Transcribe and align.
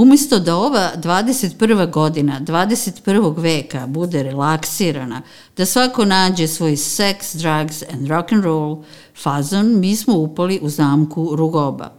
Umesto 0.00 0.38
da 0.38 0.56
ova 0.56 0.92
21. 0.96 1.90
godina 1.90 2.40
21. 2.40 3.34
veka 3.42 3.86
bude 3.86 4.22
relaksirana, 4.22 5.22
da 5.56 5.66
svako 5.66 6.04
nađe 6.04 6.48
svoj 6.48 6.72
sex, 6.72 7.36
drugs 7.36 7.82
and 7.92 8.08
rock 8.08 8.32
and 8.32 8.44
roll 8.44 8.84
fazon, 9.22 9.80
mi 9.80 9.96
smo 9.96 10.14
upali 10.14 10.58
u 10.62 10.68
zamku 10.68 11.36
rugoba. 11.36 11.92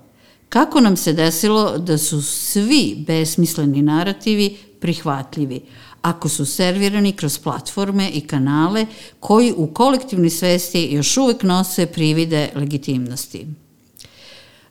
Kako 0.49 0.79
nam 0.79 0.97
se 0.97 1.13
desilo 1.13 1.77
da 1.77 1.97
su 1.97 2.21
svi 2.21 3.03
besmisleni 3.07 3.81
narativi 3.81 4.57
prihvatljivi, 4.79 5.61
ako 6.01 6.29
su 6.29 6.45
servirani 6.45 7.11
kroz 7.11 7.37
platforme 7.37 8.09
i 8.09 8.21
kanale 8.21 8.85
koji 9.19 9.53
u 9.57 9.67
kolektivnoj 9.67 10.29
svesti 10.29 10.89
još 10.91 11.17
uvek 11.17 11.43
nose 11.43 11.85
privide 11.85 12.49
legitimnosti. 12.55 13.47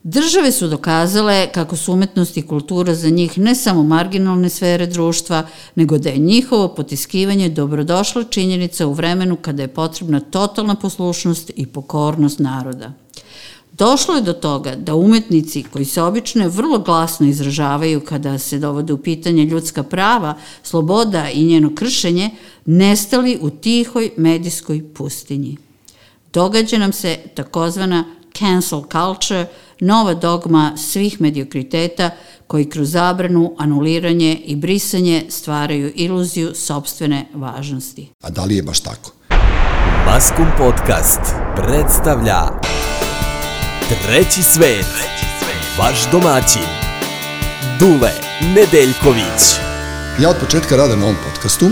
Države 0.03 0.51
su 0.51 0.67
dokazale 0.67 1.47
kako 1.53 1.75
su 1.75 1.93
umetnost 1.93 2.37
i 2.37 2.41
kultura 2.41 2.95
za 2.95 3.09
njih 3.09 3.37
ne 3.37 3.55
samo 3.55 3.83
marginalne 3.83 4.49
sfere 4.49 4.87
društva, 4.87 5.47
nego 5.75 5.97
da 5.97 6.09
je 6.09 6.17
njihovo 6.17 6.67
potiskivanje 6.67 7.49
dobrodošla 7.49 8.23
činjenica 8.23 8.87
u 8.87 8.93
vremenu 8.93 9.35
kada 9.35 9.61
je 9.61 9.67
potrebna 9.67 10.19
totalna 10.19 10.75
poslušnost 10.75 11.51
i 11.55 11.65
pokornost 11.65 12.39
naroda. 12.39 12.93
Došlo 13.71 14.15
je 14.15 14.21
do 14.21 14.33
toga 14.33 14.75
da 14.75 14.95
umetnici 14.95 15.63
koji 15.63 15.85
se 15.85 16.01
obično 16.01 16.49
vrlo 16.49 16.79
glasno 16.79 17.27
izražavaju 17.27 18.01
kada 18.01 18.39
se 18.39 18.59
dovode 18.59 18.93
u 18.93 18.97
pitanje 18.97 19.45
ljudska 19.45 19.83
prava, 19.83 20.37
sloboda 20.63 21.29
i 21.29 21.45
njeno 21.45 21.75
kršenje, 21.75 22.29
nestali 22.65 23.37
u 23.41 23.49
tihoj 23.49 24.11
medijskoj 24.17 24.93
pustinji. 24.93 25.57
Događa 26.33 26.77
nam 26.77 26.93
se 26.93 27.17
takozvana 27.35 28.03
cancel 28.33 28.81
culture, 28.91 29.47
nova 29.81 30.13
dogma 30.13 30.73
svih 30.77 31.21
mediokriteta 31.21 32.09
koji 32.47 32.69
kroz 32.69 32.91
zabranu, 32.91 33.55
anuliranje 33.57 34.35
i 34.45 34.55
brisanje 34.55 35.25
stvaraju 35.29 35.91
iluziju 35.95 36.51
sobstvene 36.55 37.25
važnosti. 37.33 38.09
A 38.21 38.29
da 38.29 38.43
li 38.43 38.55
je 38.55 38.63
baš 38.63 38.79
tako? 38.79 39.11
Maskum 40.05 40.47
Podcast 40.57 41.21
predstavlja 41.55 42.41
Treći 44.05 44.43
svet, 44.43 44.85
vaš 45.79 46.11
domaćin, 46.11 46.67
Dule 47.79 48.11
Nedeljković. 48.55 49.41
Ja 50.21 50.29
od 50.29 50.35
početka 50.39 50.75
rada 50.75 50.95
na 50.95 51.03
ovom 51.03 51.15
podcastu 51.29 51.65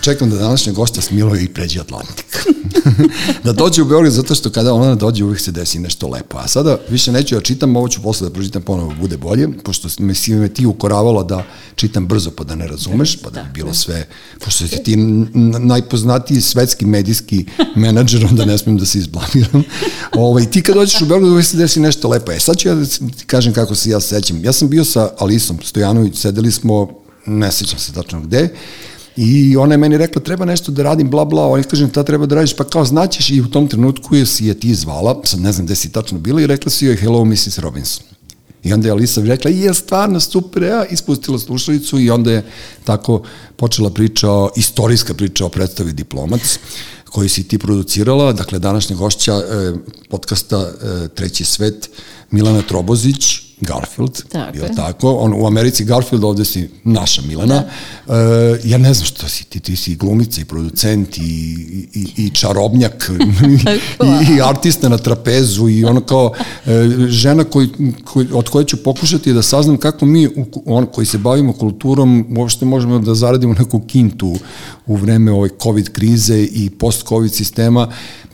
čekam 0.00 0.30
da 0.30 0.36
današnja 0.36 0.72
gošća 0.72 1.00
smiluje 1.00 1.44
i 1.44 1.48
pređe 1.48 1.80
Atlantik. 1.80 2.46
da 3.44 3.52
dođe 3.52 3.82
u 3.82 3.84
Beograd 3.84 4.12
zato 4.12 4.34
što 4.34 4.50
kada 4.50 4.74
ona 4.74 4.94
dođe 4.94 5.24
uvijek 5.24 5.40
se 5.40 5.52
desi 5.52 5.78
nešto 5.78 6.08
lepo. 6.08 6.38
A 6.38 6.48
sada 6.48 6.78
više 6.88 7.12
neću 7.12 7.34
da 7.34 7.40
čitam, 7.40 7.76
ovo 7.76 7.88
ću 7.88 8.02
posle 8.02 8.28
da 8.28 8.34
pročitam 8.34 8.62
ponovo 8.62 8.94
bude 9.00 9.16
bolje, 9.16 9.48
pošto 9.64 9.88
me 9.98 10.14
si 10.14 10.34
me 10.34 10.48
ti 10.48 10.66
ukoravalo 10.66 11.24
da 11.24 11.44
čitam 11.74 12.06
brzo 12.06 12.30
pa 12.30 12.44
da 12.44 12.54
ne 12.54 12.66
razumeš, 12.66 13.16
pa 13.22 13.30
da 13.30 13.42
bi 13.42 13.48
bilo 13.54 13.74
sve, 13.74 14.08
pošto 14.44 14.68
si 14.68 14.82
ti 14.82 14.96
najpoznatiji 15.60 16.40
svetski 16.40 16.84
medijski 16.84 17.44
menadžer, 17.76 18.26
onda 18.30 18.44
ne 18.44 18.58
smijem 18.58 18.78
da 18.78 18.86
se 18.86 18.98
izblamiram. 18.98 19.62
Ovaj, 20.12 20.50
ti 20.50 20.62
kad 20.62 20.74
dođeš 20.74 21.00
u 21.00 21.06
Beograd 21.06 21.30
uvijek 21.30 21.46
se 21.46 21.56
desi 21.56 21.80
nešto 21.80 22.08
lepo. 22.08 22.32
E 22.32 22.40
sad 22.40 22.56
ću 22.56 22.68
ja 22.68 22.74
da 22.74 22.86
ti 22.86 23.24
kažem 23.26 23.52
kako 23.52 23.74
se 23.74 23.90
ja 23.90 24.00
sećam. 24.00 24.44
Ja 24.44 24.52
sam 24.52 24.68
bio 24.68 24.84
sa 24.84 25.10
Alisom 25.18 25.58
Stojanović, 25.64 26.18
sedeli 26.18 26.52
smo, 26.52 26.88
ne 27.26 27.52
sećam 27.52 27.78
se 27.78 27.92
tačno 27.92 28.20
gde, 28.20 28.48
I 29.22 29.56
ona 29.56 29.74
je 29.74 29.78
meni 29.78 29.98
rekla, 29.98 30.22
treba 30.22 30.44
nešto 30.44 30.72
da 30.72 30.82
radim, 30.82 31.10
bla, 31.10 31.24
bla, 31.24 31.46
on 31.46 31.62
kažem, 31.62 31.90
ta 31.90 32.02
treba 32.02 32.26
da 32.26 32.34
radiš, 32.34 32.54
pa 32.56 32.64
kao 32.64 32.84
znaćeš 32.84 33.30
i 33.30 33.40
u 33.40 33.50
tom 33.50 33.68
trenutku 33.68 34.16
je 34.16 34.26
si 34.26 34.46
je 34.46 34.54
ti 34.54 34.74
zvala, 34.74 35.20
sad 35.24 35.40
ne 35.40 35.52
znam 35.52 35.66
gde 35.66 35.76
si 35.76 35.92
tačno 35.92 36.18
bila 36.18 36.40
i 36.40 36.46
rekla 36.46 36.70
si 36.70 36.86
joj, 36.86 36.96
hello, 36.96 37.24
Mrs. 37.24 37.58
Robinson. 37.58 38.04
I 38.64 38.72
onda 38.72 38.88
je 38.88 38.92
Alisa 38.92 39.22
rekla, 39.22 39.50
je 39.50 39.74
stvarno 39.74 40.20
super, 40.20 40.62
ja, 40.62 40.84
ispustila 40.84 41.38
slušalicu 41.38 42.00
i 42.00 42.10
onda 42.10 42.32
je 42.32 42.44
tako 42.84 43.22
počela 43.56 43.90
priča, 43.90 44.28
istorijska 44.56 45.14
priča 45.14 45.46
o 45.46 45.48
predstavi 45.48 45.92
Diplomac, 45.92 46.58
koji 47.04 47.28
si 47.28 47.48
ti 47.48 47.58
producirala, 47.58 48.32
dakle 48.32 48.58
današnja 48.58 48.96
gošća 48.96 49.34
eh, 49.34 49.72
podcasta 50.10 50.58
eh, 50.58 51.08
Treći 51.08 51.44
svet, 51.44 51.90
Milana 52.30 52.62
Trobozić, 52.62 53.49
Garfield, 53.60 54.22
tako 54.28 54.58
je. 54.58 54.74
tako? 54.74 55.12
On, 55.12 55.34
u 55.42 55.46
Americi 55.46 55.84
Garfield, 55.84 56.24
ovde 56.24 56.44
si 56.44 56.68
naša 56.84 57.22
Milana. 57.22 57.64
Da. 58.06 58.14
Uh, 58.14 58.58
ja 58.64 58.78
ne 58.78 58.94
znam 58.94 59.06
što 59.06 59.28
si 59.28 59.44
ti, 59.44 59.60
ti 59.60 59.76
si 59.76 59.94
glumica 59.94 60.40
i 60.40 60.44
producent 60.44 61.18
i, 61.18 61.22
i, 61.94 62.06
i 62.16 62.30
čarobnjak 62.30 63.10
i, 64.30 64.34
i 64.34 64.42
artista 64.42 64.88
na 64.88 64.98
trapezu 64.98 65.68
i 65.68 65.84
ono 65.84 66.00
kao 66.00 66.26
uh, 66.26 66.72
žena 67.08 67.44
koji, 67.44 67.68
koji, 68.04 68.28
od 68.32 68.48
koje 68.48 68.64
ću 68.64 68.76
pokušati 68.76 69.32
da 69.32 69.42
saznam 69.42 69.76
kako 69.76 70.06
mi, 70.06 70.28
on, 70.66 70.86
koji 70.86 71.06
se 71.06 71.18
bavimo 71.18 71.52
kulturom, 71.52 72.26
uopšte 72.38 72.64
možemo 72.64 72.98
da 72.98 73.14
zaradimo 73.14 73.54
neku 73.54 73.80
kintu 73.80 74.36
u 74.86 74.96
vreme 74.96 75.32
ove 75.32 75.48
COVID 75.62 75.92
krize 75.92 76.42
i 76.42 76.70
post-COVID 76.70 77.32
sistema, 77.32 77.88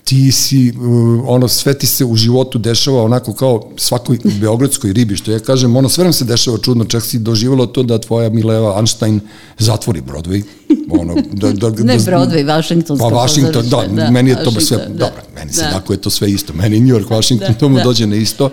ti 0.06 0.32
si, 0.32 0.72
uh, 0.76 1.24
ono, 1.26 1.48
sve 1.48 1.74
ti 1.74 1.86
se 1.86 2.04
u 2.04 2.16
životu 2.16 2.58
dešava 2.58 3.02
onako 3.02 3.32
kao 3.32 3.70
svakoj 3.76 4.18
beogradskoj 4.40 4.92
ribi, 4.92 5.16
što 5.16 5.32
ja 5.32 5.38
kažem, 5.38 5.76
ono, 5.76 5.88
sve 5.88 6.04
nam 6.04 6.12
se 6.12 6.24
dešava 6.24 6.58
čudno, 6.58 6.84
čak 6.84 7.02
si 7.02 7.18
doživjela 7.18 7.66
to 7.66 7.82
da 7.82 7.98
tvoja 7.98 8.30
Mileva 8.30 8.76
Einstein 8.76 9.20
zatvori 9.58 10.02
Broadway. 10.02 10.42
Ono, 10.90 11.14
da, 11.32 11.52
da, 11.52 11.70
da, 11.70 11.84
ne 11.84 11.98
Broadway, 11.98 12.56
Washington. 12.56 12.98
Pa 12.98 13.04
Washington, 13.04 13.68
da, 13.68 13.84
da, 13.86 14.10
meni 14.10 14.30
je 14.30 14.44
to 14.44 14.60
sve, 14.60 14.76
da. 14.76 14.88
dobro, 14.88 15.22
meni 15.34 15.52
se 15.52 15.62
da. 15.62 15.70
tako 15.70 15.92
je 15.92 16.00
to 16.00 16.10
sve 16.10 16.30
isto, 16.30 16.52
meni 16.52 16.80
New 16.80 16.98
York, 16.98 17.10
Washington, 17.10 17.48
da, 17.52 17.58
to 17.58 17.68
mu 17.68 17.76
da. 17.76 17.84
dođe 17.84 18.06
na 18.06 18.16
isto. 18.16 18.50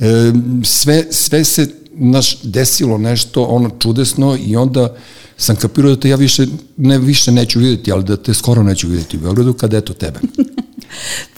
E, 0.00 0.32
sve, 0.64 1.04
sve 1.10 1.44
se, 1.44 1.68
naš, 1.92 2.42
desilo 2.42 2.98
nešto, 2.98 3.44
ono, 3.44 3.70
čudesno 3.78 4.38
i 4.46 4.56
onda 4.56 4.96
sam 5.36 5.56
kapirao 5.56 5.94
da 5.94 6.00
te 6.00 6.08
ja 6.08 6.16
više, 6.16 6.46
ne 6.76 6.98
više 6.98 7.32
neću 7.32 7.58
videti, 7.58 7.92
ali 7.92 8.04
da 8.04 8.16
te 8.16 8.34
skoro 8.34 8.62
neću 8.62 8.88
videti 8.88 9.16
u 9.16 9.20
Beogradu, 9.20 9.52
kada 9.52 9.76
eto 9.76 9.92
tebe. 9.92 10.18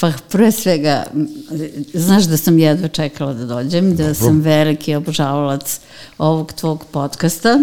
Pa 0.00 0.12
pre 0.30 0.52
svega, 0.52 1.04
znaš 1.94 2.24
da 2.24 2.36
sam 2.36 2.58
jedva 2.58 2.88
čekala 2.88 3.34
da 3.34 3.44
dođem, 3.44 3.90
da 3.96 4.02
Dobro. 4.02 4.14
sam 4.14 4.40
veliki 4.40 4.94
obožavalac 4.94 5.80
ovog 6.18 6.52
tvog 6.52 6.84
podcasta, 6.90 7.60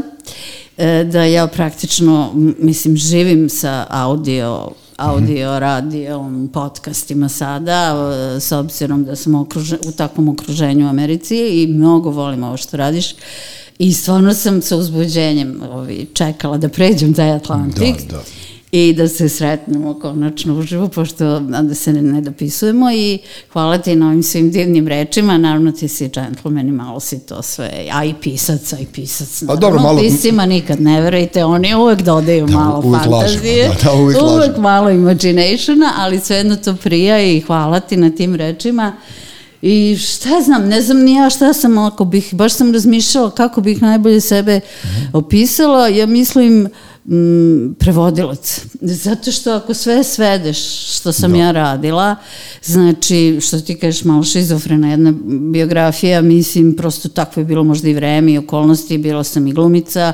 e, 0.77 1.03
da 1.03 1.23
ja 1.23 1.47
praktično, 1.47 2.31
mislim, 2.59 2.97
živim 2.97 3.49
sa 3.49 3.85
audio 3.89 4.69
audio, 4.99 5.51
mhm. 5.51 5.59
radio, 5.59 6.31
podcastima 6.53 7.29
sada, 7.29 7.95
e, 8.35 8.39
s 8.39 8.51
obzirom 8.51 9.05
da 9.05 9.15
sam 9.15 9.35
okruže, 9.35 9.77
u 9.87 9.91
takvom 9.91 10.29
okruženju 10.29 10.85
u 10.85 10.89
Americi 10.89 11.37
i 11.37 11.67
mnogo 11.67 12.09
volim 12.09 12.43
ovo 12.43 12.57
što 12.57 12.77
radiš. 12.77 13.15
I 13.79 13.93
stvarno 13.93 14.33
sam 14.33 14.61
sa 14.61 14.75
uzbuđenjem 14.75 15.61
ovi, 15.71 16.07
čekala 16.13 16.57
da 16.57 16.69
pređem 16.69 17.13
taj 17.13 17.31
Atlantik. 17.31 17.95
Da, 18.09 18.17
da 18.17 18.23
i 18.71 18.93
da 18.93 19.07
se 19.07 19.29
sretnemo 19.29 19.99
konačno 19.99 20.55
uživo, 20.55 20.87
pošto 20.87 21.39
da 21.39 21.75
se 21.75 21.93
ne, 21.93 22.01
ne 22.01 22.21
dopisujemo. 22.21 22.91
I 22.91 23.19
hvala 23.53 23.77
ti 23.77 23.95
na 23.95 24.07
ovim 24.07 24.23
svim 24.23 24.51
divnim 24.51 24.87
rečima, 24.87 25.37
naravno 25.37 25.71
ti 25.71 25.87
si 25.87 26.09
džentlmen 26.09 26.67
i 26.67 26.71
malo 26.71 26.99
si 26.99 27.19
to 27.19 27.41
sve, 27.41 27.87
a 27.91 28.05
i 28.05 28.13
pisac, 28.21 28.73
a 28.73 28.79
i 28.79 28.85
pisac, 28.85 29.41
naravno, 29.41 29.61
pa 29.61 29.67
dobro, 29.67 29.81
malo... 29.81 29.99
pisima 29.99 30.45
nikad 30.45 30.81
ne 30.81 31.01
verujte, 31.01 31.45
oni 31.45 31.75
uvek 31.75 32.01
dodaju 32.01 32.45
da, 32.45 32.53
malo 32.53 32.81
uvek 32.85 33.03
fantazije, 33.03 33.69
lažemo, 33.69 33.83
da, 33.83 33.89
da, 33.89 33.93
uvek, 33.93 34.17
uvek 34.21 34.39
lažemo. 34.39 34.61
malo 34.61 34.89
imaginationa, 34.89 35.93
ali 35.97 36.19
svejedno 36.19 36.55
to 36.55 36.75
prija 36.75 37.21
i 37.21 37.41
hvala 37.41 37.79
ti 37.79 37.97
na 37.97 38.09
tim 38.09 38.35
rečima. 38.35 38.93
I 39.61 39.97
šta 39.97 40.41
znam, 40.45 40.67
ne 40.67 40.81
znam 40.81 40.97
ni 40.97 41.13
ja 41.13 41.29
šta 41.29 41.53
sam, 41.53 41.77
ako 41.77 42.05
bih, 42.05 42.29
baš 42.33 42.53
sam 42.53 42.73
razmišljala 42.73 43.31
kako 43.31 43.61
bih 43.61 43.81
najbolje 43.81 44.21
sebe 44.21 44.59
opisala, 45.13 45.87
ja 45.87 46.05
mislim, 46.05 46.65
uh, 46.65 46.88
mm, 47.09 47.73
prevodilac. 47.73 48.61
Zato 48.81 49.31
što 49.31 49.51
ako 49.51 49.73
sve 49.73 50.03
svedeš 50.03 50.57
što 50.97 51.11
sam 51.11 51.31
da. 51.31 51.37
ja 51.37 51.51
radila, 51.51 52.15
znači, 52.63 53.39
što 53.41 53.59
ti 53.59 53.75
kažeš 53.75 54.03
malo 54.03 54.23
šizofrena 54.23 54.91
jedna 54.91 55.13
biografija, 55.51 56.21
mislim, 56.21 56.75
prosto 56.75 57.09
takvo 57.09 57.39
je 57.39 57.45
bilo 57.45 57.63
možda 57.63 57.89
i 57.89 57.93
vreme 57.93 58.31
i 58.31 58.37
okolnosti, 58.37 58.97
bila 58.97 59.23
sam 59.23 59.47
i 59.47 59.53
glumica, 59.53 60.13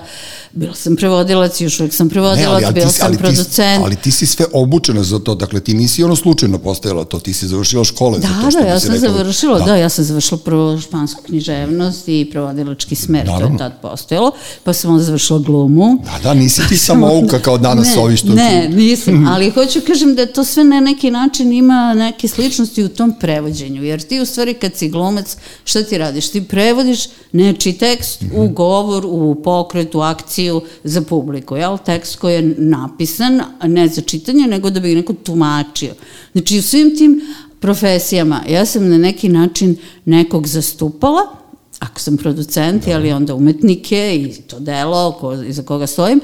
bila 0.51 0.75
sam 0.75 0.95
prevodilac, 0.95 1.61
još 1.61 1.79
uvijek 1.79 1.93
sam 1.93 2.09
prevodilac, 2.09 2.47
ne, 2.47 2.53
ali, 2.53 2.65
ali 2.65 2.73
bila 2.73 2.89
sam 2.89 3.07
ali 3.07 3.17
producent. 3.17 3.55
Ti, 3.55 3.83
ali 3.83 3.95
ti 3.95 4.11
si 4.11 4.25
sve 4.25 4.45
obučena 4.53 5.03
za 5.03 5.19
to, 5.19 5.35
dakle 5.35 5.59
ti 5.59 5.73
nisi 5.73 6.03
ono 6.03 6.15
slučajno 6.15 6.57
postajala 6.57 7.05
to, 7.05 7.19
ti 7.19 7.33
si 7.33 7.47
završila 7.47 7.83
škole 7.83 8.19
da, 8.19 8.27
za 8.27 8.41
to 8.41 8.51
što 8.51 8.61
da, 8.61 8.67
ja 8.67 8.79
sam 8.79 8.93
rekla. 8.93 9.09
završila, 9.09 9.59
da. 9.59 9.65
da, 9.65 9.75
ja 9.75 9.89
sam 9.89 10.05
završila 10.05 10.37
prvo 10.37 10.81
špansku 10.81 11.21
književnost 11.25 12.07
i 12.07 12.27
prevodilački 12.31 12.95
smer, 12.95 13.25
Naravno. 13.25 13.57
to 13.57 13.63
je 13.63 13.69
tad 13.69 13.81
postojalo, 13.81 14.31
pa 14.63 14.73
sam 14.73 14.91
onda 14.91 15.03
završila 15.03 15.39
glumu. 15.39 16.03
Da, 16.05 16.19
da, 16.23 16.33
nisi 16.33 16.61
ti 16.69 16.77
samouka 16.85 17.39
kao 17.39 17.57
danas 17.57 17.95
ne, 17.95 18.01
ovi 18.01 18.17
što... 18.17 18.27
Ne, 18.27 18.69
nisam, 18.69 19.27
ali 19.33 19.49
hoću 19.49 19.79
kažem 19.87 20.15
da 20.15 20.25
to 20.25 20.43
sve 20.43 20.63
na 20.63 20.79
neki 20.79 21.11
način 21.11 21.53
ima 21.53 21.93
neke 21.93 22.27
sličnosti 22.27 22.83
u 22.83 22.89
tom 22.89 23.13
prevođenju, 23.19 23.83
jer 23.83 24.01
ti 24.01 24.19
u 24.19 24.25
stvari 24.25 24.53
kad 24.53 24.75
si 24.75 24.89
glumac, 24.89 25.37
šta 25.63 25.83
ti 25.83 25.97
radiš? 25.97 26.29
Ti 26.29 26.43
prevodiš 26.43 26.99
neči 27.31 27.73
tekst 27.73 28.21
mm 28.21 28.25
-hmm. 28.25 28.39
u 28.39 28.43
mhm. 28.43 28.53
govor, 28.53 29.05
u 29.05 29.35
pokret, 29.43 29.95
u 29.95 29.99
akciju 29.99 30.61
za 30.83 31.01
publiku, 31.01 31.55
jel? 31.55 31.77
Tekst 31.85 32.15
koji 32.15 32.33
je 32.33 32.55
napisan, 32.57 33.41
ne 33.63 33.87
za 33.87 34.01
čitanje, 34.01 34.47
nego 34.47 34.69
da 34.69 34.79
bi 34.79 34.95
neko 34.95 35.13
tumačio. 35.13 35.93
Znači 36.31 36.59
u 36.59 36.61
svim 36.61 36.97
tim 36.97 37.21
profesijama 37.59 38.41
ja 38.49 38.65
sam 38.65 38.89
na 38.89 38.97
neki 38.97 39.29
način 39.29 39.77
nekog 40.05 40.47
zastupala, 40.47 41.21
ako 41.79 41.99
sam 41.99 42.17
producent, 42.17 42.87
ali 42.87 43.11
onda 43.11 43.35
umetnike 43.35 44.15
i 44.15 44.41
to 44.41 44.59
delo 44.59 45.11
ko, 45.11 45.33
iza 45.33 45.63
koga 45.63 45.87
stojim. 45.87 46.21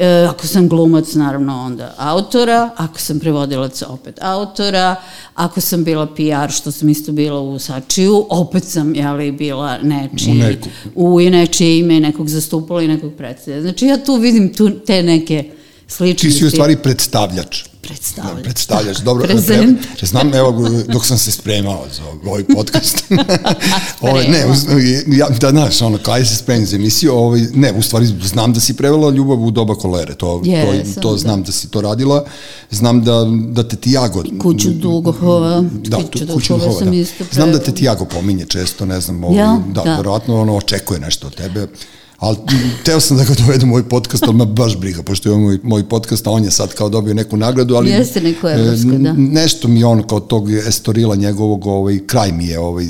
E, 0.00 0.26
ako 0.30 0.46
sam 0.46 0.68
glumac, 0.68 1.14
naravno 1.14 1.62
onda 1.62 1.94
autora, 1.98 2.70
ako 2.76 2.98
sam 2.98 3.20
prevodilac, 3.20 3.82
opet 3.82 4.18
autora, 4.22 4.96
ako 5.34 5.60
sam 5.60 5.84
bila 5.84 6.06
PR, 6.06 6.50
što 6.52 6.70
sam 6.70 6.88
isto 6.88 7.12
bila 7.12 7.40
u 7.40 7.58
Sačiju, 7.58 8.26
opet 8.30 8.64
sam, 8.64 8.94
jeli, 8.94 9.32
bila 9.32 9.78
nečiji, 9.82 10.32
U 10.32 10.34
neku. 10.34 10.68
u 10.94 11.20
nečije 11.20 11.78
ime 11.78 12.00
nekog 12.00 12.28
zastupala 12.28 12.82
i 12.82 12.88
nekog 12.88 13.12
predstavlja. 13.14 13.60
Znači 13.60 13.86
ja 13.86 14.04
tu 14.04 14.14
vidim 14.16 14.54
tu, 14.54 14.70
te 14.70 15.02
neke 15.02 15.50
sličnosti. 15.90 16.28
Ti 16.28 16.38
si 16.38 16.46
u 16.46 16.50
stvari 16.50 16.76
predstavljač. 16.76 17.64
predstavljač. 17.82 18.36
Da, 18.36 18.42
predstavljač, 18.42 18.98
dobro. 19.08 19.26
Prezent. 19.26 19.80
Pre, 19.96 20.06
znam, 20.06 20.34
evo, 20.34 20.68
dok 20.88 21.06
sam 21.06 21.18
se 21.18 21.32
spremao 21.32 21.86
za 21.96 22.02
ovaj 22.24 22.44
podcast. 22.44 23.04
ovaj, 24.00 24.28
ne, 24.28 24.46
uz, 24.46 24.66
ja, 25.06 25.28
da, 25.40 25.50
znaš, 25.50 25.82
ono, 25.82 25.98
kaj 25.98 26.24
se 26.24 26.36
spremim 26.36 26.66
za 26.66 26.76
emisiju, 26.76 27.12
ovaj, 27.14 27.40
ne, 27.54 27.72
u 27.72 27.82
stvari 27.82 28.06
znam 28.06 28.52
da 28.52 28.60
si 28.60 28.74
prevela 28.76 29.10
ljubav 29.10 29.44
u 29.44 29.50
doba 29.50 29.74
kolere, 29.74 30.14
to, 30.14 30.42
Jesam, 30.44 30.94
to, 30.94 31.00
to 31.00 31.16
znam 31.16 31.42
da. 31.42 31.52
si 31.52 31.70
to 31.70 31.80
radila, 31.80 32.24
znam 32.70 33.04
da, 33.04 33.26
da 33.48 33.68
te 33.68 33.76
Tiago... 33.76 34.24
Kuću 34.42 34.70
Dugohova, 34.70 35.64
Da, 35.72 35.96
Kuću 35.96 36.26
kuću 36.32 36.52
Dugohova 36.52 36.78
sam 36.78 36.90
da. 36.90 36.96
isto 36.96 37.24
Znam 37.32 37.52
da 37.52 37.58
te 37.58 37.72
Tiago 37.74 38.04
pominje 38.04 38.46
često, 38.46 38.86
ne 38.86 39.00
znam, 39.00 39.24
ovaj, 39.24 39.38
Ja? 39.38 39.60
da, 39.68 39.82
Da. 39.82 39.96
verovatno 39.96 40.40
ono 40.40 40.56
očekuje 40.56 41.00
nešto 41.00 41.26
od 41.26 41.34
tebe, 41.34 41.66
ali 42.20 42.36
teo 42.84 43.00
sam 43.00 43.16
da 43.16 43.24
ga 43.24 43.34
dovedem 43.34 43.70
u 43.70 43.74
ovaj 43.74 43.88
podcast, 43.88 44.22
ali 44.22 44.36
me 44.36 44.46
baš 44.46 44.76
briga, 44.76 45.02
pošto 45.02 45.30
je 45.30 45.36
moj, 45.36 45.58
moj 45.62 45.88
podcast, 45.88 46.26
a 46.26 46.30
on 46.30 46.44
je 46.44 46.50
sad 46.50 46.74
kao 46.74 46.88
dobio 46.88 47.14
neku 47.14 47.36
nagradu, 47.36 47.74
ali... 47.74 47.90
Jeste 47.90 48.20
neku 48.20 48.48
e, 48.48 48.52
evropsku, 48.52 48.90
da. 48.90 49.12
Nešto 49.12 49.68
mi 49.68 49.80
je 49.80 49.86
on 49.86 50.02
kao 50.02 50.20
tog 50.20 50.50
estorila 50.50 51.16
njegovog, 51.16 51.66
ovaj, 51.66 51.98
kraj 52.06 52.32
mi 52.32 52.46
je, 52.46 52.58
ovaj, 52.58 52.86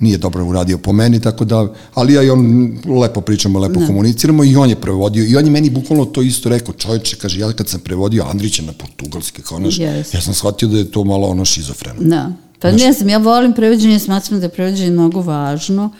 nije 0.00 0.18
dobro 0.18 0.44
uradio 0.44 0.78
po 0.78 0.92
meni, 0.92 1.20
tako 1.20 1.44
da, 1.44 1.72
ali 1.94 2.14
ja 2.14 2.22
i 2.22 2.30
on 2.30 2.72
lepo 3.00 3.20
pričamo, 3.20 3.58
lepo 3.58 3.80
Da. 3.80 3.86
komuniciramo 3.86 4.44
i 4.44 4.56
on 4.56 4.70
je 4.70 4.80
prevodio 4.80 5.24
i 5.24 5.36
on 5.36 5.44
je 5.44 5.50
meni 5.50 5.70
bukvalno 5.70 6.04
to 6.04 6.22
isto 6.22 6.48
rekao, 6.48 6.74
čovječe, 6.74 7.16
kaže, 7.16 7.40
ja 7.40 7.52
kad 7.52 7.68
sam 7.68 7.80
prevodio 7.80 8.24
Andrića 8.30 8.62
na 8.62 8.72
portugalski, 8.72 9.42
kao 9.42 9.58
naš, 9.58 9.78
Jeste. 9.78 10.16
ja 10.16 10.20
sam 10.20 10.34
shvatio 10.34 10.68
da 10.68 10.78
je 10.78 10.90
to 10.90 11.04
malo 11.04 11.28
ono 11.28 11.44
šizofreno. 11.44 12.00
Da. 12.00 12.32
Pa 12.58 12.70
ne 12.70 12.92
znam, 12.92 13.08
ja 13.08 13.18
volim 13.18 13.52
prevođenje, 13.52 13.98
smatram 13.98 14.40
da 14.40 14.46
je 14.46 14.50
prevođenje 14.50 14.90
mnogo 14.90 15.20
važno 15.20 15.90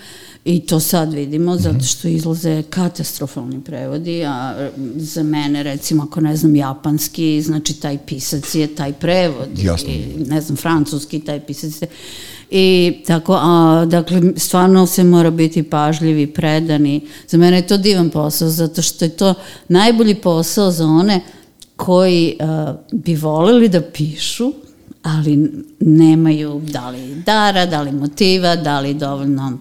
i 0.45 0.61
to 0.61 0.81
sad 0.81 1.13
vidimo, 1.13 1.55
Mhm. 1.55 1.63
zato 1.63 1.85
što 1.85 2.09
izlaze 2.09 2.63
katastrofalni 2.63 3.61
prevodi, 3.61 4.25
a 4.25 4.69
za 4.97 5.23
mene, 5.23 5.63
recimo, 5.63 6.03
ako 6.03 6.21
ne 6.21 6.37
znam 6.37 6.57
japanski, 6.57 7.43
znači 7.43 7.75
taj 7.75 7.99
pisac 8.07 8.55
je 8.55 8.75
taj 8.75 8.93
prevod. 8.93 9.49
Jasno. 9.59 9.89
I, 9.89 10.25
ne 10.27 10.41
znam, 10.41 10.57
francuski, 10.57 11.21
taj 11.21 11.41
pisac 11.41 11.83
je... 11.83 11.89
I 12.51 12.95
tako, 13.07 13.39
a, 13.41 13.85
dakle, 13.89 14.23
stvarno 14.37 14.87
se 14.87 15.05
mora 15.05 15.31
biti 15.31 15.63
pažljivi, 15.63 16.27
predani. 16.27 17.01
Za 17.29 17.39
mene 17.39 17.57
je 17.57 17.67
to 17.67 17.77
divan 17.77 18.11
posao, 18.11 18.49
zato 18.49 18.83
što 18.83 19.05
je 19.05 19.09
to 19.09 19.35
najbolji 19.69 20.15
posao 20.15 20.71
za 20.71 20.87
one 20.87 21.21
koji 21.77 22.37
a, 22.41 22.75
bi 22.93 23.15
voleli 23.15 23.69
da 23.69 23.81
pišu, 23.81 24.53
ali 25.03 25.51
nemaju 25.81 26.61
da 26.73 26.91
li 26.91 27.15
dara, 27.27 27.67
da 27.67 27.83
li 27.83 27.93
motiva, 27.93 28.57
da 28.57 28.81
li 28.81 28.95
dovoljno 28.95 29.59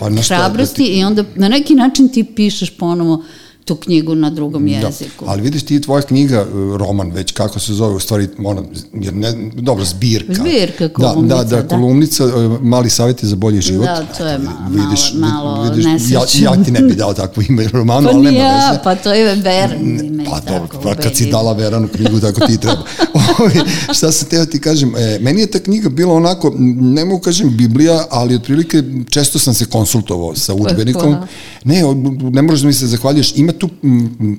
Pa 0.00 0.08
da 0.08 0.22
hrabrosti 0.22 0.84
i 0.84 1.04
onda 1.04 1.24
na 1.34 1.48
neki 1.48 1.74
način 1.74 2.08
ti 2.08 2.24
pišeš 2.24 2.70
ponovo 2.70 3.24
tu 3.70 3.76
knjigu 3.76 4.14
na 4.14 4.30
drugom 4.30 4.66
jeziku. 4.68 5.24
Da, 5.24 5.30
ali 5.30 5.42
vidiš 5.42 5.62
ti 5.62 5.80
tvoja 5.80 6.02
knjiga, 6.02 6.36
e, 6.36 6.44
roman 6.76 7.10
već, 7.10 7.32
kako 7.32 7.58
se 7.58 7.74
zove, 7.74 7.94
u 7.94 8.00
stvari, 8.00 8.28
ona, 8.40 8.62
jer 8.94 9.14
ne, 9.14 9.32
dobro, 9.54 9.84
zbirka. 9.84 10.34
Zbirka, 10.34 10.88
Da, 10.88 10.88
da, 10.88 10.94
kolumnica, 11.04 11.44
da, 11.46 11.62
da. 11.62 11.68
kolumnica, 11.68 12.24
e, 12.24 12.28
mali 12.62 12.90
savjeti 12.90 13.26
za 13.26 13.36
bolji 13.36 13.60
život. 13.60 13.86
Da, 13.86 14.04
to 14.08 14.26
je 14.26 14.34
Eto, 14.34 14.42
ma- 14.44 14.68
malo- 14.70 14.96
malo 15.16 15.64
ja, 15.66 15.70
nesrećno. 15.92 16.40
ja 16.42 16.64
ti 16.64 16.70
ne 16.70 16.80
bi 16.80 16.94
dao 16.94 17.14
takvo 17.14 17.42
ime 17.48 17.68
romanu, 17.68 18.02
Pa 18.04 18.10
ali 18.10 18.22
nema 18.22 18.38
ja, 18.38 18.68
veze. 18.68 18.80
pa 18.84 18.94
to 18.94 19.12
je 19.12 19.34
Veran 19.36 19.80
ime. 20.00 20.24
Pa 20.24 20.40
dobro, 20.42 20.80
pa 20.82 20.94
kad 20.94 21.16
si 21.16 21.26
dala 21.26 21.52
Veranu 21.52 21.88
knjigu, 21.88 22.20
tako 22.20 22.40
ti 22.40 22.58
treba. 22.58 22.82
Ovi, 23.38 23.60
šta 23.90 24.12
sam 24.12 24.28
teo 24.28 24.46
ti 24.46 24.60
kažem, 24.60 24.92
e, 24.96 25.18
meni 25.20 25.40
je 25.40 25.46
ta 25.48 25.58
knjiga 25.58 25.88
bila 25.88 26.14
onako, 26.14 26.52
ne 26.76 27.04
mogu 27.04 27.20
kažem 27.20 27.56
Biblija, 27.56 28.04
ali 28.10 28.34
otprilike 28.34 28.82
često 29.10 29.38
sam 29.38 29.54
se 29.54 29.64
konsultovao 29.66 30.34
sa 30.36 30.54
udžbenikom. 30.54 31.02
hvala. 31.04 31.26
Ne, 31.64 31.82
ne 32.30 32.42
možeš 32.42 32.60
da 32.60 32.66
mi 32.66 32.72
se 32.72 32.86
zahvaljuješ, 32.86 33.32
ima 33.36 33.52
tu, 33.60 33.68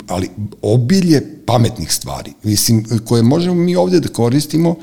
ali 0.07 0.29
obilje 0.61 1.21
pametnih 1.45 1.93
stvari, 1.93 2.33
mislim, 2.43 2.85
koje 3.05 3.23
možemo 3.23 3.55
mi 3.55 3.75
ovde 3.75 3.99
da 3.99 4.09
koristimo, 4.09 4.75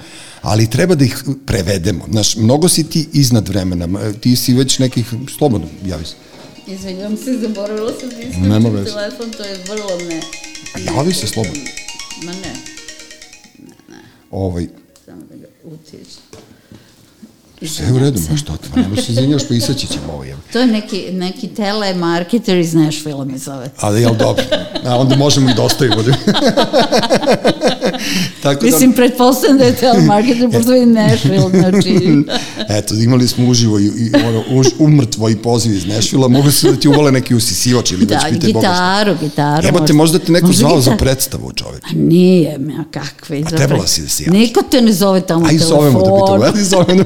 ali 0.42 0.70
treba 0.70 0.94
da 0.94 1.04
ih 1.04 1.24
prevedemo. 1.46 2.04
Znaš, 2.10 2.36
mnogo 2.36 2.68
si 2.68 2.84
ti 2.84 3.08
iznad 3.12 3.48
vremena, 3.48 4.12
ti 4.20 4.36
si 4.36 4.54
već 4.54 4.78
nekih, 4.78 5.06
slobodno, 5.38 5.68
javi 5.84 6.04
se. 6.04 6.14
Izvinjam 6.66 7.16
se, 7.16 7.38
zaboravila 7.38 7.92
sam 8.00 8.08
da 8.08 8.20
isključim 8.20 8.84
telefon, 8.84 9.30
to 9.36 9.42
je 9.42 9.58
vrlo 9.68 10.08
ne... 10.08 10.20
Javi 10.84 11.14
se 11.14 11.26
slobodno. 11.26 11.62
Ma 12.24 12.32
ne, 12.32 12.54
Ovaj, 14.30 14.66
samo 15.06 15.22
da 15.30 15.36
ga 15.36 15.46
utišem. 15.64 16.22
Sve 17.62 17.92
u 17.92 17.98
redu, 17.98 18.20
ma 18.30 18.36
što 18.36 18.52
ti, 18.54 18.68
nema 18.76 18.96
se 18.96 19.12
izvinjaš, 19.12 19.48
pa 19.48 19.54
isaći 19.54 19.86
ćemo 19.86 20.12
ovo, 20.12 20.24
jel? 20.24 20.36
To 20.52 20.58
je 20.58 20.66
neki, 20.66 21.06
neki 21.12 21.48
telemarketer 21.48 22.58
iz 22.58 22.74
Nashville 22.74 23.24
mi 23.24 23.38
zove. 23.38 23.70
Ali 23.76 24.00
jel 24.02 24.14
dobro? 24.14 24.44
A 24.86 24.96
onda 24.96 25.16
možemo 25.16 25.50
i 25.50 25.54
da 25.56 25.62
ostavimo. 25.62 25.96
Tako 28.42 28.64
Mislim, 28.64 28.92
pretpostavljam 28.92 29.58
da 29.58 29.64
je 29.64 29.74
telemarketer, 29.74 30.50
pošto 30.52 30.72
je 30.72 30.86
Nashville, 30.86 31.50
znači... 31.50 31.98
da, 32.26 32.38
eto, 32.68 32.94
imali 32.94 33.28
smo 33.28 33.46
uživo 33.46 33.78
i, 33.78 33.84
i 33.84 34.10
ono, 34.26 34.42
už, 34.50 34.66
umrtvo 34.78 35.28
i 35.28 35.36
poziv 35.36 35.74
iz 35.74 35.86
Nešvila, 35.86 36.28
mogu 36.28 36.50
se 36.50 36.70
da 36.70 36.76
ti 36.76 36.88
uvale 36.88 37.12
neki 37.12 37.34
usisivač 37.34 37.90
ili 37.90 38.06
Da, 38.06 38.14
već 38.14 38.24
pite 38.32 38.52
Boga 38.52 38.60
šta. 38.60 38.72
gitaru, 38.72 39.16
gitaru. 39.20 39.66
Jebote, 39.66 39.92
možda 39.92 40.18
te 40.18 40.32
neko 40.32 40.46
Može 40.46 40.58
zvao 40.58 40.80
za 40.80 40.90
gitar- 40.90 40.98
predstavu, 40.98 41.52
čoveč. 41.52 41.82
A 41.84 41.94
nije, 41.94 42.58
ma 42.58 42.84
kakve. 42.92 43.38
A 43.38 43.50
za 43.50 43.56
trebala 43.56 43.86
si 43.86 44.02
da 44.02 44.08
se 44.08 44.24
javiš. 44.24 44.38
Niko 44.40 44.62
te 44.62 44.80
ne 44.80 44.92
zove 44.92 45.20
tamo 45.20 45.46
Aj, 45.46 45.50
telefonom. 45.50 45.80
zovemo 45.82 45.98
da 46.00 46.12
bi 46.12 46.20
to 46.20 46.36
gledali, 46.36 46.64
zovemo. 46.64 47.04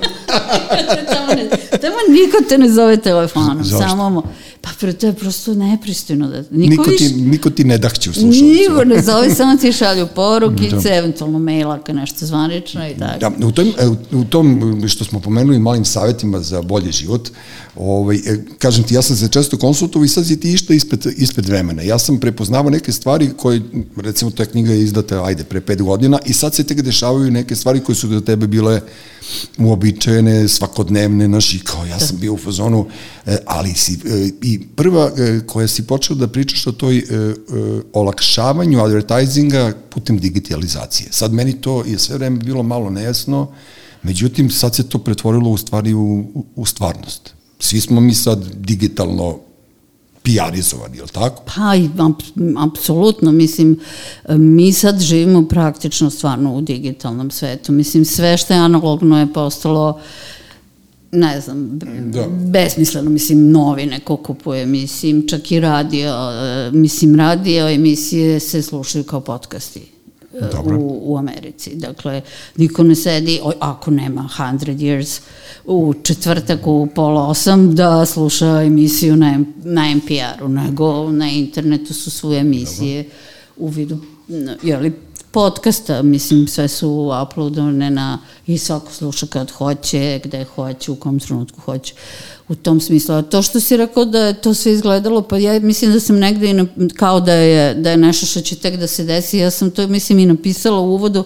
tamo, 1.13 1.35
ne, 1.35 1.49
tamo 1.79 1.97
niko 2.09 2.45
te 2.49 2.59
ne 2.59 2.69
zove 2.69 2.97
telefonom. 2.97 3.65
Zašto? 3.65 3.89
Samo, 3.89 4.11
mo- 4.11 4.23
pa 4.63 4.71
pre, 4.81 4.93
to 4.93 5.07
je 5.07 5.13
prosto 5.13 5.55
nepristojno. 5.55 6.29
Da, 6.29 6.37
niko, 6.51 6.71
Niko 6.71 6.83
više, 6.91 7.09
ti, 7.09 7.15
niko 7.15 7.51
ti 7.51 7.65
ne 7.65 7.79
dahće 7.79 8.11
u 8.11 8.13
slušalicu. 8.13 8.45
Niko 8.45 8.85
ne 8.85 9.03
zove, 9.03 9.35
samo 9.35 9.57
ti 9.57 9.73
šalju 9.73 10.09
porukice, 10.15 10.89
eventualno 10.89 11.39
maila 11.39 11.75
ako 11.75 11.91
je 11.91 11.95
nešto 11.95 12.27
zvanično 12.27 12.89
i 12.89 12.95
tako. 12.99 13.19
Da, 13.21 13.47
u 13.47 13.53
tom, 13.53 13.73
e, 13.79 14.17
u- 14.17 14.25
tom 14.25 14.83
što 14.89 15.05
smo 15.05 15.21
pomenuli 15.21 15.59
malim 15.59 15.85
savjetima 15.85 16.41
za 16.41 16.63
bolji 16.63 16.93
život, 16.93 17.29
ovaj, 17.77 18.17
e, 18.17 18.21
kažem 18.59 18.85
ti, 18.85 18.95
ja 18.95 19.03
sam 19.03 19.17
se 19.17 19.29
često 19.29 19.57
konsultovao 19.57 20.05
i 20.05 20.09
sad 20.09 20.27
si 20.27 20.41
ti 20.41 20.53
išta 20.53 20.75
ispred, 20.75 21.07
ispred 21.17 21.47
vremena. 21.47 21.83
Ja 21.83 21.99
sam 21.99 22.21
prepoznavao 22.21 22.71
neke 22.71 22.93
stvari 22.93 23.31
koje, 23.37 23.61
recimo, 23.97 24.31
ta 24.31 24.45
knjiga 24.45 24.73
je 24.73 24.83
izdata, 24.83 25.25
ajde, 25.25 25.45
pre 25.45 25.61
pet 25.61 25.83
godina 25.83 26.19
i 26.27 26.33
sad 26.33 26.55
se 26.55 26.65
tek 26.65 26.83
dešavaju 26.83 27.31
neke 27.31 27.57
stvari 27.57 27.81
koje 27.81 27.97
su 27.97 28.09
do 28.09 28.21
tebe 28.21 28.47
bile 28.47 28.81
uobičajene, 29.59 30.49
svakodnevne, 30.49 31.29
naš, 31.29 31.55
i 31.55 31.59
kao 31.59 31.87
ja 31.87 31.99
sam 32.01 32.17
bio 32.21 32.33
u 32.35 32.39
fazonu, 32.39 32.87
e, 33.27 33.37
ali 33.47 33.75
si, 33.75 33.93
e, 33.93 34.31
i 34.53 34.61
prva 34.77 35.11
e, 35.17 35.41
koja 35.47 35.69
si 35.69 35.87
počeo 35.87 36.17
da 36.17 36.29
pričaš 36.29 36.67
o 36.67 36.73
toj 36.73 36.99
e, 36.99 37.03
e, 37.03 37.35
olakšavanju 37.93 38.81
advertisinga 38.81 39.73
putem 39.91 40.19
digitalizacije. 40.19 41.09
Sad 41.13 41.33
meni 41.33 41.61
to 41.61 41.85
je 41.87 41.99
sve 41.99 42.17
vreme 42.17 42.39
bilo 42.39 42.63
malo 42.63 42.91
nejasno, 42.91 43.49
međutim 44.03 44.51
sad 44.51 44.75
se 44.75 44.89
to 44.89 44.99
pretvorilo 44.99 45.51
u 45.51 45.57
stvari 45.57 45.95
u, 45.95 46.25
u, 46.57 46.67
stvarnost. 46.67 47.35
Svi 47.59 47.81
smo 47.81 48.01
mi 48.01 48.15
sad 48.15 48.45
digitalno 48.55 49.39
PR-izovani, 50.23 50.97
je 50.97 51.03
li 51.03 51.09
tako? 51.09 51.43
Pa, 51.47 51.75
apsolutno, 52.67 53.33
mislim, 53.33 53.81
mi 54.29 54.73
sad 54.73 55.01
živimo 55.01 55.49
praktično 55.49 56.11
stvarno 56.11 56.55
u 56.55 56.61
digitalnom 56.61 57.31
svetu. 57.31 57.73
Mislim, 57.73 58.05
sve 58.05 58.37
što 58.37 58.53
je 58.53 58.61
analogno 58.61 59.19
je 59.19 59.33
postalo 59.33 60.01
ne 61.13 61.41
znam, 61.41 61.79
Da. 61.79 62.27
besmisleno, 62.29 63.11
mislim, 63.11 63.51
novine 63.51 64.01
ko 64.01 64.17
kupuje, 64.17 64.67
mislim, 64.67 65.29
čak 65.29 65.53
i 65.53 65.61
radio, 65.61 66.11
e, 66.11 66.71
mislim, 66.71 67.17
radio 67.17 67.69
emisije 67.69 68.41
se 68.41 68.63
slušaju 68.63 69.05
kao 69.05 69.21
podcasti 69.21 69.81
e, 70.35 70.41
Dobro. 70.53 70.79
u, 70.79 71.13
u 71.13 71.17
Americi. 71.19 71.75
Dakle, 71.75 72.23
niko 72.57 72.83
ne 72.83 72.95
sedi, 72.95 73.41
o, 73.43 73.53
ako 73.61 73.91
nema 73.91 74.29
100 74.39 74.77
years, 74.77 75.21
u 75.65 75.95
četvrtak 76.03 76.67
u 76.67 76.89
pola 76.95 77.29
osam 77.29 77.75
da 77.75 78.07
sluša 78.07 78.63
emisiju 78.63 79.17
na, 79.17 79.45
na 79.65 79.95
NPR-u, 79.95 80.49
nego 80.49 81.13
na 81.13 81.31
internetu 81.31 81.95
su 81.95 82.11
sve 82.11 82.39
emisije 82.39 83.09
u 83.57 83.69
vidu, 83.69 83.99
jeli, 84.63 84.93
podcasta, 85.33 86.03
mislim, 86.03 86.49
sve 86.49 86.69
su 86.69 87.13
uploadovane 87.23 87.91
na, 87.91 88.19
i 88.47 88.59
svako 88.59 88.93
sluša 88.93 89.27
kad 89.27 89.51
hoće, 89.51 90.21
gde 90.25 90.45
hoće, 90.45 90.91
u 90.91 90.97
kom 90.97 91.21
trenutku 91.21 91.61
hoće. 91.61 91.95
u 92.49 92.55
tom 92.55 92.81
smislu. 92.81 93.15
A 93.15 93.23
to 93.23 93.43
što 93.43 93.61
si 93.61 93.77
rekao 93.77 94.05
da 94.05 94.19
je 94.19 94.41
to 94.41 94.55
sve 94.55 94.73
izgledalo, 94.73 95.23
pa 95.23 95.39
ja 95.39 95.61
mislim 95.61 95.93
da 95.93 96.01
sam 96.01 96.19
negde 96.19 96.51
i 96.51 96.53
na, 96.53 96.67
kao 96.97 97.21
da 97.21 97.33
je, 97.33 97.75
da 97.75 97.91
je 97.91 97.97
nešto 97.97 98.27
što 98.27 98.41
će 98.41 98.57
tek 98.57 98.77
da 98.77 98.87
se 98.87 99.05
desi, 99.05 99.39
ja 99.39 99.51
sam 99.51 99.71
to 99.71 99.87
mislim 99.87 100.19
i 100.19 100.27
napisala 100.27 100.81
u 100.81 100.95
uvodu 100.95 101.25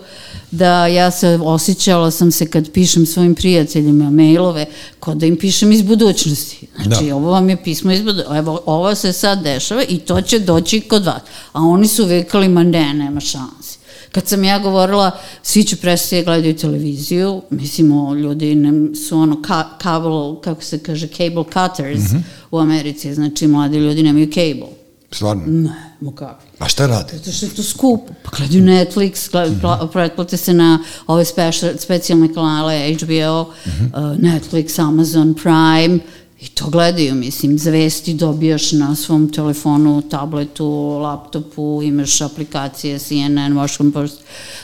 da 0.51 0.87
ja 0.87 1.11
se 1.11 1.39
osjećala 1.43 2.11
sam 2.11 2.33
se 2.33 2.47
kad 2.47 2.71
pišem 2.71 3.07
svojim 3.07 3.35
prijateljima 3.35 4.11
mailove, 4.11 4.67
kao 5.01 5.15
da 5.15 5.27
im 5.27 5.37
pišem 5.37 5.73
iz 5.73 5.83
budućnosti. 5.83 6.67
Znači, 6.83 7.05
da. 7.05 7.17
ovo 7.17 7.31
vam 7.31 7.49
je 7.51 7.63
pismo 7.65 7.93
iz 7.93 8.03
budućnosti, 8.03 8.39
evo, 8.39 8.61
ovo 8.67 8.95
se 8.95 9.13
sad 9.13 9.43
dešava 9.43 9.83
i 9.89 9.99
to 9.99 10.21
će 10.21 10.39
doći 10.39 10.81
kod 10.81 11.05
vas. 11.05 11.23
A 11.53 11.61
oni 11.61 11.89
su 11.89 12.05
vikali, 12.05 12.49
ma 12.49 12.63
ne, 12.63 12.95
nema 12.95 13.21
šanse. 13.21 13.76
Kad 14.17 14.29
sam 14.29 14.45
ja 14.45 14.59
govorila, 14.59 15.11
svi 15.43 15.65
će 15.65 15.77
prestati 15.77 16.17
da 16.17 16.25
gledaju 16.25 16.57
televiziju, 16.57 17.43
mislimo, 17.51 18.15
ljudi 18.15 18.55
ne, 18.55 18.95
su 18.97 19.19
ono 19.19 19.43
ka, 19.43 19.65
cable, 19.83 20.41
kako 20.45 20.63
se 20.63 20.79
kaže, 20.79 21.07
cable 21.07 21.45
cutters 21.45 22.13
mm 22.13 22.17
-hmm. 22.17 22.23
u 22.51 22.59
Americi, 22.59 23.15
znači 23.15 23.47
mladi 23.47 23.79
ljudi 23.79 24.03
nemaju 24.03 24.27
cable. 24.27 24.69
Stvarno? 25.11 25.43
Ne, 25.47 25.97
mo 26.01 26.15
kako. 26.15 26.43
A 26.59 26.69
šta 26.69 26.87
rade? 26.87 27.13
Zato 27.13 27.33
što 27.33 27.47
je 27.47 27.55
to 27.55 27.63
skupo. 27.63 28.13
Pa 28.23 28.31
gledaju 28.37 28.65
Netflix, 28.65 29.31
gledaju, 29.31 29.53
mm 29.53 29.61
-hmm. 29.63 29.93
pretplate 29.93 30.37
se 30.37 30.53
na 30.53 30.79
ove 31.07 31.25
special, 31.25 31.73
specijalne 31.79 32.35
kanale 32.35 32.95
HBO, 32.95 33.43
mm 33.43 33.71
-hmm. 33.71 34.13
uh, 34.13 34.19
Netflix, 34.19 34.83
Amazon 34.83 35.35
Prime, 35.35 35.99
I 36.41 36.49
to 36.49 36.71
gledaju, 36.71 37.15
mislim, 37.15 37.59
zvesti 37.59 38.15
dobijaš 38.15 38.73
na 38.73 38.97
svom 38.97 39.33
telefonu, 39.33 40.03
tabletu, 40.11 40.69
laptopu, 41.03 41.81
imaš 41.85 42.21
aplikacije 42.21 42.99
CNN, 42.99 43.53
Washington 43.53 43.93
Post, 43.93 44.21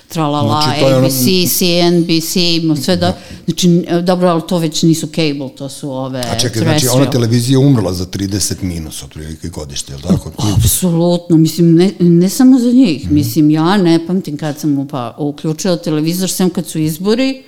tralala, 0.08 0.62
znači, 0.62 0.84
ABC, 0.84 1.22
ono... 1.22 1.48
CNBC, 1.48 2.84
sve 2.84 2.96
da, 2.96 3.18
znači, 3.44 3.84
dobro, 4.02 4.28
ali 4.28 4.42
to 4.48 4.58
već 4.58 4.82
nisu 4.82 5.06
cable, 5.06 5.48
to 5.56 5.68
su 5.68 5.90
ove 5.90 6.20
A 6.20 6.38
čekaj, 6.38 6.62
znači, 6.62 6.86
ona 6.88 7.10
televizija 7.10 7.58
umrla 7.58 7.92
za 7.92 8.06
30 8.06 8.62
minus, 8.62 9.02
otprilike 9.02 9.48
godište, 9.48 9.92
je 9.92 9.96
li 9.96 10.02
tako? 10.02 10.32
Apsolutno, 10.56 11.36
mislim, 11.36 11.74
ne, 11.74 11.90
ne 11.98 12.28
samo 12.28 12.58
za 12.58 12.72
njih, 12.72 13.10
mm. 13.10 13.14
mislim, 13.14 13.50
ja 13.50 13.76
ne 13.76 14.06
pamtim 14.06 14.36
kad 14.36 14.58
sam 14.58 14.78
upa, 14.78 15.16
uključila 15.18 15.76
televizor, 15.76 16.30
sem 16.30 16.50
kad 16.50 16.66
su 16.66 16.78
izbori, 16.78 17.42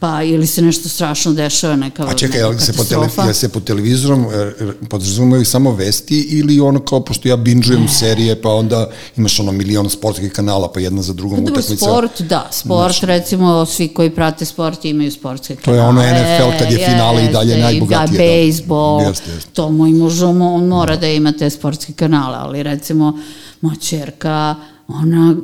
pa 0.00 0.22
ili 0.22 0.46
se 0.46 0.62
nešto 0.62 0.88
strašno 0.88 1.32
dešava, 1.32 1.76
neka 1.76 2.02
A 2.02 2.14
čekaj, 2.14 2.42
ali 2.42 2.60
se 2.60 2.72
po, 2.72 2.84
tele, 2.84 3.08
ja 3.18 3.34
se 3.34 3.48
po 3.48 3.60
televizorom 3.60 4.24
e, 4.24 4.52
podrazumaju 4.88 5.44
samo 5.44 5.72
vesti 5.74 6.20
ili 6.20 6.60
ono 6.60 6.80
kao, 6.80 7.04
pošto 7.04 7.28
ja 7.28 7.36
binžujem 7.36 7.88
serije, 7.88 8.42
pa 8.42 8.48
onda 8.50 8.90
imaš 9.16 9.40
ono 9.40 9.52
milion 9.52 9.90
sportskih 9.90 10.32
kanala, 10.32 10.72
pa 10.72 10.80
jedna 10.80 11.02
za 11.02 11.12
drugom 11.12 11.38
pa 11.44 11.52
utakmica. 11.52 11.76
Sport, 11.76 12.22
da, 12.22 12.48
sport, 12.50 12.92
znači, 12.92 13.06
recimo, 13.06 13.66
svi 13.66 13.88
koji 13.88 14.10
prate 14.10 14.44
sport 14.44 14.84
imaju 14.84 15.12
sportske 15.12 15.56
kanale. 15.56 15.78
To 15.78 15.82
je 15.82 15.88
ono 15.88 16.02
NFL 16.02 16.58
kad 16.58 16.72
je 16.72 16.86
finale 16.86 17.24
i 17.24 17.32
dalje 17.32 17.56
najbogatije. 17.56 18.18
Da, 18.18 18.24
bejsbol, 18.24 19.02
jest, 19.02 19.22
jest. 19.34 19.52
to 19.52 19.70
moj 19.70 19.90
muž, 19.90 20.22
on 20.22 20.66
mora 20.66 20.96
da 20.96 21.06
ima 21.06 21.32
te 21.32 21.50
sportske 21.50 21.92
kanale, 21.92 22.36
ali 22.38 22.62
recimo, 22.62 23.18
moja 23.60 23.76
čerka, 23.76 24.54
ona 24.88 25.36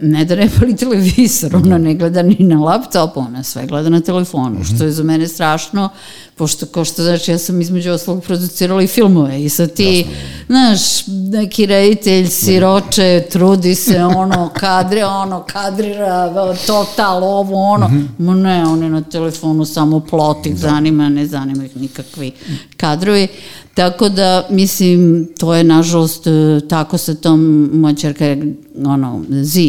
ne 0.00 0.24
da 0.24 0.34
ne 0.34 0.48
pali 0.58 0.76
televizor, 0.76 1.56
ona 1.56 1.78
ne 1.78 1.94
gleda 1.94 2.22
ni 2.22 2.36
na 2.38 2.60
laptopu, 2.60 3.20
ona 3.20 3.42
sve 3.42 3.66
gleda 3.66 3.88
na 3.88 4.00
telefonu, 4.00 4.50
mm 4.50 4.62
-hmm. 4.62 4.74
što 4.74 4.84
je 4.84 4.92
za 4.92 5.02
mene 5.02 5.28
strašno, 5.28 5.88
pošto, 6.36 6.66
ko 6.66 6.84
što 6.84 7.02
znači, 7.02 7.30
ja 7.30 7.38
sam 7.38 7.60
između 7.60 7.90
oslog 7.90 8.22
producirala 8.22 8.82
i 8.82 8.86
filmove 8.86 9.44
i 9.44 9.48
sad 9.48 9.72
ti, 9.72 9.98
Jasno. 9.98 10.12
znaš, 10.46 11.06
neki 11.06 11.66
reditelj 11.66 12.26
siroče, 12.26 13.26
trudi 13.30 13.74
se, 13.74 14.04
ono, 14.04 14.50
kadre, 14.54 15.04
ono, 15.04 15.44
kadrira, 15.52 16.54
total, 16.66 17.24
ovo, 17.24 17.62
ono, 17.62 17.88
mm 17.88 18.10
-hmm. 18.18 18.42
ne, 18.42 18.66
on 18.66 18.82
je 18.82 18.90
na 18.90 19.02
telefonu 19.02 19.64
samo 19.64 20.00
plotik, 20.00 20.52
da. 20.52 20.58
zanima, 20.58 21.08
ne 21.08 21.26
zanima 21.26 21.64
ih 21.64 21.76
nikakvi 21.76 22.32
kadrovi, 22.76 23.28
Tako 23.74 24.08
da, 24.08 24.46
mislim, 24.50 25.28
to 25.38 25.54
je 25.54 25.64
nažalost 25.64 26.26
e, 26.26 26.60
tako 26.68 26.98
sa 26.98 27.14
tom, 27.14 27.70
moja 27.72 27.94
čerka 27.94 28.26
je, 28.26 28.54
ono, 28.86 29.24
Z, 29.30 29.60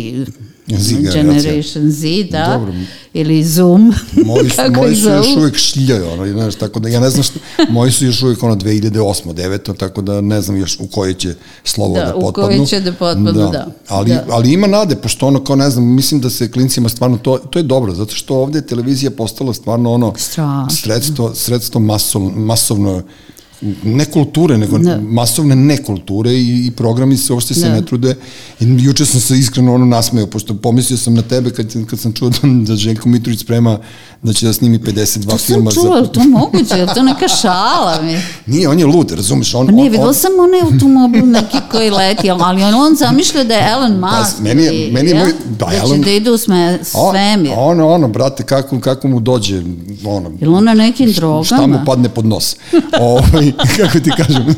Z 0.77 0.95
Generation 1.13 1.91
Z, 1.91 2.23
da, 2.31 2.57
Dobro. 2.57 2.73
ili 3.13 3.43
Zoom, 3.43 3.93
moji, 4.25 4.49
kako 4.49 4.81
moji 4.81 4.95
su 4.95 5.09
još 5.09 5.27
uvijek 5.37 5.57
šljaju, 5.57 6.09
ono, 6.13 6.27
znaš, 6.27 6.55
tako 6.55 6.79
da, 6.79 6.89
ja 6.89 6.99
ne 6.99 7.09
znam 7.09 7.23
što, 7.23 7.39
moji 7.69 7.91
su 7.91 8.05
još 8.05 8.23
uvijek 8.23 8.43
ono 8.43 8.55
2008. 8.55 9.33
9. 9.33 9.77
tako 9.77 10.01
da 10.01 10.21
ne 10.21 10.41
znam 10.41 10.57
još 10.57 10.77
u 10.79 10.87
koje 10.87 11.13
će 11.13 11.33
slovo 11.63 11.95
da, 11.95 12.05
da 12.05 12.13
potpadnu. 12.13 12.49
Da, 12.49 12.55
u 12.55 12.57
koje 12.57 12.67
će 12.67 12.79
da 12.79 12.91
potpadnu, 12.91 13.31
da. 13.31 13.47
da. 13.47 13.67
Ali, 13.87 14.09
da. 14.09 14.25
ali 14.29 14.53
ima 14.53 14.67
nade, 14.67 14.95
pošto 14.95 15.27
ono, 15.27 15.43
kao 15.43 15.55
ne 15.55 15.69
znam, 15.69 15.95
mislim 15.95 16.21
da 16.21 16.29
se 16.29 16.51
klincima 16.51 16.89
stvarno, 16.89 17.17
to, 17.17 17.37
to 17.37 17.59
je 17.59 17.63
dobro, 17.63 17.93
zato 17.93 18.15
što 18.15 18.35
ovde 18.35 18.59
je 18.59 18.67
televizija 18.67 19.11
postala 19.11 19.53
stvarno 19.53 19.93
ono, 19.93 20.13
Strašno. 20.17 20.69
sredstvo, 20.69 21.35
sredstvo 21.35 21.81
masovno, 21.81 22.29
masovno 22.29 23.03
ne 23.83 24.05
kulture, 24.05 24.57
nego 24.57 24.77
ne. 24.77 24.97
masovne 25.01 25.55
nekulture 25.55 26.33
i, 26.33 26.65
i 26.67 26.71
programi 26.71 27.17
se 27.17 27.33
uopšte 27.33 27.53
se 27.53 27.69
ne. 27.69 27.75
ne 27.75 27.85
trude. 27.85 28.15
I 28.59 28.65
juče 28.65 29.05
sam 29.05 29.21
se 29.21 29.37
iskreno 29.37 29.73
ono 29.73 29.85
nasmeo, 29.85 30.27
pošto 30.27 30.57
pomislio 30.57 30.97
sam 30.97 31.13
na 31.13 31.21
tebe 31.21 31.49
kad, 31.49 31.85
kad 31.89 31.99
sam 31.99 32.13
čuo 32.13 32.29
da, 32.29 32.37
da 32.43 32.75
Željko 32.75 33.09
Mitrović 33.09 33.39
sprema 33.39 33.79
da 34.23 34.33
će 34.33 34.45
da 34.45 34.53
snimi 34.53 34.79
52 34.79 35.29
to 35.29 35.37
filma. 35.37 35.71
To 35.71 35.75
sam 35.75 35.83
čula, 35.83 36.01
za... 36.01 36.07
to 36.07 36.19
moguće, 36.23 36.75
je 36.75 36.93
to 36.93 37.03
neka 37.03 37.27
šala 37.27 38.01
mi? 38.01 38.17
Nije, 38.53 38.69
on 38.69 38.79
je 38.79 38.85
lud, 38.85 39.11
razumeš? 39.11 39.55
On, 39.55 39.65
pa 39.65 39.71
nije, 39.71 39.89
vidio 39.89 40.13
sam 40.13 40.31
onaj 40.39 40.61
automobil 40.61 41.25
neki 41.25 41.57
koji 41.71 41.89
leti, 41.89 42.29
ali 42.29 42.63
on, 42.63 42.73
on 42.73 42.95
zamišlja 42.95 43.43
da 43.43 43.53
je 43.53 43.71
Elon 43.71 44.01
pa, 44.01 44.19
Musk. 44.19 44.37
Pa, 44.37 44.43
meni 44.43 44.63
je, 44.63 44.91
meni 44.91 45.09
je 45.09 45.15
moj, 45.15 45.33
da, 45.45 45.65
da 45.65 45.75
Elon, 45.75 45.97
će 45.97 46.03
da 46.03 46.11
ide 46.11 46.31
u 46.31 46.37
sme, 46.37 46.79
svemir. 46.83 47.51
Ono, 47.57 47.89
ono, 47.89 48.07
brate, 48.07 48.43
kako, 48.43 48.79
kako 48.79 49.07
mu 49.07 49.19
dođe, 49.19 49.63
ono. 50.05 50.31
Ili 50.41 50.53
on 50.53 50.63
na 50.63 50.73
nekim 50.73 51.11
drogama? 51.11 51.43
Šta 51.43 51.67
mu 51.67 51.79
padne 51.85 52.09
pod 52.09 52.25
nos. 52.25 52.55
ovaj, 52.99 53.51
kako 53.77 53.99
ti 53.99 54.11
kažem, 54.17 54.55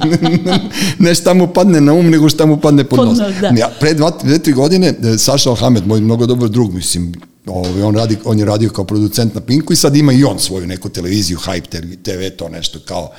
ne 1.00 1.16
šta 1.16 1.34
mu 1.34 1.48
padne 1.48 1.82
na 1.82 1.94
um, 1.94 2.10
nego 2.10 2.30
šta 2.30 2.46
mu 2.46 2.58
padne 2.58 2.84
pod, 2.84 2.98
pod 2.98 3.08
nos. 3.08 3.18
Da. 3.18 3.52
Ja, 3.58 3.70
pre 3.80 3.94
dva, 3.94 4.12
dve, 4.24 4.40
tri 4.40 4.54
godine, 4.54 4.94
e, 5.04 5.18
Saša 5.18 5.50
Alhamed, 5.50 5.88
moj 5.88 6.02
mnogo 6.02 6.26
dobar 6.26 6.50
drug, 6.50 6.74
mislim, 6.74 7.14
Ovaj, 7.46 7.82
on, 7.82 7.96
radi, 7.96 8.18
on 8.26 8.40
je 8.40 8.46
radio 8.46 8.70
kao 8.70 8.86
producent 8.86 9.36
na 9.36 9.42
Pinku 9.42 9.74
i 9.74 9.76
sad 9.76 9.96
ima 9.96 10.14
i 10.14 10.24
on 10.24 10.40
svoju 10.40 10.68
neku 10.68 10.90
televiziju, 10.90 11.38
Hype 11.38 11.96
TV, 12.04 12.38
to 12.38 12.50
nešto 12.50 12.80
kao 12.86 13.12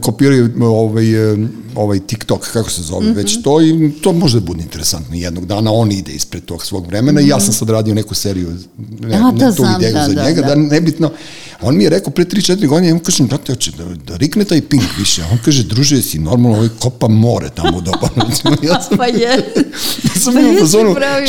kopiraju 0.00 0.50
ovaj, 0.60 1.06
ovaj 1.74 2.00
TikTok, 2.00 2.48
kako 2.52 2.70
se 2.70 2.82
zove, 2.82 3.06
mm 3.06 3.10
-hmm. 3.10 3.16
već 3.16 3.42
to 3.42 3.62
i 3.62 3.92
to 4.02 4.12
može 4.12 4.40
da 4.40 4.46
bude 4.46 4.62
interesantno 4.62 5.16
jednog 5.16 5.46
dana, 5.46 5.72
on 5.72 5.92
ide 5.92 6.12
ispred 6.12 6.44
tog 6.44 6.66
svog 6.66 6.86
vremena 6.86 7.20
mm 7.20 7.24
-hmm. 7.24 7.26
i 7.26 7.30
ja 7.30 7.40
sam 7.40 7.48
mhm. 7.48 7.58
sad 7.58 7.70
radio 7.70 7.94
neku 7.94 8.14
seriju, 8.14 8.56
ne, 9.00 9.16
A, 9.16 9.30
ne 9.30 9.46
tu 9.46 9.62
znam, 9.62 9.80
ideju 9.80 9.94
da, 9.94 10.06
za 10.08 10.14
da, 10.14 10.24
njega, 10.24 10.42
da, 10.42 10.48
da 10.48 10.54
nebitno, 10.54 11.10
on 11.60 11.76
mi 11.76 11.84
je 11.84 11.90
rekao 11.90 12.12
pre 12.12 12.24
3-4 12.24 12.66
godine, 12.66 12.88
ja 12.88 12.94
mu 12.94 13.00
kažem, 13.00 13.26
brate, 13.26 13.52
hoće 13.52 13.70
da, 13.70 13.84
da 13.84 14.16
rikne 14.16 14.44
taj 14.44 14.60
pink 14.60 14.98
više, 14.98 15.22
on 15.32 15.38
kaže, 15.44 15.62
druže, 15.62 16.02
si 16.02 16.18
normalno, 16.18 16.58
ovaj 16.58 16.68
kopa 16.78 17.08
more 17.08 17.50
tamo 17.54 17.78
u 17.78 17.80
Dobanu. 17.80 18.30
ja 18.68 18.82
sam, 18.82 18.98
pa 18.98 19.06
je. 19.06 19.28
ja 20.06 20.20
sam 20.20 20.34
pa 20.34 20.40
imao 20.40 20.66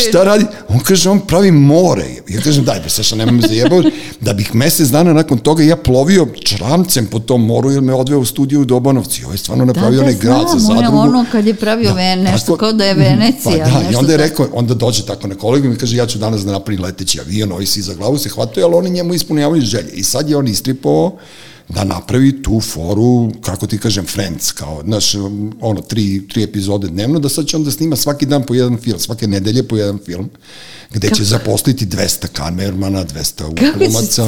šta 0.09 0.23
radi? 0.23 0.45
On 0.69 0.79
kaže, 0.79 1.09
on 1.09 1.19
pravi 1.19 1.51
more. 1.51 2.05
Ja 2.29 2.41
kažem, 2.41 2.63
daj, 2.63 2.83
pa 2.83 2.89
Saša, 2.89 3.15
nema 3.15 3.31
me 3.31 3.47
zajebao, 3.47 3.83
da 4.21 4.33
bih 4.33 4.55
mesec 4.55 4.89
dana 4.89 5.13
nakon 5.13 5.37
toga 5.37 5.63
ja 5.63 5.75
plovio 5.75 6.27
čramcem 6.43 7.05
po 7.05 7.19
tom 7.19 7.45
moru, 7.45 7.71
jer 7.71 7.81
me 7.81 7.93
odveo 7.93 8.19
u 8.19 8.25
studiju 8.25 8.61
u 8.61 8.65
Dobanovci. 8.65 9.23
Ovo 9.23 9.33
je 9.33 9.37
stvarno 9.37 9.65
napravio 9.65 9.99
da, 9.99 10.03
onaj 10.03 10.15
grad 10.15 10.47
za 10.53 10.59
zadrugu. 10.59 10.97
ono 10.97 11.25
kad 11.31 11.47
je 11.47 11.53
pravio 11.53 11.89
da, 11.89 11.95
ven, 11.95 12.19
nešto 12.19 12.45
tako, 12.45 12.57
kao 12.57 12.73
da 12.73 12.85
je 12.85 12.93
Venecija. 12.93 13.65
Pa 13.65 13.79
da, 13.79 13.91
i 13.91 13.95
onda 13.95 14.11
je 14.11 14.17
rekao, 14.17 14.47
onda 14.53 14.73
dođe 14.73 15.05
tako 15.05 15.27
na 15.27 15.35
kolegu 15.35 15.65
i 15.65 15.69
mi 15.69 15.77
kaže, 15.77 15.97
ja 15.97 16.05
ću 16.05 16.17
danas 16.17 16.45
da 16.45 16.51
napravim 16.51 16.83
leteći 16.83 17.19
avion, 17.19 17.51
ovi 17.51 17.65
si 17.65 17.81
za 17.81 17.93
glavu 17.93 18.17
se 18.17 18.29
hvataju, 18.29 18.65
ali 18.65 18.75
oni 18.75 18.89
njemu 18.89 19.13
ispunjavaju 19.13 19.61
želje. 19.61 19.91
I 19.93 20.03
sad 20.15 20.29
je 20.29 20.37
on 20.37 20.47
istripovao 20.47 21.17
da 21.69 21.83
napravi 21.83 22.41
tu 22.41 22.61
foru, 22.61 23.31
kako 23.41 23.67
ti 23.67 23.77
kažem, 23.77 24.05
Friends, 24.05 24.51
kao, 24.51 24.81
znaš, 24.85 25.15
ono, 25.61 25.81
tri, 25.81 26.27
tri 26.27 26.43
epizode 26.43 26.87
dnevno, 26.87 27.19
da 27.19 27.29
sad 27.29 27.47
će 27.47 27.57
onda 27.57 27.71
snima 27.71 27.95
svaki 27.95 28.25
dan 28.25 28.43
po 28.43 28.53
jedan 28.53 28.77
film, 28.77 28.99
svake 28.99 29.27
nedelje 29.27 29.67
po 29.67 29.77
jedan 29.77 29.99
film, 30.05 30.29
gde 30.93 31.07
Kako? 31.07 31.17
će 31.17 31.23
zaposliti 31.23 31.85
200 31.85 32.27
kamermana, 32.27 33.05
200 33.05 33.77
glumaca, 33.77 34.25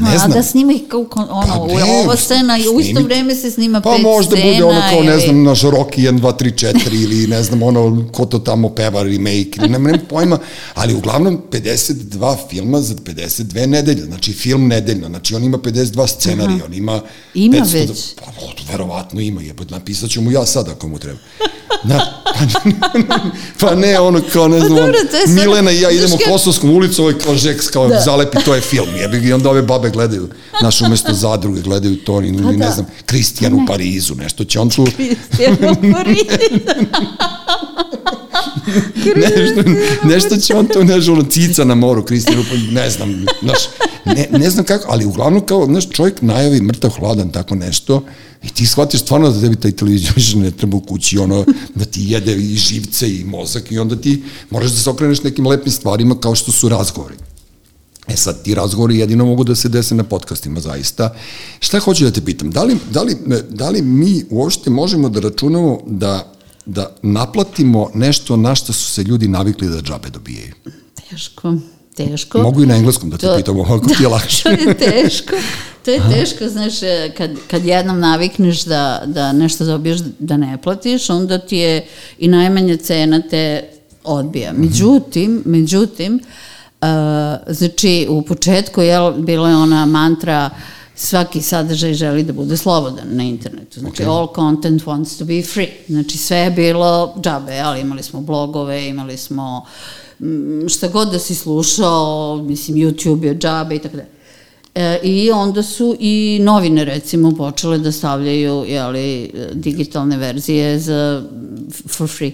ne 0.00 0.18
znam. 0.18 0.30
Da 0.30 0.42
snima 0.42 0.72
ih 0.72 0.80
kao, 0.88 1.06
ono, 1.10 1.66
pa 1.68 1.74
ne, 1.74 1.84
ova 2.04 2.16
scena 2.16 2.58
i 2.58 2.68
u 2.68 2.80
isto 2.80 3.00
vreme 3.00 3.34
se 3.34 3.50
snima 3.50 3.80
pa 3.80 3.90
pet 3.90 3.98
scena. 3.98 4.10
Pa 4.10 4.16
možda 4.16 4.36
bude 4.36 4.64
ono 4.64 4.80
kao, 4.90 5.02
ne 5.02 5.18
znam, 5.18 5.42
naš 5.42 5.62
Rocky 5.62 6.10
1, 6.10 6.20
2, 6.20 6.42
3, 6.42 6.66
4 6.66 7.02
ili 7.02 7.26
ne 7.26 7.42
znam, 7.42 7.62
ono, 7.62 8.08
ko 8.12 8.26
to 8.26 8.38
tamo 8.38 8.68
peva, 8.68 9.02
remake, 9.02 9.50
ili 9.56 9.68
nema, 9.68 9.90
nema 9.90 10.04
pojma, 10.08 10.38
ali 10.74 10.94
uglavnom 10.94 11.42
52 11.50 12.36
filma 12.50 12.80
za 12.80 12.94
52 12.94 13.66
nedelje, 13.66 14.04
znači 14.04 14.32
film 14.32 14.68
nedeljno, 14.68 15.08
znači 15.08 15.34
on 15.34 15.44
ima 15.44 15.58
52 15.58 16.06
scenarija, 16.06 16.64
on 16.64 16.74
ima... 16.78 17.00
Ima 17.34 17.56
500, 17.56 17.72
već. 17.72 18.14
Pa, 18.16 18.72
verovatno 18.72 19.20
ima, 19.20 19.42
je, 19.42 19.54
napisat 19.68 20.10
ću 20.10 20.20
mu 20.20 20.30
ja 20.30 20.46
sad 20.46 20.68
ako 20.68 20.88
mu 20.88 20.98
treba. 20.98 21.18
Na, 21.84 22.00
pa, 22.24 23.00
pa 23.66 23.74
ne, 23.74 24.00
ono 24.00 24.20
kao, 24.32 24.48
ne 24.48 24.60
pa 24.60 24.66
znam, 24.66 24.78
pa 24.78 24.84
dobro, 24.84 24.98
Milena 25.28 25.70
i 25.70 25.80
ja 25.80 25.90
idemo 25.90 26.16
ka... 26.16 26.30
Kosovskom 26.30 26.70
ulicu, 26.70 27.02
ovaj 27.02 27.14
kao 27.18 27.34
žeks, 27.34 27.68
kao 27.68 27.88
da. 27.88 28.00
zalepi, 28.00 28.38
to 28.44 28.54
je 28.54 28.60
film, 28.60 28.96
jebi 28.96 29.28
i 29.28 29.32
onda 29.32 29.50
ove 29.50 29.62
babe 29.62 29.90
gledaju, 29.90 30.28
naš 30.62 30.80
umesto 30.80 31.12
zadruge, 31.12 31.60
gledaju 31.60 31.96
to, 31.96 32.12
ili 32.12 32.42
pa 32.42 32.52
ne 32.52 32.66
da. 32.66 32.70
znam, 32.70 32.86
Kristijan 33.06 33.54
u 33.54 33.66
Parizu, 33.66 34.14
nešto 34.14 34.44
će 34.44 34.60
on 34.60 34.70
tu... 34.70 34.86
Kristijan 34.96 35.54
u 35.54 35.92
Parizu. 35.92 36.26
nešto, 39.16 39.70
nešto 40.04 40.36
će 40.36 40.54
on 40.54 40.66
to, 40.66 40.80
znaš, 40.80 41.08
ono, 41.08 41.22
cica 41.22 41.64
na 41.64 41.74
moru, 41.74 42.02
Kristina, 42.02 42.42
ne 42.72 42.90
znam, 42.90 43.26
znaš, 43.42 43.58
ne, 44.04 44.28
ne 44.38 44.50
znam 44.50 44.64
kako, 44.64 44.86
ali 44.88 45.04
uglavnom 45.04 45.46
kao, 45.46 45.66
znaš, 45.66 45.88
čovjek 45.90 46.22
najavi 46.22 46.60
mrtav 46.60 46.90
hladan, 46.90 47.30
tako 47.30 47.54
nešto, 47.54 48.02
i 48.42 48.48
ti 48.48 48.66
shvatiš 48.66 49.00
stvarno 49.00 49.30
da 49.30 49.40
tebi 49.40 49.56
taj 49.56 49.72
televizija 49.72 50.12
više 50.16 50.36
ne 50.36 50.50
treba 50.50 50.76
u 50.76 50.80
kući, 50.80 51.18
ono, 51.18 51.44
da 51.74 51.84
ti 51.84 52.00
jede 52.04 52.36
i 52.36 52.56
živce 52.56 53.16
i 53.16 53.24
mozak 53.24 53.72
i 53.72 53.78
onda 53.78 53.96
ti 53.96 54.22
možeš 54.50 54.70
da 54.70 54.78
se 54.78 54.90
okreneš 54.90 55.22
nekim 55.22 55.46
lepim 55.46 55.72
stvarima 55.72 56.20
kao 56.20 56.34
što 56.34 56.52
su 56.52 56.68
razgovori. 56.68 57.14
E 58.08 58.16
sad, 58.16 58.42
ti 58.42 58.54
razgovori 58.54 58.98
jedino 58.98 59.24
mogu 59.24 59.44
da 59.44 59.54
se 59.54 59.68
dese 59.68 59.94
na 59.94 60.04
podcastima, 60.04 60.60
zaista. 60.60 61.14
Šta 61.60 61.78
hoću 61.78 62.04
da 62.04 62.10
te 62.10 62.24
pitam? 62.24 62.50
Da 62.50 62.62
li, 62.62 62.76
da 62.90 63.02
li, 63.02 63.16
da 63.48 63.70
li 63.70 63.82
mi 63.82 64.24
uopšte 64.30 64.70
možemo 64.70 65.08
da 65.08 65.20
računamo 65.20 65.80
da, 65.86 66.32
da 66.68 66.96
naplatimo 67.02 67.90
nešto 67.94 68.36
na 68.36 68.54
što 68.54 68.72
su 68.72 68.90
se 68.90 69.02
ljudi 69.02 69.28
navikli 69.28 69.68
da 69.68 69.80
džabe 69.80 70.10
dobijaju? 70.10 70.54
Teško 71.10 71.54
teško. 72.06 72.38
Mogu 72.38 72.62
i 72.62 72.66
na 72.66 72.76
engleskom 72.76 73.10
da 73.10 73.16
te 73.16 73.26
to, 73.26 73.36
pitam, 73.36 73.56
ovako 73.56 73.88
ti 73.88 74.02
je 74.02 74.08
lakše. 74.16 74.42
to 74.42 74.50
je 74.50 74.74
teško. 74.74 75.36
To 75.84 75.90
je 75.90 76.00
teško, 76.12 76.48
znaš, 76.48 76.74
kad, 77.16 77.30
kad 77.50 77.64
jednom 77.64 78.00
navikneš 78.00 78.64
da, 78.64 79.02
da 79.06 79.32
nešto 79.32 79.64
dobiješ 79.64 79.98
da 80.18 80.36
ne 80.36 80.58
platiš, 80.62 81.10
onda 81.10 81.38
ti 81.38 81.56
je 81.56 81.86
i 82.18 82.28
najmanja 82.28 82.76
cena 82.76 83.20
te 83.30 83.64
odbija. 84.04 84.52
Mhm. 84.52 84.62
Međutim, 84.62 85.42
međutim, 85.44 86.14
uh, 86.14 86.88
znači 87.48 88.06
u 88.10 88.22
početku 88.22 88.82
je 88.82 89.12
bila 89.18 89.48
je 89.48 89.56
ona 89.56 89.86
mantra 89.86 90.50
svaki 90.98 91.42
sadržaj 91.42 91.94
želi 91.94 92.22
da 92.22 92.32
bude 92.32 92.56
slobodan 92.56 93.06
na 93.10 93.22
internetu. 93.22 93.80
Znači, 93.80 94.02
okay. 94.02 94.18
all 94.18 94.28
content 94.34 94.82
wants 94.84 95.18
to 95.18 95.24
be 95.24 95.42
free. 95.42 95.68
Znači, 95.88 96.18
sve 96.18 96.36
je 96.36 96.50
bilo 96.50 97.14
džabe, 97.20 97.58
ali 97.58 97.80
imali 97.80 98.02
smo 98.02 98.20
blogove, 98.20 98.88
imali 98.88 99.16
smo 99.16 99.66
šta 100.68 100.88
god 100.88 101.10
da 101.10 101.18
si 101.18 101.34
slušao, 101.34 102.36
mislim, 102.46 102.76
YouTube 102.76 103.24
je 103.24 103.38
džabe 103.38 103.74
i 103.74 103.78
tako 103.78 103.96
da. 103.96 104.02
E, 104.74 105.00
I 105.02 105.30
onda 105.30 105.62
su 105.62 105.96
i 106.00 106.38
novine, 106.42 106.84
recimo, 106.84 107.36
počele 107.36 107.78
da 107.78 107.92
stavljaju 107.92 108.64
jeli, 108.68 109.32
digitalne 109.52 110.16
verzije 110.16 110.78
za, 110.78 111.22
for 111.88 112.08
free. 112.08 112.32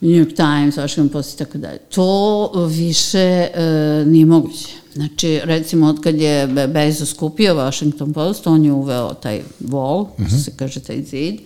New 0.00 0.12
York 0.12 0.36
Times, 0.36 0.76
Washington 0.76 1.08
Post 1.08 1.34
i 1.34 1.38
tako 1.38 1.58
dalje. 1.58 1.78
To 1.78 2.50
više 2.66 3.48
e, 3.54 4.04
nije 4.06 4.26
moguće. 4.26 4.83
Znači, 4.94 5.40
recimo, 5.44 5.86
od 5.86 6.00
kad 6.00 6.14
je 6.14 6.46
Bezos 6.46 7.12
kupio 7.12 7.54
Washington 7.54 8.12
Post, 8.12 8.46
on 8.46 8.64
je 8.64 8.72
uveo 8.72 9.14
taj 9.14 9.42
wall, 9.60 10.00
uh 10.00 10.08
-huh. 10.18 10.44
se 10.44 10.52
kaže 10.56 10.80
taj 10.80 11.02
zid, 11.02 11.40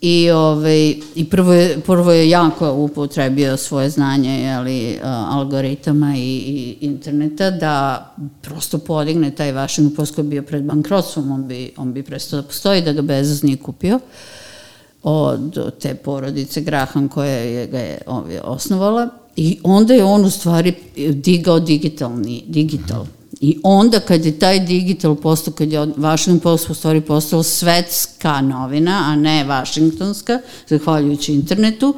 I, 0.00 0.30
ovaj, 0.30 0.94
i 1.14 1.24
prvo, 1.30 1.52
je, 1.52 1.80
prvo 1.80 2.12
je 2.12 2.30
jako 2.30 2.72
upotrebio 2.72 3.56
svoje 3.56 3.90
znanje 3.90 4.40
jeli, 4.42 4.98
algoritama 5.04 6.16
i, 6.16 6.20
i 6.20 6.76
interneta 6.80 7.50
da 7.50 8.14
prosto 8.42 8.78
podigne 8.78 9.30
taj 9.30 9.52
Washington 9.52 9.96
Post 9.96 10.14
koji 10.14 10.24
je 10.24 10.28
bio 10.28 10.42
pred 10.42 10.64
bankrotstvom, 10.64 11.30
on 11.30 11.48
bi, 11.48 11.72
on 11.76 11.92
bi 11.92 12.02
prestao 12.02 12.40
da 12.40 12.46
postoji 12.46 12.82
da 12.82 12.92
ga 12.92 13.02
Bezos 13.02 13.42
nije 13.42 13.56
kupio 13.56 14.00
od 15.02 15.72
te 15.80 15.94
porodice 15.94 16.60
Graham 16.60 17.08
koja 17.08 17.30
je 17.30 17.66
ga 17.66 17.78
je 17.78 17.98
ovaj, 18.06 18.38
osnovala 18.44 19.08
i 19.36 19.58
onda 19.62 19.94
je 19.94 20.04
on 20.04 20.24
u 20.24 20.30
stvari 20.30 20.74
digao 21.12 21.60
digitalni, 21.60 22.44
digital. 22.46 23.06
I 23.40 23.58
onda 23.62 24.00
kad 24.00 24.24
je 24.24 24.38
taj 24.38 24.60
digital 24.60 25.14
postao, 25.14 25.54
kad 25.54 25.72
je 25.72 25.78
Washington 25.78 26.40
Post 26.40 26.70
u 26.70 26.74
stvari 26.74 27.00
postao 27.00 27.42
svetska 27.42 28.40
novina, 28.40 29.02
a 29.06 29.16
ne 29.16 29.44
Washingtonska, 29.44 30.40
zahvaljujući 30.68 31.32
internetu, 31.32 31.94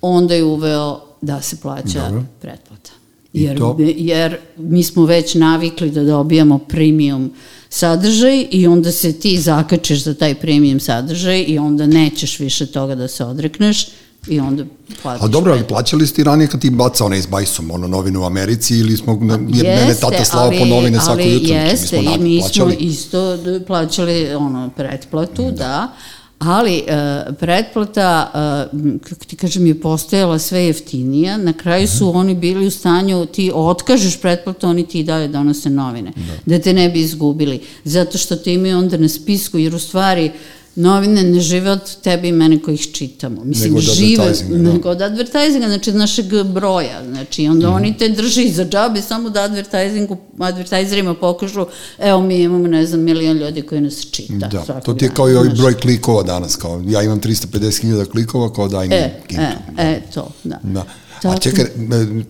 onda 0.00 0.34
je 0.34 0.44
uveo 0.44 1.00
da 1.20 1.42
se 1.42 1.56
plaća 1.56 2.08
Dobro. 2.08 2.24
pretplata. 2.40 2.90
Jer, 3.32 3.58
to? 3.58 3.76
jer 3.96 4.38
mi 4.56 4.82
smo 4.82 5.04
već 5.04 5.34
navikli 5.34 5.90
da 5.90 6.04
dobijamo 6.04 6.58
premium 6.58 7.32
sadržaj 7.68 8.46
i 8.50 8.66
onda 8.66 8.92
se 8.92 9.12
ti 9.12 9.38
zakačeš 9.38 10.04
za 10.04 10.14
taj 10.14 10.34
premium 10.34 10.80
sadržaj 10.80 11.44
i 11.48 11.58
onda 11.58 11.86
nećeš 11.86 12.38
više 12.38 12.66
toga 12.66 12.94
da 12.94 13.08
se 13.08 13.24
odrekneš 13.24 13.88
i 14.26 14.40
onda 14.40 14.64
platiš. 15.02 15.24
A 15.24 15.28
dobro, 15.28 15.52
ali 15.52 15.64
plaćali 15.64 16.06
ste 16.06 16.20
i 16.20 16.24
ranije 16.24 16.48
kad 16.48 16.60
ti 16.60 16.70
baca 16.70 17.04
onaj 17.04 17.22
s 17.22 17.26
bajsom, 17.26 17.70
ono 17.70 17.88
novinu 17.88 18.22
u 18.22 18.24
Americi 18.24 18.78
ili 18.78 18.96
smo, 18.96 19.18
ne, 19.20 19.38
jeste, 19.48 19.76
mene 19.80 19.94
tata 19.94 20.24
slao 20.24 20.44
ali, 20.44 20.58
po 20.58 20.64
novine 20.64 21.00
svako 21.00 21.22
jutro. 21.22 21.54
Jeste, 21.54 22.00
mi 22.00 22.06
smo, 22.06 22.14
i 22.14 22.18
mi 22.18 22.40
plaćali. 22.40 22.72
smo 22.72 22.86
isto 22.88 23.38
plaćali 23.66 24.34
ono, 24.34 24.70
pretplatu, 24.76 25.42
da, 25.42 25.50
da 25.50 25.92
ali 26.38 26.82
uh, 26.82 27.34
pretplata, 27.36 28.30
uh, 28.74 29.00
kako 29.00 29.24
ti 29.24 29.36
kažem, 29.36 29.66
je 29.66 29.80
postojala 29.80 30.38
sve 30.38 30.64
jeftinija, 30.64 31.36
na 31.36 31.52
kraju 31.52 31.88
su 31.88 32.12
mm. 32.12 32.16
oni 32.16 32.34
bili 32.34 32.66
u 32.66 32.70
stanju, 32.70 33.26
ti 33.26 33.50
otkažeš 33.54 34.20
pretplatu, 34.20 34.66
oni 34.66 34.86
ti 34.86 35.02
dalje 35.02 35.28
donose 35.28 35.70
novine, 35.70 36.12
da. 36.16 36.56
da 36.56 36.62
te 36.62 36.72
ne 36.72 36.88
bi 36.88 37.00
izgubili, 37.00 37.60
zato 37.84 38.18
što 38.18 38.36
te 38.36 38.54
imaju 38.54 38.78
onda 38.78 38.96
na 38.96 39.08
spisku, 39.08 39.58
jer 39.58 39.74
u 39.74 39.78
stvari 39.78 40.30
novine 40.74 41.22
ne 41.22 41.40
žive 41.40 41.70
od 41.70 41.96
tebe 41.96 42.28
i 42.28 42.32
mene 42.32 42.62
koji 42.62 42.74
ih 42.74 42.92
čitamo. 42.92 43.44
Mislim, 43.44 43.68
nego 43.68 43.80
žive, 43.80 44.32
da. 44.48 44.58
nego 44.58 44.90
od 44.90 45.02
advertisinga, 45.02 45.68
znači 45.68 45.90
od 45.90 45.96
našeg 45.96 46.26
broja. 46.44 47.04
Znači, 47.04 47.48
onda 47.48 47.70
mm. 47.70 47.74
oni 47.74 47.96
te 47.98 48.08
drži 48.08 48.48
za 48.52 48.64
džabe 48.64 49.02
samo 49.02 49.30
da 49.30 49.42
advertisingu, 49.42 50.16
advertiserima 50.38 51.14
pokažu, 51.14 51.66
evo 51.98 52.22
mi 52.22 52.42
imamo, 52.42 52.68
ne 52.68 52.86
znam, 52.86 53.00
milion 53.00 53.36
ljudi 53.38 53.62
koji 53.62 53.80
nas 53.80 54.06
čita. 54.10 54.48
Da, 54.48 54.80
to 54.80 54.94
ti 54.94 55.04
je 55.04 55.10
kao 55.14 55.30
i 55.30 55.34
ovaj 55.34 55.48
broj 55.48 55.74
klikova 55.74 56.22
danas, 56.22 56.56
kao 56.56 56.82
ja 56.88 57.02
imam 57.02 57.20
350.000 57.20 58.10
klikova, 58.10 58.52
kao 58.52 58.68
daj 58.68 58.88
mi 58.88 58.94
e, 58.94 59.20
kintu. 59.26 59.42
E, 59.42 59.56
da. 59.76 59.82
e, 59.82 60.02
to, 60.14 60.28
da. 60.44 60.58
da. 60.62 60.84
Tako. 61.22 61.34
A 61.34 61.38
čekaj, 61.38 61.64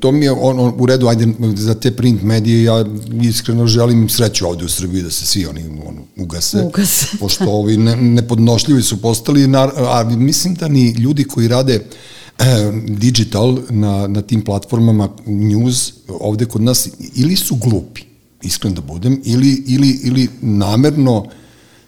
to 0.00 0.12
mi 0.12 0.24
je 0.24 0.33
on, 0.33 0.61
on, 0.61 0.74
u 0.78 0.87
redu, 0.87 1.09
ajde, 1.09 1.26
za 1.57 1.74
te 1.74 1.90
print 1.90 2.22
medije, 2.22 2.64
ja 2.64 2.85
iskreno 3.22 3.66
želim 3.66 4.09
sreću 4.09 4.46
ovde 4.46 4.64
u 4.64 4.68
Srbiji 4.68 5.02
da 5.02 5.11
se 5.11 5.26
svi 5.26 5.46
oni 5.46 5.64
on, 5.87 5.98
ugase. 6.16 6.62
Ugase. 6.62 7.07
Pošto 7.20 7.44
ovi 7.50 7.76
ne, 7.76 7.96
nepodnošljivi 7.96 8.83
su 8.83 9.02
postali, 9.02 9.46
na, 9.46 9.70
a 9.76 10.05
mislim 10.16 10.55
da 10.55 10.68
ni 10.68 10.90
ljudi 10.90 11.24
koji 11.24 11.48
rade 11.48 11.74
eh, 11.74 12.44
digital 12.88 13.59
na, 13.70 14.07
na 14.07 14.22
tim 14.22 14.44
platformama 14.44 15.09
news 15.26 15.92
ovde 16.09 16.44
kod 16.44 16.62
nas 16.62 16.88
ili 17.14 17.37
su 17.37 17.57
glupi, 17.57 18.02
iskreno 18.42 18.74
da 18.74 18.81
budem, 18.81 19.20
ili, 19.24 19.64
ili, 19.66 20.00
ili 20.02 20.28
namerno 20.40 21.26
E, 21.26 21.41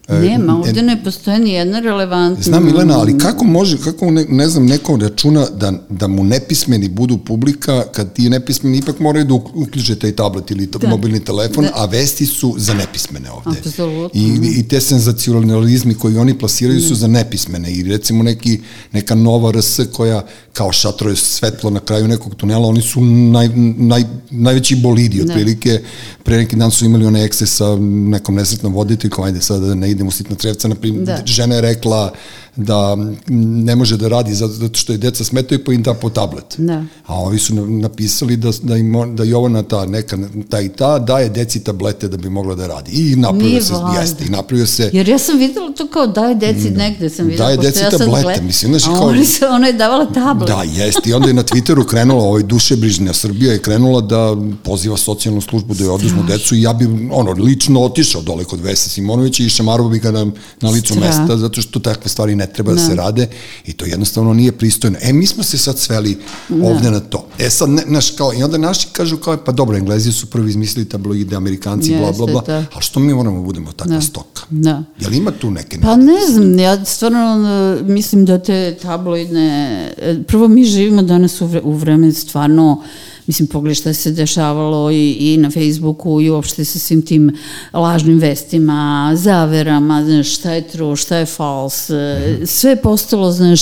Nema, 0.08 0.58
ovde 0.58 0.82
ne 0.82 1.04
postoje 1.04 1.38
ni 1.38 1.50
jedna 1.50 1.80
relevantna... 1.80 2.42
Znam, 2.42 2.64
Milena, 2.64 2.98
ali 2.98 3.18
kako 3.18 3.44
može, 3.44 3.78
kako 3.78 4.10
ne, 4.10 4.24
ne 4.28 4.48
znam, 4.48 4.66
neko 4.66 4.96
računa 4.96 5.46
da, 5.56 5.72
da 5.90 6.06
mu 6.06 6.24
nepismeni 6.24 6.88
budu 6.88 7.18
publika, 7.18 7.84
kad 7.92 8.12
ti 8.12 8.30
nepismeni 8.30 8.78
ipak 8.78 8.98
moraju 8.98 9.24
da 9.24 9.34
uključe 9.34 9.96
taj 9.96 10.12
tablet 10.12 10.50
ili 10.50 10.66
da. 10.66 10.88
mobilni 10.88 11.24
telefon, 11.24 11.64
da. 11.64 11.70
a 11.74 11.84
vesti 11.84 12.26
su 12.26 12.54
za 12.58 12.74
nepismene 12.74 13.30
ovde. 13.30 13.58
Apsolutno. 13.58 14.20
I, 14.20 14.58
I 14.58 14.68
te 14.68 14.80
senzacionalizmi 14.80 15.94
koji 15.94 16.18
oni 16.18 16.38
plasiraju 16.38 16.80
su 16.80 16.94
za 16.94 17.06
nepismene. 17.06 17.72
I 17.72 17.82
recimo 17.82 18.22
neki, 18.22 18.60
neka 18.92 19.14
nova 19.14 19.52
RS 19.52 19.80
koja 19.92 20.26
kao 20.52 20.72
šatroje 20.72 21.16
svetlo 21.16 21.70
na 21.70 21.80
kraju 21.80 22.08
nekog 22.08 22.34
tunela, 22.34 22.68
oni 22.68 22.82
su 22.82 23.00
naj, 23.04 23.48
naj, 23.76 24.04
najveći 24.30 24.76
bolidi, 24.76 25.18
da. 25.18 25.24
otprilike. 25.24 25.80
Pre 26.22 26.36
neki 26.36 26.56
dan 26.56 26.70
su 26.70 26.84
imali 26.84 27.06
one 27.06 27.24
ekse 27.24 27.46
sa 27.46 27.76
nekom 27.80 28.34
nesretnom 28.34 28.74
voditeljkom, 28.74 29.24
ajde 29.24 29.40
sada 29.40 29.66
da 29.66 29.74
ne 29.74 29.93
idemo 29.94 30.10
sitna 30.10 30.36
trevca, 30.36 30.68
na 30.68 30.74
primjer, 30.74 31.04
da. 31.04 31.22
žena 31.24 31.54
je 31.54 31.60
rekla 31.60 32.12
da 32.56 32.96
ne 33.28 33.76
može 33.76 33.96
da 33.96 34.08
radi 34.08 34.34
zato 34.34 34.78
što 34.78 34.92
je 34.92 34.98
deca 34.98 35.24
smetaju 35.24 35.64
pa 35.64 35.72
im 35.72 35.82
da 35.82 35.94
po 35.94 36.10
tablet. 36.10 36.54
Da. 36.58 36.84
A 37.06 37.20
ovi 37.20 37.38
su 37.38 37.54
napisali 37.66 38.36
da, 38.36 38.50
da, 38.62 38.76
im, 38.76 39.16
da 39.16 39.24
Jovana 39.24 39.62
ta 39.62 39.86
neka, 39.86 40.18
ta 40.48 40.60
i 40.60 40.68
ta 40.68 40.98
daje 40.98 41.28
deci 41.28 41.64
tablete 41.64 42.08
da 42.08 42.16
bi 42.16 42.30
mogla 42.30 42.54
da 42.54 42.66
radi. 42.66 42.90
I 42.92 43.16
napravio 43.16 43.62
se, 43.62 43.72
valda. 43.72 44.00
jeste, 44.00 44.24
i 44.24 44.28
napravio 44.28 44.66
se... 44.66 44.90
Jer 44.92 45.08
ja 45.08 45.18
sam 45.18 45.38
videla 45.38 45.72
to 45.72 45.86
kao 45.86 46.06
daje 46.06 46.34
deci 46.34 46.70
da. 46.70 46.78
negde, 46.78 47.10
sam 47.10 47.26
videla. 47.26 47.46
Daje 47.46 47.56
deci 47.56 47.82
ja 47.82 47.90
tablete, 47.90 48.22
gled... 48.22 48.42
mislim, 48.44 48.72
znaš, 48.72 48.84
kao... 48.84 49.08
Oni 49.08 49.26
su, 49.26 49.44
ona 49.50 49.66
je 49.66 49.72
davala 49.72 50.06
tablet. 50.06 50.48
Da, 50.48 50.62
jeste, 50.62 51.10
i 51.10 51.12
onda 51.12 51.28
je 51.28 51.34
na 51.34 51.42
Twitteru 51.42 51.86
krenula, 51.86 52.24
ovaj 52.24 52.42
dušebrižnja 52.42 53.12
Srbija 53.12 53.52
je 53.52 53.58
krenula 53.58 54.00
da 54.00 54.36
poziva 54.62 54.96
socijalnu 54.96 55.40
službu 55.40 55.74
da 55.74 55.84
je 55.84 55.90
oduzmu 55.90 56.22
decu 56.28 56.54
i 56.54 56.62
ja 56.62 56.72
bi, 56.72 57.08
ono, 57.12 57.30
lično 57.32 57.82
otišao 57.82 58.22
dole 58.22 58.44
kod 58.44 58.60
Vese 58.60 58.88
Simonovića 58.90 59.42
i 59.42 59.48
šamarovo 59.48 59.88
bi 59.88 59.98
ga 59.98 60.10
na, 60.10 60.26
na 60.60 60.70
licu 60.70 60.94
Stra. 60.94 61.06
mesta, 61.06 61.36
zato 61.36 61.62
što 61.62 61.80
takve 61.80 62.08
stvari 62.08 62.36
ne 62.36 62.43
treba 62.46 62.72
da, 62.72 62.80
da 62.80 62.86
se 62.86 62.94
rade 62.94 63.28
i 63.66 63.72
to 63.72 63.84
jednostavno 63.84 64.34
nije 64.34 64.52
pristojno. 64.52 64.98
E, 65.02 65.12
mi 65.12 65.26
smo 65.26 65.42
se 65.42 65.58
sad 65.58 65.78
sveli 65.78 66.18
da. 66.48 66.68
ovde 66.68 66.90
na 66.90 67.00
to. 67.00 67.26
E 67.38 67.50
sad, 67.50 67.68
ne, 67.70 67.82
naš, 67.86 68.10
kao, 68.10 68.32
i 68.34 68.42
onda 68.42 68.58
naši 68.58 68.88
kažu 68.92 69.16
kao, 69.16 69.36
pa 69.36 69.52
dobro, 69.52 69.76
Englezi 69.76 70.12
su 70.12 70.26
prvi 70.26 70.50
izmislili 70.50 70.88
tabloide, 70.88 71.36
Amerikanci, 71.36 71.90
Jeste, 71.90 72.02
bla, 72.02 72.12
bla, 72.12 72.26
bla, 72.26 72.42
da. 72.46 72.66
ali 72.72 72.82
što 72.82 73.00
mi 73.00 73.14
moramo 73.14 73.36
da 73.36 73.44
budemo 73.44 73.72
takva 73.72 73.94
da. 73.94 74.00
stoka? 74.00 74.42
Da. 74.50 74.82
Jel 75.00 75.12
ima 75.12 75.30
tu 75.30 75.50
neke 75.50 75.80
Pa 75.80 75.96
ne 75.96 76.26
znam, 76.30 76.58
ja 76.58 76.84
stvarno 76.84 77.38
mislim 77.82 78.24
da 78.24 78.38
te 78.38 78.76
tabloidne, 78.82 79.92
prvo 80.28 80.48
mi 80.48 80.64
živimo 80.64 81.02
danas 81.02 81.40
u, 81.40 81.46
vre, 81.46 81.60
u 81.60 81.72
vreme 81.72 82.12
stvarno 82.12 82.82
mislim, 83.26 83.48
pogledaj 83.48 83.74
šta 83.74 83.92
se 83.92 84.10
dešavalo 84.10 84.90
i, 84.90 85.12
i 85.12 85.36
na 85.36 85.50
Facebooku 85.50 86.20
i 86.20 86.30
uopšte 86.30 86.64
sa 86.64 86.78
svim 86.78 87.02
tim 87.02 87.36
lažnim 87.72 88.18
vestima, 88.18 89.12
zaverama, 89.14 90.04
znaš, 90.04 90.34
šta 90.34 90.52
je 90.52 90.68
true, 90.68 90.96
šta 90.96 91.16
je 91.16 91.26
false, 91.26 92.36
mm. 92.42 92.46
sve 92.46 92.70
je 92.70 92.76
postalo, 92.76 93.32
znaš, 93.32 93.60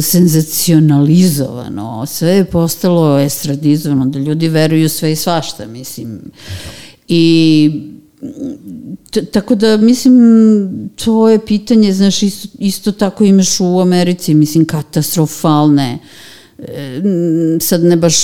senzacionalizovano, 0.00 2.06
sve 2.06 2.30
je 2.30 2.44
postalo 2.44 3.18
estradizovano, 3.18 4.06
da 4.06 4.18
ljudi 4.18 4.48
veruju 4.48 4.88
sve 4.88 5.12
i 5.12 5.16
svašta, 5.16 5.66
mislim. 5.66 6.20
I 7.08 7.70
tako 9.32 9.54
da 9.54 9.76
mislim 9.76 10.90
to 11.04 11.28
je 11.28 11.46
pitanje 11.46 11.92
znaš 11.92 12.22
isto, 12.22 12.48
isto 12.58 12.92
tako 12.92 13.24
imaš 13.24 13.60
u 13.60 13.80
Americi 13.80 14.34
mislim 14.34 14.64
katastrofalne 14.64 15.92
e, 15.92 15.98
sad 17.60 17.84
ne 17.84 17.96
baš 17.96 18.14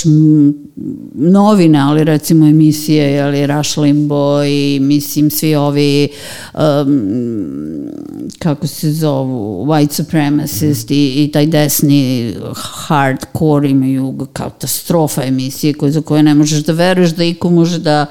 novine, 1.13 1.79
ali 1.79 2.03
recimo 2.03 2.47
emisije, 2.47 3.21
ali 3.21 3.47
Rush 3.47 3.77
Limbo 3.77 4.43
i 4.43 4.79
mislim 4.81 5.31
svi 5.31 5.55
ovi 5.55 6.07
um, 6.53 7.89
kako 8.39 8.67
se 8.67 8.91
zovu 8.91 9.65
white 9.65 9.91
supremacist 9.91 10.89
mm 10.89 10.93
i, 10.93 11.23
i 11.23 11.31
taj 11.31 11.45
desni 11.45 12.33
hardcore 12.55 13.69
imaju 13.69 14.27
katastrofa 14.33 15.23
emisije 15.23 15.73
koje, 15.73 15.91
za 15.91 16.01
koje 16.01 16.23
ne 16.23 16.35
možeš 16.35 16.63
da 16.63 16.73
veruješ 16.73 17.11
da 17.11 17.23
iko 17.23 17.49
može 17.49 17.79
da 17.79 18.05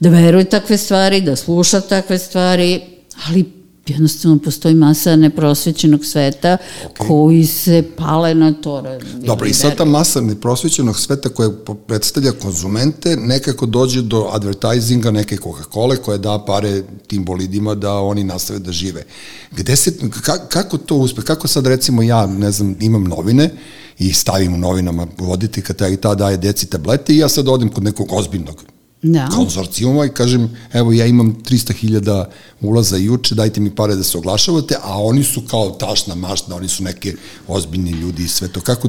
da 0.00 0.08
veruje 0.08 0.44
takve 0.44 0.76
stvari, 0.76 1.20
da 1.20 1.36
sluša 1.36 1.80
takve 1.80 2.18
stvari, 2.18 2.80
ali 3.28 3.59
jednostavno 3.86 4.38
postoji 4.38 4.74
masa 4.74 5.16
neprosvećenog 5.16 6.04
sveta 6.04 6.56
okay. 6.84 7.08
koji 7.08 7.46
se 7.46 7.84
pale 7.96 8.34
na 8.34 8.52
to. 8.52 8.82
Dobro, 9.14 9.46
i 9.46 9.54
sad 9.54 9.76
ta 9.76 9.84
masa 9.84 10.20
neprosvećenog 10.20 11.00
sveta 11.00 11.28
koja 11.28 11.50
predstavlja 11.86 12.32
konzumente 12.32 13.16
nekako 13.16 13.66
dođe 13.66 14.02
do 14.02 14.28
advertisinga 14.32 15.10
neke 15.10 15.36
Coca-Cola 15.36 15.96
koja 15.96 16.18
da 16.18 16.44
pare 16.46 16.82
tim 17.06 17.24
bolidima 17.24 17.74
da 17.74 17.92
oni 17.92 18.24
nastave 18.24 18.58
da 18.58 18.72
žive. 18.72 19.02
Gde 19.50 19.76
se, 19.76 19.98
ka, 20.24 20.38
kako 20.48 20.78
to 20.78 20.96
uspe? 20.96 21.22
Kako 21.22 21.48
sad 21.48 21.66
recimo 21.66 22.02
ja, 22.02 22.26
ne 22.26 22.50
znam, 22.50 22.76
imam 22.80 23.04
novine 23.04 23.50
i 23.98 24.12
stavim 24.12 24.54
u 24.54 24.58
novinama 24.58 25.06
voditi 25.18 25.62
kada 25.62 25.88
i 25.88 25.96
ta 25.96 26.14
daje 26.14 26.36
deci 26.36 26.66
tablete 26.66 27.14
i 27.14 27.18
ja 27.18 27.28
sad 27.28 27.48
odim 27.48 27.68
kod 27.68 27.84
nekog 27.84 28.12
ozbiljnog 28.12 28.64
da. 29.02 29.28
konzorcijuma 29.34 30.04
i 30.04 30.08
kažem, 30.08 30.56
evo 30.72 30.92
ja 30.92 31.06
imam 31.06 31.36
300.000 31.44 32.24
ulaza 32.60 32.96
juče, 32.96 33.34
dajte 33.34 33.60
mi 33.60 33.74
pare 33.74 33.96
da 33.96 34.02
se 34.02 34.18
oglašavate, 34.18 34.76
a 34.82 35.02
oni 35.02 35.24
su 35.24 35.42
kao 35.50 35.70
tašna 35.70 36.14
mašna, 36.14 36.56
oni 36.56 36.68
su 36.68 36.82
neke 36.82 37.14
ozbiljni 37.48 37.90
ljudi 37.90 38.22
i 38.22 38.28
sve 38.28 38.48
to. 38.48 38.60
Kako... 38.60 38.88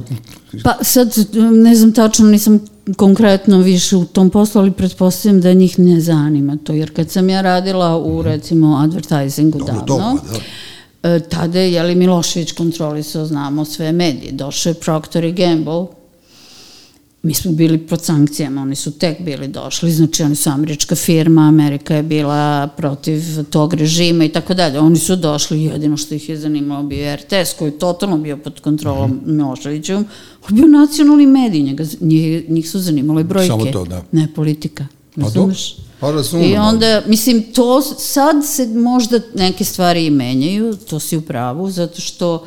Pa 0.63 0.77
sad, 0.81 1.13
ne 1.51 1.75
znam 1.75 1.93
tačno, 1.93 2.27
nisam 2.27 2.59
konkretno 2.97 3.57
više 3.57 3.95
u 3.95 4.05
tom 4.05 4.29
poslu, 4.29 4.61
ali 4.61 4.71
pretpostavljam 4.71 5.41
da 5.41 5.53
njih 5.53 5.79
ne 5.79 6.01
zanima 6.01 6.57
to, 6.63 6.73
jer 6.73 6.93
kad 6.93 7.11
sam 7.11 7.29
ja 7.29 7.41
radila 7.41 7.97
u, 7.97 8.19
mhm. 8.19 8.27
recimo, 8.27 8.77
advertisingu 8.77 9.59
Dobro, 9.59 9.73
davno, 9.73 9.85
dobro, 9.87 10.21
da. 11.01 11.09
E, 11.09 11.19
tada 11.19 11.59
je 11.59 11.73
Jeli 11.73 11.95
Milošević 11.95 12.51
kontrolisao, 12.51 13.25
znamo, 13.25 13.65
sve 13.65 13.91
medije. 13.91 14.31
Došao 14.31 14.69
je 14.69 14.73
Procter 14.73 15.23
i 15.23 15.31
Gamble, 15.31 15.85
mi 17.23 17.33
smo 17.33 17.51
bili 17.51 17.77
pod 17.77 18.01
sankcijama, 18.01 18.61
oni 18.61 18.75
su 18.75 18.91
tek 18.91 19.21
bili 19.21 19.47
došli, 19.47 19.91
znači 19.91 20.23
oni 20.23 20.35
su 20.35 20.49
američka 20.49 20.95
firma, 20.95 21.41
Amerika 21.47 21.95
je 21.95 22.03
bila 22.03 22.67
protiv 22.77 23.21
tog 23.49 23.73
režima 23.73 24.25
i 24.25 24.29
tako 24.29 24.53
dalje. 24.53 24.79
Oni 24.79 24.97
su 24.97 25.15
došli, 25.15 25.63
jedino 25.63 25.97
što 25.97 26.15
ih 26.15 26.29
je 26.29 26.37
zanimalo 26.37 26.83
bio 26.83 27.15
RTS, 27.15 27.53
koji 27.59 27.69
je 27.69 27.79
totalno 27.79 28.17
bio 28.17 28.37
pod 28.37 28.59
kontrolom 28.59 29.11
mm 29.11 29.21
-hmm. 29.25 29.35
Miloševićevom, 29.35 30.05
on 30.49 30.55
bio 30.55 30.67
nacionalni 30.67 31.25
medij, 31.25 31.61
njega, 31.61 31.83
njih, 31.99 32.49
njih 32.49 32.69
su 32.69 32.79
zanimale 32.79 33.23
brojke, 33.23 33.47
Samo 33.47 33.65
to, 33.65 33.85
da. 33.85 34.03
ne 34.11 34.27
politika. 34.35 34.87
Pa 35.15 35.29
dobro, 35.29 35.55
pa. 35.99 36.13
I 36.39 36.57
onda, 36.57 37.01
mislim, 37.07 37.43
to 37.53 37.81
sad 37.81 38.35
se 38.45 38.67
možda 38.67 39.19
neke 39.35 39.65
stvari 39.65 40.05
i 40.05 40.09
menjaju, 40.09 40.75
to 40.75 40.99
si 40.99 41.17
u 41.17 41.21
pravu, 41.21 41.71
zato 41.71 42.01
što 42.01 42.35
uh, 42.35 42.41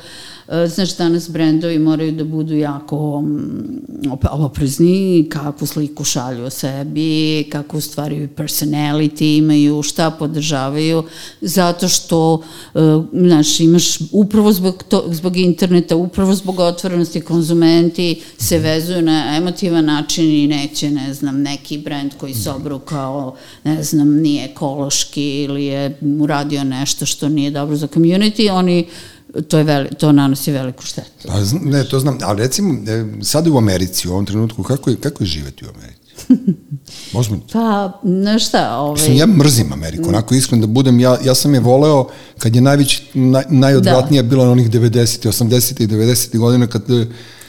znaš, 0.49 0.97
danas 0.97 1.31
brendovi 1.31 1.79
moraju 1.79 2.13
da 2.13 2.25
budu 2.25 2.55
jako 2.55 3.21
mm, 3.21 4.11
oprezni, 4.23 5.27
kakvu 5.29 5.67
sliku 5.67 6.05
šalju 6.05 6.45
o 6.45 6.51
sebi, 6.51 7.49
kakvu 7.53 7.81
stvari 7.81 8.29
personality 8.37 9.39
imaju, 9.39 9.83
šta 9.83 10.11
podržavaju, 10.11 11.05
zato 11.41 11.89
što, 11.89 12.43
e, 12.75 12.79
znaš, 13.13 13.61
imaš 13.61 13.99
upravo 14.13 14.53
zbog, 14.53 14.83
to, 14.89 15.05
zbog 15.11 15.37
interneta, 15.37 15.97
upravo 15.97 16.35
zbog 16.35 16.59
otvorenosti 16.59 17.21
konzumenti 17.21 18.23
se 18.39 18.59
vezuju 18.59 19.03
na 19.03 19.37
emotivan 19.37 19.85
način 19.85 20.25
i 20.25 20.47
neće, 20.47 20.91
ne 20.91 21.15
znam, 21.15 21.43
neki 21.43 21.79
brend 21.79 22.13
koji 22.21 22.35
se 22.35 22.51
obrukao, 22.51 23.37
ne 23.65 23.83
znam, 23.83 24.21
nije 24.21 24.45
ekološki 24.45 25.43
ili 25.43 25.65
je 25.65 25.99
uradio 26.21 26.65
nešto 26.65 27.07
što 27.07 27.29
nije 27.29 27.51
dobro 27.51 27.77
za 27.77 27.87
community, 27.87 28.53
oni 28.53 28.87
to, 29.49 29.59
je 29.59 29.65
veli, 29.65 29.89
to 29.99 30.13
nanosi 30.13 30.53
veliku 30.53 30.83
štetu. 30.83 31.29
Pa, 31.29 31.35
ne, 31.63 31.85
to 31.85 32.01
znam, 32.01 32.19
ali 32.23 32.39
recimo, 32.39 32.75
e, 32.75 33.05
sada 33.23 33.51
u 33.51 33.59
Americi, 33.59 34.09
u 34.09 34.13
ovom 34.13 34.27
trenutku, 34.27 34.63
kako 34.63 34.91
je, 34.91 34.97
kako 34.97 35.25
je 35.25 35.29
živeti 35.29 35.65
u 35.65 35.69
Americi? 35.69 36.05
Možemo? 37.15 37.41
Pa, 37.53 38.01
ne 38.03 38.39
šta, 38.39 38.77
ovaj... 38.77 38.95
Mislim, 38.95 39.17
ja 39.17 39.27
mrzim 39.27 39.73
Ameriku, 39.73 40.09
onako 40.09 40.35
iskren 40.35 40.61
da 40.61 40.67
budem, 40.67 41.01
ja, 41.01 41.19
ja 41.25 41.35
sam 41.35 41.55
je 41.55 41.61
voleo 41.61 42.07
kad 42.39 42.55
je 42.55 42.63
najveć, 42.63 43.03
naj, 43.15 43.45
najodvratnija 43.49 44.23
da. 44.23 44.29
bila 44.29 44.45
na 44.45 44.53
onih 44.53 44.71
90. 44.71 45.29
80. 45.29 45.83
i 45.83 45.87
90. 45.87 46.39
godina 46.39 46.67
kad 46.67 46.83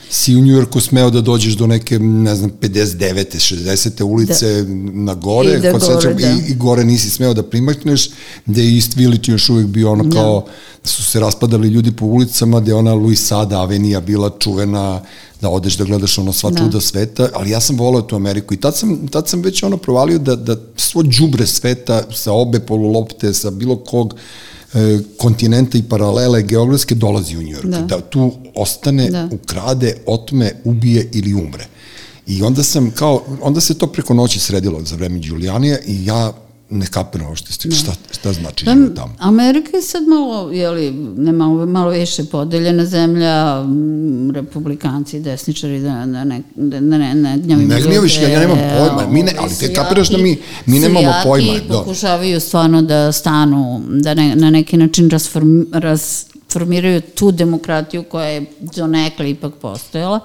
si 0.10 0.36
u 0.36 0.42
Njujorku 0.42 0.82
smeo 0.82 1.10
da 1.10 1.22
dođeš 1.22 1.54
do 1.54 1.68
neke, 1.68 2.00
ne 2.00 2.36
znam, 2.36 2.52
59. 2.62 3.56
60. 3.56 4.04
ulice 4.04 4.64
da. 4.64 4.74
na 4.94 5.14
gore, 5.14 5.54
I, 5.54 5.62
da 5.62 5.72
gore 5.72 5.86
sećam, 5.86 6.18
da. 6.18 6.28
i, 6.28 6.52
i 6.52 6.56
gore 6.56 6.84
nisi 6.84 7.10
smeo 7.10 7.34
da 7.34 7.44
primakneš, 7.44 8.10
gde 8.46 8.64
je 8.64 8.76
East 8.76 8.96
Village 8.96 9.32
još 9.32 9.50
uvijek 9.50 9.68
bio 9.68 9.92
ono 9.92 10.04
da. 10.04 10.16
kao, 10.16 10.46
da. 10.84 10.90
su 10.90 11.04
se 11.06 11.20
raspadali 11.20 11.68
ljudi 11.68 11.92
po 11.92 12.06
ulicama, 12.06 12.60
gde 12.60 12.74
ona 12.74 12.94
Louis 12.94 13.28
Sada 13.28 13.62
avenija 13.62 14.02
bila 14.02 14.32
čuvena, 14.40 15.02
da 15.42 15.50
odeš 15.50 15.78
da 15.78 15.84
gledaš 15.84 16.18
ono 16.18 16.34
sva 16.34 16.50
da. 16.50 16.58
čuda 16.60 16.82
sveta, 16.82 17.30
ali 17.34 17.50
ja 17.50 17.60
sam 17.60 17.78
volao 17.78 18.02
tu 18.02 18.16
Ameriku 18.16 18.54
i 18.54 18.58
tad 18.58 18.78
sam, 18.78 19.08
tad 19.08 19.28
sam 19.30 19.42
već 19.42 19.64
ono 19.64 19.78
provalio 19.78 20.20
da, 20.20 20.36
da 20.36 20.56
svo 20.76 21.04
džubre 21.04 21.48
sveta 21.48 22.04
sa 22.14 22.32
obe 22.32 22.60
polulopte, 22.60 23.34
sa 23.34 23.52
bilo 23.52 23.76
kog 23.76 24.16
kontinenta 25.18 25.78
i 25.78 25.84
paralele 25.84 26.42
geografske 26.42 26.96
dolazi 26.96 27.38
u 27.38 27.44
Njujork. 27.44 27.66
Da. 27.66 27.82
da 27.82 28.02
tu 28.02 28.32
ostane, 28.56 29.10
da. 29.10 29.30
ukrade, 29.32 29.96
otme, 30.06 30.52
ubije 30.64 31.10
ili 31.14 31.34
umre. 31.34 31.68
I 32.28 32.44
onda 32.44 32.64
sam 32.64 32.92
kao, 32.92 33.24
onda 33.42 33.62
se 33.62 33.78
to 33.78 33.88
preko 33.88 34.14
noći 34.14 34.40
sredilo 34.40 34.82
za 34.82 34.96
vreme 34.96 35.20
Giulianija 35.20 35.78
i 35.86 36.06
ja 36.06 36.34
ne 36.70 36.86
kapiram 36.88 37.28
ovo 37.28 37.36
što 37.36 37.54
ste, 37.54 37.72
šta, 37.72 37.92
šta 38.12 38.34
znači 38.34 38.66
život 38.66 38.96
tamo. 38.96 39.16
Amerika 39.20 39.78
je 39.78 39.82
sad 39.84 40.04
malo, 40.08 40.52
jeli, 40.52 40.92
ne 41.18 41.32
malo, 41.32 41.66
malo 41.66 41.90
više 41.90 42.26
podeljena 42.26 42.86
zemlja, 42.86 43.66
republikanci, 44.34 45.20
desničari, 45.20 45.80
da, 45.80 46.06
da 46.06 46.24
ne, 46.24 46.42
da 46.56 46.80
ne, 46.80 47.16
ne 47.16 47.38
gnjavim 47.38 47.68
Ne 47.68 47.82
gnjaviš, 47.82 48.18
ja, 48.18 48.30
ja 48.30 48.40
nemam 48.40 48.58
pojma, 48.58 49.12
mi 49.12 49.24
ne, 49.24 49.34
ali 49.40 49.56
te 49.60 49.74
kapiraš 49.74 50.10
da 50.10 50.18
mi, 50.18 50.38
mi 50.66 50.80
nemamo 50.80 51.14
pojma. 51.24 51.48
Sijaki 51.48 51.68
da. 51.68 51.74
pokušavaju 51.74 52.40
stvarno 52.40 52.82
da 52.82 53.12
stanu, 53.12 53.82
da 53.90 54.14
ne, 54.14 54.36
na 54.36 54.50
neki 54.50 54.78
način 54.78 55.10
rasform, 55.10 55.62
rasformiraju 55.72 57.02
tu 57.02 57.32
demokratiju 57.32 58.04
koja 58.04 58.28
je 58.28 58.46
donekle 58.60 59.30
ipak 59.30 59.54
postojala. 59.62 60.20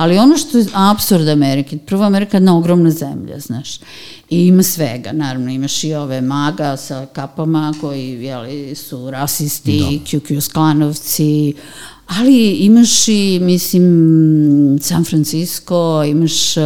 Ali 0.00 0.18
ono 0.18 0.36
što 0.36 0.58
je 0.58 0.66
absurd 0.74 1.28
Amerike, 1.28 1.78
prvo 1.78 2.04
Amerika 2.04 2.36
je 2.36 2.38
jedna 2.38 2.56
ogromna 2.56 2.90
zemlja, 2.90 3.38
znaš, 3.38 3.78
i 4.30 4.46
ima 4.46 4.62
svega, 4.62 5.12
naravno 5.12 5.50
imaš 5.50 5.84
i 5.84 5.94
ove 5.94 6.20
maga 6.20 6.76
sa 6.76 7.06
kapama 7.12 7.74
koji 7.80 8.22
jeli, 8.22 8.74
su 8.74 9.10
rasisti, 9.10 9.80
da. 9.80 9.86
QQ 9.86 10.40
sklanovci, 10.40 11.54
ali 12.06 12.50
imaš 12.50 13.08
i, 13.08 13.38
mislim, 13.42 14.78
San 14.82 15.04
Francisco, 15.04 16.04
imaš 16.04 16.56
uh, 16.56 16.64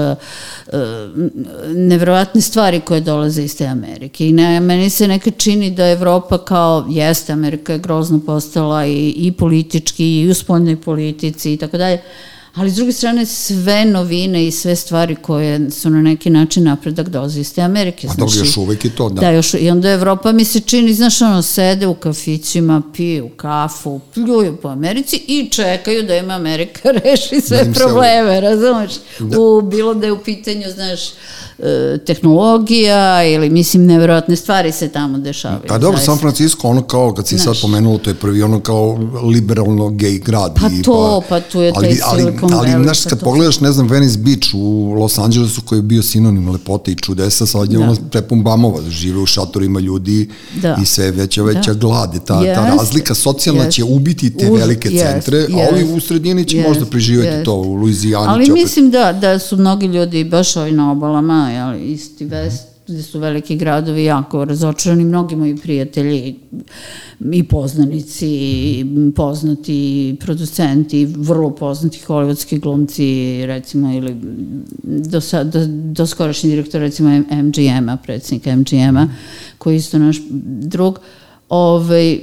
nevrovatne 1.74 2.40
stvari 2.40 2.80
koje 2.80 3.00
dolaze 3.00 3.42
iz 3.42 3.56
te 3.56 3.66
Amerike. 3.66 4.28
I 4.28 4.32
ne, 4.32 4.60
meni 4.60 4.90
se 4.90 5.08
nekad 5.08 5.36
čini 5.36 5.70
da 5.70 5.90
Evropa 5.90 6.38
kao, 6.38 6.86
jeste, 6.88 7.32
Amerika 7.32 7.72
je 7.72 7.78
grozno 7.78 8.20
postala 8.26 8.86
i, 8.86 9.14
i 9.16 9.32
politički, 9.32 10.20
i 10.20 10.30
u 10.30 10.34
spoljnoj 10.34 10.80
politici 10.80 11.52
i 11.52 11.56
tako 11.56 11.78
dalje, 11.78 12.00
ali 12.54 12.70
s 12.70 12.74
druge 12.74 12.92
strane 12.92 13.26
sve 13.26 13.84
novine 13.84 14.46
i 14.46 14.50
sve 14.50 14.76
stvari 14.76 15.16
koje 15.16 15.70
su 15.70 15.90
na 15.90 16.02
neki 16.02 16.30
način 16.30 16.64
napredak 16.64 17.08
dolaze 17.08 17.40
iz 17.40 17.54
te 17.54 17.62
Amerike. 17.62 18.06
A 18.10 18.14
dobro, 18.18 18.34
još 18.38 18.56
uvek 18.56 18.84
i 18.84 18.90
to, 18.90 19.08
da. 19.08 19.20
Da, 19.20 19.30
još, 19.30 19.54
i 19.54 19.70
onda 19.70 19.90
Evropa 19.90 20.32
mi 20.32 20.44
se 20.44 20.60
čini, 20.60 20.94
znaš, 20.94 21.22
ono, 21.22 21.42
sede 21.42 21.86
u 21.86 21.94
kafićima, 21.94 22.82
piju 22.94 23.28
kafu, 23.28 24.00
pljuju 24.14 24.56
po 24.56 24.68
Americi 24.68 25.16
i 25.28 25.48
čekaju 25.50 26.02
da 26.02 26.16
im 26.16 26.30
Amerika 26.30 26.90
reši 27.04 27.40
sve 27.40 27.64
da 27.64 27.72
probleme, 27.72 28.40
razumeš? 28.40 28.92
Da. 29.18 29.40
U, 29.40 29.62
bilo 29.62 29.94
da 29.94 30.06
je 30.06 30.12
u 30.12 30.18
pitanju, 30.18 30.70
znaš, 30.74 31.00
e, 31.58 31.98
tehnologija 32.06 33.24
ili, 33.24 33.50
mislim, 33.50 33.86
neverovatne 33.86 34.36
stvari 34.36 34.72
se 34.72 34.88
tamo 34.88 35.18
dešavaju. 35.18 35.62
Pa 35.68 35.78
dobro, 35.78 36.00
San 36.00 36.18
Francisco, 36.18 36.68
ono 36.68 36.82
kao, 36.82 37.14
kad 37.14 37.28
si 37.28 37.38
znaš, 37.38 37.58
sad 37.58 37.62
pomenulo, 37.62 37.98
to 37.98 38.10
je 38.10 38.14
prvi 38.14 38.42
ono 38.42 38.60
kao 38.60 38.98
liberalno 39.22 39.90
gej 39.90 40.18
grad. 40.18 40.54
Pa 40.60 40.66
i, 40.66 40.82
to, 40.82 41.22
pa, 41.28 41.28
pa 41.28 41.40
tu 41.40 41.60
je 41.60 41.72
taj 41.72 41.84
ali, 41.84 42.00
ali, 42.04 42.36
Silicon 42.48 42.70
ali, 42.70 42.85
znaš, 42.85 43.02
kad 43.02 43.18
to- 43.20 43.24
pogledaš, 43.24 43.61
ne 43.61 43.72
znam, 43.72 43.88
Venice 43.88 44.18
Beach 44.18 44.54
u 44.54 44.61
Los 44.92 45.18
Angelesu 45.18 45.61
koji 45.61 45.78
je 45.78 45.83
bio 45.85 46.02
sinonim 46.02 46.48
lepote 46.48 46.92
i 46.92 46.96
čudesa, 46.96 47.46
sad 47.46 47.72
je 47.72 47.78
Da. 47.78 47.85
ono 47.85 47.96
prepun 48.11 48.42
bamova, 48.42 48.78
žive 48.90 49.18
u 49.18 49.26
šatorima 49.26 49.80
ljudi 49.80 50.28
Da. 50.54 50.76
i 50.83 50.87
sve 50.87 51.11
veća, 51.11 51.42
veća 51.42 51.72
Da. 51.72 51.78
glad. 51.78 52.14
I 52.14 52.18
Ta, 52.18 52.26
ta 52.26 52.40
Jeste, 52.40 52.62
razlika 52.68 53.14
socijalna 53.14 53.62
će 53.64 53.83
jeste. 53.83 53.94
ubiti 53.94 54.30
te 54.30 54.50
Uz- 54.50 54.59
velike 54.59 54.88
jest, 54.88 55.04
centre, 55.04 55.38
a 55.38 55.61
jest, 55.61 55.72
ovi 55.72 55.85
u 55.87 56.00
sredini 56.00 56.44
će 56.44 56.57
jest, 56.57 56.68
možda 56.68 56.85
preživeti 56.87 57.28
jest. 57.28 57.44
to, 57.44 57.54
u 57.54 57.74
Luizijani 57.74 58.26
Ali 58.28 58.46
će 58.46 58.52
mislim 58.52 58.90
da, 58.90 59.12
da 59.12 59.38
su 59.38 59.57
mnogi 59.57 59.87
ljudi 59.87 60.24
baš 60.24 60.57
ovi 60.57 60.72
na 60.72 60.92
obalama, 60.92 61.50
jel, 61.50 61.83
isti 61.83 62.24
vest, 62.24 62.62
gde 62.86 63.02
su 63.02 63.18
veliki 63.18 63.56
gradovi 63.56 64.04
jako 64.04 64.44
razočarani, 64.44 65.04
mnogi 65.04 65.36
moji 65.36 65.56
prijatelji 65.56 66.36
i 67.32 67.42
poznanici, 67.42 68.28
i 68.28 69.12
poznati 69.16 70.16
producenti, 70.20 71.06
vrlo 71.06 71.50
poznati 71.50 72.00
hollywoodski 72.06 72.60
glumci, 72.60 73.40
recimo, 73.46 73.92
ili 73.92 74.16
do, 74.82 75.20
do, 75.44 75.66
do 75.66 76.06
skorašnji 76.06 76.50
direktor, 76.50 76.80
recimo, 76.80 77.10
MGM-a, 77.30 77.96
predsjednik 77.96 78.46
MGM-a, 78.46 79.08
koji 79.58 79.74
je 79.74 79.78
isto 79.78 79.98
naš 79.98 80.16
drug, 80.60 80.98
ovaj, 81.48 82.18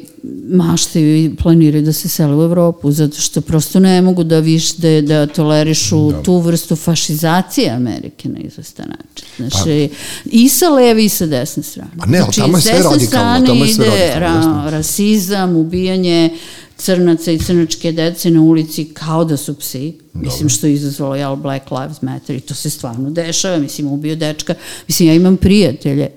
maštaju 0.50 1.18
i 1.18 1.36
planiraju 1.36 1.84
da 1.84 1.94
se 1.94 2.10
sele 2.10 2.36
u 2.36 2.44
Evropu, 2.44 2.92
zato 2.92 3.22
što 3.22 3.42
prosto 3.42 3.80
ne 3.80 4.02
mogu 4.02 4.24
da 4.24 4.40
viš 4.40 4.74
da, 4.74 5.02
da 5.02 5.28
tolerišu 5.28 6.12
da. 6.12 6.24
tu 6.24 6.40
vrstu 6.40 6.76
fašizacije 6.76 7.70
Amerike 7.70 8.30
na 8.30 8.40
izvestan 8.40 8.86
način. 8.90 9.28
Znači, 9.38 9.90
i 10.26 10.50
sa 10.50 10.70
leve 10.70 11.06
i 11.06 11.10
sa 11.10 11.26
desne 11.26 11.64
strane. 11.64 11.92
Pa 12.00 12.06
ne, 12.06 12.18
ali 12.18 12.24
znači, 12.24 12.42
tamo 12.42 12.58
je 12.58 12.62
sve 12.62 12.74
radikalno, 12.74 13.00
strane 13.08 13.48
tamo 13.48 13.66
je 13.66 13.74
sve 13.74 13.88
ide 13.88 14.20
radikalno, 14.20 14.64
ra, 14.66 14.70
rasizam, 14.72 15.56
ubijanje 15.56 16.30
crnaca 16.78 17.32
i 17.32 17.40
crnačke 17.40 17.92
dece 17.92 18.32
na 18.32 18.42
ulici 18.42 18.86
kao 18.94 19.26
da 19.26 19.38
su 19.38 19.54
psi. 19.60 19.94
Mislim 20.14 20.50
što 20.50 20.68
je 20.68 20.74
izazvalo 20.74 21.16
jel, 21.16 21.36
Black 21.36 21.72
Lives 21.72 22.02
Matter 22.02 22.36
i 22.36 22.40
to 22.40 22.54
se 22.54 22.70
stvarno 22.70 23.10
dešava. 23.10 23.58
Mislim, 23.58 23.88
ubio 23.88 24.16
dečka. 24.16 24.54
Mislim, 24.88 25.10
ja 25.10 25.16
imam 25.16 25.38
prijatelje 25.38 26.10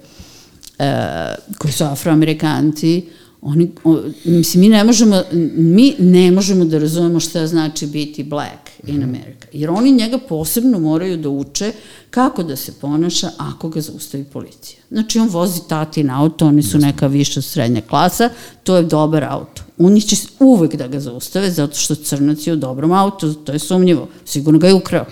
koji 1.58 1.72
su 1.72 1.84
afroamerikanci, 1.84 3.02
oni, 3.46 3.70
o, 3.84 4.02
mislim, 4.24 4.60
mi 4.60 4.68
ne 4.68 4.84
možemo, 4.84 5.22
mi 5.56 5.94
ne 5.98 6.30
možemo 6.30 6.64
da 6.64 6.78
razumemo 6.78 7.20
šta 7.20 7.46
znači 7.46 7.86
biti 7.86 8.24
black 8.24 8.70
in 8.86 9.02
America. 9.02 9.46
Jer 9.52 9.70
oni 9.70 9.92
njega 9.92 10.18
posebno 10.18 10.78
moraju 10.78 11.16
da 11.16 11.28
uče 11.28 11.72
kako 12.10 12.42
da 12.42 12.56
se 12.56 12.72
ponaša 12.80 13.30
ako 13.38 13.68
ga 13.68 13.80
zaustavi 13.80 14.24
policija. 14.24 14.78
Znači, 14.90 15.18
on 15.18 15.28
vozi 15.28 15.60
tatin 15.68 16.10
auto, 16.10 16.46
oni 16.46 16.62
su 16.62 16.78
neka 16.78 17.06
viša 17.06 17.42
srednja 17.42 17.80
klasa, 17.80 18.30
to 18.62 18.76
je 18.76 18.82
dobar 18.82 19.24
auto. 19.24 19.62
Oni 19.78 20.00
će 20.00 20.16
uvek 20.40 20.76
da 20.76 20.86
ga 20.86 21.00
zaustave, 21.00 21.50
zato 21.50 21.76
što 21.76 21.94
crnac 21.94 22.46
je 22.46 22.52
u 22.52 22.56
dobrom 22.56 22.92
autu, 22.92 23.34
to 23.34 23.52
je 23.52 23.58
sumnjivo. 23.58 24.08
Sigurno 24.24 24.58
ga 24.58 24.68
je 24.68 24.74
ukrao. 24.74 25.04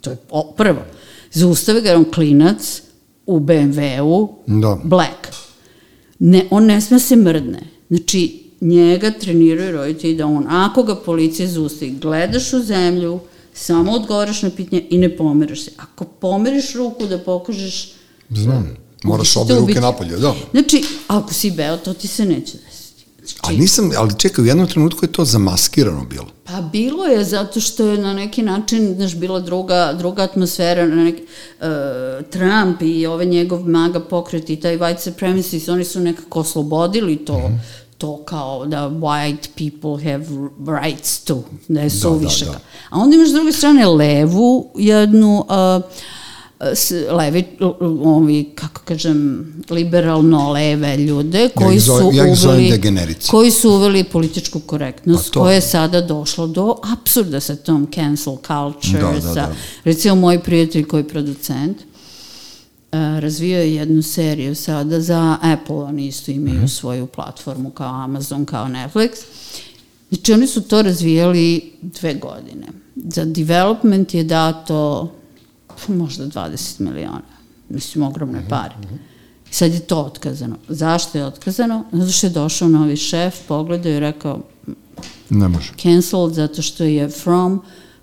To 0.00 0.10
je 0.10 0.16
prvo. 0.56 0.82
Zaustave 1.32 1.80
ga 1.80 1.88
jer 1.88 1.98
on 1.98 2.12
klinac 2.14 2.82
u 3.26 3.40
BMW-u, 3.40 4.28
Da. 4.46 4.78
black. 4.84 5.28
Ne, 6.18 6.46
on 6.50 6.66
ne 6.66 6.80
sme 6.80 6.98
se 6.98 7.16
mrdne. 7.16 7.60
Znači, 7.88 8.44
njega 8.60 9.10
treniraju 9.10 9.72
roditelji 9.72 10.16
da 10.16 10.26
on, 10.26 10.46
ako 10.48 10.82
ga 10.82 10.94
policija 10.94 11.48
zaustavi, 11.48 11.90
gledaš 11.90 12.52
u 12.52 12.62
zemlju, 12.62 13.20
samo 13.54 13.92
odgovaraš 13.92 14.42
na 14.42 14.50
pitanje 14.50 14.86
i 14.90 14.98
ne 14.98 15.16
pomeraš 15.16 15.64
se. 15.64 15.70
Ako 15.76 16.04
pomeriš 16.04 16.74
ruku 16.74 17.06
da 17.06 17.18
pokažeš 17.18 17.92
Znam, 18.30 18.76
moraš 19.02 19.28
ćete 19.28 19.40
obe 19.40 19.54
ruke 19.54 19.80
napolje, 19.80 20.16
da. 20.16 20.34
Znači, 20.50 20.84
ako 21.06 21.34
si 21.34 21.50
beo, 21.50 21.76
to 21.76 21.92
ti 21.92 22.08
se 22.08 22.24
neće 22.24 22.58
desiti. 23.24 23.40
Znači, 23.40 23.54
A 23.54 23.60
nisam, 23.60 23.90
ali 23.96 24.18
čekaj, 24.18 24.42
u 24.42 24.46
jednom 24.46 24.66
trenutku 24.66 25.04
je 25.04 25.12
to 25.12 25.24
zamaskirano 25.24 26.04
bilo. 26.04 26.26
Pa 26.44 26.60
bilo 26.62 27.04
je 27.04 27.24
zato 27.24 27.60
što 27.60 27.86
je 27.86 27.98
na 27.98 28.14
neki 28.14 28.42
način, 28.42 28.94
znaš, 28.96 29.14
bila 29.14 29.40
druga, 29.40 29.92
druga 29.92 30.22
atmosfera, 30.22 30.86
na 30.86 30.96
neki, 30.96 31.22
uh, 31.22 31.66
Trump 32.26 32.82
i 32.82 33.06
ovaj 33.06 33.26
njegov 33.26 33.60
maga 33.60 34.00
pokret 34.00 34.50
i 34.50 34.56
taj 34.56 34.78
white 34.78 34.98
supremacist, 35.00 35.68
oni 35.68 35.84
su 35.84 36.00
nekako 36.00 36.40
oslobodili 36.40 37.16
to, 37.16 37.38
Mhm. 37.38 37.54
to 37.98 38.16
kao 38.18 38.66
da 38.66 38.78
white 38.80 39.48
people 39.54 40.04
have 40.04 40.26
rights 40.80 41.20
too, 41.20 41.42
da 41.68 41.80
je 41.80 41.84
Da, 41.84 41.90
suviše. 41.90 42.44
da, 42.44 42.50
da. 42.50 42.58
A 42.90 42.98
onda 42.98 43.16
imaš 43.16 43.28
s 43.28 43.32
druge 43.32 43.52
strane 43.52 43.86
levu 43.86 44.70
jednu, 44.76 45.38
uh, 45.38 45.84
levi, 47.10 47.44
ovi, 48.04 48.50
kako 48.54 48.80
kažem, 48.82 49.18
liberalno 49.70 50.52
leve 50.52 50.96
ljude 50.96 51.48
koji 51.50 51.76
ih 51.76 51.82
zove- 51.82 52.02
su 52.02 52.10
ja 52.12 52.24
uveli, 52.24 52.78
koji 53.26 53.50
su 53.50 53.70
uveli 53.70 54.04
političku 54.04 54.60
korektnost, 54.60 55.24
Pa 55.24 55.30
to. 55.30 55.40
koja 55.40 55.54
je 55.54 55.60
sada 55.60 56.00
došla 56.02 56.46
do 56.46 56.76
apsurda 56.92 57.40
sa 57.40 57.56
tom 57.56 57.86
cancel 57.86 58.36
culture, 58.38 59.02
Da, 59.02 59.12
da, 59.12 59.20
sa, 59.20 59.34
da. 59.34 59.52
recimo 59.84 60.14
moj 60.16 60.38
prijatelj 60.40 60.84
koji 60.84 61.00
je 61.00 61.08
producent, 61.08 61.76
uh, 61.76 61.84
razvio 63.18 63.58
je 63.58 63.74
jednu 63.74 64.02
seriju 64.02 64.54
sada 64.54 65.00
za 65.00 65.36
Apple, 65.42 65.76
oni 65.76 66.06
isto 66.06 66.30
imaju 66.30 66.56
Mhm. 66.56 66.66
svoju 66.66 67.06
platformu 67.06 67.70
kao 67.70 67.94
Amazon, 67.94 68.44
kao 68.44 68.66
Netflix. 68.66 69.10
Znači 70.08 70.32
oni 70.32 70.46
su 70.46 70.60
to 70.62 70.82
razvijali 70.82 71.60
dve 71.82 72.14
godine. 72.14 72.66
Za 72.96 73.24
development 73.24 74.14
je 74.14 74.24
dato 74.24 75.10
možda 75.88 76.24
20 76.26 76.80
miliona. 76.80 77.20
Mislim, 77.68 78.04
ogromne 78.04 78.38
Mhm, 78.38 78.48
pare. 78.48 78.74
I 79.50 79.54
sad 79.54 79.72
je 79.72 79.80
to 79.80 79.98
otkazano. 79.98 80.56
Zašto 80.68 81.18
je 81.18 81.24
otkazano? 81.24 81.84
Zato 81.92 82.12
što 82.12 82.26
je 82.26 82.30
došao 82.32 82.68
novi 82.68 82.96
šef, 82.96 83.34
pogledao 83.48 83.92
i 83.92 84.00
rekao 84.00 84.40
Ne 85.30 85.48
može. 85.48 85.72
canceled 85.74 86.32
zato 86.32 86.62
što 86.62 86.84
je 86.84 87.08
from 87.10 87.60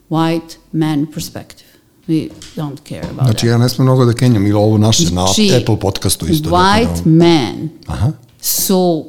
white 0.10 0.40
man 0.72 1.06
perspective. 1.06 1.70
We 2.08 2.28
don't 2.56 2.78
care 2.84 3.02
about 3.04 3.24
Znači, 3.24 3.38
that. 3.38 3.44
ja 3.44 3.58
ne 3.58 3.70
smem 3.70 3.86
mnogo 3.86 4.06
da 4.06 4.14
kenjam, 4.14 4.44
ili 4.44 4.54
ovo 4.54 4.78
naše 4.78 5.06
Znači, 5.06 5.48
na 5.48 5.58
Apple 5.58 5.80
podcastu 5.80 6.28
isto. 6.28 6.50
White 6.50 6.86
dakle, 6.88 7.02
da- 7.04 7.10
men 7.10 7.70
Aha. 7.88 8.12
su 8.42 9.06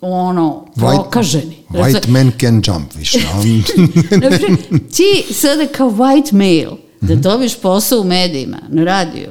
ono, 0.00 0.66
White- 0.76 0.94
prokaženi. 0.94 1.56
White 1.70 2.08
men 2.08 2.32
can 2.32 2.62
jump, 2.66 2.94
više. 2.94 3.18
ti 4.90 5.32
sada 5.32 5.66
kao 5.68 5.90
white 5.90 6.32
male 6.32 6.72
Mhm. 6.72 6.83
Da 7.04 7.14
dobiješ 7.16 7.54
posao 7.56 8.00
u 8.00 8.04
medijima, 8.04 8.58
na 8.68 8.84
radiju, 8.84 9.26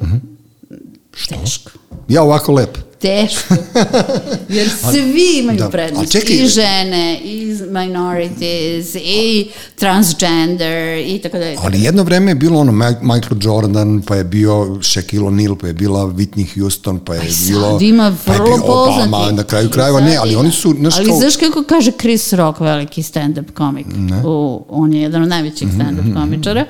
teško. 1.29 1.71
ja 2.07 2.23
ovako 2.23 2.51
lep. 2.51 2.77
Teško. 2.99 3.55
Jer 4.49 4.69
svi 4.81 5.01
imaju 5.35 5.57
da. 5.59 5.69
prednost. 5.69 6.15
A 6.15 6.19
čekaj- 6.19 6.35
I 6.35 6.47
žene, 6.47 7.19
i 7.19 7.57
minorities, 7.61 8.95
i 8.95 9.47
transgender, 9.75 10.67
i 10.99 11.19
tako 11.19 11.37
dalje. 11.37 11.57
Ali 11.59 11.81
jedno 11.81 12.03
vreme 12.03 12.31
je 12.31 12.35
bilo 12.35 12.59
ono 12.59 12.71
Michael 13.01 13.37
Jordan, 13.41 14.01
pa 14.01 14.15
je 14.15 14.23
bio 14.23 14.53
Shaquille 14.81 15.25
O'Neal, 15.25 15.55
pa 15.55 15.67
je 15.67 15.73
bila 15.73 15.99
Whitney 16.01 16.45
Houston, 16.53 16.99
pa 16.99 17.13
je 17.15 17.21
Aj, 17.21 17.29
sad 17.29 17.47
bilo... 17.47 17.77
ima 17.81 18.15
pa 18.25 18.33
je 18.33 18.39
vrlo 18.39 18.57
bio 18.57 18.65
poznati. 18.65 19.09
Obama, 19.09 19.31
na 19.31 19.43
kraju 19.43 19.69
krajeva 19.69 19.99
sad 19.99 20.09
ne, 20.09 20.15
ali 20.15 20.35
oni 20.35 20.51
su, 20.51 20.75
znaš 20.79 20.97
ali 20.97 21.07
kao... 21.07 21.17
znaš 21.17 21.35
kako 21.37 21.63
kaže 21.63 21.91
Chris 21.91 22.33
Rock, 22.33 22.59
veliki 22.59 23.01
stand-up 23.03 23.51
komik? 23.51 23.87
U, 24.25 24.65
on 24.69 24.93
je 24.93 25.01
jedan 25.01 25.21
od 25.21 25.29
najvećih 25.29 25.67
Mhm, 25.67 25.77
stand-up 25.77 26.13
komičara. 26.15 26.65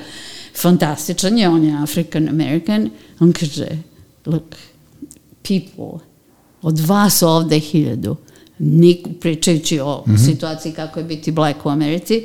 Fantastičan 0.55 1.37
je, 1.37 1.49
on 1.49 1.63
je 1.63 1.73
African 1.73 2.29
American. 2.29 2.89
On 3.19 3.31
kaže, 3.31 3.67
look, 4.25 4.55
people, 5.41 5.99
od 6.61 6.79
vas 6.79 7.21
ovde 7.23 7.59
hiljadu, 7.59 8.15
nik, 8.59 8.99
pričajući 9.21 9.79
o 9.79 10.03
Mhm. 10.07 10.17
situaciji 10.17 10.71
kako 10.71 10.99
je 10.99 11.05
biti 11.05 11.31
black 11.31 11.65
u 11.65 11.69
Americi, 11.69 12.23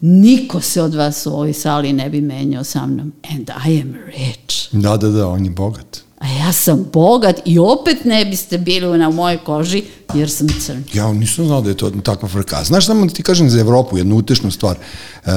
niko 0.00 0.60
se 0.60 0.82
od 0.82 0.94
vas 0.94 1.26
u 1.26 1.30
ovoj 1.30 1.52
sali 1.52 1.92
ne 1.92 2.10
bi 2.10 2.20
menjao 2.20 2.64
sa 2.64 2.86
mnom. 2.86 3.12
And 3.30 3.50
I 3.68 3.80
am 3.80 3.94
rich. 4.06 4.68
Da, 4.72 4.96
da, 4.96 5.08
da, 5.08 5.28
on 5.28 5.44
je 5.44 5.50
bogat. 5.50 6.00
A 6.18 6.28
ja 6.28 6.52
sam 6.52 6.86
bogat 6.92 7.40
i 7.44 7.58
opet 7.58 8.04
ne 8.04 8.24
biste 8.24 8.58
bili 8.58 8.98
na 8.98 9.10
mojoj 9.10 9.38
koži 9.38 9.82
jer 10.14 10.30
sam 10.30 10.48
crn. 10.60 10.82
Ja 10.94 11.12
nisam 11.12 11.46
znao 11.46 11.60
da 11.60 11.68
je 11.68 11.76
to 11.76 11.90
takva 11.92 12.28
frka. 12.28 12.64
Znaš, 12.64 12.86
samo 12.86 13.06
da 13.06 13.12
ti 13.12 13.22
kažem 13.22 13.50
za 13.50 13.60
Evropu 13.60 13.98
jednu 13.98 14.16
utešnu 14.16 14.50
stvar. 14.50 14.76
E, 14.76 15.30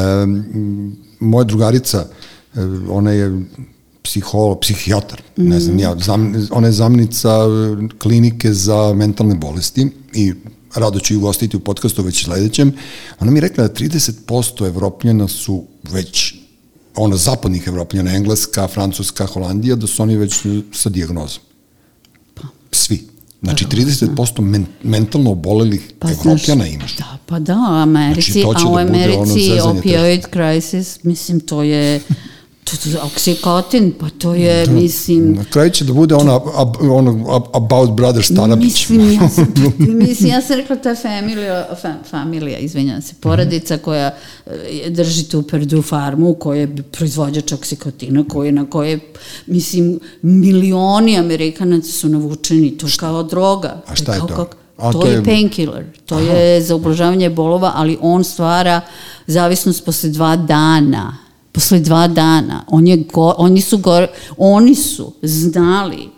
moja 1.20 1.44
drugarica, 1.44 2.06
ona 2.90 3.12
je 3.12 3.42
psiholog, 4.04 4.60
psihijatar, 4.62 5.22
ne 5.38 5.60
znam 5.60 5.80
ja, 5.80 5.96
zam, 6.00 6.48
ona 6.52 6.68
je 6.68 6.74
zamnica 6.74 7.30
e, 7.30 7.88
klinike 7.98 8.54
za 8.54 8.94
mentalne 8.96 9.36
bolesti 9.36 9.88
i 10.14 10.34
rado 10.76 11.00
ću 11.00 11.14
ju 11.14 11.20
ugostiti 11.20 11.58
u 11.58 11.60
podcastu 11.60 12.04
već 12.04 12.24
sledećem. 12.24 12.74
Ona 13.20 13.32
mi 13.32 13.38
je 13.38 13.42
rekla 13.42 13.68
da 13.68 13.74
30% 13.74 14.68
evropljana 14.68 15.28
su 15.28 15.64
već 15.84 16.36
ono, 16.96 17.18
zapadnih 17.18 17.68
evropljana, 17.68 18.16
Engleska, 18.16 18.68
Francuska, 18.68 19.26
Holandija, 19.26 19.76
da 19.76 19.88
su 19.88 20.04
oni 20.04 20.18
već 20.18 20.36
sa 20.74 20.90
dijagnozom. 20.90 21.44
Svi. 22.72 23.08
Znači, 23.42 23.66
30% 23.66 24.42
men, 24.42 24.66
mentalno 24.84 25.32
obolelih 25.32 25.94
pa, 26.00 26.12
evropljana 26.12 26.68
imaš. 26.68 26.98
Da, 26.98 27.18
pa 27.26 27.40
da, 27.40 27.54
u 27.54 27.74
Americi, 27.74 28.32
Znači, 28.32 28.46
a 28.46 28.70
u 28.70 28.76
da 28.76 28.86
bude 28.86 29.10
ono 29.10 29.22
Americi 29.22 29.60
opioid 29.60 30.22
crisis, 30.34 31.04
mislim, 31.04 31.40
To 31.40 31.64
je 31.64 32.02
oksikotin, 33.04 33.94
pa 34.00 34.10
to 34.10 34.34
je, 34.34 34.66
da, 34.66 34.72
mislim... 34.72 35.34
Na 35.34 35.44
kraju 35.44 35.70
će 35.70 35.86
da 35.86 35.94
bude 35.94 36.16
ona, 36.16 36.36
ab, 36.36 36.76
About 37.54 37.92
Brothers 37.92 38.28
Starabić. 38.28 38.90
Mislim, 38.90 39.14
ja 39.14 39.30
sam, 39.30 39.54
mislim, 40.08 40.30
ja 40.30 40.42
sam 40.42 40.56
rekla, 40.56 40.76
to 40.76 40.90
je 40.90 40.96
familija, 40.96 41.68
fa, 41.82 41.94
familija, 42.10 42.58
izvinjam 42.58 43.02
se, 43.02 43.16
porodica 43.22 43.78
koja 43.78 44.16
e, 44.46 44.90
drži 44.90 45.24
tu 45.24 45.42
Perdue 45.42 45.82
farmu, 45.82 46.34
koja 46.34 46.60
je 46.60 46.76
proizvođač 46.92 47.52
oksikotina, 47.52 48.24
koje, 48.28 48.52
na 48.52 48.70
koje, 48.70 49.00
mislim, 49.46 50.00
milioni 50.22 51.20
Amerikanaca 51.20 51.92
su 51.92 52.10
navučeni, 52.10 52.78
to 52.78 52.88
kao 53.00 53.24
droga. 53.24 53.82
A 53.88 53.96
šta 53.96 54.14
je 54.14 54.20
to? 54.20 54.28
Kao, 54.28 54.48
A, 54.78 54.92
to, 54.92 55.00
to 55.00 55.08
je, 55.08 55.14
je 55.14 55.24
painkiller, 55.24 55.86
to 56.06 56.16
Aha. 56.16 56.24
je 56.24 56.62
za 56.62 56.76
ublažavanje 56.76 57.30
bolova, 57.30 57.72
ali 57.76 57.98
on 58.02 58.24
stvara 58.24 58.82
zavisnost 59.28 59.86
posle 59.86 60.10
dva 60.10 60.36
dana 60.36 61.25
posle 61.56 61.80
dva 61.80 62.08
dana. 62.08 62.66
On 62.68 62.88
je 62.88 62.98
go, 63.14 63.34
oni, 63.38 63.62
su 63.62 63.78
go, 63.78 64.08
oni 64.38 64.76
su 64.76 65.14
znali 65.22 66.10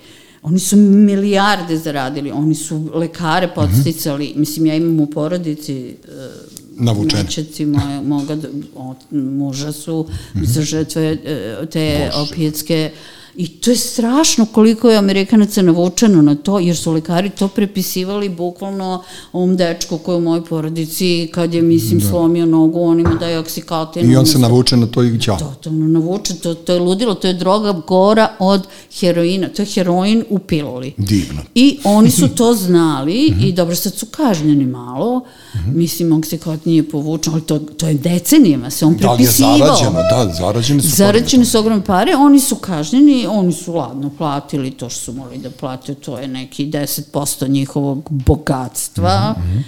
Oni 0.48 0.60
su 0.60 0.78
milijarde 0.78 1.78
zaradili, 1.78 2.32
oni 2.32 2.56
su 2.56 2.90
lekare 2.94 3.48
podsticali, 3.56 4.26
mm 4.26 4.30
-hmm. 4.30 4.40
mislim 4.40 4.66
ja 4.66 4.76
imam 4.76 5.00
u 5.00 5.06
porodici 5.06 5.96
uh, 6.08 6.86
navučene. 6.86 7.24
Nečeci 7.24 7.66
moje, 7.66 8.02
moga, 8.02 8.38
od, 8.76 8.98
muža 9.12 9.72
su 9.72 10.06
mm 10.34 10.40
-hmm. 10.40 10.46
za 10.46 10.62
žrtve 10.62 11.12
uh, 11.12 11.70
te 11.70 12.10
Bože. 12.12 12.32
opijetske 12.32 12.92
I 13.38 13.48
to 13.48 13.72
je 13.72 13.78
strašno 13.78 14.46
koliko 14.46 14.90
je 14.90 14.98
Amerikanaca 14.98 15.62
navučeno 15.62 16.22
na 16.22 16.36
to, 16.36 16.60
jer 16.60 16.78
su 16.78 16.92
lekari 16.92 17.30
to 17.30 17.48
prepisivali 17.48 18.30
bukvalno 18.30 19.04
ovom 19.32 19.58
dečku 19.58 19.98
koji 19.98 20.18
u 20.18 20.22
mojoj 20.22 20.46
porodici, 20.46 21.30
kad 21.34 21.54
je, 21.54 21.62
mislim, 21.62 22.00
da. 22.00 22.08
slomio 22.08 22.46
nogu, 22.46 22.82
on 22.82 23.00
ima 23.00 23.16
daje 23.16 23.40
oksikatin. 23.40 24.12
I 24.12 24.16
on 24.16 24.26
se 24.26 24.40
navuče 24.40 24.78
na 24.78 24.88
to 24.88 25.04
i 25.04 25.20
ćao. 25.20 25.38
Totalno 25.38 25.88
navuče, 25.88 26.36
to, 26.36 26.54
to 26.54 26.74
je 26.74 26.80
ludilo, 26.80 27.16
to 27.16 27.28
je 27.28 27.34
droga 27.34 27.82
gora 27.88 28.28
od 28.40 28.68
heroina, 29.00 29.50
to 29.50 29.62
je 29.62 29.66
heroin 29.66 30.24
u 30.30 30.40
piluli. 30.40 30.94
Divno. 30.98 31.42
I 31.56 31.80
oni 31.84 32.12
su 32.12 32.28
to 32.38 32.54
znali 32.54 33.34
i 33.42 33.54
dobro, 33.54 33.76
sad 33.76 33.94
su 33.94 34.06
kažnjeni 34.06 34.66
malo, 34.66 35.22
-hmm. 35.58 35.76
mislim, 35.76 36.12
oksikatin 36.14 36.72
nije 36.72 36.90
povučen, 36.90 37.34
ali 37.34 37.42
to, 37.42 37.60
to 37.60 37.88
je 37.88 37.94
decenijama, 37.94 38.70
se 38.70 38.86
on 38.86 38.98
prepisivao. 38.98 39.58
Da, 39.58 39.64
je 39.66 39.70
zarađeno, 39.70 40.02
da, 40.12 40.34
zarađeni 40.34 40.82
su 40.82 40.88
Zarađeni 40.88 41.46
su 41.46 41.60
ogromne 41.60 41.84
pare, 41.86 42.16
oni 42.16 42.40
su 42.40 42.56
kažnjeni, 42.56 43.27
oni 43.28 43.54
su 43.54 43.74
ladno 43.74 44.12
platili 44.18 44.72
to 44.72 44.90
što 44.90 45.02
su 45.02 45.14
morali 45.14 45.38
da 45.38 45.50
plate, 45.50 45.96
to 45.96 46.18
je 46.20 46.28
neki 46.28 46.68
10% 46.68 47.50
njihovog 47.50 48.08
bogatstva. 48.10 49.36
Mm 49.38 49.42
-hmm. 49.42 49.64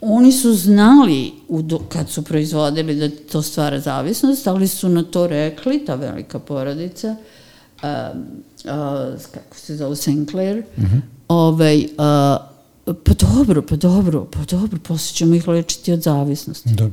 Oni 0.00 0.32
su 0.32 0.54
znali 0.54 1.32
u, 1.48 1.62
kad 1.88 2.10
su 2.10 2.22
proizvodili 2.22 2.94
da 2.94 3.08
to 3.32 3.42
stvara 3.42 3.80
zavisnost, 3.80 4.46
ali 4.46 4.68
su 4.68 4.88
na 4.88 5.02
to 5.02 5.26
rekli, 5.26 5.84
ta 5.84 5.94
velika 5.94 6.38
porodica, 6.38 7.16
uh, 7.82 7.88
uh, 8.64 9.22
kako 9.34 9.56
se 9.56 9.76
zove, 9.76 9.96
Sinclair, 9.96 10.56
mm 10.56 10.82
-hmm. 10.82 11.00
ovaj, 11.28 11.78
uh, 11.78 12.94
pa 13.04 13.12
dobro, 13.14 13.62
pa 13.62 13.76
dobro, 13.76 14.24
pa 14.24 14.56
dobro, 14.56 14.78
posle 14.82 15.14
ćemo 15.14 15.34
ih 15.34 15.48
lečiti 15.48 15.92
od 15.92 16.02
zavisnosti. 16.02 16.70
Da. 16.74 16.90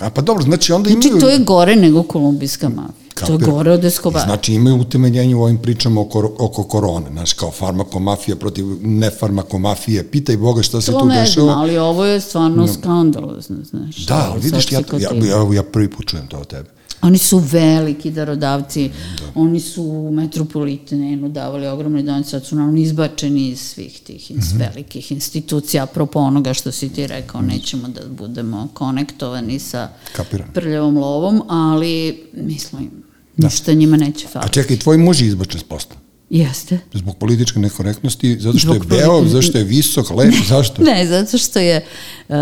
A 0.00 0.10
pa 0.10 0.22
dobro, 0.22 0.44
znači 0.44 0.72
onda 0.72 0.90
znači, 0.90 1.08
imaju... 1.08 1.20
Znači 1.20 1.36
to 1.36 1.40
je 1.40 1.44
gore 1.44 1.76
nego 1.76 2.02
kolumbijska 2.02 2.68
mafija. 2.68 3.04
Kapir. 3.14 3.26
To 3.26 3.32
je 3.44 3.52
gore 3.52 3.70
od 3.70 3.84
Escobara. 3.84 4.24
Znači 4.24 4.54
imaju 4.54 4.76
utemeljenje 4.76 5.34
u 5.34 5.42
ovim 5.42 5.58
pričama 5.58 6.00
oko, 6.00 6.32
oko 6.38 6.62
korone, 6.62 7.06
znaš, 7.12 7.32
kao 7.32 7.50
farmakomafija 7.50 8.36
protiv 8.36 8.66
nefarmakomafije, 8.82 10.10
pitaj 10.10 10.36
Boga 10.36 10.62
šta 10.62 10.80
se 10.80 10.92
to 10.92 11.00
tu 11.00 11.06
dešava. 11.08 11.24
To 11.24 11.40
ne 11.40 11.46
znam, 11.46 11.58
ali 11.58 11.78
ovo 11.78 12.04
je 12.04 12.20
stvarno 12.20 12.56
no. 12.56 12.72
skandalozno, 12.72 13.56
znaš. 13.70 14.06
Da, 14.06 14.28
ali 14.30 14.40
vidiš, 14.40 14.72
ja, 14.72 14.80
ja, 14.98 15.10
ja, 15.24 15.54
ja 15.54 15.62
prvi 15.62 15.90
put 15.90 16.06
čujem 16.06 16.26
to 16.26 16.38
od 16.38 16.46
tebe. 16.46 16.73
Oni 17.04 17.18
su 17.18 17.38
veliki 17.38 18.10
darodavci, 18.10 18.88
da. 18.88 19.40
oni 19.40 19.60
su 19.60 19.82
u 19.82 20.12
Metropolitenu 20.12 21.28
davali 21.28 21.66
ogromne 21.66 22.02
donje, 22.02 22.24
sad 22.24 22.46
su 22.46 22.56
nam 22.56 22.76
izbačeni 22.76 23.48
iz 23.48 23.60
svih 23.60 24.00
tih 24.00 24.30
mm 24.30 24.34
-hmm. 24.34 24.58
velikih 24.58 25.12
institucija, 25.12 25.82
apropo 25.82 26.18
onoga 26.18 26.54
što 26.54 26.72
si 26.72 26.88
ti 26.88 27.06
rekao, 27.06 27.40
mm 27.40 27.44
-hmm. 27.44 27.48
nećemo 27.48 27.88
da 27.88 28.00
budemo 28.08 28.68
konektovani 28.74 29.58
sa 29.58 29.88
Kapiram. 30.16 30.48
prljavom 30.54 30.96
lovom, 30.96 31.42
ali 31.48 32.22
mislim, 32.32 32.90
da. 33.36 33.46
ništa 33.46 33.72
njima 33.72 33.96
neće 33.96 34.28
faliti. 34.28 34.50
A 34.50 34.52
čekaj, 34.52 34.76
tvoj 34.78 34.98
muž 34.98 35.20
je 35.20 35.28
izbačen 35.28 35.60
s 35.60 35.64
posta? 35.64 36.03
Jeste. 36.34 36.78
Zbog 36.92 37.16
političke 37.16 37.58
nekorektnosti, 37.58 38.36
zato 38.40 38.58
što 38.58 38.74
Zbog 38.74 38.92
je 38.92 38.98
beo, 38.98 39.24
zato 39.24 39.42
što 39.42 39.58
je 39.58 39.64
visok, 39.64 40.10
lep, 40.10 40.34
zašto? 40.48 40.82
Ne, 40.82 41.06
zato 41.06 41.38
što 41.38 41.58
je 41.58 41.84
um, 42.28 42.36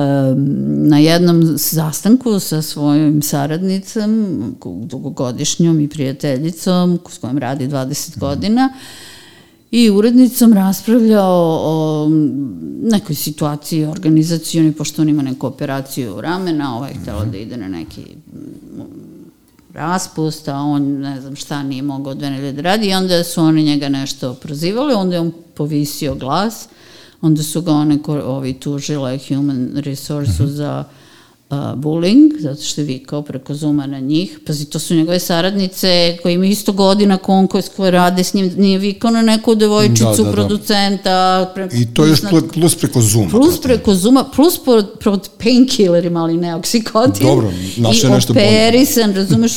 na 0.88 0.98
jednom 0.98 1.42
zastanku 1.56 2.40
sa 2.40 2.62
svojim 2.62 3.22
saradnicom, 3.22 4.54
dugogodišnjom 4.84 5.80
i 5.80 5.88
prijateljicom, 5.88 6.98
s 7.10 7.18
kojom 7.18 7.38
radi 7.38 7.68
20 7.68 8.16
mm. 8.16 8.20
godina, 8.20 8.72
i 9.70 9.90
urednicom 9.90 10.52
raspravljao 10.52 11.60
o 11.62 12.08
nekoj 12.82 13.16
situaciji 13.16 13.84
organizacijoni, 13.84 14.72
pošto 14.72 15.02
on 15.02 15.08
ima 15.08 15.22
neku 15.22 15.46
operaciju 15.46 16.20
ramena, 16.20 16.76
ovaj 16.76 16.90
je 16.90 16.96
htjela 17.00 17.24
da 17.24 17.36
ide 17.36 17.56
na 17.56 17.68
neki 17.68 18.02
raspust, 19.74 20.48
a 20.48 20.56
on 20.56 21.00
ne 21.00 21.20
znam 21.20 21.36
šta 21.36 21.62
nije 21.62 21.82
mogao 21.82 22.14
dve 22.14 22.30
nedelje 22.30 22.52
da 22.52 22.62
radi 22.62 22.88
i 22.88 22.94
onda 22.94 23.24
su 23.24 23.42
oni 23.42 23.62
njega 23.62 23.88
nešto 23.88 24.34
prozivali, 24.34 24.94
onda 24.94 25.14
je 25.14 25.20
on 25.20 25.32
povisio 25.54 26.14
glas, 26.14 26.68
onda 27.20 27.42
su 27.42 27.62
ga 27.62 27.72
one 27.72 27.98
ovi 28.06 28.52
tužile 28.52 29.18
Human 29.28 29.72
Resource 29.76 30.42
mm 30.42 30.46
-hmm. 30.46 30.50
za 30.50 30.84
uh, 31.52 31.58
bullying, 31.74 32.30
zato 32.38 32.62
što 32.62 32.80
je 32.80 32.84
vikao 32.84 33.22
preko 33.22 33.54
Zuma 33.54 33.86
na 33.86 33.98
njih. 33.98 34.38
Pazi, 34.46 34.64
to 34.64 34.78
su 34.78 34.94
njegove 34.94 35.18
saradnice 35.18 36.16
koji 36.22 36.34
imaju 36.34 36.50
isto 36.50 36.72
godina 36.72 37.16
konkurs 37.16 37.68
koje 37.68 37.90
rade 37.90 38.24
s 38.24 38.34
njim, 38.34 38.52
nije 38.56 38.78
vikao 38.78 39.10
na 39.10 39.22
neku 39.22 39.54
devojčicu, 39.54 40.04
da, 40.04 40.16
da, 40.16 40.22
da. 40.22 40.32
producenta. 40.32 41.50
Pre, 41.54 41.68
I 41.72 41.94
to 41.94 42.06
još 42.06 42.20
plus, 42.30 42.44
plus 42.52 42.74
preko 42.74 43.00
Zuma. 43.00 43.30
Plus 43.30 43.60
preko 43.60 43.94
Zuma, 43.94 44.24
plus 44.24 44.58
pod, 44.64 44.98
pod 45.04 45.28
painkillerima, 45.42 46.22
ali 46.22 46.36
ne 46.36 46.54
oksikotin. 46.54 47.26
Dobro, 47.26 47.52
naše 47.76 48.08
nešto 48.08 48.34
bolje. 48.34 48.44
I 48.44 48.48
operisan, 48.48 49.14
razumeš, 49.14 49.52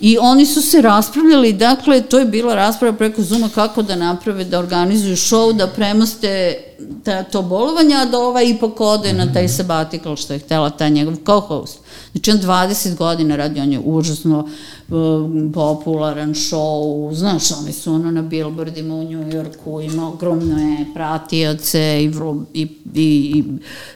i 0.00 0.18
oni 0.20 0.46
su 0.46 0.62
se 0.62 0.80
raspravljali, 0.80 1.52
dakle, 1.52 2.02
to 2.02 2.18
je 2.18 2.24
bila 2.24 2.54
rasprava 2.54 2.96
preko 2.96 3.22
Zuma 3.22 3.48
kako 3.54 3.82
da 3.82 3.96
naprave, 3.96 4.44
da 4.44 4.58
organizuju 4.58 5.16
show, 5.16 5.56
da 5.56 5.66
premoste 5.66 6.56
ta, 7.04 7.22
to 7.22 7.42
bolovanje, 7.42 7.94
a 7.94 8.04
da 8.04 8.18
ova 8.18 8.42
ipak 8.42 8.80
ode 8.80 9.12
mm 9.12 9.16
-hmm. 9.16 9.26
na 9.26 9.32
taj 9.32 9.48
sabatikal 9.48 10.16
što 10.16 10.32
je 10.32 10.38
htela 10.38 10.70
ta 10.70 10.88
njegov 10.88 11.14
co-host. 11.14 11.78
Znači 12.12 12.30
on 12.30 12.38
20 12.38 12.96
godina 12.96 13.36
radi, 13.36 13.60
on 13.60 13.72
je 13.72 13.80
užasno 13.84 14.48
um, 14.88 15.52
popularan 15.54 16.34
show, 16.34 17.14
znaš, 17.14 17.52
oni 17.52 17.72
su 17.72 17.92
ono 17.92 18.10
na 18.10 18.22
billboardima 18.22 18.94
u 18.94 19.04
New 19.04 19.32
Yorku, 19.32 19.80
ima 19.80 20.08
ogromne 20.08 20.86
pratioce 20.94 22.04
i, 22.04 22.08
vrlo, 22.08 22.44
i, 22.54 22.62
i, 22.62 22.64
i 22.94 23.44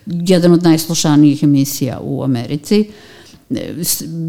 jedan 0.07 0.53
od 0.53 0.62
najslušanijih 0.62 1.42
emisija 1.42 2.01
u 2.03 2.22
Americi 2.22 2.90
e, 3.51 3.74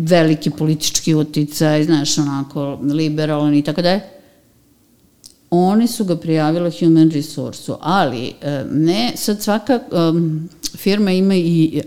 veliki 0.03 0.49
politički 0.49 1.15
uticaj, 1.15 1.83
znaš, 1.83 2.17
onako 2.17 2.79
liberalan 2.81 3.53
i 3.53 3.61
tako 3.61 3.81
dalje 3.81 4.18
Oni 5.49 5.87
su 5.87 6.05
ga 6.05 6.15
prijavile 6.15 6.71
Human 6.79 7.11
Resource-u, 7.11 7.75
ali 7.81 8.33
e, 8.41 8.63
ne, 8.71 9.11
sad 9.15 9.43
svaka 9.43 9.79
um, 9.91 10.49
firma 10.77 11.11
ima 11.11 11.35
i 11.35 11.81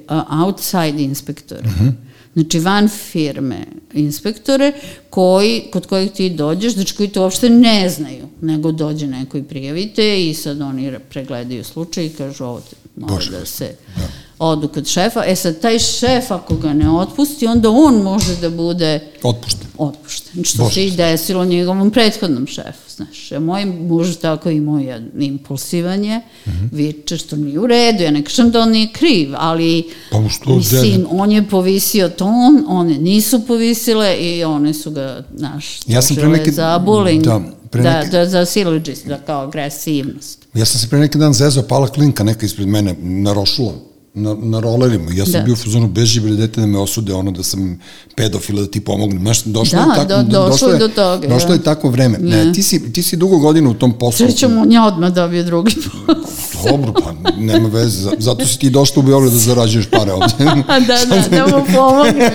outside 0.44 1.02
inspektore. 1.02 1.60
Uh 1.60 1.76
mhm. 1.76 1.88
-huh. 1.88 1.92
Znači 2.34 2.58
van 2.58 2.88
firme 2.88 3.66
inspektore 3.92 4.72
koji, 5.10 5.62
kod 5.72 5.86
kojih 5.86 6.10
ti 6.10 6.30
dođeš, 6.30 6.74
znači 6.74 6.94
koji 6.96 7.08
to 7.08 7.22
uopšte 7.22 7.50
ne 7.50 7.88
znaju, 7.88 8.28
nego 8.40 8.72
dođe 8.72 9.06
neko 9.06 9.38
i 9.38 9.42
prijavite 9.42 10.30
i 10.30 10.34
sad 10.34 10.60
oni 10.60 10.92
pregledaju 11.10 11.64
slučaj 11.64 12.06
i 12.06 12.10
kažu 12.10 12.44
ovo 12.44 12.62
mora 12.96 13.14
Bože. 13.14 13.30
da 13.30 13.46
se 13.46 13.74
da. 13.96 14.02
Odu 14.42 14.68
kod 14.68 14.86
šefa. 14.86 15.22
E 15.26 15.36
sad, 15.36 15.60
taj 15.60 15.78
šef 15.78 16.30
ako 16.30 16.56
ga 16.56 16.72
ne 16.72 16.90
otpusti, 16.90 17.46
onda 17.46 17.70
on 17.70 18.02
može 18.02 18.36
da 18.40 18.50
bude 18.50 19.00
otpušten. 19.22 19.66
Otpušten. 19.78 20.44
Što 20.44 20.70
se 20.70 20.86
i 20.86 20.90
desilo 20.90 21.44
njegovom 21.44 21.90
prethodnom 21.90 22.46
šefu. 22.46 22.90
Znaš, 22.96 23.30
moj 23.40 23.64
muž 23.64 24.16
tako 24.16 24.50
imao 24.50 24.78
jedan 24.78 25.10
impulsivan 25.18 26.04
je, 26.04 26.18
mm 26.18 26.50
-hmm. 26.50 26.68
viče 26.72 27.16
što 27.16 27.36
nije 27.36 27.60
u 27.60 27.66
redu, 27.66 28.02
ja 28.02 28.10
ne 28.10 28.24
kažem 28.24 28.50
da 28.50 28.60
on 28.60 28.70
nije 28.70 28.88
kriv, 28.92 29.28
ali 29.36 29.84
pa 30.10 30.28
što 30.28 30.56
mislim, 30.56 31.06
on 31.10 31.32
je 31.32 31.48
povisio 31.48 32.08
ton, 32.08 32.64
one 32.68 32.98
nisu 32.98 33.46
povisile 33.46 34.16
i 34.16 34.44
one 34.44 34.74
su 34.74 34.90
ga, 34.90 35.24
znaš, 35.36 35.80
ja 35.86 36.02
sam 36.02 36.16
pre 36.16 36.28
neki, 36.28 36.52
za 36.52 36.82
bullying, 36.86 37.22
da, 37.22 37.40
pre 37.70 37.82
da, 37.82 38.04
da, 38.10 38.28
za 38.28 38.40
syllogism, 38.40 39.08
da 39.08 39.18
kao 39.18 39.42
agresivnost. 39.42 40.46
Ja 40.54 40.64
sam 40.64 40.80
se 40.80 40.88
pre 40.88 40.98
neki 40.98 41.18
dan 41.18 41.32
zezao, 41.32 41.62
pala 41.62 41.88
klinka 41.88 42.24
neka 42.24 42.46
ispred 42.46 42.68
mene, 42.68 42.94
narošula 43.00 43.91
na, 44.14 44.36
na 44.36 44.60
rolerima. 44.60 45.10
Ja 45.10 45.24
sam 45.24 45.32
Da. 45.32 45.40
bio 45.40 45.52
u 45.52 45.58
fazonu 45.58 45.88
beži 45.88 46.20
bre 46.20 46.30
dete 46.32 46.60
da 46.60 46.66
me 46.66 46.78
osude 46.78 47.14
ono 47.14 47.30
da 47.30 47.42
sam 47.42 47.78
pedofila 48.14 48.60
da 48.60 48.66
ti 48.66 48.80
pomognem. 48.80 49.18
Znaš, 49.20 49.42
došlo 49.42 49.78
Da, 49.78 49.92
je 49.92 50.08
tako, 50.08 50.22
do- 50.22 50.48
došlo 50.48 50.68
je 50.68 50.78
do 50.78 50.88
toga, 50.88 51.26
Došlo 51.28 51.48
da. 51.48 51.54
je 51.54 51.62
takvo 51.62 51.90
vreme. 51.90 52.18
Ne. 52.18 52.44
Ne, 52.44 52.52
ti, 52.52 52.62
si, 52.62 52.92
ti 52.92 53.02
si 53.02 53.16
dugo 53.16 53.38
godina 53.38 53.70
u 53.70 53.74
tom 53.74 53.92
poslu. 53.92 54.26
Srećom, 54.26 54.58
on 54.58 54.72
je 54.72 54.80
odmah 54.82 55.12
dobio 55.12 55.42
drugi 55.42 55.74
posao. 56.06 56.22
Dobro, 56.70 56.92
pa 56.94 57.12
nema 57.32 57.68
veze. 57.68 57.98
za- 57.98 58.12
Zato 58.18 58.46
si 58.46 58.58
ti 58.58 58.70
došla 58.70 59.00
u 59.00 59.04
Beograd 59.04 59.32
da 59.32 59.38
zarađuješ 59.38 59.86
pare 59.88 60.12
ovde. 60.12 60.34
A 60.68 60.80
da, 60.80 60.98
da, 61.06 61.28
da 61.38 61.46
mu 61.48 61.64
pomognem. 61.68 62.30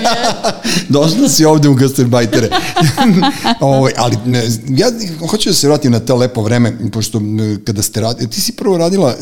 Došla 0.89 1.29
si 1.29 1.45
ovde 1.45 1.69
u 1.69 1.73
gastarbajtere. 1.75 2.49
Ovo, 3.59 3.89
ali 3.97 4.15
ne, 4.25 4.43
ja 4.69 4.87
hoću 5.21 5.49
da 5.49 5.53
se 5.53 5.67
vratim 5.67 5.91
na 5.91 5.99
to 5.99 6.15
lepo 6.15 6.41
vreme, 6.41 6.77
pošto 6.91 7.21
kada 7.63 7.81
ste 7.81 8.01
radili, 8.01 8.29
ti 8.29 8.41
si 8.41 8.51
prvo 8.51 8.77
radila, 8.77 9.11
e, 9.11 9.15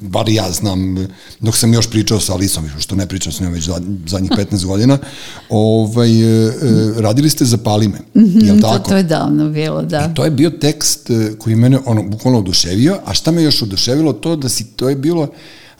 bar 0.00 0.28
ja 0.28 0.52
znam, 0.52 0.98
e, 0.98 1.08
dok 1.40 1.56
sam 1.56 1.74
još 1.74 1.90
pričao 2.00 2.20
sa 2.20 2.32
Alisom, 2.32 2.64
što 2.78 2.94
ne 2.94 3.06
pričam 3.06 3.32
s 3.32 3.40
njom 3.40 3.52
već 3.52 3.64
zad- 3.64 3.82
zadnjih 4.06 4.30
15 4.30 4.64
godina, 4.64 4.98
ovaj, 5.48 6.10
e, 6.10 6.46
e, 6.46 6.52
radili 6.96 7.30
ste 7.30 7.44
za 7.44 7.56
Palime, 7.56 7.98
je 8.14 8.52
li 8.52 8.60
To, 8.60 8.68
tako? 8.68 8.88
to 8.88 8.96
je 8.96 9.02
davno 9.02 9.50
bilo, 9.50 9.82
da. 9.82 10.08
I 10.10 10.14
to 10.14 10.24
je 10.24 10.30
bio 10.30 10.50
tekst 10.50 11.10
e, 11.10 11.32
koji 11.38 11.56
mene 11.56 11.78
ono, 11.84 12.02
bukvalno 12.02 12.38
oduševio, 12.38 12.98
a 13.04 13.14
šta 13.14 13.30
me 13.30 13.42
još 13.42 13.62
oduševilo 13.62 14.12
to 14.12 14.36
da 14.36 14.48
si, 14.48 14.64
to 14.66 14.88
je 14.88 14.96
bilo, 14.96 15.28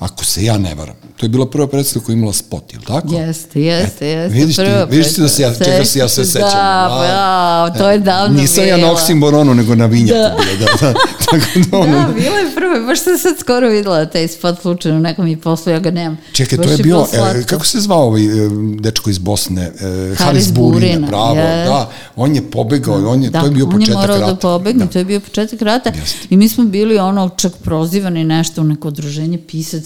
ako 0.01 0.24
se 0.24 0.44
ja 0.44 0.59
ne 0.59 0.74
varam, 0.74 0.94
to 1.16 1.26
je 1.26 1.30
bila 1.30 1.51
prva 1.51 1.66
predstava 1.66 2.05
koja 2.05 2.14
je 2.14 2.16
imala 2.16 2.32
spot, 2.32 2.72
je 2.72 2.78
li 2.78 2.84
tako? 2.84 3.14
Jeste, 3.14 3.62
jeste, 3.62 4.07
jeste. 4.07 4.38
Vidiš 4.38 4.57
ti, 4.57 4.62
prva 4.62 4.84
vidiš 4.84 5.14
ti 5.14 5.20
da 5.20 5.28
se 5.28 5.42
ja, 5.42 5.55
čega 5.55 5.84
se 5.84 5.98
ja 5.98 6.09
sve 6.09 6.24
sećam. 6.24 6.51
Da, 6.51 7.07
bravo, 7.09 7.78
to 7.78 7.90
je 7.90 7.98
davno 7.98 8.40
Nisam 8.40 8.64
ja 8.66 8.76
bilo. 8.76 8.88
na 8.88 8.94
Oksimboronu, 8.94 9.55
nego 9.55 9.74
na 9.74 9.86
Vinjaku 9.86 10.18
da. 10.20 10.36
bila, 10.57 10.59
da, 10.59 10.86
da. 10.86 10.94
Tako 11.30 11.68
da, 11.70 11.78
ono, 11.78 11.92
Da, 11.92 12.12
bilo 12.12 12.36
je 12.36 12.55
prvo, 12.55 12.86
baš 12.86 13.03
sam 13.03 13.18
sad 13.18 13.38
skoro 13.38 13.68
videla 13.68 14.07
taj 14.07 14.28
spot 14.28 14.61
slučajno, 14.61 14.98
neko 14.98 15.22
mi 15.22 15.30
je 15.30 15.36
poslao, 15.40 15.72
ja 15.72 15.78
ga 15.80 15.90
nemam. 15.90 16.18
Čekaj, 16.32 16.59
Baš 16.59 16.66
to 16.66 16.72
je 16.72 16.78
bilo, 16.78 17.09
e, 17.12 17.42
kako 17.42 17.66
se 17.66 17.80
zvao 17.80 18.07
ovaj 18.07 18.24
e, 18.24 18.48
dečko 18.80 19.11
iz 19.11 19.18
Bosne? 19.18 19.72
E, 19.80 20.14
Haris, 20.14 20.53
Burina, 20.53 21.07
bravo, 21.07 21.34
da. 21.34 21.90
On 22.16 22.34
je 22.34 22.51
pobegao, 22.51 23.09
on 23.09 23.22
je, 23.22 23.30
da, 23.30 23.40
to 23.40 23.46
je 23.46 23.51
bio 23.51 23.64
on 23.64 23.72
početak 23.72 23.94
je 23.94 24.01
morao 24.01 24.18
rata. 24.18 24.32
da 24.32 24.38
pobegne, 24.38 24.86
to 24.86 24.98
je 24.98 25.05
bio 25.05 25.20
početak 25.20 25.62
rata 25.62 25.92
Jeste. 26.01 26.18
i 26.30 26.36
mi 26.36 26.48
smo 26.48 26.64
bili 26.64 26.98
ono 26.98 27.28
čak 27.28 27.53
prozivani 27.57 28.24
nešto 28.24 28.61
u 28.61 28.64
neko 28.64 28.88
udruženje 28.88 29.38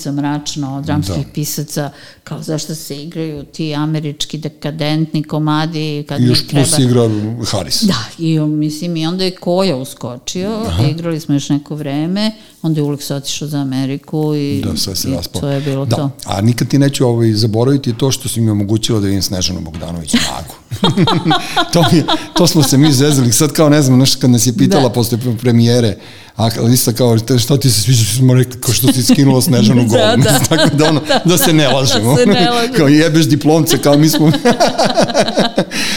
pisaca 0.05 0.13
mračno, 0.13 0.83
dramskih 0.83 1.27
Da. 1.27 1.33
pisaca, 1.33 1.91
kao 2.25 2.43
zašto 2.43 2.75
se 2.75 2.97
igraju 2.97 3.45
ti 3.45 3.75
američki 3.75 4.39
dekadentni 4.39 5.23
komadi 5.23 6.05
kad 6.09 6.21
I 6.21 6.25
još 6.25 6.47
treba... 6.47 6.65
plus 6.67 6.79
igra 6.79 7.11
Haris. 7.47 7.83
Da, 7.83 8.05
i 8.19 8.39
mislim, 8.39 8.97
i 8.97 9.07
onda 9.07 9.25
je 9.25 9.31
Koja 9.31 9.77
uskočio, 9.77 10.63
Aha. 10.67 10.85
igrali 10.85 11.21
smo 11.21 11.35
još 11.35 11.49
neko 11.49 11.75
vreme, 11.75 12.33
onda 12.63 12.81
je 12.81 12.85
Uleks 12.85 13.11
otišao 13.11 13.49
za 13.49 13.59
Ameriku 13.59 14.35
i, 14.35 14.63
Da, 14.65 14.77
sve 14.77 14.97
se 14.97 15.09
i 15.09 15.15
raspao. 15.15 15.41
to 15.41 15.49
je 15.49 15.61
bilo 15.61 15.85
da. 15.85 15.97
to. 15.97 16.11
A 16.27 16.41
nikad 16.41 16.69
ti 16.69 16.79
neću 16.79 17.07
ovaj, 17.07 17.33
zaboraviti 17.33 17.93
to 17.99 18.11
što 18.11 18.29
si 18.29 18.41
mi 18.41 18.51
omogućila 18.51 19.01
da 19.01 19.07
vidim 19.07 19.23
Snežanu 19.23 19.61
Bogdanović 19.61 20.15
magu. 20.15 20.55
to, 21.73 21.83
mi, 21.93 22.03
to 22.37 22.47
smo 22.47 22.63
se 22.63 22.79
mi 22.79 22.93
zezali. 22.93 23.33
Sad 23.33 23.53
kao 23.53 23.69
ne 23.69 23.83
znam, 23.83 23.99
nešto 23.99 24.21
kad 24.21 24.31
nas 24.31 24.47
je 24.47 24.57
pitala 24.57 24.83
da. 24.83 24.93
posle 24.93 25.19
premijere, 25.41 25.97
a 26.37 26.49
Lisa 26.62 26.93
kao, 26.93 27.18
"Te, 27.18 27.39
šta 27.39 27.57
ti 27.57 27.70
se 27.70 27.80
sviđa, 27.80 28.05
smo 28.16 28.35
rekli, 28.35 28.61
kao 28.61 28.74
što 28.74 28.93
ti 28.93 29.03
skinula 29.03 29.43
Snežanu 29.43 29.82
Da, 29.89 30.14
golu. 30.16 30.24
da. 30.24 30.39
Tako 30.57 30.76
da, 30.76 30.89
ono, 30.89 31.01
da 31.24 31.39
se 31.39 31.53
ne 31.53 31.68
lažemo. 31.74 32.14
Da 32.14 32.20
se 32.20 32.26
ne 32.26 32.51
lažemo. 32.51 32.74
kao 32.76 32.89
jebeš 32.89 33.26
diplomce, 33.26 33.78
kao 33.78 33.97
mi 33.99 34.09
smo... 34.09 34.32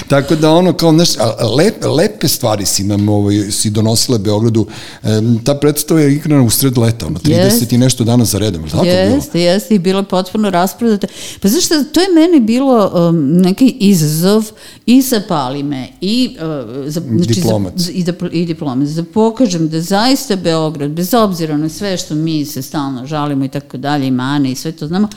Tako 0.07 0.35
da 0.35 0.51
ono 0.51 0.73
kao 0.73 0.91
znaš, 0.93 1.17
a, 1.17 1.45
lep, 1.57 1.83
lepe 1.97 2.27
stvari 2.27 2.65
si 2.65 2.83
nam 2.83 3.09
ovaj, 3.09 3.51
si 3.51 3.69
donosile 3.69 4.19
Beogradu. 4.19 4.67
E, 5.03 5.07
ta 5.43 5.55
predstava 5.55 5.99
je 6.01 6.13
igrana 6.13 6.43
u 6.43 6.49
sred 6.49 6.77
leta, 6.77 7.07
ono, 7.07 7.19
30 7.19 7.31
Jest. 7.31 7.71
i 7.71 7.77
nešto 7.77 8.03
dana 8.03 8.25
za 8.25 8.37
redom, 8.39 8.69
tako 8.69 8.83
bilo? 8.83 8.95
Jeste, 8.95 9.41
jeste, 9.41 9.75
i 9.75 9.79
bilo 9.79 9.99
je 9.99 10.05
potpuno 10.05 10.49
rasprodate. 10.49 11.07
Pa 11.41 11.47
znaš 11.47 11.65
šta, 11.65 11.83
to 11.83 11.99
je 12.01 12.07
meni 12.13 12.39
bilo 12.39 12.91
um, 13.09 13.37
neki 13.37 13.75
izazov 13.79 14.45
i 14.85 15.01
za 15.01 15.21
Palime, 15.27 15.87
i, 16.01 16.37
uh, 16.39 16.85
za, 16.87 16.99
Diplomac. 16.99 17.73
Za, 17.75 17.91
i, 17.91 18.03
da, 18.03 18.13
i 18.31 18.45
diplomac, 18.45 18.89
da 18.89 19.03
pokažem 19.03 19.69
da 19.69 19.81
zaista 19.81 20.26
Beograd, 20.35 20.91
bez 20.91 21.13
obzira 21.13 21.57
na 21.57 21.69
sve 21.69 21.97
što 21.97 22.15
mi 22.15 22.45
se 22.45 22.61
stalno 22.61 23.05
žalimo 23.05 23.45
i 23.45 23.49
tako 23.49 23.77
dalje, 23.77 24.07
i 24.07 24.11
mane 24.11 24.51
i 24.51 24.55
sve 24.55 24.71
to 24.71 24.87
znamo, 24.87 25.09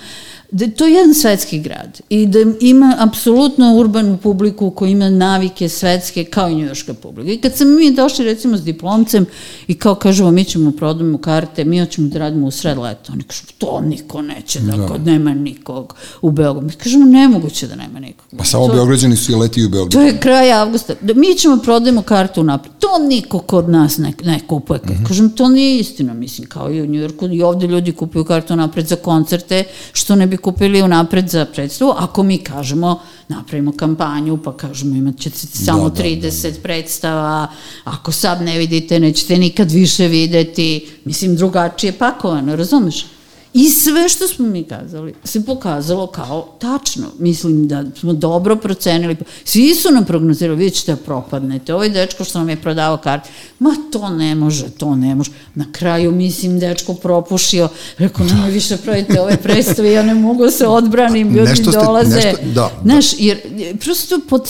da 0.53 0.65
je 0.65 0.71
to 0.71 0.87
jedan 0.87 1.15
svetski 1.15 1.61
grad 1.61 2.01
i 2.09 2.27
da 2.27 2.39
ima 2.61 2.97
apsolutno 3.01 3.75
urbanu 3.75 4.17
publiku 4.17 4.71
koja 4.71 4.91
ima 4.91 5.11
navike 5.11 5.69
svetske 5.69 6.25
kao 6.25 6.49
i 6.49 6.55
njujoška 6.55 6.95
publika. 6.95 7.31
I 7.31 7.39
kad 7.39 7.57
sam 7.57 7.69
mi 7.71 7.91
došli 7.93 8.25
recimo 8.25 8.57
s 8.57 8.63
diplomcem 8.63 9.27
i 9.67 9.75
kao 9.75 9.95
kažemo 9.95 10.31
mi 10.31 10.45
ćemo 10.45 10.71
prodamo 10.71 11.19
karte, 11.19 11.65
mi 11.65 11.81
hoćemo 11.81 12.09
da 12.09 12.19
radimo 12.19 12.47
u 12.47 12.51
sred 12.51 12.79
leta. 12.79 13.13
Oni 13.13 13.23
kažu 13.23 13.43
to 13.59 13.81
niko 13.81 14.23
neće 14.23 14.61
da, 14.61 14.77
Da. 14.77 14.87
kod 14.87 15.07
nema 15.07 15.35
nikog 15.35 15.95
u 16.23 16.31
Beogradu. 16.31 16.67
Mi 16.67 16.73
kažemo 16.73 17.05
nemoguće 17.07 17.67
da 17.67 17.77
nema 17.77 18.01
nikog. 18.01 18.25
Pa 18.39 18.45
samo 18.45 18.67
To- 18.69 18.75
Beograđani 18.75 19.17
su 19.17 19.33
i 19.33 19.37
leti 19.37 19.65
u 19.65 19.69
Beograd. 19.69 19.93
To 19.93 20.01
je 20.03 20.19
kraj 20.19 20.53
avgusta. 20.53 20.95
Da 21.01 21.15
mi 21.15 21.35
ćemo 21.35 21.57
prodajemo 21.57 22.03
kartu 22.03 22.43
napred. 22.43 22.73
To 22.75 22.89
niko 23.01 23.39
kod 23.39 23.69
nas 23.69 23.99
ne, 23.99 24.13
ne 24.25 24.41
kupuje. 24.47 24.81
Mhm. 24.85 25.05
Kažem, 25.05 25.31
to 25.31 25.49
nije 25.49 25.79
istina, 25.79 26.15
mislim, 26.15 26.49
kao 26.49 26.73
i 26.73 26.83
u 26.83 26.87
Njujorku. 26.87 27.27
I 27.27 27.43
ovde 27.43 27.67
ljudi 27.67 27.93
kupuju 27.93 28.25
kartu 28.25 28.57
napred 28.57 28.87
za 28.87 28.97
koncerte, 28.97 29.65
što 29.93 30.17
ne 30.17 30.27
bi 30.27 30.37
kupili 30.41 30.83
unapred 30.83 31.29
za 31.29 31.45
predstavu. 31.45 31.95
Ako 31.97 32.23
mi 32.23 32.39
kažemo, 32.39 33.01
napravimo 33.29 33.73
kampanju, 33.73 34.37
pa 34.37 34.57
kažemo 34.57 34.97
imat 34.97 35.19
ćete 35.19 35.37
samo 35.37 35.91
Da, 35.91 36.03
da, 36.03 36.09
30 36.09 36.63
predstava, 36.63 37.47
ako 37.85 38.13
sad 38.13 38.43
ne 38.43 38.59
vidite, 38.59 39.01
nećete 39.01 39.39
nikad 39.39 39.71
više 39.71 40.09
videti. 40.09 40.89
Mislim, 41.05 41.37
drugačije 41.37 41.93
pakovano, 41.93 42.57
razumeš? 42.57 43.07
I 43.55 43.65
sve 43.67 44.09
što 44.09 44.29
smo 44.29 44.47
mi 44.47 44.65
kazali 44.65 45.15
se 45.25 45.45
pokazalo 45.45 46.07
kao 46.07 46.57
tačno. 46.59 47.07
Mislim 47.19 47.69
da 47.69 47.85
smo 47.95 48.13
dobro 48.13 48.57
procenili. 48.57 49.17
Svi 49.45 49.75
su 49.75 49.89
nam 49.91 50.05
prognozirali, 50.05 50.59
vidjet 50.59 50.75
ćete 50.75 50.93
da 50.93 50.99
propadnete. 50.99 51.75
Ovaj 51.75 51.89
dečko 51.91 52.25
što 52.25 52.39
nam 52.39 52.49
je 52.49 52.57
prodavao 52.57 52.97
karte, 52.97 53.29
ma 53.59 53.71
to 53.93 54.09
ne 54.11 54.35
može, 54.35 54.69
to 54.69 54.97
ne 54.97 55.15
može. 55.15 55.31
Na 55.55 55.67
kraju, 55.73 56.13
mislim, 56.13 56.59
dečko 56.59 56.95
propušio. 56.95 57.69
Rekao, 57.99 58.27
nemoj 58.27 58.51
više 58.51 58.77
pravite 58.77 59.21
ove 59.21 59.37
predstave, 59.37 59.93
ja 59.93 60.03
ne 60.03 60.15
mogu 60.15 60.45
da 60.45 60.51
se 60.51 60.67
odbranim, 60.67 61.29
ljudi 61.29 61.51
Nešto 61.51 61.73
ste- 61.73 61.81
dolaze. 61.81 62.17
nešto- 62.17 62.43
da, 62.45 62.53
da. 62.53 62.71
Znaš, 62.83 63.07
jer 63.19 63.39
prosto 63.81 64.21
pod, 64.21 64.49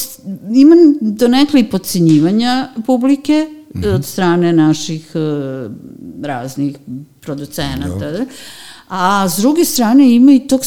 ima 0.51 0.76
donekle 1.01 1.61
i 1.61 1.64
podcenjivanja 1.64 2.68
publike 2.86 3.46
Mhm. 3.74 3.88
od 3.88 4.05
strane 4.05 4.53
naših 4.53 5.12
e, 5.14 5.18
raznih 6.22 6.76
producenata. 7.20 8.11
Da. 8.11 8.24
A 8.91 9.28
s 9.28 9.36
druge 9.36 9.64
strane 9.64 10.14
ima 10.14 10.32
i 10.32 10.41
tog, 10.49 10.61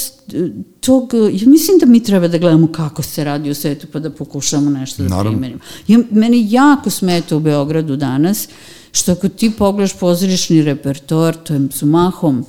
tog, 0.80 1.14
ja 1.14 1.48
mislim 1.48 1.78
da 1.80 1.86
mi 1.86 2.04
treba 2.04 2.28
da 2.28 2.38
gledamo 2.38 2.68
kako 2.72 3.02
se 3.04 3.24
radi 3.24 3.50
u 3.50 3.56
svetu 3.56 3.88
pa 3.92 4.00
da 4.00 4.10
pokušamo 4.10 4.70
nešto 4.70 5.04
da 5.04 5.10
Naravno. 5.10 5.32
primenimo. 5.32 5.60
Ja, 5.88 6.00
meni 6.12 6.48
jako 6.52 6.90
smeta 6.90 7.36
u 7.38 7.40
Beogradu 7.40 7.96
danas 7.96 8.48
što 8.92 9.12
ako 9.12 9.30
ti 9.30 9.52
pogledaš 9.58 9.94
pozorišni 9.94 10.62
repertoar, 10.62 11.36
to 11.36 11.54
je 11.54 11.68
su 11.72 11.86
mahom 11.86 12.46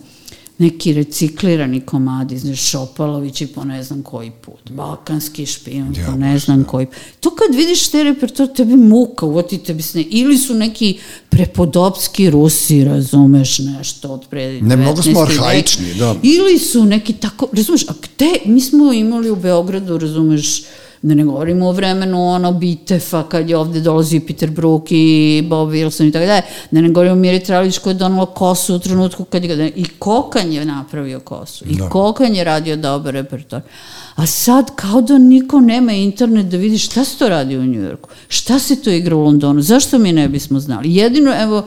neki 0.58 0.92
reciklirani 0.92 1.80
komadi, 1.80 2.38
znaš, 2.38 2.70
Šopalović 2.70 3.40
i 3.40 3.46
po 3.46 3.64
ne 3.64 3.82
znam 3.82 4.02
koji 4.02 4.30
put, 4.30 4.70
Balkanski 4.70 5.46
špijun, 5.46 5.94
Ja, 5.98 6.06
po 6.06 6.12
ne 6.12 6.38
znam 6.38 6.62
da. 6.62 6.68
koji 6.68 6.86
put. 6.86 6.94
To 7.20 7.30
kad 7.30 7.56
vidiš 7.56 7.88
te 7.88 8.02
repertoar, 8.02 8.48
tebi 8.56 8.76
muka, 8.76 9.26
uvoti 9.26 9.58
tebi 9.58 9.82
sne. 9.82 10.02
Ili 10.02 10.38
su 10.38 10.54
neki 10.54 10.98
prepodopski 11.28 12.30
Rusi, 12.30 12.84
razumeš 12.84 13.58
nešto 13.58 14.08
od 14.08 14.26
pre 14.30 14.60
Ne, 14.62 14.76
mnogo 14.76 15.02
smo 15.02 15.12
19. 15.12 15.28
vek. 15.28 15.38
arhaični, 15.40 15.94
da. 15.94 16.14
Ili 16.22 16.58
su 16.58 16.84
neki 16.84 17.12
tako, 17.12 17.48
razumeš, 17.52 17.88
a 17.88 17.92
gde, 18.02 18.30
mi 18.44 18.60
smo 18.60 18.92
imali 18.92 19.30
u 19.30 19.36
Beogradu, 19.36 19.98
razumeš, 19.98 20.62
da 21.04 21.14
ne 21.14 21.24
govorimo 21.24 21.68
o 21.68 21.72
vremenu 21.72 22.28
ono 22.28 22.52
Bitefa 22.52 23.22
kad 23.22 23.50
je 23.50 23.56
ovde 23.56 23.80
dolazio 23.80 24.20
Peter 24.26 24.50
Brook 24.50 24.84
i 24.90 25.42
Bob 25.48 25.68
Wilson 25.68 26.08
i 26.08 26.12
tako 26.12 26.26
dalje, 26.26 26.42
da 26.70 26.80
ne 26.80 26.88
govorimo 26.88 27.12
o 27.12 27.18
Miri 27.18 27.44
Tralić 27.44 27.78
koja 27.78 27.90
je 27.90 27.94
donala 27.94 28.26
kosu 28.26 28.74
u 28.74 28.78
trenutku 28.78 29.24
kad 29.24 29.44
je, 29.44 29.72
i 29.76 29.84
Kokan 29.98 30.52
je 30.52 30.64
napravio 30.64 31.20
kosu, 31.20 31.64
i 31.68 31.76
Da. 31.76 31.88
Kokan 31.88 32.34
je 32.34 32.44
radio 32.44 32.76
dobar 32.76 33.14
repertoar. 33.14 33.62
A 34.14 34.26
sad 34.26 34.70
kao 34.76 35.00
da 35.00 35.18
niko 35.18 35.60
nema 35.60 35.92
internet 35.92 36.46
da 36.46 36.56
vidi 36.56 36.78
šta 36.78 37.04
se 37.04 37.18
to 37.18 37.28
radi 37.28 37.56
u 37.56 37.66
Njujorku, 37.66 38.08
šta 38.28 38.58
se 38.58 38.82
to 38.82 38.90
igra 38.90 39.16
u 39.16 39.24
Londonu, 39.24 39.62
zašto 39.62 39.98
mi 39.98 40.12
ne 40.12 40.28
bismo 40.28 40.60
znali. 40.60 40.94
Jedino, 40.94 41.34
evo, 41.42 41.66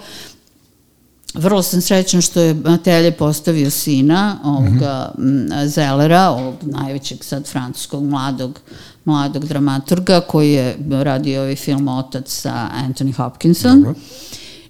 vrlo 1.33 1.61
sam 1.61 1.81
srećna 1.81 2.21
što 2.21 2.41
je 2.41 2.53
Matelje 2.53 3.11
postavio 3.11 3.69
sina 3.69 4.39
ovoga 4.43 5.11
mm 5.17 5.67
Zelera, 5.67 6.29
ovog 6.29 6.55
najvećeg 6.61 7.23
sad 7.23 7.47
francuskog 7.47 8.03
mladog 8.03 8.59
mladog 9.08 9.45
dramaturga 9.45 10.20
koji 10.20 10.51
je 10.51 10.78
radio 11.03 11.41
ovaj 11.41 11.55
film 11.55 11.88
Otac 11.88 12.30
sa 12.30 12.70
Anthony 12.88 13.14
Hopkinson. 13.16 13.80
Dobro. 13.80 13.93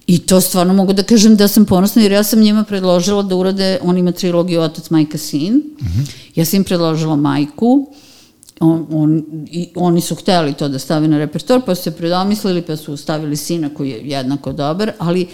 I 0.06 0.18
to 0.18 0.40
stvarno 0.40 0.74
mogu 0.74 0.92
da 0.92 1.02
kažem 1.02 1.36
da 1.36 1.48
sam 1.48 1.64
ponosna 1.64 2.02
jer 2.02 2.12
ja 2.12 2.22
sam 2.24 2.40
njima 2.40 2.64
predložila 2.64 3.22
da 3.22 3.36
urade, 3.36 3.78
on 3.82 3.98
ima 3.98 4.12
trilogiju 4.12 4.60
Otac, 4.60 4.90
Majka, 4.90 5.18
Sin. 5.18 5.62
Ja 6.34 6.44
sam 6.44 6.56
im 6.56 6.64
predložila 6.64 7.16
Majku, 7.16 7.88
on, 8.60 8.86
on, 8.90 9.24
i 9.50 9.68
oni 9.74 10.00
su 10.00 10.14
hteli 10.14 10.52
to 10.52 10.68
da 10.68 10.78
stave 10.78 11.08
na 11.08 11.18
repertoar, 11.18 11.60
pa 11.66 11.74
su 11.74 11.82
se 11.82 11.90
predomislili, 11.90 12.62
pa 12.62 12.76
su 12.76 12.96
stavili 12.96 13.36
sina 13.36 13.74
koji 13.74 13.90
je 13.90 14.00
jednako 14.04 14.52
dobar, 14.52 14.92
ali 14.98 15.26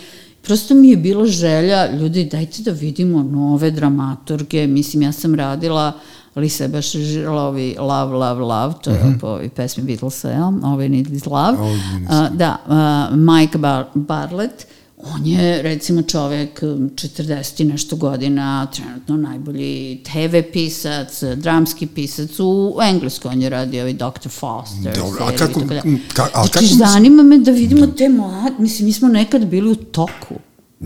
prosto 0.45 0.75
mi 0.75 0.91
je 0.91 0.97
bilo 0.97 1.27
želja, 1.27 1.93
ljudi, 1.93 2.25
dajte 2.25 2.63
da 2.63 2.71
vidimo 2.71 3.23
nove 3.23 3.71
dramaturge, 3.71 4.67
mislim, 4.67 5.03
ja 5.03 5.13
sam 5.13 5.35
radila 5.35 5.93
Lisa 6.37 6.69
baš 6.69 6.93
žila 6.93 7.43
ovi 7.43 7.77
Love, 7.79 8.17
Love, 8.17 8.41
Love, 8.41 8.75
to 8.83 8.91
je 8.91 9.05
mm 9.05 9.15
-hmm. 9.15 9.21
po 9.21 9.27
ovoj 9.27 9.49
pesmi 9.49 9.83
Beatlesa, 9.83 10.31
ja, 10.31 10.53
All 10.63 10.79
Need 10.79 11.13
Is 11.13 11.27
Love. 11.27 11.59
Oh, 11.59 11.71
uh, 11.71 12.37
da, 12.37 12.57
uh, 12.67 13.17
Mike 13.19 13.59
Bar 13.59 13.85
Barlett, 13.95 14.67
on 15.15 15.27
je 15.27 15.63
recimo 15.63 16.03
čovek 16.03 16.63
40 16.63 17.63
i 17.63 17.65
nešto 17.65 17.97
godina, 17.97 18.67
trenutno 18.67 19.17
najbolji 19.17 20.03
TV 20.03 20.37
pisac, 20.53 21.23
dramski 21.37 21.87
pisac 21.87 22.31
u 22.39 22.79
Engleskoj, 22.83 23.29
on 23.29 23.43
je 23.43 23.49
radio 23.49 23.83
ovaj 23.83 23.93
Dr. 23.93 24.29
Foster. 24.29 24.97
Dobro, 24.97 25.25
a 25.25 25.37
kako, 25.37 25.61
ka, 26.15 26.23
a 26.35 26.47
znači, 26.47 26.53
kako... 26.53 26.65
zanima 26.65 27.23
me 27.23 27.39
da 27.39 27.51
vidimo 27.51 27.87
da. 27.87 27.95
te 27.95 28.09
mlade, 28.09 28.55
mislim, 28.59 28.87
mi 28.87 28.93
smo 28.93 29.09
nekad 29.09 29.47
bili 29.47 29.71
u 29.71 29.75
toku. 29.75 30.35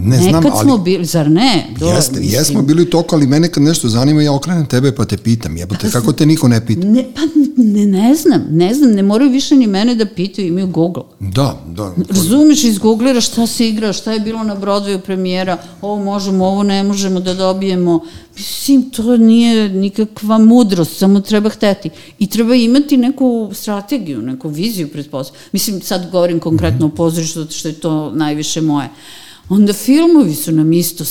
Ne 0.00 0.16
Nekad 0.16 0.30
znam, 0.30 0.52
ali... 0.52 0.64
smo 0.64 0.78
bili, 0.78 1.04
zar 1.04 1.30
ne? 1.30 1.66
Do, 1.78 1.86
jeste, 1.86 2.20
mislim... 2.20 2.34
jesmo 2.34 2.62
bili 2.62 2.82
u 2.82 2.90
toku, 2.90 3.14
ali 3.14 3.26
mene 3.26 3.48
kad 3.48 3.62
nešto 3.62 3.88
zanima, 3.88 4.22
ja 4.22 4.32
okrenem 4.32 4.66
tebe 4.66 4.92
pa 4.94 5.04
te 5.04 5.16
pitam. 5.16 5.56
Jebote, 5.56 5.86
pa, 5.86 5.90
kako 5.90 6.12
te 6.12 6.26
niko 6.26 6.48
ne 6.48 6.66
pita? 6.66 6.86
Ne, 6.86 7.04
pa 7.14 7.20
ne, 7.56 7.86
ne 7.86 8.14
znam, 8.14 8.46
ne 8.50 8.74
znam, 8.74 8.92
ne 8.92 9.02
moraju 9.02 9.30
više 9.30 9.56
ni 9.56 9.66
mene 9.66 9.94
da 9.94 10.06
pitaju, 10.06 10.48
imaju 10.48 10.66
Google. 10.66 11.02
Da, 11.20 11.62
da. 11.66 11.94
Razumeš, 12.08 12.64
izgoogliraš 12.64 13.26
šta 13.26 13.46
se 13.46 13.68
igra, 13.68 13.92
šta 13.92 14.12
je 14.12 14.20
bilo 14.20 14.44
na 14.44 14.56
Broadwayu 14.56 15.00
premijera, 15.00 15.58
ovo 15.82 16.04
možemo, 16.04 16.46
ovo 16.46 16.62
ne 16.62 16.82
možemo 16.82 17.20
da 17.20 17.34
dobijemo. 17.34 18.00
Mislim, 18.36 18.90
to 18.90 19.16
nije 19.16 19.68
nikakva 19.68 20.38
mudrost, 20.38 20.98
samo 20.98 21.20
treba 21.20 21.50
hteti. 21.50 21.90
I 22.18 22.26
treba 22.26 22.54
imati 22.54 22.96
neku 22.96 23.50
strategiju, 23.54 24.22
neku 24.22 24.48
viziju 24.48 24.88
pred 24.88 25.10
posao. 25.10 25.36
Mislim, 25.52 25.80
sad 25.80 26.10
govorim 26.10 26.40
konkretno 26.40 26.86
mm 26.86 26.90
-hmm. 26.90 26.92
o 26.92 26.96
pozorištu, 26.96 27.46
što 27.50 27.68
je 27.68 27.74
to 27.74 28.10
najviše 28.10 28.60
moje. 28.60 28.86
Uh, 28.86 29.27
Onda 29.48 29.72
filmovi 29.72 30.34
su 30.34 30.52
nam 30.52 30.72
isto, 30.72 31.04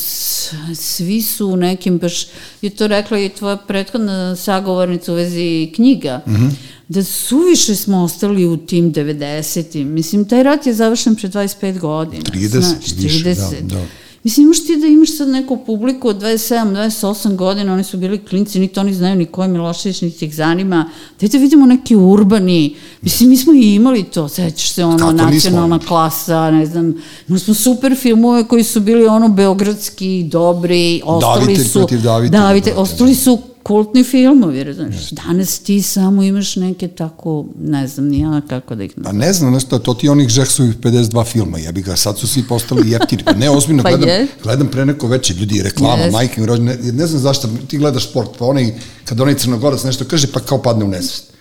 svi 0.75 1.21
su 1.21 1.47
u 1.47 1.55
nekim, 1.55 1.97
baš 1.97 2.27
je 2.61 2.69
to 2.69 2.87
rekla 2.87 3.19
i 3.19 3.29
tvoja 3.29 3.57
prethodna 3.57 4.35
sagovornica 4.35 5.11
u 5.11 5.15
vezi 5.15 5.71
knjiga, 5.75 6.21
mm 6.27 6.31
-hmm. 6.31 6.51
da 6.87 7.03
suviše 7.03 7.75
smo 7.75 8.03
ostali 8.03 8.45
u 8.45 8.57
tim 8.57 8.93
90-im. 8.93 9.93
Mislim, 9.93 10.27
taj 10.27 10.43
rat 10.43 10.65
je 10.67 10.73
završen 10.73 11.15
pre 11.15 11.29
25 11.29 11.79
godina. 11.79 12.23
30, 12.23 12.47
znaš, 12.47 12.85
30. 12.85 13.03
više, 13.03 13.61
da, 13.61 13.75
da. 13.75 13.85
Mislim, 14.23 14.45
imaš 14.45 14.65
ti 14.65 14.77
da 14.77 14.87
imaš 14.87 15.17
sad 15.17 15.27
neku 15.27 15.57
publiku 15.65 16.07
od 16.07 16.21
27, 16.21 16.73
28 16.73 17.35
godina, 17.35 17.73
oni 17.73 17.83
su 17.83 17.97
bili 17.97 18.25
klinci, 18.25 18.59
niti 18.59 18.79
oni 18.79 18.93
znaju 18.93 19.15
ni 19.15 19.25
ko 19.25 19.41
je 19.41 19.47
Milošević, 19.47 20.01
niti 20.01 20.25
ih 20.25 20.35
zanima. 20.35 20.89
Dajte 21.19 21.37
vidimo 21.37 21.65
neki 21.65 21.95
urbani, 21.95 22.75
mislim, 23.01 23.29
mi 23.29 23.37
smo 23.37 23.53
i 23.53 23.75
imali 23.75 24.03
to, 24.03 24.29
sećaš 24.29 24.71
se, 24.71 24.85
ono, 24.85 24.97
Kako 24.97 25.11
nacionalna 25.11 25.75
nismo? 25.75 25.87
klasa, 25.87 26.51
ne 26.51 26.65
znam, 26.65 26.93
imali 27.27 27.39
smo 27.39 27.53
super 27.53 27.95
filmove 27.95 28.47
koji 28.47 28.63
su 28.63 28.79
bili 28.79 29.07
ono 29.07 29.29
beogradski, 29.29 30.23
dobri, 30.31 31.01
ostali 31.05 31.45
Davite 31.45 31.63
su... 31.63 31.79
protiv 31.79 32.01
Davite. 32.01 32.37
Davite, 32.37 32.73
ostali 32.75 33.15
su 33.15 33.39
kultni 33.67 34.03
filmovi, 34.03 34.63
razumiješ. 34.63 35.09
Danas 35.09 35.59
ti 35.59 35.81
samo 35.81 36.23
imaš 36.23 36.55
neke 36.55 36.87
tako, 36.87 37.45
ne 37.63 37.87
znam 37.87 38.07
ni 38.07 38.19
ja 38.19 38.41
kako 38.49 38.75
da 38.75 38.83
ih... 38.83 38.91
Pa 39.03 39.11
ne 39.11 39.33
znam, 39.33 39.53
nešto, 39.53 39.79
to 39.79 39.93
ti 39.93 40.09
onih 40.09 40.29
Žeksovih 40.29 40.77
52 40.77 41.25
filma, 41.25 41.59
ja 41.59 41.71
bih 41.71 41.85
ga, 41.85 41.95
sad 41.95 42.17
su 42.17 42.27
svi 42.27 42.43
postali 42.43 42.91
jeftini, 42.91 43.23
pa 43.23 43.33
ne, 43.33 43.49
ozbiljno, 43.49 43.83
pa 43.83 43.89
gledam, 43.89 44.09
je. 44.09 44.27
gledam 44.43 44.67
pre 44.67 44.85
neko 44.85 45.07
veće 45.07 45.33
ljudi, 45.33 45.61
reklama, 45.61 46.03
yes. 46.03 46.11
majke 46.11 46.41
mi 46.41 46.47
rođene, 46.47 46.77
ne, 46.83 46.91
ne 46.91 47.07
znam 47.07 47.21
zašto, 47.21 47.49
ti 47.67 47.77
gledaš 47.77 48.09
sport, 48.09 48.29
pa 48.39 48.45
onaj, 48.45 48.73
kad 49.05 49.21
onaj 49.21 49.35
crnogorac 49.35 49.83
nešto 49.83 50.05
kaže, 50.05 50.27
pa 50.27 50.39
kao 50.39 50.61
padne 50.61 50.85
u 50.85 50.87
nesvest. 50.87 51.36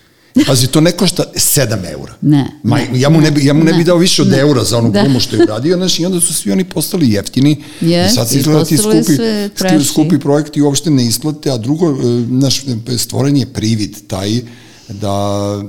Pazi, 0.47 0.67
to 0.67 0.81
ne 0.81 0.93
košta 0.93 1.25
7 1.35 1.93
eura. 1.93 2.15
Ne. 2.23 2.47
Ma, 2.63 2.79
ja 2.95 3.09
mu 3.09 3.21
ne 3.21 3.31
bi, 3.31 3.45
ja 3.45 3.53
mu 3.53 3.65
ne, 3.65 3.73
ne 3.73 3.79
bi 3.79 3.85
dao 3.85 3.97
više 3.97 4.23
od 4.23 4.29
ne. 4.29 4.39
eura 4.39 4.65
za 4.65 4.79
onu 4.79 4.91
da. 4.91 5.03
glumu 5.03 5.21
što 5.21 5.37
je 5.37 5.43
uradio, 5.43 5.77
znaš, 5.77 5.99
i 6.01 6.07
onda 6.07 6.21
su 6.21 6.35
svi 6.35 6.53
oni 6.53 6.65
postali 6.65 7.11
jeftini. 7.11 7.57
Yes, 7.81 8.07
I 8.07 8.15
sad 8.15 8.29
se 8.29 8.39
izgleda 8.39 8.65
ti 8.65 8.77
skupi, 8.77 9.85
skupi 9.85 10.19
projekti 10.19 10.63
uopšte 10.63 10.91
ne 10.91 11.07
isplate, 11.07 11.51
a 11.51 11.57
drugo, 11.57 11.91
e, 11.91 12.25
znaš, 12.29 12.65
stvoren 12.99 13.37
je 13.37 13.47
privid 13.47 13.97
taj, 14.07 14.41
da 14.89 15.63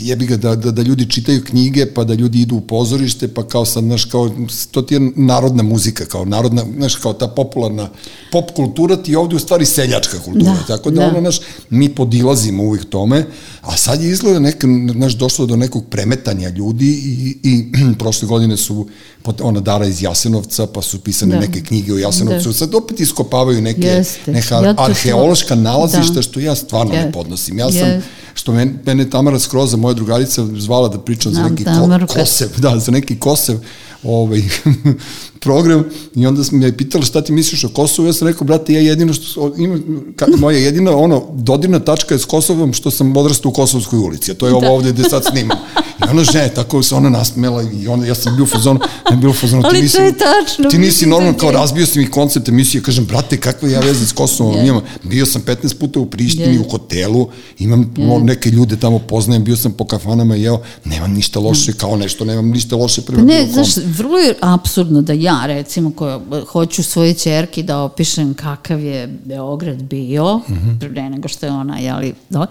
jebi 0.00 0.26
ga 0.26 0.36
da, 0.36 0.56
da, 0.56 0.70
da 0.70 0.82
ljudi 0.82 1.10
čitaju 1.10 1.44
knjige 1.44 1.86
pa 1.86 2.04
da 2.04 2.14
ljudi 2.14 2.40
idu 2.40 2.56
u 2.56 2.60
pozorište 2.60 3.28
pa 3.28 3.48
kao 3.48 3.64
sad 3.64 3.84
znaš 3.84 4.04
kao 4.04 4.30
to 4.70 4.82
ti 4.82 4.94
je 4.94 5.12
narodna 5.16 5.62
muzika 5.62 6.04
kao 6.04 6.24
narodna 6.24 6.64
znaš 6.76 6.94
kao 6.94 7.12
ta 7.12 7.28
popularna 7.28 7.88
pop 8.32 8.50
kultura 8.50 8.96
ti 8.96 9.12
je 9.12 9.18
ovde 9.18 9.36
u 9.36 9.38
stvari 9.38 9.66
seljačka 9.66 10.18
kultura 10.18 10.52
da, 10.52 10.76
tako 10.76 10.90
da, 10.90 11.00
da. 11.00 11.06
ono 11.08 11.20
naš 11.20 11.40
mi 11.70 11.88
podilazimo 11.88 12.62
uvijek 12.62 12.84
tome 12.84 13.26
a 13.60 13.76
sad 13.76 14.02
je 14.02 14.10
izgleda 14.10 14.38
neka 14.38 14.66
naš 14.94 15.12
došlo 15.12 15.46
do 15.46 15.56
nekog 15.56 15.84
premetanja 15.90 16.48
ljudi 16.48 16.88
i, 16.88 17.38
i 17.42 17.72
prošle 17.98 18.28
godine 18.28 18.56
su 18.56 18.88
ona 19.40 19.60
Dara 19.60 19.86
iz 19.86 20.02
Jasenovca 20.02 20.66
pa 20.66 20.82
su 20.82 21.00
pisane 21.00 21.34
da. 21.34 21.40
neke 21.40 21.60
knjige 21.60 21.92
o 21.92 21.98
Jasenovcu 21.98 22.48
da. 22.48 22.54
sad 22.54 22.74
opet 22.74 23.00
iskopavaju 23.00 23.62
neke 23.62 23.86
Jeste. 23.86 24.32
neka 24.32 24.54
ja 24.54 24.74
arheološka 24.78 25.54
nalazišta 25.54 26.14
da. 26.14 26.22
što 26.22 26.40
ja 26.40 26.54
stvarno 26.54 26.94
ja. 26.94 27.04
ne 27.04 27.12
podnosim 27.12 27.58
ja 27.58 27.72
sam 27.72 28.02
što 28.34 28.52
mene, 28.54 28.72
mene 28.86 29.10
Tamara 29.10 29.38
Skroza, 29.38 29.76
moja 29.76 29.94
drugarica, 29.94 30.46
zvala 30.58 30.88
da 30.88 30.98
pričam 30.98 31.32
za 31.32 31.42
neki 31.48 31.64
ko, 31.64 32.14
kosev, 32.14 32.48
da, 32.58 32.78
za 32.78 32.92
neki 32.92 33.18
kosev 33.18 33.58
ovaj, 34.04 34.42
program 35.44 35.84
i 36.14 36.26
onda 36.26 36.44
sam 36.44 36.62
je 36.62 36.76
pitala 36.76 37.04
šta 37.04 37.20
ti 37.20 37.32
misliš 37.32 37.64
o 37.64 37.68
Kosovu, 37.68 38.08
ja 38.08 38.12
sam 38.12 38.28
rekao, 38.28 38.46
brate, 38.46 38.72
ja 38.72 38.80
jedino 38.80 39.12
što, 39.14 39.52
ima, 39.58 39.78
ka, 40.16 40.26
moja 40.38 40.58
jedina 40.58 40.96
ono, 40.96 41.24
dodirna 41.32 41.78
tačka 41.78 42.14
je 42.14 42.18
s 42.18 42.24
Kosovom 42.24 42.72
što 42.72 42.90
sam 42.90 43.16
odrastao 43.16 43.50
u 43.50 43.52
Kosovskoj 43.52 43.98
ulici, 43.98 44.30
a 44.30 44.34
to 44.34 44.46
je 44.46 44.52
ovo 44.52 44.60
da. 44.60 44.70
ovde 44.70 44.92
gde 44.92 45.04
sad 45.04 45.24
snimam. 45.24 45.58
I 46.00 46.10
ona 46.10 46.24
žene, 46.24 46.48
tako 46.54 46.82
se 46.82 46.94
ona 46.94 47.08
nasmela 47.08 47.62
i 47.62 47.88
onda 47.88 48.06
ja 48.06 48.14
sam 48.14 48.36
bio 48.36 48.44
u 48.44 48.46
fazonu, 48.46 48.80
ne 49.10 49.16
bio 49.16 49.30
u 49.30 49.32
fazonu, 49.32 49.62
ti 49.70 49.82
nisi, 49.82 49.98
tačno. 49.98 50.70
Ti 50.70 50.78
nisi 50.78 51.06
normalno, 51.06 51.38
kao 51.38 51.50
razbio 51.50 51.86
sam 51.86 52.02
i 52.02 52.10
koncept 52.10 52.48
emisije, 52.48 52.82
kažem, 52.82 53.04
brate, 53.04 53.36
kakve 53.36 53.70
ja 53.70 53.80
veze 53.80 54.06
s 54.06 54.12
Kosovom 54.12 54.54
yeah. 54.54 54.68
imam, 54.68 54.82
bio 55.02 55.26
sam 55.26 55.42
15 55.42 55.74
puta 55.74 56.00
u 56.00 56.06
Prištini, 56.06 56.58
yeah. 56.58 56.66
u 56.66 56.70
hotelu, 56.70 57.28
imam 57.58 57.94
yeah. 57.96 58.24
neke 58.24 58.50
ljude 58.50 58.76
tamo 58.76 58.98
poznajem, 58.98 59.44
bio 59.44 59.56
sam 59.56 59.72
po 59.72 59.86
kafanama 59.86 60.36
i 60.36 60.42
jeo, 60.42 60.60
nemam 60.84 61.12
ništa 61.12 61.40
loše, 61.40 61.72
kao 61.72 61.96
nešto, 61.96 62.24
nemam 62.24 62.50
ništa 62.50 62.76
loše 62.76 63.02
prema 63.02 63.22
pa 63.22 63.26
ne, 63.26 63.46
znaš, 63.52 63.74
vrlo 63.96 64.18
je 64.18 64.34
absurdno 64.40 65.02
da 65.02 65.12
ja, 65.12 65.46
recimo, 65.46 65.92
koja 65.92 66.20
hoću 66.46 66.82
svoje 66.82 67.14
čerki 67.14 67.62
da 67.62 67.82
opišem 67.82 68.34
kakav 68.34 68.80
je 68.80 69.06
Beograd 69.24 69.82
bio, 69.82 70.36
mm 70.38 70.52
-hmm. 70.52 70.78
pre 70.78 71.10
nego 71.10 71.28
što 71.28 71.46
je 71.46 71.52
ona, 71.52 71.78
jeli, 71.78 72.14
da, 72.30 72.46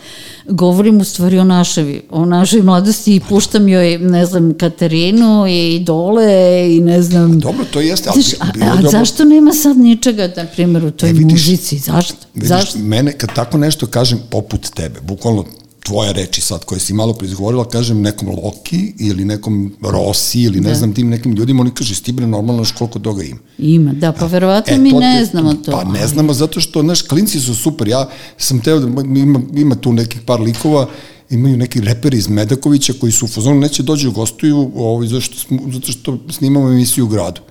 govorim 0.49 1.01
u 1.01 1.03
stvari 1.03 1.39
o 1.39 1.43
našoj, 1.43 2.01
o 2.09 2.25
našoj 2.25 2.61
mladosti 2.61 3.15
i 3.15 3.19
puštam 3.19 3.67
joj, 3.67 3.97
ne 3.97 4.25
znam, 4.25 4.53
Katarinu 4.57 5.47
i 5.47 5.75
Idole 5.75 6.67
i 6.75 6.81
ne 6.81 7.01
znam... 7.01 7.39
Dobro, 7.39 7.65
to 7.73 7.81
jeste, 7.81 8.09
ali 8.09 8.21
Znaš, 8.21 8.33
a, 8.39 8.65
a, 8.65 8.87
a 8.87 8.89
zašto 8.89 9.25
nema 9.25 9.53
sad 9.53 9.77
ničega, 9.77 10.29
na 10.35 10.45
primjer, 10.45 10.85
u 10.85 10.91
toj 10.91 11.09
e, 11.09 11.13
vidiš, 11.13 11.31
muzici? 11.31 11.77
Zašto? 11.77 12.17
Vidiš, 12.33 12.49
zašto? 12.49 12.79
Mene, 12.79 13.11
kad 13.17 13.33
tako 13.35 13.57
nešto 13.57 13.87
kažem, 13.87 14.19
poput 14.29 14.69
tebe, 14.69 14.99
bukvalno 15.01 15.45
tvoje 15.83 16.13
reči 16.13 16.41
sad 16.41 16.65
koje 16.65 16.79
si 16.79 16.93
malo 16.93 17.13
prizgovorila, 17.13 17.69
kažem 17.69 18.01
nekom 18.01 18.29
Loki 18.29 18.93
ili 18.99 19.25
nekom 19.25 19.73
Rossi 19.81 20.41
ili 20.41 20.61
ne 20.61 20.69
da. 20.69 20.75
znam 20.75 20.93
tim 20.93 21.09
nekim 21.09 21.31
ljudima, 21.31 21.61
oni 21.61 21.71
kaže 21.71 21.95
stibre 21.95 22.27
normalno 22.27 22.65
koliko 22.77 22.99
toga 22.99 23.23
ima. 23.23 23.39
Ima, 23.57 23.93
da, 23.93 24.11
pa 24.11 24.25
verovatno 24.25 24.75
e, 24.75 24.77
mi 24.77 24.91
ne 24.91 25.25
znamo 25.25 25.53
to. 25.53 25.71
Pa 25.71 25.83
ne 25.83 26.07
znamo 26.07 26.33
zato 26.33 26.59
što, 26.59 26.81
znaš, 26.81 27.01
klinci 27.01 27.39
su 27.39 27.55
super, 27.55 27.87
ja 27.87 28.09
sam 28.37 28.59
teo 28.59 28.79
da 28.79 29.01
ima, 29.19 29.41
ima 29.55 29.75
tu 29.75 29.93
nekih 29.93 30.21
par 30.21 30.41
likova 30.41 30.87
imaju 31.29 31.57
neki 31.57 31.81
reperi 31.81 32.17
iz 32.17 32.27
Medakovića 32.27 32.93
koji 32.99 33.11
su 33.11 33.25
u 33.25 33.27
fazonu 33.27 33.59
neće 33.59 33.83
dođu 33.83 34.09
u 34.09 34.11
gostuju 34.11 34.71
ovaj, 34.75 35.07
zašto, 35.07 35.35
zato 35.73 35.91
što 35.91 36.17
snimamo 36.29 36.69
emisiju 36.69 37.05
u 37.05 37.07
gradu. 37.07 37.41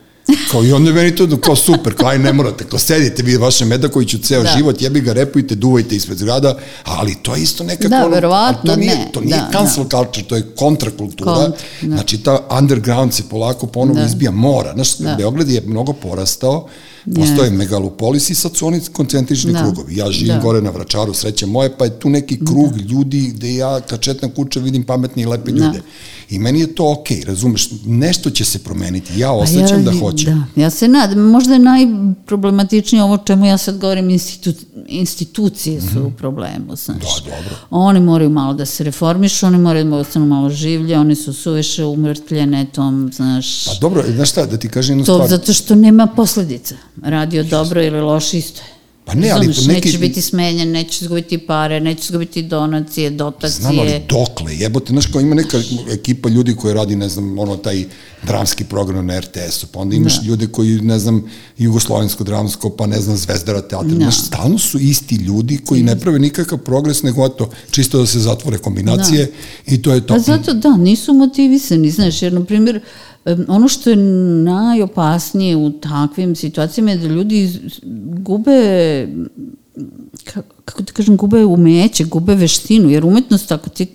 Kao 0.50 0.64
i 0.64 0.72
onda 0.72 0.90
je 0.90 0.94
meni 0.94 1.16
to 1.16 1.40
kao 1.40 1.56
super, 1.56 1.94
kao 1.94 2.08
aj 2.08 2.18
ne 2.18 2.32
morate, 2.32 2.64
kao 2.64 2.78
sedite 2.78 3.22
vi 3.22 3.36
vaše 3.36 3.64
Medakoviću 3.64 4.18
ceo 4.18 4.42
da. 4.42 4.54
život, 4.56 4.82
jebi 4.82 5.00
ga, 5.00 5.12
repujte, 5.12 5.54
duvajte 5.54 5.96
ispred 5.96 6.18
zgrada, 6.18 6.58
ali 6.84 7.16
to 7.22 7.34
je 7.34 7.42
isto 7.42 7.64
nekako... 7.64 7.88
Da, 7.88 8.06
verovatno, 8.06 8.72
to 8.72 8.76
nije, 8.76 8.96
ne. 8.96 9.08
To 9.12 9.20
nije 9.20 9.36
da, 9.36 9.48
cancel 9.52 9.84
da. 9.84 9.98
culture, 9.98 10.26
to 10.26 10.36
je 10.36 10.42
kontrakultura. 10.56 11.34
Kontra, 11.34 11.58
da. 11.82 11.94
Znači, 11.94 12.18
ta 12.18 12.46
underground 12.58 13.14
se 13.14 13.22
polako 13.30 13.66
ponovo 13.66 13.98
da. 13.98 14.06
izbija 14.06 14.30
mora. 14.30 14.72
Znaš, 14.74 14.96
da. 14.96 15.14
Beograd 15.14 15.48
je 15.48 15.62
mnogo 15.66 15.92
porastao, 15.92 16.68
Postoje 17.04 17.50
yes. 17.50 17.56
megalopolis 17.56 18.30
i 18.30 18.34
sad 18.34 18.56
su 18.56 18.66
oni 18.66 18.80
koncentrični 18.92 19.52
da. 19.52 19.62
krugovi. 19.62 19.96
Ja 19.96 20.10
živim 20.10 20.34
da. 20.34 20.40
gore 20.40 20.62
na 20.62 20.70
Vračaru, 20.70 21.14
sreće 21.14 21.46
moje, 21.46 21.76
pa 21.78 21.84
je 21.84 21.98
tu 21.98 22.10
neki 22.10 22.38
krug 22.46 22.72
da. 22.72 22.84
ljudi 22.84 23.32
gde 23.34 23.54
ja 23.54 23.80
kad 23.80 24.00
četna 24.00 24.34
kuća 24.34 24.60
vidim 24.60 24.84
pametne 24.84 25.22
i 25.22 25.26
lepe 25.26 25.52
da. 25.52 25.66
ljude. 25.66 25.82
I 26.30 26.38
meni 26.38 26.60
je 26.60 26.74
to 26.74 26.92
okej, 26.92 27.16
okay, 27.16 27.26
razumeš, 27.26 27.68
nešto 27.86 28.30
će 28.30 28.44
se 28.44 28.58
promeniti, 28.58 29.18
ja 29.18 29.32
osjećam 29.32 29.78
ja, 29.78 29.84
da 29.84 29.98
hoćem. 29.98 30.46
Da, 30.56 30.62
ja 30.62 30.70
se 30.70 30.88
nadam, 30.88 31.18
možda 31.18 31.52
je 31.52 31.58
najproblematičnije 31.58 33.02
ovo 33.02 33.18
čemu 33.18 33.46
ja 33.46 33.58
sad 33.58 33.78
govorim, 33.78 34.10
institu, 34.10 34.52
institucije 34.86 35.80
su 35.80 35.86
mm 35.86 36.02
-hmm. 36.02 36.06
u 36.06 36.10
problemu, 36.10 36.76
znaš. 36.76 37.24
Da, 37.24 37.30
dobro. 37.30 37.56
Oni 37.70 38.00
moraju 38.00 38.30
malo 38.30 38.54
da 38.54 38.66
se 38.66 38.84
reformišu, 38.84 39.46
oni 39.46 39.58
moraju 39.58 39.84
da 39.84 39.96
ostanu 39.96 40.26
malo 40.26 40.50
življe, 40.50 40.98
oni 40.98 41.14
su 41.14 41.32
suviše 41.32 41.84
umrtljene 41.84 42.66
tom, 42.74 43.10
znaš. 43.14 43.64
Pa 43.64 43.72
dobro, 43.80 44.04
znaš 44.14 44.30
šta, 44.30 44.46
da 44.46 44.56
ti 44.56 44.68
kažem 44.68 44.92
jednu 44.92 45.04
to, 45.04 45.14
stvar. 45.14 45.28
Zato 45.28 45.52
što 45.52 45.74
nema 45.74 46.06
posledica 46.06 46.74
radio 47.02 47.42
dobro 47.44 47.82
ili 47.82 48.00
loše 48.00 48.38
isto 48.38 48.60
je. 48.60 48.72
Pa 49.04 49.14
ne, 49.14 49.30
ali 49.30 49.46
Razumeš, 49.46 49.66
neki- 49.66 49.86
nećeš 49.86 50.00
biti 50.00 50.22
smenjen, 50.22 50.70
nećeš 50.70 51.02
izgubiti 51.02 51.38
pare, 51.38 51.80
nećeš 51.80 52.04
izgubiti 52.04 52.42
donacije, 52.42 53.10
dotacije. 53.10 53.60
Znam, 53.60 53.78
ali 53.78 54.02
dokle, 54.08 54.56
jebote, 54.56 54.86
znaš, 54.88 55.06
kao 55.06 55.20
ima 55.20 55.34
neka 55.34 55.58
ekipa 55.90 56.28
ljudi 56.28 56.56
koji 56.56 56.74
radi, 56.74 56.96
ne 56.96 57.08
znam, 57.08 57.38
ono, 57.38 57.56
taj 57.56 57.84
dramski 58.22 58.64
program 58.64 59.06
na 59.06 59.20
RTS-u, 59.20 59.66
pa 59.66 59.80
onda 59.80 59.96
imaš 59.96 60.20
Da. 60.20 60.26
ljude 60.26 60.46
koji, 60.46 60.70
ne 60.72 60.98
znam, 60.98 61.24
jugoslovensko 61.58 62.24
dramsko, 62.24 62.70
pa 62.70 62.86
ne 62.86 63.00
znam, 63.00 63.16
Zvezdara 63.16 63.60
teatra, 63.60 63.88
Da. 63.88 63.94
znaš, 63.94 64.16
stalno 64.18 64.58
su 64.58 64.78
isti 64.78 65.14
ljudi 65.14 65.58
koji 65.58 65.82
ne 65.82 65.98
prave 65.98 66.18
nikakav 66.18 66.58
progres, 66.58 67.02
nego 67.02 67.26
eto, 67.26 67.50
čisto 67.70 67.98
da 67.98 68.06
se 68.06 68.20
zatvore 68.20 68.58
kombinacije 68.58 69.32
i 69.66 69.82
to 69.82 69.92
je 69.94 70.00
to. 70.00 70.14
Pa 70.14 70.20
zato 70.20 70.54
da, 70.54 70.76
nisu 70.76 71.12
motivisani, 71.14 71.90
znaš, 71.90 72.22
jer 72.22 72.32
na 72.32 72.44
primjer, 72.44 72.76
em, 72.76 72.82
ono 73.48 73.68
što 73.68 73.90
je 73.90 73.96
najopasnije 74.44 75.56
u 75.56 75.70
takvim 75.72 76.36
situacijama 76.36 76.90
je 76.90 76.96
da 76.96 77.06
ljudi 77.06 77.60
gube 78.16 78.52
ka- 80.24 80.42
kako 80.64 80.82
ti 80.82 80.92
kažem, 80.92 81.16
gube 81.16 81.44
umeće, 81.44 82.04
gube 82.04 82.34
veštinu, 82.34 82.90
jer 82.90 83.04
umetnost, 83.04 83.52
ako 83.52 83.70
ti 83.70 83.86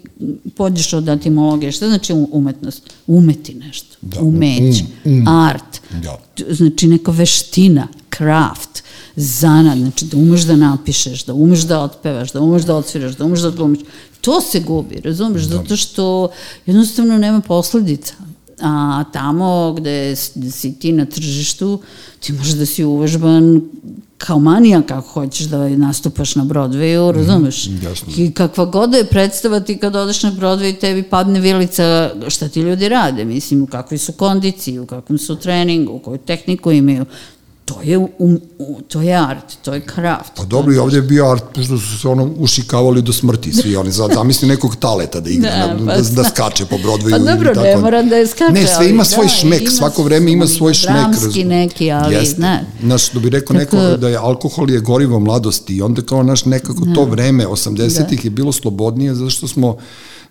pođeš 0.52 0.94
od 0.94 1.10
etimologije, 1.10 1.72
šta 1.72 1.88
znači 1.88 2.14
umetnost? 2.32 2.84
Umeti 3.08 3.54
nešto, 3.56 3.96
Da, 4.02 4.20
umeće, 4.22 4.84
um, 5.06 5.12
um. 5.14 5.28
art, 5.28 5.82
Da. 5.94 6.18
znači 6.50 6.88
neka 6.88 7.12
veština, 7.12 7.88
craft, 8.18 8.84
zanad, 9.16 9.78
znači 9.78 10.06
da 10.06 10.18
umeš 10.18 10.42
da 10.42 10.56
napišeš, 10.56 11.26
da 11.26 11.34
umeš 11.34 11.60
da 11.62 11.82
otpevaš, 11.82 12.32
da 12.32 12.42
umeš 12.42 12.64
da 12.64 12.76
odsviraš, 12.76 13.16
da 13.16 13.26
umeš 13.26 13.40
da 13.40 13.48
odglumiš. 13.48 13.80
To 14.22 14.42
se 14.42 14.60
gubi, 14.60 14.96
razumeš, 14.96 15.44
zato 15.44 15.76
što 15.76 16.30
jednostavno 16.66 17.18
nema 17.18 17.42
posledica. 17.42 18.14
A 18.62 19.04
tamo 19.14 19.74
gde, 19.78 20.16
si 20.52 20.74
ti 20.80 20.92
na 20.92 21.06
tržištu, 21.06 21.82
ti 22.20 22.34
možeš 22.34 22.54
da 22.54 22.66
si 22.66 22.84
uvežban 22.84 23.62
kao 24.18 24.40
manijak 24.40 24.92
ako 24.92 25.08
hoćeš 25.08 25.46
da 25.46 25.70
nastupaš 25.70 26.36
na 26.36 26.44
Broadwayu, 26.44 27.12
razumeš? 27.12 27.68
jasno. 27.84 28.14
I 28.18 28.32
kakva 28.32 28.66
god 28.66 28.90
da 28.90 28.98
je 28.98 29.06
predstava 29.06 29.60
ti 29.60 29.78
kad 29.78 29.96
odeš 29.96 30.24
na 30.24 30.32
Broadway 30.32 30.80
tebi 30.80 31.04
padne 31.04 31.40
vilica 31.40 32.12
šta 32.28 32.48
ti 32.50 32.60
ljudi 32.60 32.90
rade, 32.90 33.26
mislim 33.26 33.64
u 33.64 33.68
kakvoj 33.68 33.98
su 33.98 34.12
kondiciji, 34.12 34.80
u 34.80 34.86
kakvom 34.86 35.18
su 35.18 35.36
treningu, 35.36 36.00
koju 36.00 36.18
tehniku 36.18 36.72
imaju. 36.72 37.06
To 37.68 37.80
je, 37.84 37.98
um, 37.98 38.10
u- 38.60 38.82
to 38.84 39.02
je 39.02 39.16
art, 39.16 39.56
to 39.62 39.74
je 39.74 39.82
kraft. 39.82 40.32
Pa 40.36 40.44
dobro, 40.46 40.74
i 40.74 40.78
ovdje 40.78 40.98
je 40.98 41.02
bio 41.04 41.26
art, 41.28 41.44
pošto 41.54 41.78
su 41.78 42.00
se 42.00 42.08
ono 42.08 42.32
ušikavali 42.38 43.02
do 43.02 43.14
smrti 43.14 43.54
svi 43.54 43.76
oni, 43.76 43.92
zamisli 43.92 44.48
nekog 44.48 44.76
taleta 44.76 45.20
da 45.20 45.30
igra, 45.30 45.50
Da, 45.58 45.74
da, 45.76 45.86
pa 45.86 45.96
da, 45.96 46.10
da 46.14 46.24
skače 46.26 46.66
po 46.66 46.76
Broadwayu. 46.78 47.12
Pa 47.12 47.32
dobro, 47.32 47.54
tako. 47.54 47.62
ne 47.62 47.78
mora 47.78 48.04
da 48.04 48.16
je 48.16 48.28
skače, 48.28 48.52
Ne, 48.52 48.62
sve 48.62 48.76
ali 48.76 48.90
ima 48.90 48.98
da, 48.98 49.06
svoj 49.06 49.28
šmek, 49.30 49.62
ima 49.62 49.72
svako 49.72 50.04
vreme 50.04 50.32
ima 50.32 50.48
svoj 50.48 50.74
šmek. 50.74 50.96
dramski 50.96 51.44
neki, 51.46 51.92
ali, 51.92 52.16
Jeste. 52.16 52.36
znaš. 52.36 52.62
Znaš, 52.82 53.04
što 53.04 53.20
bi 53.20 53.30
rekao 53.30 53.56
Tako- 53.56 53.76
neko 53.78 53.98
da 53.98 54.10
je 54.10 54.18
alkohol 54.18 54.72
je 54.72 54.80
gorivo 54.82 55.20
mladosti 55.20 55.76
i 55.76 55.82
onda 55.82 56.02
kao 56.02 56.24
naš 56.24 56.46
nekako 56.46 56.86
to 56.96 57.04
vreme, 57.06 57.48
80-ih 57.48 58.26
je 58.26 58.32
bilo 58.32 58.52
slobodnije 58.52 59.16
zato 59.16 59.30
što 59.30 59.48
smo 59.48 59.78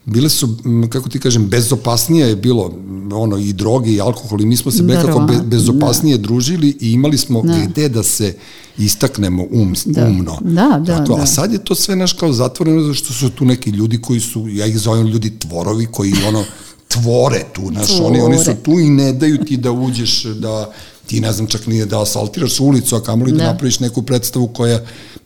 bile 0.06 0.28
su, 0.30 0.56
kako 0.88 1.08
ti 1.08 1.20
kažem, 1.20 1.48
bezopasnije 1.48 2.28
je 2.28 2.36
bilo 2.36 2.72
ono 3.12 3.38
i 3.38 3.52
droge 3.52 3.90
i 3.90 4.00
alkohol 4.00 4.40
i 4.40 4.46
mi 4.46 4.56
smo 4.56 4.72
se 4.72 4.82
nekako 4.82 5.06
be, 5.20 5.24
Verovatno, 5.26 5.44
bezopasnije 5.50 6.18
družili 6.18 6.76
i 6.80 6.92
imali 6.92 7.18
smo 7.18 7.42
gde 7.68 7.88
da 7.88 8.02
se 8.02 8.34
istaknemo 8.78 9.44
um, 9.50 9.74
Da. 9.84 10.04
umno. 10.06 10.38
Da, 10.40 10.80
da, 10.86 10.96
Tako, 10.98 11.16
da. 11.16 11.22
A 11.22 11.26
sad 11.26 11.52
je 11.52 11.64
to 11.64 11.74
sve 11.74 11.96
naš 11.96 12.12
kao 12.12 12.32
zatvoreno 12.32 12.80
zato 12.82 12.94
što 12.94 13.12
su 13.12 13.30
tu 13.30 13.44
neki 13.44 13.70
ljudi 13.70 14.00
koji 14.00 14.20
su, 14.20 14.48
ja 14.48 14.66
ih 14.66 14.78
zovem 14.78 15.06
ljudi 15.06 15.38
tvorovi 15.38 15.86
koji 15.86 16.12
ono 16.28 16.44
tvore 16.88 17.44
tu, 17.52 17.62
znaš, 17.72 18.00
oni, 18.00 18.20
oni 18.20 18.38
su 18.38 18.44
Tvore. 18.44 18.62
tu 18.62 18.80
i 18.80 18.90
ne 18.90 19.12
daju 19.12 19.44
ti 19.44 19.56
da 19.56 19.70
uđeš, 19.72 20.22
da 20.24 20.72
ti 21.06 21.20
ne 21.20 21.32
znam 21.32 21.46
čak 21.46 21.66
nije 21.66 21.86
da 21.86 22.02
asaltiraš 22.02 22.60
ulicu, 22.60 22.96
a 22.96 23.02
kamoli 23.02 23.32
da, 23.32 23.38
Da. 23.38 23.44
napraviš 23.52 23.80
neku 23.80 24.02
predstavu 24.02 24.48
koja 24.48 24.80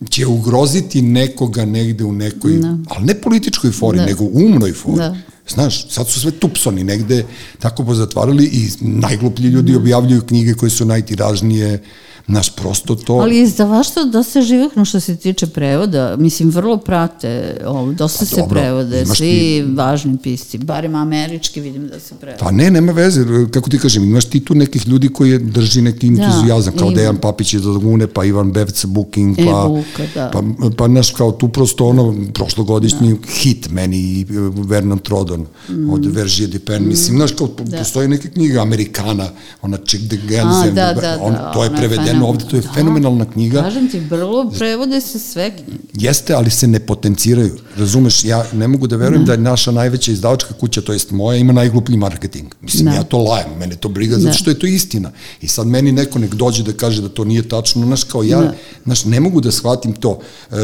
će 0.09 0.27
ugroziti 0.27 1.03
nekoga 1.03 1.65
negde 1.65 2.05
u 2.05 2.13
nekoj, 2.13 2.53
Da. 2.53 2.77
ali 2.89 3.07
ne 3.07 3.15
političkoj 3.15 3.71
fori, 3.71 3.99
Da. 3.99 4.05
nego 4.07 4.25
umnoj 4.25 4.73
fori. 4.73 4.97
Da. 4.97 5.17
Znaš, 5.49 5.89
sad 5.91 6.09
su 6.09 6.21
sve 6.21 6.31
tupsoni 6.31 6.85
negde 6.85 7.25
tako 7.59 7.85
pozatvarali 7.85 8.45
i 8.45 8.69
najgluplji 8.81 9.49
ljudi 9.49 9.77
objavljuju 9.77 10.23
knjige 10.23 10.55
koje 10.55 10.71
su 10.71 10.85
najtiražnije, 10.85 11.83
naš 12.31 12.51
prosto 12.51 12.95
to... 12.97 13.13
Ali 13.15 13.41
izdavaštvo 13.41 14.05
dosta 14.05 14.43
živahno 14.43 14.85
što 14.85 15.01
se 15.01 15.17
tiče 15.17 15.47
prevoda, 15.47 16.17
mislim, 16.19 16.51
vrlo 16.51 16.77
prate, 16.79 17.31
ovo, 17.67 17.93
dosta 17.93 18.19
Pa 18.19 18.25
se 18.27 18.37
dobro, 18.37 18.61
prevode, 18.61 19.07
svi 19.07 19.17
ti- 19.19 19.65
važni 19.69 20.19
pisci, 20.19 20.59
barem 20.59 20.95
američki 20.95 21.61
vidim 21.61 21.89
da 21.89 22.01
se 22.01 22.15
prevode. 22.15 22.39
Pa 22.41 22.51
ne, 22.51 22.71
nema 22.71 22.93
veze, 22.93 23.21
kako 23.51 23.71
ti 23.71 23.79
kažem, 23.79 24.05
imaš 24.05 24.25
ti 24.25 24.41
tu 24.41 24.55
nekih 24.55 24.89
ljudi 24.89 25.09
koji 25.09 25.39
drži 25.41 25.83
neki 25.83 26.07
entuzijazam, 26.09 26.73
kao 26.75 26.87
ima. 26.87 26.97
Dejan 26.97 27.17
Papić 27.17 27.55
iz 27.55 27.65
Lagune, 27.65 28.07
pa 28.07 28.25
Ivan 28.25 28.53
Bevca 28.53 28.87
Booking, 28.87 29.39
E, 29.39 29.45
pa, 29.45 29.67
Buka, 29.69 30.03
da. 30.15 30.31
pa, 30.31 30.43
pa 30.71 30.89
naš 30.89 31.11
kao 31.11 31.33
tu 31.33 31.49
prosto 31.49 31.87
ono, 31.87 32.15
prošlogodišnji 32.35 33.17
hit 33.29 33.71
meni 33.71 33.97
i 33.99 34.21
e, 34.23 34.25
Vernon 34.59 34.99
Trodon 34.99 35.47
Mm. 35.71 35.91
od 35.91 36.07
Veržije 36.07 36.47
de 36.49 36.59
Pen, 36.61 36.89
mislim, 36.89 37.17
znaš, 37.17 37.33
kao 37.33 37.47
po- 37.49 37.65
postoje 37.79 38.09
neke 38.09 38.29
knjige 38.29 38.59
Amerikana, 38.59 39.29
ona 39.63 39.77
Chick 39.79 40.07
the 40.07 40.17
Genzen, 40.19 40.75
da, 40.75 40.93
da, 40.95 41.19
on, 41.23 41.33
da, 41.33 41.51
to 41.53 41.65
je 41.65 41.71
prevedeno 41.71 42.20
fenomenalna. 42.21 42.29
ovde, 42.29 42.45
to 42.45 42.57
je 42.57 42.63
Da. 42.63 42.73
fenomenalna 42.73 43.25
knjiga, 43.25 43.63
Kažem 43.63 43.91
ti, 43.91 44.01
vrlo 44.01 44.51
prevode 44.51 45.01
se 45.01 45.19
sve 45.19 45.51
knjige. 45.51 45.73
Jeste, 45.95 46.35
ali 46.35 46.51
se 46.51 46.67
ne 46.67 46.81
potenciraju. 46.81 47.57
Razumeš, 47.77 48.25
ja 48.25 48.45
ne 48.53 48.69
mogu 48.69 48.87
da 48.87 48.97
verujem 48.97 49.25
da 49.25 49.33
je 49.33 49.39
naša 49.39 49.71
najveća 49.71 50.13
izdavačka 50.13 50.55
kuća, 50.55 50.81
to 50.81 50.93
jest 50.93 51.11
moja, 51.11 51.39
ima 51.39 51.53
najgluplji 51.53 51.97
marketing. 51.97 52.55
Mislim, 52.63 52.85
Da. 52.85 52.93
ja 52.93 53.03
to 53.03 53.19
lajem, 53.19 53.51
mene 53.59 53.77
to 53.77 53.89
briga, 53.89 54.17
zato 54.17 54.27
Da. 54.27 54.33
što 54.33 54.51
je 54.51 54.59
to 54.59 54.67
istina. 54.67 55.11
I 55.41 55.49
sad 55.49 55.67
meni 55.67 55.93
neko 55.93 56.19
nek 56.19 56.35
dođe 56.35 56.63
da 56.63 56.73
kaže 56.73 57.03
da 57.03 57.09
to 57.09 57.25
nije 57.25 57.49
tačno, 57.49 57.87
znaš, 57.87 58.05
kao 58.05 58.23
ja, 58.23 58.41
Da. 58.41 58.55
znaš, 58.85 59.05
ne 59.05 59.21
mogu 59.21 59.41
da 59.41 59.51
shvatim 59.53 59.93
to. 59.93 60.19
E, 60.51 60.55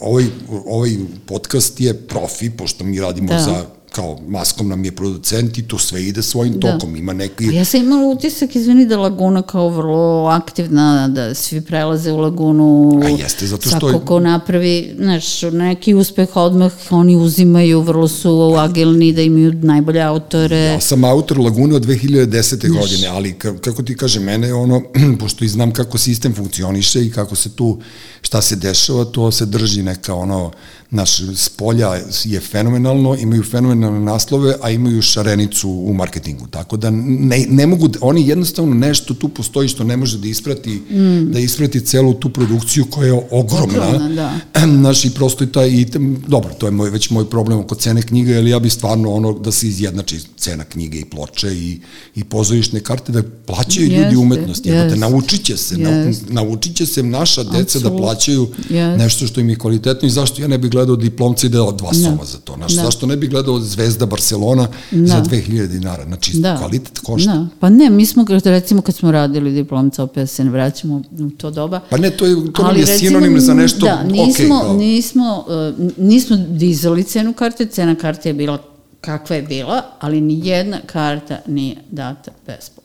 ovaj, 0.00 0.26
ovaj 0.66 0.90
podcast 1.26 1.80
je 1.80 1.94
profi, 1.94 2.50
pošto 2.50 2.84
mi 2.84 3.00
radimo 3.00 3.28
Da. 3.28 3.38
za 3.38 3.64
kao 3.92 4.18
maskom 4.28 4.68
nam 4.68 4.84
je 4.84 4.92
producent 4.92 5.58
i 5.58 5.62
to 5.62 5.78
sve 5.78 6.04
ide 6.04 6.22
svojim 6.22 6.54
Da. 6.54 6.72
tokom. 6.72 6.96
Ima 6.96 7.12
neki... 7.12 7.48
A 7.48 7.52
ja 7.52 7.64
sam 7.64 7.82
imala 7.82 8.08
utisak, 8.08 8.56
izvini, 8.56 8.86
da 8.86 8.98
Laguna 8.98 9.42
kao 9.42 9.68
vrlo 9.68 10.26
aktivna, 10.26 11.08
da 11.08 11.34
svi 11.34 11.60
prelaze 11.60 12.12
u 12.12 12.18
Lagunu. 12.18 13.00
A 13.04 13.08
jeste, 13.08 13.46
zato 13.46 13.68
što 13.68 13.80
Svako 13.80 13.98
ko 13.98 14.20
napravi, 14.20 14.94
znaš, 14.96 15.42
neki 15.42 15.94
uspeh 15.94 16.36
odmah 16.36 16.72
oni 16.90 17.16
uzimaju, 17.16 17.80
vrlo 17.80 18.08
su 18.08 18.54
agilni, 18.58 19.12
da 19.12 19.22
imaju 19.22 19.52
najbolje 19.52 20.00
autore. 20.02 20.56
Ja 20.58 20.80
sam 20.80 21.04
autor 21.04 21.38
Lagune 21.38 21.74
od 21.74 21.86
2010. 21.86 22.68
godine, 22.70 23.06
ali 23.06 23.32
ka- 23.32 23.58
kako 23.58 23.82
ti 23.82 23.96
kaže, 23.96 24.20
mene 24.20 24.46
je 24.46 24.54
ono, 24.54 24.82
pošto 25.20 25.44
i 25.44 25.48
znam 25.48 25.72
kako 25.72 25.98
sistem 25.98 26.34
funkcioniše 26.34 27.04
i 27.04 27.10
kako 27.10 27.36
se 27.36 27.50
tu, 27.50 27.78
šta 28.22 28.42
se 28.42 28.56
dešava, 28.56 29.04
to 29.04 29.30
se 29.30 29.46
drži 29.46 29.82
neka 29.82 30.14
ono, 30.14 30.50
naš 30.92 31.10
spolja 31.36 31.88
je 32.24 32.40
fenomenalno, 32.42 33.16
imaju 33.16 33.42
fenomenalne 33.42 34.00
naslove, 34.00 34.54
a 34.62 34.70
imaju 34.70 35.02
šarenicu 35.02 35.70
u 35.70 35.94
marketingu, 35.94 36.46
tako 36.46 36.76
da 36.76 36.90
ne, 36.90 37.46
ne 37.48 37.66
mogu, 37.66 37.88
da- 37.88 37.98
oni 38.02 38.28
jednostavno 38.28 38.74
nešto 38.76 39.14
tu 39.14 39.28
postoji 39.28 39.68
što 39.68 39.84
ne 39.84 39.96
može 39.96 40.18
da 40.18 40.28
isprati, 40.28 40.82
da 41.24 41.38
isprati 41.38 41.80
celu 41.80 42.14
tu 42.14 42.30
produkciju 42.30 42.84
koja 42.86 43.06
je 43.06 43.12
ogromna, 43.30 43.88
Ogromna, 43.88 44.08
da. 44.08 44.66
Znaš, 44.68 45.04
i 45.04 45.10
prosto 45.10 45.44
i 45.44 45.52
taj, 45.52 45.68
i, 45.70 45.86
tem- 45.86 46.16
dobro, 46.28 46.54
to 46.54 46.66
je 46.66 46.72
moj, 46.72 46.90
već 46.90 47.10
moj 47.10 47.30
problem 47.30 47.58
oko 47.58 47.74
cene 47.74 48.02
knjiga, 48.02 48.32
jer 48.32 48.46
ja 48.46 48.58
bi 48.58 48.70
stvarno 48.70 49.12
ono, 49.12 49.32
da 49.34 49.52
se 49.52 49.68
izjednači 49.68 50.18
cena 50.36 50.64
knjige 50.64 50.98
i 50.98 51.04
ploče 51.04 51.48
i, 51.50 51.80
i 52.14 52.24
pozorišne 52.24 52.80
karte, 52.80 53.12
da 53.12 53.22
plaćaju 53.46 53.86
ljudi 53.86 53.98
Jeste, 53.98 54.16
umetnost. 54.16 54.66
Jeste, 54.66 54.78
jeste. 54.78 54.98
naučit 54.98 55.44
će 55.44 55.56
se, 55.56 55.78
na, 55.78 55.90
Jeste. 55.90 56.24
naučit 56.30 56.76
će 56.76 56.86
se 56.86 57.02
naša 57.02 57.42
deca 57.42 57.54
da 57.54 57.62
Apsolutno. 57.78 57.98
plaćaju 57.98 58.48
Jeste. 58.60 58.96
nešto 58.98 59.26
što 59.26 59.40
im 59.40 59.48
je 59.48 59.56
kvalitetno 59.56 60.08
i 60.08 60.12
zašto 60.12 60.42
ja 60.42 60.48
ne 60.48 60.58
bih 60.58 60.70
gledao 60.70 60.81
diplomca 60.84 61.46
i 61.46 61.50
dao 61.50 61.72
dva 61.72 61.94
soma 61.94 62.24
za 62.24 62.38
to. 62.38 62.54
Znaš, 62.56 62.72
Da. 62.72 62.84
zašto 62.84 63.06
ne 63.06 63.16
bih 63.16 63.30
gledao 63.30 63.60
Zvezda 63.60 64.06
Barcelona 64.06 64.68
za 64.92 65.22
2000 65.22 65.66
dinara? 65.66 66.04
Znači, 66.04 66.36
Da. 66.36 66.56
kvalitet 66.58 66.98
košta. 66.98 67.32
Da. 67.32 67.46
Pa 67.60 67.70
ne, 67.70 67.90
mi 67.90 68.06
smo, 68.06 68.24
recimo, 68.44 68.82
kad 68.82 68.94
smo 68.94 69.10
radili 69.10 69.52
diplomca, 69.52 70.02
opet 70.02 70.30
se 70.30 70.44
ne 70.44 70.50
vraćamo 70.50 71.02
u 71.20 71.30
to 71.30 71.50
doba, 71.50 71.80
Pa 71.90 71.96
ne, 71.96 72.10
to, 72.10 72.26
je, 72.26 72.52
to 72.52 72.62
nam 72.62 72.76
je 72.76 72.80
recimo, 72.84 72.98
sinonim 72.98 73.40
za 73.40 73.54
nešto 73.54 73.86
da, 73.86 74.02
nismo, 74.02 74.56
ok. 74.56 74.62
Kao. 74.62 74.76
nismo, 74.76 75.44
uh, 75.78 75.88
nismo 75.96 76.36
dizali 76.36 77.04
cenu 77.04 77.32
karte, 77.32 77.66
cena 77.66 77.94
karte 77.94 78.28
je 78.28 78.32
bila 78.34 78.58
kakva 79.00 79.36
je 79.36 79.42
bila, 79.42 79.82
ali 80.00 80.20
ni 80.20 80.46
jedna 80.48 80.78
karta 80.86 81.38
nije 81.46 81.76
data 81.90 82.30
besplatno. 82.46 82.81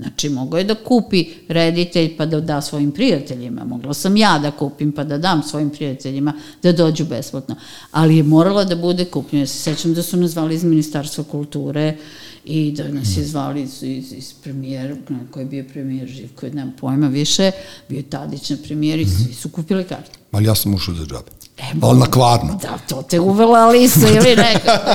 Znači, 0.00 0.28
mogao 0.28 0.58
je 0.58 0.64
da 0.64 0.74
kupi 0.74 1.24
reditelj 1.48 2.16
pa 2.16 2.26
da 2.26 2.40
da 2.40 2.60
svojim 2.60 2.92
prijateljima. 2.92 3.64
Mogla 3.64 3.94
sam 3.94 4.16
ja 4.16 4.38
da 4.38 4.50
kupim 4.50 4.92
pa 4.92 5.04
da 5.04 5.18
dam 5.18 5.42
svojim 5.42 5.70
prijateljima 5.70 6.32
da 6.62 6.72
dođu 6.72 7.04
besplatno. 7.04 7.56
Ali 7.90 8.16
je 8.16 8.22
morala 8.22 8.64
da 8.64 8.76
bude 8.76 9.04
kupljena. 9.04 9.42
Ja 9.42 9.46
se 9.46 9.58
sećam 9.58 9.94
da 9.94 10.02
su 10.02 10.16
nas 10.16 10.30
zvali 10.30 10.54
iz 10.54 10.64
Ministarstva 10.64 11.24
kulture 11.24 11.96
i 12.44 12.72
da 12.72 12.88
nas 12.88 13.16
je 13.16 13.24
zvali 13.24 13.62
iz, 13.62 13.82
iz, 13.82 14.12
iz 14.12 14.32
premijera, 14.42 14.96
koji 15.30 15.42
je 15.42 15.48
bio 15.48 15.64
premijer 15.72 16.08
Živko, 16.08 16.46
nemam 16.46 16.74
pojma 16.80 17.08
više, 17.08 17.50
bio 17.88 17.96
je 17.96 18.02
Tadić 18.02 18.50
na 18.50 18.56
premijeri, 18.64 19.06
svi 19.06 19.34
su 19.34 19.48
kupili 19.48 19.84
karte. 19.84 20.10
Ali 20.32 20.46
ja 20.46 20.54
sam 20.54 20.74
ušao 20.74 20.94
za 20.94 21.04
džabe. 21.04 21.30
E, 21.58 21.62
Ali 21.82 21.98
na 21.98 22.06
kvarno. 22.06 22.58
Da, 22.62 22.78
to 22.88 23.02
te 23.02 23.20
uvela 23.20 23.58
Alisa 23.58 24.08
ili 24.08 24.36
nekako. 24.36 24.90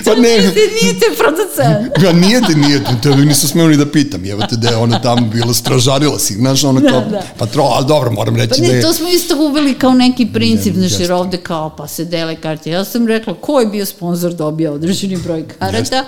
Pa 0.05 0.14
ne. 0.14 0.36
Ti 0.55 0.61
nije 0.82 0.94
te 1.01 1.07
producent. 1.18 2.05
Ja 2.05 2.12
nije 2.12 2.40
ti, 2.40 2.55
nije 2.55 2.84
ti, 2.84 2.90
te 3.03 3.16
nisam 3.16 3.49
smeo 3.49 3.68
ni 3.68 3.76
da 3.76 3.90
pitam, 3.90 4.24
evo 4.24 4.42
te 4.51 4.57
da 4.57 4.68
je 4.68 4.76
ona 4.76 5.03
tamo 5.03 5.26
bila 5.26 5.55
stražarila 5.55 6.18
si, 6.18 6.34
znaš, 6.34 6.64
ono 6.64 6.80
Da, 6.80 6.90
kao 6.90 7.01
da. 7.01 7.22
patro, 7.38 7.62
ali 7.62 7.86
dobro, 7.86 8.11
moram 8.12 8.36
reći 8.36 8.49
Pa 8.49 8.57
da 8.57 8.62
ne, 8.62 8.74
je... 8.74 8.82
to 8.82 8.92
smo 8.92 9.09
isto 9.09 9.36
uveli 9.38 9.74
kao 9.74 9.92
neki 9.94 10.26
princip, 10.26 10.74
Ne, 10.74 10.80
znaš, 10.80 10.90
jeste. 10.90 11.05
jer 11.05 11.12
ovde 11.12 11.36
kao 11.36 11.76
pa 11.76 11.88
se 11.88 12.05
dele 12.05 12.36
karte. 12.36 12.70
Ja 12.70 12.84
sam 12.84 13.07
rekla, 13.07 13.34
ko 13.34 13.61
je 13.61 13.66
bio 13.66 13.86
sponsor 13.86 14.34
dobio 14.34 14.72
određeni 14.72 15.16
broj 15.16 15.49
karata, 15.59 16.05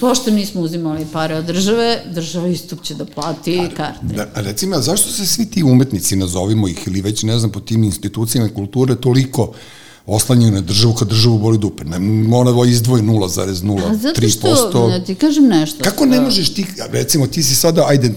pošto 0.00 0.30
nismo 0.30 0.60
uzimali 0.60 1.06
pare 1.12 1.34
od 1.34 1.44
države, 1.44 2.02
država 2.14 2.48
istup 2.48 2.82
će 2.82 2.94
da 2.94 3.04
plati 3.04 3.60
karte. 3.76 3.98
Da, 4.02 4.26
a 4.34 4.40
recimo, 4.40 4.76
a 4.76 4.80
zašto 4.80 5.10
se 5.10 5.26
svi 5.26 5.46
ti 5.46 5.62
umetnici, 5.62 6.16
nazovimo 6.16 6.68
ih, 6.68 6.86
ili 6.86 7.00
već, 7.00 7.22
ne 7.22 7.38
znam, 7.38 7.52
po 7.52 7.60
tim 7.60 7.84
institucijama 7.84 8.48
kulture, 8.54 8.94
toliko 8.94 9.52
oslanjaju 10.06 10.52
na 10.52 10.60
državu 10.60 10.94
kad 10.94 11.08
državu 11.08 11.38
boli 11.38 11.58
dupe? 11.58 11.84
Ne, 11.84 11.98
ona 12.36 12.50
izdvoji 12.64 13.02
što, 13.02 13.66
0,03%. 13.66 14.90
da 14.98 15.04
ti 15.04 15.14
kažem 15.14 15.46
nešto. 15.46 15.84
Kako 15.84 16.06
ne 16.06 16.20
možeš 16.20 16.54
ti, 16.54 16.66
recimo 16.90 17.26
ti 17.26 17.42
si 17.42 17.54
sada, 17.54 17.84
ajde, 17.88 18.12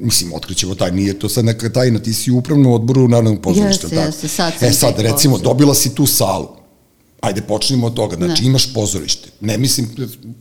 mislim, 0.00 0.32
otkrićemo 0.32 0.74
taj, 0.74 0.90
nije 0.90 1.18
to 1.18 1.28
sad 1.28 1.44
neka 1.44 1.72
tajna, 1.72 1.98
ti 1.98 2.14
si 2.14 2.30
u 2.30 2.36
upravnom 2.36 2.72
odboru 2.72 3.08
Narodnog 3.08 3.42
pozorišta. 3.42 3.86
Jeste, 3.86 3.96
tako? 3.96 4.06
jeste, 4.06 4.28
sad 4.28 4.52
sam 4.58 4.68
E 4.68 4.72
sad, 4.72 4.94
recimo, 4.98 5.38
dobila 5.38 5.74
si 5.74 5.94
tu 5.94 6.06
salu, 6.06 6.48
ajde 7.20 7.40
počnemo 7.42 7.86
od 7.86 7.94
toga, 7.94 8.16
znači 8.16 8.42
Ne. 8.42 8.48
imaš 8.48 8.74
pozorište, 8.74 9.28
ne 9.40 9.58
mislim, 9.58 9.88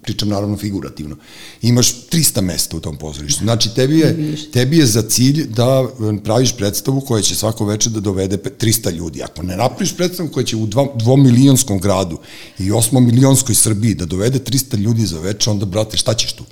pričam 0.02 0.30
naravno 0.30 0.58
figurativno, 0.58 1.16
imaš 1.62 2.08
300 2.08 2.42
mesta 2.42 2.78
u 2.78 2.82
tom 2.82 2.98
pozorištu, 2.98 3.44
znači 3.44 3.70
tebi 3.70 4.00
je, 4.00 4.16
tebi 4.46 4.78
je 4.78 4.86
za 4.86 5.02
cilj 5.04 5.46
da 5.46 5.84
e, 5.84 6.24
praviš 6.24 6.54
predstavu 6.54 7.02
koja 7.02 7.22
će 7.22 7.36
svako 7.36 7.66
veče 7.66 7.90
da 7.90 8.00
dovede 8.00 8.38
pe- 8.38 8.58
300 8.58 8.92
ljudi, 8.92 9.24
ako 9.24 9.44
ne 9.44 9.58
napraviš 9.58 9.94
predstavu 9.94 10.30
koja 10.30 10.46
će 10.46 10.56
u 10.56 10.66
dva, 10.68 10.88
dvomilijonskom 10.96 11.80
gradu 11.80 12.18
i 12.60 12.72
osmomilionskoj 12.72 13.56
Srbiji 13.56 13.94
da 13.96 14.06
dovede 14.08 14.40
300 14.42 14.78
ljudi 14.78 15.06
za 15.06 15.20
veče, 15.20 15.50
onda, 15.50 15.66
brate, 15.66 15.98
šta 15.98 16.14
ćeš 16.14 16.34
tu? 16.34 16.44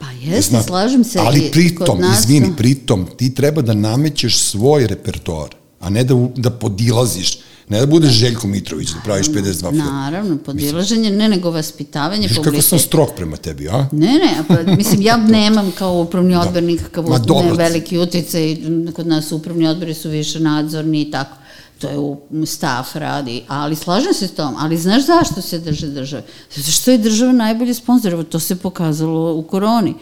Pa 0.00 0.06
jeste, 0.12 0.50
Zna- 0.50 0.62
slažem 0.62 1.04
se. 1.04 1.18
Ali 1.18 1.50
pritom, 1.52 2.00
nas- 2.00 2.20
izvini, 2.20 2.52
pritom, 2.56 3.06
ti 3.16 3.34
treba 3.34 3.62
da 3.62 3.74
namećeš 3.74 4.38
svoj 4.38 4.86
repertoar, 4.86 5.48
a 5.80 5.90
ne 5.90 6.04
da, 6.04 6.14
da 6.36 6.50
podilaziš, 6.52 7.38
ne 7.68 7.80
da 7.80 7.86
budeš 7.86 8.12
Željko 8.12 8.46
Mitrović, 8.46 8.90
da 8.90 9.00
praviš 9.04 9.26
52 9.26 9.70
filma. 9.70 9.84
Naravno, 9.84 10.38
podilaženje, 10.38 11.10
ne 11.10 11.28
nego 11.28 11.50
vaspitavanje 11.50 12.28
Viš 12.28 12.36
publike. 12.36 12.56
kako 12.56 12.62
sam 12.62 12.78
strog 12.78 13.08
prema 13.16 13.36
tebi, 13.36 13.68
a? 13.68 13.86
Ne, 13.92 14.12
ne, 14.12 14.44
pa, 14.48 14.72
mislim, 14.76 15.02
ja 15.02 15.16
nemam 15.16 15.72
kao 15.78 16.00
upravni 16.00 16.36
odbor 16.36 16.62
nikakav 16.62 17.04
Ma, 17.08 17.18
ne, 17.18 17.52
veliki 17.52 17.98
uticaj, 17.98 18.56
kod 18.94 19.06
nas 19.06 19.32
upravni 19.32 19.66
odbori 19.68 19.94
su 19.94 20.08
više 20.08 20.40
nadzorni 20.40 21.02
i 21.02 21.10
tako, 21.10 21.36
to 21.78 21.88
je 21.88 21.98
u 21.98 22.20
staff 22.46 22.96
radi, 22.96 23.42
ali 23.48 23.76
slažem 23.76 24.14
se 24.14 24.26
s 24.26 24.34
tom, 24.34 24.54
ali 24.58 24.78
znaš 24.78 25.06
zašto 25.06 25.42
se 25.42 25.58
drže 25.58 25.86
države? 25.86 26.22
Zato 26.54 26.70
što 26.70 26.90
je 26.90 26.98
država 26.98 27.32
najbolji 27.32 27.74
sponsor, 27.74 28.24
to 28.24 28.40
se 28.40 28.56
pokazalo 28.56 29.34
u 29.34 29.42
koroni. 29.42 29.90
E, 29.90 29.94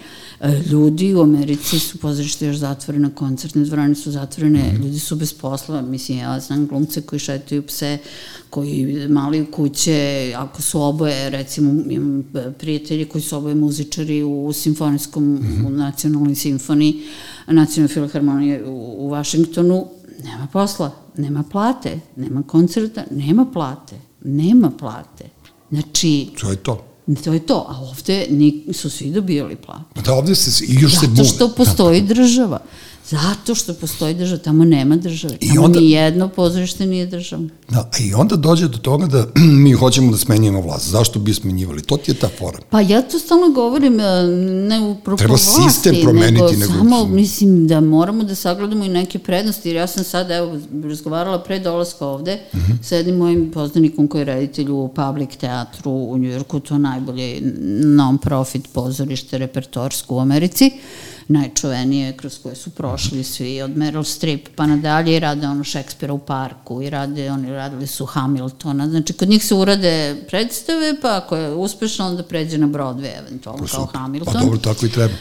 Ljudi 0.66 1.14
u 1.14 1.20
Americi 1.20 1.78
su 1.78 1.98
pozorište 1.98 2.46
još 2.46 2.56
zatvorene, 2.56 3.10
koncertne 3.10 3.64
dvorane 3.64 3.94
su 3.94 4.10
zatvorene, 4.10 4.72
Mhm. 4.72 4.82
ljudi 4.82 4.98
su 4.98 5.16
bez 5.16 5.32
posla, 5.34 5.82
mislim, 5.82 6.18
ja 6.18 6.40
znam 6.40 6.66
glumce 6.66 7.02
koji 7.02 7.20
šetaju 7.20 7.62
pse, 7.62 7.98
koji 8.50 9.06
mali 9.08 9.46
kuće, 9.46 9.96
ako 10.36 10.62
su 10.62 10.82
oboje, 10.82 11.30
recimo, 11.30 11.82
imam 11.90 12.24
prijatelji 12.58 13.04
koji 13.04 13.22
su 13.22 13.36
oboje 13.36 13.54
muzičari 13.54 14.22
u 14.22 14.52
simfonijskom, 14.52 15.34
Mhm. 15.34 15.66
u 15.66 15.70
nacionalnoj 15.70 16.34
simfoniji, 16.34 17.02
nacionalnoj 17.46 17.94
filharmoniji 17.94 18.62
u, 18.62 18.94
u 18.98 19.08
Vašingtonu, 19.08 19.86
nema 20.24 20.46
posla, 20.46 20.90
nema 21.16 21.42
plate, 21.42 22.00
nema 22.16 22.42
koncerta, 22.42 23.04
nema 23.10 23.44
plate, 23.44 23.94
nema 24.20 24.70
plate. 24.70 25.24
Znači, 25.70 26.28
To 26.40 26.50
je 26.50 26.56
to. 26.56 26.85
To 27.14 27.32
je 27.32 27.38
to, 27.38 27.66
a 27.68 27.80
ovde 27.80 28.26
ni, 28.30 28.64
su 28.72 28.90
svi 28.90 29.10
dobijali 29.10 29.56
platu. 29.56 30.00
Da 30.04 30.14
ovde 30.14 30.34
se, 30.34 30.64
i 30.64 30.74
još 30.80 30.92
se 30.92 30.98
Zato 31.00 31.12
bune. 31.12 31.28
što 31.28 31.48
postoji 31.48 32.00
država. 32.00 32.60
Zato 33.06 33.54
što 33.54 33.74
postoji 33.74 34.14
država, 34.14 34.38
tamo 34.38 34.64
nema 34.64 34.96
države. 34.96 35.34
I 35.40 35.48
Tamo 35.48 35.62
onda- 35.62 35.80
ni 35.80 35.90
jedno 35.90 36.28
pozorište 36.28 36.86
nije 36.86 37.06
državno. 37.06 37.48
Da, 37.68 37.80
a 37.92 37.98
i 38.00 38.14
onda 38.14 38.36
dođe 38.36 38.68
do 38.68 38.78
toga 38.78 39.06
da 39.06 39.26
mi 39.62 39.72
hoćemo 39.72 40.12
da 40.12 40.18
smenjujemo 40.18 40.60
vlast. 40.60 40.86
Zašto 40.86 41.18
bi 41.18 41.34
smenjivali? 41.34 41.82
To 41.82 41.96
ti 41.96 42.10
je 42.10 42.14
ta 42.14 42.28
fora. 42.30 42.58
Pa 42.70 42.80
ja 42.80 43.02
to 43.02 43.18
stalno 43.18 43.48
govorim, 43.48 44.00
e, 44.00 44.22
ne 44.62 44.80
u 44.80 44.94
propos 44.96 45.18
Treba 45.18 45.34
vlasti, 45.34 45.62
sistem 45.64 45.96
promeniti, 46.02 46.32
nego, 46.34 46.50
nego- 46.52 46.72
samo 46.74 47.06
mislim 47.06 47.66
da 47.66 47.80
moramo 47.82 48.24
da 48.24 48.34
sagledamo 48.34 48.84
i 48.84 48.90
neke 48.90 49.18
prednosti, 49.18 49.68
jer 49.68 49.76
ja 49.76 49.86
sam 49.86 50.04
sad, 50.04 50.30
evo, 50.30 50.58
razgovarala 50.84 51.38
pre 51.38 51.58
dolaska 51.60 52.06
ovde 52.06 52.38
Mhm. 52.54 52.72
sa 52.82 52.96
jednim 52.96 53.16
mojim 53.16 53.50
poznanikom 53.50 54.08
koji 54.08 54.20
je 54.20 54.26
reditelj 54.26 54.70
u 54.70 54.88
Public 54.90 55.30
teatru 55.30 55.90
u 55.92 56.18
Njujorku, 56.18 56.60
to 56.60 56.78
najbolje 56.78 57.40
non-profit 57.96 58.68
pozorište 58.68 59.38
repertorsko 59.38 60.16
u 60.16 60.20
Americi, 60.20 60.70
najčuvenije 61.28 62.16
kroz 62.16 62.38
koje 62.42 62.54
su 62.54 62.70
prošli 62.70 63.24
svi 63.24 63.62
od 63.62 63.70
Meryl 63.70 64.04
Streep 64.04 64.48
pa 64.56 64.66
nadalje 64.66 65.16
i 65.16 65.20
rade 65.20 65.46
ono 65.46 65.64
Šekspira 65.64 66.12
u 66.12 66.18
parku 66.18 66.82
i 66.82 66.90
rade, 66.90 67.30
oni 67.30 67.50
radili 67.50 67.86
su 67.86 68.06
Hamiltona, 68.06 68.88
znači 68.88 69.12
kod 69.12 69.28
njih 69.28 69.44
se 69.44 69.54
urade 69.54 70.24
predstave 70.28 70.94
pa 71.02 71.16
ako 71.16 71.36
je 71.36 71.54
uspešno 71.54 72.06
onda 72.06 72.22
pređe 72.22 72.58
na 72.58 72.66
Broadway 72.66 73.18
eventualno 73.18 73.66
kao 73.66 73.86
Super. 73.86 74.00
Hamilton. 74.00 74.34
Pa 74.34 74.40
dobro, 74.40 74.58
tako 74.58 74.86
i 74.86 74.90
treba. 74.90 75.14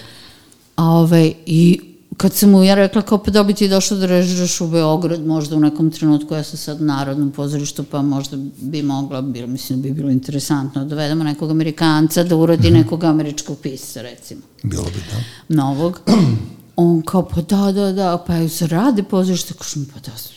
A 0.75 0.83
ovaj, 0.83 1.33
i 1.45 1.94
kad 2.18 2.34
sam 2.34 2.49
mu 2.49 2.63
ja 2.63 2.76
rekla 2.76 3.01
kao 3.01 3.18
pa 3.18 3.32
da 3.32 3.43
bi 3.43 3.53
ti 3.53 3.70
došao 3.70 3.97
da 3.97 4.05
režiraš 4.07 4.61
u 4.61 4.68
Beograd 4.68 5.22
možda 5.22 5.55
u 5.55 5.61
nekom 5.61 5.91
trenutku, 5.91 6.34
ja 6.34 6.43
sam 6.43 6.57
sad 6.57 6.82
u 6.82 6.86
Narodnom 6.86 7.32
pozorištu 7.32 7.84
pa 7.84 8.01
možda 8.01 8.38
bi 8.57 8.82
mogla, 8.84 9.22
bilo, 9.24 9.47
mislim 9.47 9.82
da 9.82 9.84
bi 9.84 9.93
bilo 9.93 10.09
interesantno 10.09 10.84
da 10.84 10.88
dovedemo 10.88 11.24
nekog 11.24 11.51
Amerikanca 11.51 12.24
da 12.24 12.36
uradi 12.38 12.68
Mhm. 12.68 12.78
nekog 12.78 13.03
američkog 13.03 13.57
pisca 13.59 14.01
recimo 14.01 14.41
Bilo 14.63 14.84
bi, 14.84 15.03
da. 15.09 15.24
novog. 15.55 15.99
On 16.78 17.01
kao, 17.01 17.26
pa 17.26 17.41
da, 17.43 17.72
da, 17.74 17.91
da, 17.93 18.18
pa 18.18 18.36
jel 18.36 18.49
se 18.49 18.68
rade 18.68 19.03
pozorište? 19.03 19.53
Kažem, 19.53 19.86
pa 19.86 19.99
da, 20.01 20.18
se 20.18 20.30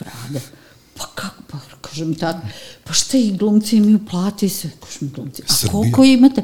rade. 0.00 0.40
Pa 0.96 1.06
kako, 1.06 1.42
pa 1.48 1.58
kažem 1.80 2.14
tako, 2.14 2.38
pa 2.84 2.92
šta 2.92 3.18
i 3.18 3.32
glumci 3.32 3.76
imaju 3.76 3.98
plati 4.00 4.46
i 4.46 4.50
sve, 4.50 4.70
kažem 4.80 5.10
glumci, 5.10 5.42
a 5.42 5.52
Srbija. 5.52 5.72
koliko 5.72 6.04
imate 6.04 6.42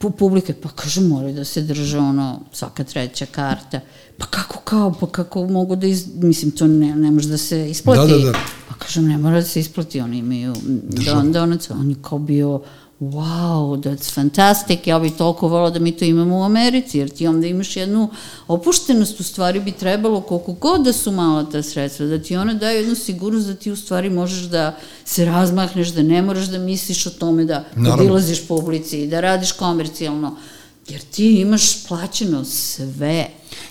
pu- 0.00 0.10
publike? 0.10 0.54
Pa 0.54 0.68
kažem, 0.70 1.06
moraju 1.06 1.34
da 1.34 1.44
se 1.44 1.62
drže 1.62 1.98
ono, 1.98 2.40
svaka 2.52 2.84
treća 2.84 3.26
karta. 3.26 3.80
Pa 4.18 4.26
kako 4.26 4.60
kao, 4.64 4.94
pa 5.00 5.06
kako 5.06 5.46
mogu 5.46 5.76
da, 5.76 5.86
iz... 5.86 6.06
mislim, 6.14 6.50
to 6.50 6.66
ne, 6.66 6.94
ne 6.96 7.10
može 7.10 7.28
da 7.28 7.38
se 7.38 7.70
isplati. 7.70 8.12
Da, 8.12 8.18
da, 8.18 8.24
da. 8.24 8.38
Pa 8.68 8.74
kažem, 8.74 9.08
ne 9.08 9.18
mora 9.18 9.34
da 9.34 9.46
se 9.46 9.60
isplati, 9.60 10.00
oni 10.00 10.18
imaju 10.18 10.54
don, 11.04 11.32
donac, 11.32 11.70
on 11.70 11.90
je 11.90 11.96
kao 12.02 12.18
bio, 12.18 12.60
wow, 13.00 13.76
that's 13.76 14.14
fantastic, 14.14 14.86
ja 14.86 14.98
bih 14.98 15.12
toliko 15.18 15.48
volila 15.48 15.70
da 15.70 15.78
mi 15.78 15.92
to 15.92 16.04
imamo 16.04 16.38
u 16.38 16.42
Americi, 16.42 16.98
jer 16.98 17.08
ti 17.08 17.26
onda 17.26 17.46
imaš 17.46 17.76
jednu 17.76 18.08
opuštenost, 18.48 19.20
u 19.20 19.22
stvari 19.22 19.60
bi 19.60 19.72
trebalo 19.72 20.20
koliko 20.20 20.52
god 20.52 20.84
da 20.84 20.92
su 20.92 21.12
mala 21.12 21.44
ta 21.50 21.62
sredstva, 21.62 22.06
da 22.06 22.22
ti 22.22 22.36
ona 22.36 22.54
daje 22.54 22.76
jednu 22.76 22.94
sigurnost 22.94 23.46
da 23.46 23.54
ti 23.54 23.70
u 23.70 23.76
stvari 23.76 24.10
možeš 24.10 24.42
da 24.42 24.76
se 25.04 25.24
razmahneš, 25.24 25.88
da 25.88 26.02
ne 26.02 26.22
moraš 26.22 26.46
da 26.46 26.58
misliš 26.58 27.06
o 27.06 27.10
tome 27.10 27.44
da 27.44 27.64
podilaziš 27.74 28.48
publici, 28.48 29.06
da 29.06 29.20
radiš 29.20 29.52
komercijalno, 29.52 30.36
jer 30.88 31.00
ti 31.00 31.40
imaš 31.40 31.86
plaćeno 31.88 32.44
sve. 32.44 33.26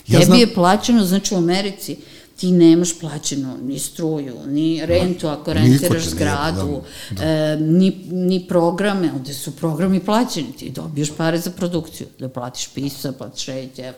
Ja 0.06 0.12
Tebi 0.12 0.24
znam- 0.24 0.38
je 0.38 0.54
plaćeno, 0.54 1.04
znači 1.04 1.34
u 1.34 1.38
Americi, 1.38 1.96
ti 2.36 2.52
nemaš 2.52 2.98
plaćeno 3.00 3.56
ni 3.62 3.78
struju, 3.78 4.34
ni 4.46 4.86
rentu 4.86 5.28
ako 5.28 5.52
rentiraš 5.52 6.04
zgradu, 6.04 6.82
jebe, 7.10 7.24
e, 7.24 7.56
ni, 7.60 7.90
ni 8.10 8.44
programe, 8.48 9.12
ovde 9.12 9.34
su 9.34 9.56
programi 9.56 10.00
plaćeni, 10.00 10.52
ti 10.52 10.70
dobiješ 10.70 11.10
pare 11.16 11.38
za 11.38 11.50
produkciju, 11.50 12.06
da 12.18 12.28
platiš 12.28 12.68
pisa, 12.74 13.12
platiš 13.12 13.46
reditelja, 13.46 13.92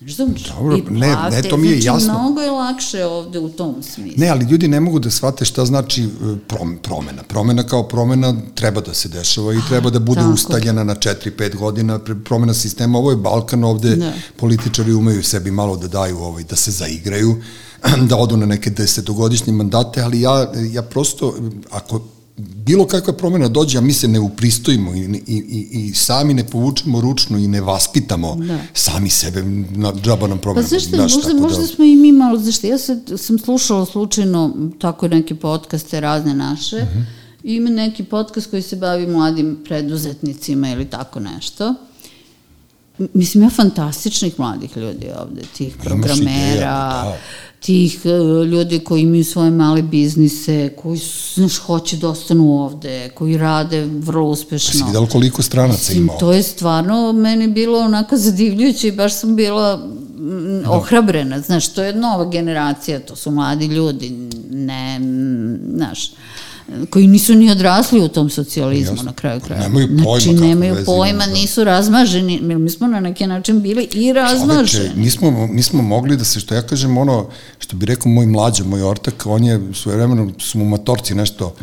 Znaš 0.00 0.16
Dobro, 0.56 0.76
i 0.76 0.82
ne, 0.90 1.16
ne, 1.30 1.42
to 1.42 1.56
mi 1.56 1.68
je 1.68 1.80
znači, 1.80 1.86
jasno. 1.86 2.18
mnogo 2.18 2.40
je 2.40 2.50
lakše 2.50 3.04
ovde 3.04 3.38
u 3.38 3.48
tom 3.48 3.82
smislu. 3.82 4.14
Ne, 4.16 4.28
ali 4.28 4.44
ljudi 4.44 4.68
ne 4.68 4.80
mogu 4.80 4.98
da 4.98 5.10
shvate 5.10 5.44
šta 5.44 5.64
znači 5.64 6.02
e, 6.02 6.06
prom- 6.48 6.78
promena. 6.82 7.22
Promena 7.22 7.62
kao 7.62 7.82
promena 7.82 8.34
treba 8.54 8.80
da 8.80 8.94
se 8.94 9.08
dešava 9.08 9.54
i 9.54 9.58
treba 9.68 9.90
da 9.90 9.98
bude 9.98 10.20
tako. 10.20 10.32
ustaljena 10.32 10.84
na 10.84 10.94
4-5 10.94 11.56
godina. 11.56 11.98
Promena 12.24 12.54
sistema, 12.54 12.98
ovo 12.98 13.10
je 13.10 13.16
Balkan, 13.16 13.64
ovde 13.64 13.96
Da. 13.96 14.12
političari 14.36 14.92
umeju 14.92 15.22
sebi 15.22 15.50
malo 15.50 15.76
da 15.76 15.88
daju, 15.88 16.18
ovaj, 16.18 16.44
da 16.44 16.56
se 16.56 16.70
zaigraju, 16.70 17.36
da 18.08 18.16
odu 18.16 18.36
na 18.36 18.46
neke 18.46 18.70
desetogodišnje 18.70 19.52
mandate, 19.52 20.02
ali 20.02 20.20
ja, 20.20 20.52
ja 20.72 20.82
prosto, 20.82 21.34
ako 21.70 22.00
bilo 22.38 22.86
kakva 22.86 23.12
promena 23.12 23.48
dođe, 23.48 23.78
a 23.78 23.82
mi 23.82 23.92
se 23.92 24.08
ne 24.08 24.20
upristojimo 24.20 24.94
i, 24.94 24.98
i, 25.26 25.34
i, 25.48 25.80
i 25.80 25.94
sami 25.94 26.34
ne 26.34 26.44
povučemo 26.44 27.00
ručno 27.00 27.38
i 27.38 27.48
ne 27.48 27.60
vaspitamo 27.60 28.34
Da. 28.36 28.58
sami 28.74 29.10
sebe, 29.10 29.42
na 29.72 29.92
džaba 29.94 30.26
nam 30.26 30.38
Pa 30.38 30.42
promena. 30.42 30.66
zašto, 30.68 30.88
znaš, 30.90 31.14
možda, 31.14 31.34
možda 31.34 31.60
da- 31.60 31.66
smo 31.66 31.84
i 31.84 31.96
mi 31.96 32.12
malo, 32.12 32.38
zašto, 32.38 32.66
ja 32.66 32.78
sad 32.78 32.98
sam 33.16 33.38
slušala 33.38 33.86
slučajno 33.86 34.54
tako 34.78 35.08
neke 35.08 35.34
podcaste 35.36 36.00
razne 36.00 36.34
naše, 36.34 36.76
Mhm. 36.76 37.00
i 37.44 37.54
ima 37.54 37.70
neki 37.70 38.04
podcast 38.04 38.50
koji 38.50 38.62
se 38.62 38.76
bavi 38.76 39.06
mladim 39.06 39.58
preduzetnicima 39.64 40.70
ili 40.70 40.84
tako 40.86 41.20
nešto. 41.20 41.74
mislim, 43.14 43.42
ima 43.42 43.50
fantastičnih 43.52 44.38
mladih 44.38 44.76
ljudi 44.76 45.06
ovde, 45.18 45.42
tih 45.48 45.76
programera, 45.76 46.20
ideja, 46.22 46.60
da. 46.60 47.16
Tih 47.60 48.00
uh, 48.04 48.46
ljudi 48.46 48.78
koji 48.78 49.02
imaju 49.02 49.24
svoje 49.24 49.50
male 49.50 49.82
biznise, 49.82 50.72
koji, 50.82 51.00
znaš, 51.34 51.58
hoće 51.58 51.96
da 51.96 52.08
ostanu 52.08 52.62
ovde, 52.64 53.10
koji 53.14 53.36
rade 53.36 53.84
vrlo 53.84 54.28
uspešno. 54.28 54.72
Si 54.72 54.84
videla 54.86 55.06
koliko 55.06 55.42
stranaca 55.42 55.78
Mislim, 55.78 55.98
ima 55.98 56.12
to 56.12 56.32
je 56.32 56.42
stvarno 56.42 57.12
meni 57.12 57.48
bilo 57.48 57.78
onako 57.78 58.16
zadivljujuće 58.16 58.88
i 58.88 58.92
baš 58.92 59.14
sam 59.14 59.36
bila 59.36 59.76
mm, 59.76 60.68
ohrabrena, 60.68 61.40
znaš, 61.40 61.68
to 61.68 61.82
je 61.82 61.94
nova 61.94 62.24
generacija, 62.30 63.00
to 63.00 63.16
su 63.16 63.30
mladi 63.30 63.66
ljudi, 63.66 64.10
ne, 64.50 65.00
znaš, 65.74 66.10
koji 66.90 67.06
nisu 67.06 67.34
ni 67.34 67.50
odrasli 67.50 68.00
u 68.00 68.08
tom 68.08 68.30
socijalizmu 68.30 68.92
Jasno. 68.92 69.04
na 69.04 69.12
kraju 69.12 69.40
kraja. 69.40 69.62
Nemaju 69.62 69.88
pojma 70.04 70.20
Znači, 70.20 70.34
nemaju 70.40 70.76
pojma, 70.86 71.26
da. 71.26 71.32
nisu 71.32 71.64
razmaženi, 71.64 72.40
mi 72.40 72.70
smo 72.70 72.86
na 72.86 73.00
neki 73.00 73.26
način 73.26 73.60
bili 73.60 73.84
i 73.84 73.88
Čoveče, 73.88 74.12
razmaženi. 74.12 74.94
nismo, 74.96 75.48
nismo 75.52 75.82
mogli 75.82 76.16
da 76.16 76.24
se, 76.24 76.40
što 76.40 76.54
ja 76.54 76.62
kažem, 76.62 76.98
ono, 76.98 77.26
što 77.58 77.76
bi 77.76 77.86
rekao 77.86 78.12
moj 78.12 78.26
mlađa, 78.26 78.64
moj 78.64 78.82
ortak, 78.82 79.22
on 79.26 79.44
je 79.44 79.60
svoje 79.74 79.96
vremeno, 79.96 80.32
su 80.38 80.58
mu 80.58 80.64
matorci 80.64 81.14
nešto 81.14 81.54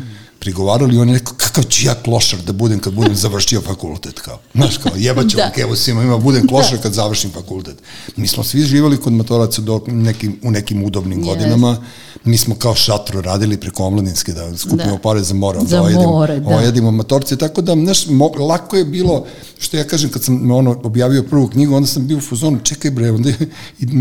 prigovarali 0.44 0.98
on 0.98 1.08
je 1.08 1.14
rekao, 1.14 1.34
kakav 1.34 1.64
ću 1.64 1.86
ja 1.86 1.94
klošar 1.94 2.38
da 2.40 2.52
budem 2.54 2.78
kad 2.78 2.92
budem 2.92 3.14
završio 3.16 3.60
fakultet, 3.62 4.20
kao, 4.20 4.38
znaš, 4.54 4.76
kao, 4.78 4.92
jebaću 4.96 5.36
Da. 5.36 5.52
da. 5.56 5.62
evo 5.62 5.76
svima, 5.76 6.02
ima, 6.02 6.18
budem 6.18 6.48
klošar 6.48 6.78
kad 6.78 6.92
završim 6.92 7.30
fakultet. 7.32 7.76
Mi 8.16 8.28
smo 8.28 8.44
svi 8.44 8.62
živali 8.62 8.96
kod 8.96 9.12
matoraca 9.12 9.62
do 9.62 9.80
nekim, 9.88 10.36
u 10.42 10.50
nekim 10.50 10.84
udobnim 10.84 11.20
Yes. 11.20 11.24
godinama, 11.24 11.76
mi 12.24 12.38
smo 12.38 12.54
kao 12.54 12.74
šatro 12.76 13.20
radili 13.20 13.56
preko 13.56 13.84
omladinske 13.84 14.32
da 14.32 14.56
skupimo 14.56 14.92
Da. 14.92 14.98
pare 14.98 15.22
za 15.22 15.34
more, 15.34 15.60
Za 15.60 15.66
da 15.68 15.82
ojedemo, 15.82 16.06
more, 16.08 16.40
da. 16.40 16.48
ojedemo 16.50 16.90
matorce, 16.90 17.36
tako 17.36 17.62
da, 17.62 17.72
znaš, 17.74 18.06
mo, 18.06 18.28
lako 18.28 18.76
je 18.76 18.84
bilo, 18.84 19.24
što 19.58 19.76
ja 19.76 19.84
kažem, 19.84 20.10
kad 20.10 20.22
sam 20.24 20.50
ono, 20.50 20.80
objavio 20.82 21.22
prvu 21.22 21.48
knjigu, 21.48 21.74
onda 21.74 21.86
sam 21.86 22.06
bio 22.06 22.18
u 22.18 22.22
fuzonu, 22.22 22.58
čekaj 22.60 22.90
bre, 22.90 23.10
onda 23.10 23.28
je- 23.28 23.48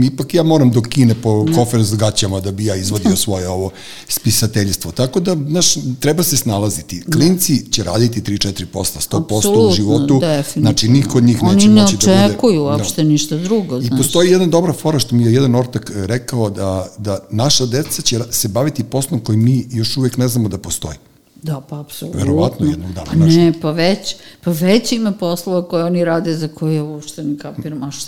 ipak 0.05 0.33
ja 0.33 0.43
moram 0.43 0.71
do 0.71 0.81
Kine 0.81 1.15
po 1.15 1.43
Da. 1.43 1.53
kofer 1.53 1.83
s 1.83 1.95
gaćama 1.95 2.39
da 2.39 2.51
bi 2.51 2.65
ja 2.65 2.75
izvodio 2.75 3.15
svoje 3.15 3.49
ovo 3.49 3.71
spisateljstvo. 4.09 4.91
Tako 4.91 5.19
da, 5.19 5.35
znaš, 5.49 5.65
treba 5.99 6.23
se 6.23 6.32
snalaziti. 6.37 7.03
Klinci 7.13 7.71
će 7.71 7.83
raditi 7.83 8.21
3-4%, 8.21 8.65
100% 8.73 9.33
u 9.33 9.37
Apsolutno, 9.37 9.71
životu, 9.71 10.19
definitivno. 10.19 10.65
znači 10.65 10.87
niko 10.87 11.17
od 11.17 11.23
njih 11.23 11.43
neće 11.43 11.55
Oni 11.55 11.67
ne 11.67 11.81
moći 11.81 11.97
da 11.97 12.05
bude... 12.05 12.25
očekuju 12.25 12.55
Da. 12.55 12.61
uopšte 12.63 13.03
ništa 13.03 13.35
drugo, 13.37 13.77
I 13.77 13.83
znaš. 13.83 13.97
postoji 13.97 14.31
jedna 14.31 14.47
dobra 14.47 14.73
fora 14.73 14.99
što 14.99 15.15
mi 15.15 15.23
je 15.23 15.33
jedan 15.33 15.55
ortak 15.55 15.91
e, 15.91 16.07
rekao 16.07 16.49
da, 16.49 16.87
da 16.97 17.19
naša 17.31 17.65
deca 17.65 18.01
će 18.01 18.19
se 18.31 18.47
baviti 18.47 18.83
poslom 18.83 19.19
koji 19.19 19.37
mi 19.37 19.67
još 19.71 19.97
uvek 19.97 20.17
ne 20.17 20.27
znamo 20.27 20.49
da 20.49 20.57
postoji. 20.57 20.97
Da, 21.43 21.61
pa 21.61 21.79
apsolutno. 21.79 22.19
Verovatno 22.19 22.65
jednog 22.65 22.91
dana, 22.91 23.05
Pa 23.09 23.15
ne, 23.15 23.53
pa 23.61 23.71
već, 23.71 24.15
pa 24.43 24.51
već 24.51 24.91
ima 24.91 25.11
poslova 25.11 25.67
koje 25.67 25.83
oni 25.83 26.05
rade 26.05 26.35
za 26.35 26.47
koje 26.47 26.81
uopšte 26.81 27.23
ne 27.23 27.37
kapiram, 27.37 27.83
a 27.83 27.91
što, 27.91 28.05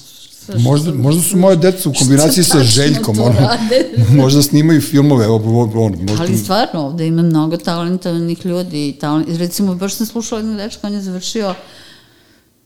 Možda, 0.54 0.94
možda 0.94 1.22
su 1.22 1.38
moje 1.38 1.56
deca 1.56 1.90
u 1.90 1.94
kombinaciji 2.00 2.44
sa 2.44 2.64
Željkom, 2.64 3.20
ono, 3.20 3.50
možda 4.22 4.42
snimaju 4.42 4.82
filmove, 4.82 5.28
ono, 5.28 5.90
možda... 6.00 6.24
Ali 6.24 6.38
stvarno, 6.38 6.82
ovde 6.82 7.08
ima 7.08 7.22
mnogo 7.22 7.58
talentovanih 7.58 8.46
ljudi. 8.46 8.98
Talent, 9.00 9.28
recimo, 9.38 9.76
baš 9.76 9.94
sam 9.94 10.06
slušala 10.06 10.42
jednog 10.42 10.58
dečka, 10.58 10.88
on 10.88 10.94
je 10.94 11.02
završio 11.02 11.50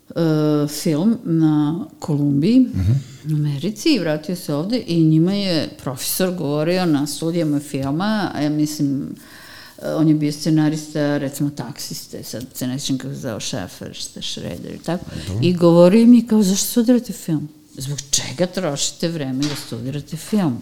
uh, 0.09 0.69
film 0.69 1.17
na 1.23 1.85
Kolumbiji, 1.99 2.59
uh. 2.59 2.79
-huh. 2.79 3.33
u 3.33 3.35
Americi 3.35 3.89
i 3.89 3.99
vratio 3.99 4.35
se 4.35 4.53
ovde 4.53 4.83
i 4.87 5.03
njima 5.03 5.33
je 5.33 5.69
profesor 5.83 6.35
govorio 6.35 6.85
na 6.85 7.07
studijama 7.07 7.59
filma, 7.59 8.31
a 8.33 8.41
ja 8.41 8.49
mislim, 8.49 9.15
uh, 9.77 9.85
on 9.95 10.07
je 10.07 10.15
bio 10.15 10.31
scenarista, 10.31 11.17
recimo, 11.17 11.49
taksiste, 11.49 12.23
sad 12.23 12.45
se 12.53 12.67
ne 12.67 12.79
sjećam 12.79 12.97
kako 12.97 13.13
se 13.13 13.19
zao 13.19 13.39
Šefer, 13.39 13.93
šta 13.93 14.21
Šreder 14.21 14.73
i 14.75 14.83
tako, 14.83 15.05
i 15.41 15.53
govorio 15.53 16.05
mi 16.05 16.27
kao, 16.27 16.43
zašto 16.43 16.67
studirate 16.67 17.13
film? 17.13 17.49
Zbog 17.79 17.99
čega 18.11 18.45
trošite 18.45 19.07
vreme 19.07 19.43
da 19.43 19.55
studirate 19.55 20.17
film? 20.17 20.61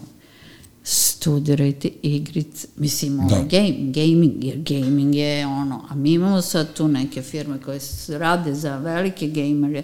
studirajte 0.90 1.88
igrice, 2.02 2.68
mislim, 2.76 3.16
Da. 3.16 3.36
da. 3.36 3.42
game, 3.42 3.74
gaming, 3.78 4.44
jer 4.44 4.56
gaming 4.56 5.14
je 5.14 5.46
ono, 5.46 5.84
a 5.88 5.94
mi 5.94 6.12
imamo 6.12 6.42
sad 6.42 6.72
tu 6.74 6.88
neke 6.88 7.22
firme 7.22 7.60
koje 7.62 7.80
rade 8.08 8.54
za 8.54 8.78
velike 8.78 9.26
gejmere 9.28 9.82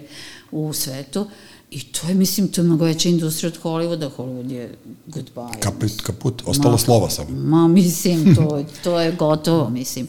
u 0.51 0.73
svetu 0.73 1.27
i 1.71 1.83
to 1.83 2.07
je, 2.07 2.13
mislim, 2.13 2.47
to 2.47 2.61
je 2.61 2.65
mnogo 2.65 2.85
veća 2.85 3.09
industrija 3.09 3.51
od 3.51 3.59
Hollywooda, 3.63 4.09
Hollywood 4.17 4.51
je 4.51 4.75
goodbye. 5.07 5.59
Kaput, 5.59 6.01
kaput, 6.03 6.41
ostalo 6.45 6.71
Ma, 6.71 6.77
slova 6.77 7.09
samo. 7.09 7.29
Ma, 7.29 7.67
mislim, 7.67 8.35
to, 8.35 8.65
to 8.83 8.99
je 8.99 9.11
gotovo, 9.11 9.69
mislim. 9.69 10.07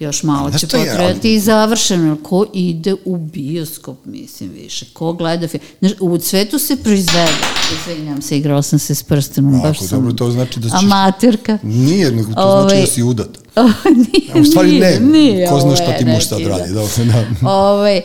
Još 0.00 0.22
malo 0.22 0.48
Znaš 0.50 0.60
će 0.60 0.66
potrebati 0.66 1.20
ali- 1.20 1.34
i 1.34 1.40
završeno. 1.40 2.16
Ko 2.22 2.46
ide 2.54 2.94
u 3.04 3.16
bioskop, 3.16 3.98
mislim, 4.04 4.50
više? 4.52 4.86
Ko 4.92 5.12
gleda 5.12 5.48
film? 5.48 5.62
Znaš, 5.80 5.92
u 6.00 6.20
svetu 6.20 6.58
se 6.58 6.76
proizvede. 6.76 7.32
Izvinjam 7.80 8.22
se, 8.22 8.38
igrala 8.38 8.62
sam 8.62 8.78
se 8.78 8.94
s 8.94 9.02
prstenom. 9.02 9.54
Ako 9.54 9.68
baš 9.68 9.78
sam 9.78 9.88
dobro, 9.90 10.12
to 10.12 10.30
znači 10.30 10.60
da 10.60 10.68
ćeš- 10.68 10.78
Amaterka. 10.78 11.58
Nije, 11.62 12.10
nego 12.10 12.22
to 12.24 12.32
znači 12.32 12.46
Ovaj, 12.64 12.80
da 12.80 12.86
si 12.86 13.02
udat. 13.02 13.28
nije, 14.12 14.32
A 14.34 14.40
u 14.40 14.44
stvari 14.44 14.70
nije, 14.70 15.00
ne, 15.00 15.06
nije, 15.08 15.48
ko 15.48 15.60
zna 15.60 15.76
šta 15.76 15.84
je 15.84 15.98
ti 15.98 16.04
neki, 16.04 16.24
sad 16.24 16.40
da. 16.40 16.48
radi. 16.48 16.72
Da, 16.72 16.80
da. 17.40 17.50
Ovaj, 17.50 18.00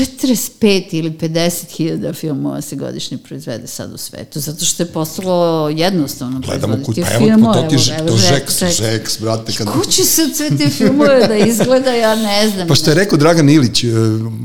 45 0.00 0.84
ili 0.92 1.10
50 1.10 1.76
hiljada 1.76 2.12
filmova 2.12 2.60
se 2.60 2.76
godišnje 2.76 3.18
proizvede 3.18 3.66
sad 3.66 3.92
u 3.92 3.96
svetu, 3.96 4.40
zato 4.40 4.64
što 4.64 4.82
je 4.82 4.86
postalo 4.86 5.68
jednostavno 5.68 6.40
Gledamo 6.40 6.74
proizvoditi 6.74 7.02
pa 7.18 7.24
evo, 7.24 7.52
pa 7.52 7.52
to 7.52 7.68
ti 7.68 7.76
evo, 7.98 8.08
to 8.08 8.14
Žek- 8.16 8.28
žeks, 8.34 8.62
Žek- 8.62 8.82
žeks, 8.82 9.20
brate. 9.20 9.52
Kad... 9.52 9.66
Ko 9.66 9.84
će 9.84 10.04
se 10.04 10.22
sve 10.34 10.56
te 10.58 10.68
filmove 10.68 11.26
da 11.28 11.36
izgleda, 11.36 11.90
ja 11.90 12.14
ne 12.14 12.48
znam. 12.50 12.68
Pa 12.68 12.74
što 12.74 12.90
je 12.90 12.94
rekao 12.94 13.18
Dragan 13.18 13.48
Ilić, 13.50 13.84
e, 13.84 13.88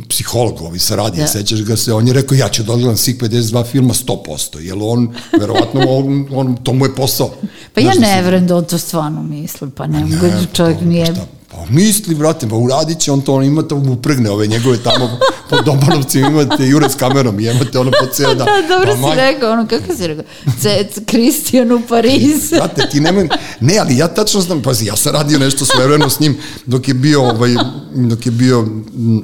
psiholog 0.10 0.62
ovaj 0.62 0.80
sa 0.80 0.95
radija, 0.95 1.26
Da. 1.26 1.28
sećaš 1.32 1.62
ga 1.64 1.76
se, 1.78 1.93
on 1.93 2.08
je 2.08 2.14
rekao 2.14 2.36
ja 2.36 2.50
ću 2.50 2.64
da 2.64 2.74
odgledam 2.74 2.97
svih 2.97 3.18
52 3.18 3.66
filma 3.72 3.93
100%, 3.93 4.60
jer 4.60 4.76
on, 4.82 5.14
verovatno, 5.39 5.82
on, 5.88 6.28
on, 6.32 6.58
to 6.64 6.74
mu 6.74 6.86
je 6.86 6.95
posao. 6.95 7.32
Pa 7.74 7.82
ja 7.82 7.86
Znaš 7.93 7.95
da 7.95 8.16
ne 8.16 8.22
verujem 8.22 8.47
da 8.47 8.56
on 8.56 8.66
to 8.66 8.78
stvarno 8.78 9.24
misli, 9.24 9.70
pa 9.70 9.88
ne, 9.88 10.00
Ne, 10.00 10.06
mogu 10.06 10.28
da 10.28 10.45
čovjek 10.54 10.80
pa, 10.80 10.86
nije... 10.86 11.06
Pa, 11.06 11.14
šta, 11.14 11.26
pa 11.60 11.74
misli, 11.74 12.16
brate, 12.16 12.47
pa 12.47 12.55
uradit 12.55 12.99
će 12.99 13.12
on 13.12 13.22
to, 13.22 13.34
on 13.34 13.43
ima 13.43 13.62
to 13.62 13.76
uprgne 13.76 14.30
ove 14.30 14.47
njegove 14.47 14.78
tamo 14.78 15.20
po 15.49 15.62
Dobanovcima, 15.62 16.28
imate 16.28 16.68
jure 16.68 16.89
s 16.89 16.95
kamerom 16.95 17.39
imate 17.39 17.80
ono 17.80 17.91
po 17.91 18.05
ceo 18.14 18.34
dan. 18.36 18.45
Da, 18.45 18.76
dobro 18.76 18.91
pa, 18.91 18.95
si 18.95 19.01
maj- 19.03 19.16
rekao, 19.16 19.51
ono, 19.51 19.68
kako 19.68 19.95
si 19.97 20.07
rekao? 20.07 20.24
Cec, 20.62 20.99
Kristijan 21.05 21.72
u 21.72 21.82
Pariz. 21.89 22.49
Brate, 22.60 22.89
ti 22.91 22.99
nemoj, 22.99 23.30
ne, 23.60 23.78
ali 23.78 23.97
ja 23.97 24.07
tačno 24.07 24.41
znam, 24.41 24.62
pazi, 24.62 24.86
ja 24.86 24.95
sam 24.95 25.14
radio 25.14 25.39
nešto 25.39 25.66
svojevremeno 25.66 26.10
s 26.10 26.20
njim 26.20 26.38
dok 26.66 26.88
je 26.88 26.93
bio, 26.93 27.22
ovaj, 27.22 27.55
dok 27.95 28.26
je 28.26 28.32
bio 28.32 28.68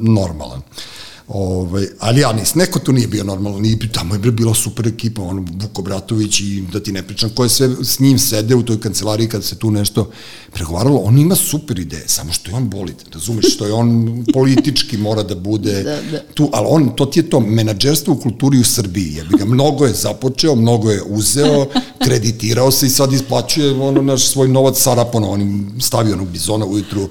normalan. 0.01 0.61
Ovaj, 1.27 1.87
ali 1.99 2.21
ja 2.21 2.33
nis, 2.33 2.55
neko 2.55 2.79
tu 2.79 2.93
nije 2.93 3.07
bio 3.07 3.23
normalno, 3.23 3.59
nije, 3.59 3.77
tamo 3.91 4.15
je 4.15 4.31
bila 4.31 4.53
super 4.53 4.87
ekipa, 4.87 5.21
ono, 5.21 5.45
Vuko 5.61 5.81
Bratović 5.81 6.39
i 6.39 6.63
da 6.73 6.79
ti 6.79 6.91
ne 6.91 7.03
pričam 7.03 7.29
ko 7.29 7.43
je 7.43 7.49
sve 7.49 7.69
s 7.83 7.99
njim 7.99 8.19
sede 8.19 8.55
u 8.55 8.63
toj 8.63 8.79
kancelariji 8.79 9.27
kad 9.27 9.43
se 9.43 9.55
tu 9.55 9.71
nešto 9.71 10.09
pregovaralo, 10.53 10.97
on 10.97 11.17
ima 11.17 11.35
super 11.35 11.79
ideje, 11.79 12.03
samo 12.07 12.33
što 12.33 12.51
je 12.51 12.55
on 12.55 12.69
bolid, 12.69 12.95
razumeš, 13.13 13.53
što 13.53 13.65
je 13.65 13.73
on 13.73 14.07
politički 14.33 14.97
mora 14.97 15.23
da 15.23 15.35
bude 15.35 15.83
Da, 15.83 15.97
da. 16.11 16.21
tu, 16.33 16.49
ali 16.53 16.67
on, 16.69 16.95
to 16.95 17.05
ti 17.05 17.19
je 17.19 17.29
to 17.29 17.39
menadžerstvo 17.39 18.13
u 18.13 18.17
kulturi 18.17 18.59
u 18.59 18.63
Srbiji, 18.63 19.13
jebi 19.13 19.37
ga, 19.37 19.45
mnogo 19.45 19.85
je 19.85 19.93
započeo, 19.93 20.55
mnogo 20.55 20.91
je 20.91 21.01
uzeo, 21.03 21.67
kreditirao 22.05 22.71
se 22.71 22.85
i 22.85 22.89
sad 22.89 23.13
isplaćuje 23.13 23.81
ono 23.81 24.01
naš 24.01 24.27
svoj 24.27 24.47
novac 24.47 24.81
Sarapona, 24.81 25.29
on 25.29 25.71
stavio 25.81 26.13
onog 26.13 26.27
bizona 26.27 26.65
ujutru 26.65 27.09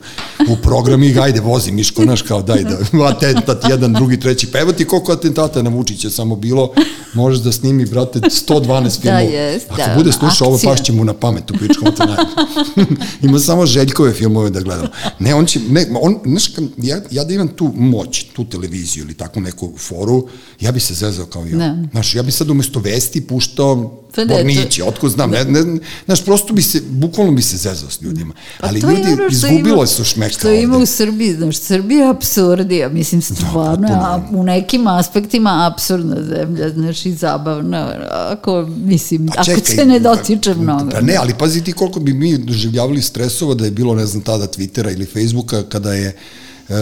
u 0.49 0.57
program 0.63 1.03
i 1.03 1.19
ajde 1.19 1.41
vozi 1.41 1.73
Miško, 1.73 2.03
znaš 2.03 2.23
kao 2.23 2.43
daj 2.43 2.63
da 2.63 2.79
atentat 3.13 3.65
jedan, 3.71 4.04
drugi, 4.05 4.21
treći, 4.21 4.47
pa 4.47 4.59
evo 4.59 4.73
ti 4.73 4.85
koliko 4.85 5.13
atentata 5.13 5.63
na 5.63 5.71
Vučića 5.71 6.11
samo 6.11 6.37
bilo, 6.37 6.73
možeš 7.15 7.41
da 7.41 7.53
snimi, 7.53 7.87
brate, 7.87 8.21
112 8.21 8.51
filmova. 9.03 9.21
jest, 9.21 9.67
Ako 9.69 9.77
da, 9.79 9.95
bude 9.97 10.13
slušao 10.13 10.49
ovo, 10.49 10.59
pašće 10.65 10.93
mu 10.93 11.05
na 11.05 11.13
pamet 11.15 11.51
u 11.51 11.55
pičkom 11.55 11.89
najbolje. 11.99 12.97
Ima 13.23 13.39
samo 13.39 13.67
Željkove 13.67 14.13
filmove 14.13 14.51
da 14.51 14.61
gledamo. 14.61 14.89
Ne, 15.19 15.35
on 15.35 15.47
će, 15.47 15.61
ne, 15.61 15.87
on, 16.01 16.19
znaš, 16.27 16.45
ja, 16.77 17.01
ja 17.11 17.25
da 17.25 17.35
imam 17.35 17.49
tu 17.49 17.73
moć, 17.77 18.25
tu 18.27 18.45
televiziju 18.45 19.05
ili 19.05 19.15
takvu 19.15 19.43
neku 19.43 19.73
foru, 19.79 20.29
ja 20.61 20.73
bi 20.73 20.81
se 20.81 20.95
zezao 20.95 21.27
kao 21.27 21.45
ja. 21.45 21.57
Da. 21.59 21.77
Znaš, 21.91 22.15
ja 22.15 22.23
bi 22.23 22.33
sad 22.33 22.51
umesto 22.51 22.81
vesti 22.81 23.21
puštao 23.21 24.01
Pa 24.15 24.25
da, 24.25 24.35
Borniće, 24.35 24.85
otko 24.85 25.09
znam, 25.09 25.31
ne, 25.31 25.45
ne, 25.45 25.79
znaš, 26.05 26.25
prosto 26.25 26.53
bi 26.53 26.63
se, 26.63 26.81
bukvalno 26.83 27.33
bi 27.33 27.43
se 27.43 27.57
zezao 27.57 27.91
s 27.91 28.03
ljudima. 28.03 28.35
Ali 28.61 28.81
Pa 28.81 28.91
je 28.91 28.97
ljudi 28.97 29.13
ono 29.13 29.27
izgubilo 29.31 29.77
ima- 29.77 29.87
su 29.87 30.05
šmeka 30.05 30.33
Što 30.33 30.51
ima 30.51 30.77
u 30.79 30.87
Srbiji, 30.87 31.35
znaš, 31.35 31.57
Srbija 31.57 32.05
je 32.05 32.11
absurdija, 32.11 32.89
mislim, 32.89 33.23
stvarno. 33.23 33.89
A 33.95 34.23
u 34.31 34.43
nekim 34.43 34.87
aspektima 34.87 35.71
absurdna 35.73 36.17
zemlja, 36.23 36.71
znaš, 36.71 37.07
i 37.07 37.13
zabavna, 37.13 37.93
ako, 38.11 38.69
mislim, 38.77 39.27
Pa 39.27 39.35
ako 39.35 39.45
čekaj, 39.45 39.77
se 39.77 39.85
ne 39.85 39.99
dotiče 39.99 40.55
mnogo. 40.55 40.91
Pa 40.91 41.01
ne, 41.01 41.17
ali 41.17 41.35
pazi 41.39 41.65
ti 41.65 41.73
koliko 41.73 42.01
bi 42.01 42.13
mi 42.13 42.39
doživljavali 42.39 43.03
stresova 43.03 43.55
da 43.55 43.65
je 43.65 43.71
bilo, 43.71 43.95
ne 43.95 44.07
znam, 44.07 44.23
tada 44.23 44.45
Twittera 44.45 44.93
ili 44.93 45.07
Facebooka 45.07 45.63
kada 45.63 45.93
je 45.93 46.17
e, 46.69 46.75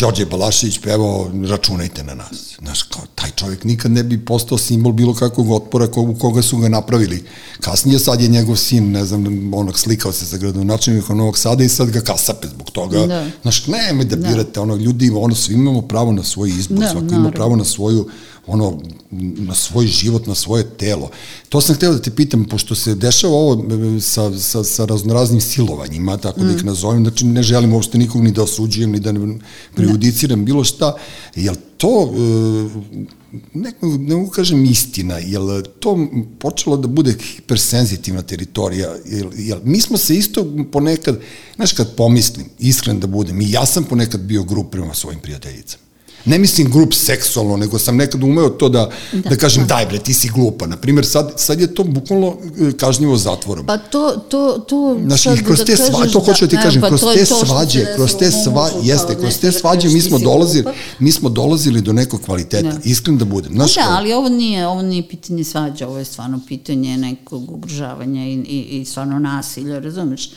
Đorđe 0.00 0.26
Balašić 0.26 0.78
pevao 0.78 1.30
računajte 1.48 2.04
na 2.04 2.14
nas. 2.14 2.56
Znaš, 2.62 2.82
kao, 2.82 3.02
taj 3.14 3.30
čovjek 3.30 3.64
nikad 3.64 3.90
ne 3.90 4.02
bi 4.02 4.24
postao 4.24 4.58
simbol 4.58 4.92
bilo 4.92 5.14
kakvog 5.14 5.50
otpora 5.50 5.86
ko, 5.86 6.00
u 6.00 6.14
koga 6.14 6.42
su 6.42 6.56
ga 6.58 6.68
napravili. 6.68 7.24
Kasnije 7.60 7.98
sad 7.98 8.20
je 8.20 8.28
njegov 8.28 8.56
sin, 8.56 8.90
ne 8.90 9.04
znam, 9.04 9.54
onog 9.54 9.78
slikao 9.78 10.12
se 10.12 10.26
sa 10.26 10.36
gradonačelnikom 10.36 11.18
Novog 11.18 11.38
Sada 11.38 11.64
i 11.64 11.68
sad 11.68 11.90
ga 11.90 12.00
kasape 12.00 12.48
zbog 12.48 12.70
toga. 12.70 13.06
Da. 13.06 13.26
Znaš, 13.42 13.66
nemoj 13.66 14.04
da 14.04 14.16
birate, 14.16 14.60
ono, 14.60 14.76
ljudi, 14.76 15.10
ono, 15.14 15.34
svi 15.34 15.54
imamo 15.54 15.82
pravo 15.82 16.12
na 16.12 16.22
svoj 16.22 16.48
izbor, 16.48 16.78
Da, 16.78 16.88
svako 16.88 16.98
ima 17.04 17.10
naravno. 17.10 17.30
pravo 17.30 17.56
na 17.56 17.64
svoju 17.64 18.08
ono, 18.46 18.78
na 19.10 19.54
svoj 19.54 19.86
život, 19.86 20.26
na 20.26 20.34
svoje 20.34 20.64
telo. 20.64 21.10
To 21.48 21.60
sam 21.60 21.74
hteo 21.74 21.92
da 21.92 22.02
te 22.02 22.10
pitam, 22.10 22.44
pošto 22.44 22.74
se 22.74 22.94
dešava 22.94 23.34
ovo 23.34 23.64
e, 23.96 24.00
sa, 24.00 24.38
sa, 24.38 24.64
sa 24.64 24.84
raznoraznim 24.84 25.40
silovanjima, 25.40 26.16
tako 26.16 26.40
mm. 26.40 26.46
da 26.46 26.52
ih 26.52 26.64
mm. 26.64 26.66
nazovem, 26.66 27.02
znači 27.02 27.24
ne 27.24 27.42
želim 27.42 27.72
uopšte 27.72 27.98
nikog 27.98 28.22
ni 28.22 28.32
da 28.32 28.42
osuđujem, 28.42 28.92
ni 28.92 29.00
da 29.00 29.12
ne 29.12 29.38
prejudiciram 29.74 30.44
bilo 30.44 30.64
šta, 30.64 30.94
jel 31.34 31.54
to, 31.76 32.12
e, 32.14 33.38
ne, 33.54 33.72
ne 33.82 34.14
mogu 34.14 34.30
kažem 34.30 34.64
istina, 34.64 35.18
jel 35.18 35.62
to 35.80 35.98
počelo 36.38 36.76
da 36.76 36.88
bude 36.88 37.16
hipersenzitivna 37.36 38.22
teritorija, 38.22 38.94
jel, 39.06 39.30
jel 39.36 39.58
mi 39.64 39.80
smo 39.80 39.98
se 39.98 40.16
isto 40.16 40.46
ponekad, 40.72 41.20
znaš 41.56 41.72
kad 41.72 41.96
pomislim, 41.96 42.46
iskren 42.58 43.00
da 43.00 43.06
budem, 43.06 43.40
i 43.40 43.50
ja 43.50 43.66
sam 43.66 43.84
ponekad 43.84 44.20
bio 44.20 44.44
grup 44.44 44.70
prema 44.70 44.94
svojim 44.94 45.20
prijateljicama 45.20 45.85
ne 46.26 46.38
mislim 46.38 46.70
grup 46.70 46.94
seksualno, 46.94 47.56
nego 47.56 47.78
sam 47.78 47.96
nekad 47.96 48.22
umeo 48.22 48.48
to 48.48 48.68
da, 48.68 48.90
da, 49.12 49.30
da 49.30 49.36
kažem, 49.36 49.66
da. 49.66 49.74
daj 49.74 49.86
bre, 49.86 49.98
ti 49.98 50.14
si 50.14 50.28
glupa. 50.28 50.66
Naprimer, 50.66 51.06
sad, 51.06 51.32
sad 51.36 51.60
je 51.60 51.74
to 51.74 51.84
bukvalno 51.84 52.36
e, 52.68 52.72
kažnjivo 52.72 53.16
zatvorom. 53.16 53.66
Pa 53.66 53.78
to, 53.78 54.24
to, 54.28 54.64
to 54.68 54.98
Znaš, 55.06 55.22
sad 55.22 55.44
kroz 55.44 55.58
da 55.58 55.64
te 55.64 55.76
sva, 55.76 56.06
to 56.12 56.20
hoću 56.20 56.44
da 56.44 56.50
ti 56.50 56.56
da, 56.56 56.62
kažem, 56.62 56.80
pa 56.80 56.88
kroz 56.88 57.00
te 57.14 57.26
svađe, 57.26 57.86
kroz 57.96 58.16
te 58.18 58.30
sva, 58.30 58.70
jeste, 58.82 59.14
kroz 59.14 59.38
te 59.38 59.52
svađe 59.52 59.88
mi 59.88 60.00
smo 60.00 60.18
dolazili, 60.18 60.64
mi 60.98 61.12
smo 61.12 61.28
dolazili 61.28 61.80
do 61.80 61.92
nekog 61.92 62.20
kvaliteta, 62.20 62.70
da. 62.70 62.78
iskren 62.84 63.18
da 63.18 63.24
budem. 63.24 63.52
Znaš, 63.52 63.74
da, 63.74 63.84
ali 63.88 64.12
ovo 64.12 64.28
nije, 64.28 64.66
ovo 64.66 64.82
nije 64.82 65.08
pitanje 65.08 65.44
svađa, 65.44 65.88
ovo 65.88 65.98
je 65.98 66.04
stvarno 66.04 66.40
pitanje 66.48 66.96
nekog 66.96 67.50
ugrožavanja 67.52 68.26
i, 68.26 68.32
i, 68.32 68.80
i 68.80 68.84
stvarno 68.84 69.18
nasilja, 69.18 69.78
razumeš? 69.78 70.30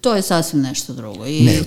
To 0.00 0.14
je 0.14 0.22
sasvim 0.22 0.62
nešto 0.62 0.92
drugo. 0.92 1.26
I, 1.26 1.40
ne, 1.40 1.62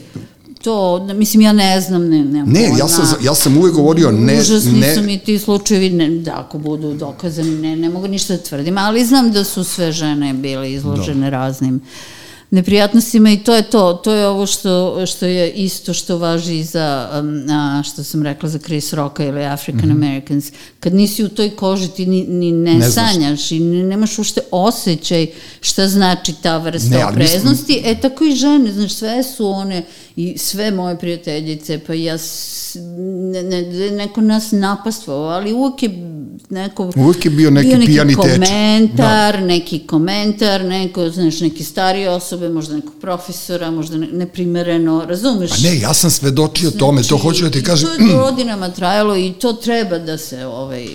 to, 0.63 1.07
mislim, 1.13 1.41
ja 1.41 1.53
ne 1.53 1.81
znam, 1.81 2.09
ne, 2.09 2.25
ne, 2.25 2.43
ne 2.43 2.71
ja 2.79 2.87
sam, 2.87 3.05
ja 3.23 3.35
sam 3.35 3.57
uvek 3.57 3.73
govorio 3.73 4.11
ne, 4.11 4.39
Užasni 4.39 4.79
ne. 4.79 4.95
su 4.95 5.01
mi 5.01 5.19
ti 5.19 5.39
slučajevi, 5.39 5.89
ne, 5.89 6.09
da, 6.09 6.39
ako 6.39 6.57
budu 6.57 6.93
dokazani, 6.93 7.49
ne, 7.49 7.75
ne 7.75 7.89
mogu 7.89 8.07
ništa 8.07 8.37
da 8.37 8.43
tvrdim, 8.43 8.77
ali 8.77 9.05
znam 9.05 9.31
da 9.31 9.43
su 9.43 9.63
sve 9.63 9.91
žene 9.91 10.33
bile 10.33 10.71
izložene 10.71 11.29
da. 11.29 11.29
raznim 11.29 11.75
uh, 11.75 12.18
neprijatnostima 12.51 13.31
i 13.31 13.37
to 13.37 13.55
je 13.55 13.61
to, 13.61 13.93
to 13.93 14.13
je 14.13 14.27
ovo 14.27 14.45
što, 14.45 15.05
što 15.05 15.25
je 15.25 15.51
isto 15.51 15.93
što 15.93 16.17
važi 16.17 16.63
za, 16.63 17.09
um, 17.19 17.45
a, 17.49 17.83
što 17.83 18.03
sam 18.03 18.23
rekla 18.23 18.49
za 18.49 18.59
Chris 18.59 18.93
Rocka 18.93 19.25
ili 19.25 19.45
African 19.45 19.89
mm 19.89 19.91
-hmm. 19.91 20.05
Americans, 20.07 20.51
kad 20.79 20.93
nisi 20.93 21.23
u 21.23 21.29
toj 21.29 21.49
koži 21.49 21.87
ti 21.87 22.05
ni, 22.05 22.25
ni 22.27 22.51
ne, 22.51 22.73
ne 22.73 22.91
sanjaš 22.91 23.51
i 23.51 23.59
ne, 23.59 23.83
nemaš 23.83 24.19
ušte 24.19 24.41
osjećaj 24.51 25.27
šta 25.61 25.87
znači 25.87 26.33
ta 26.41 26.57
vrsta 26.57 26.97
ne, 26.97 27.05
opreznosti, 27.05 27.73
mislim... 27.73 27.97
e 27.97 28.01
tako 28.01 28.23
i 28.25 28.35
žene, 28.35 28.73
znaš, 28.73 28.93
sve 28.93 29.23
su 29.23 29.47
one 29.47 29.85
i 30.15 30.37
sve 30.37 30.71
moje 30.71 30.97
prijateljice, 30.97 31.79
pa 31.87 31.93
ja 31.93 32.17
ne, 33.31 33.43
ne, 33.43 33.91
neko 33.91 34.21
nas 34.21 34.51
napastvao, 34.51 35.23
ali 35.23 35.53
uvek 35.53 35.83
je 35.83 35.89
neko... 36.49 36.91
Uvek 36.95 37.25
je 37.25 37.31
bio 37.31 37.49
neki, 37.49 37.67
bio 37.67 37.77
neki 37.77 37.91
pijani 37.91 38.15
komentar, 38.15 39.39
da. 39.39 39.45
neki 39.45 39.79
komentar, 39.79 40.61
neko, 40.61 41.09
znaš, 41.09 41.39
neki 41.39 41.63
stari 41.63 42.07
osobe, 42.07 42.49
možda 42.49 42.75
nekog 42.75 42.93
profesora, 43.01 43.71
možda 43.71 43.97
ne, 43.97 44.07
neprimereno, 44.07 45.05
razumeš? 45.07 45.49
Pa 45.49 45.57
ne, 45.57 45.79
ja 45.79 45.93
sam 45.93 46.11
svedočio 46.11 46.69
znači, 46.69 46.79
tome, 46.79 47.03
to 47.03 47.17
hoću 47.17 47.43
da 47.43 47.49
ti 47.49 47.63
kažem. 47.63 47.89
To 47.97 48.03
je 48.03 48.13
godinama 48.13 48.69
trajalo 48.69 49.17
i 49.17 49.33
to 49.33 49.53
treba 49.53 49.97
da 49.97 50.17
se 50.17 50.45
ovaj, 50.45 50.87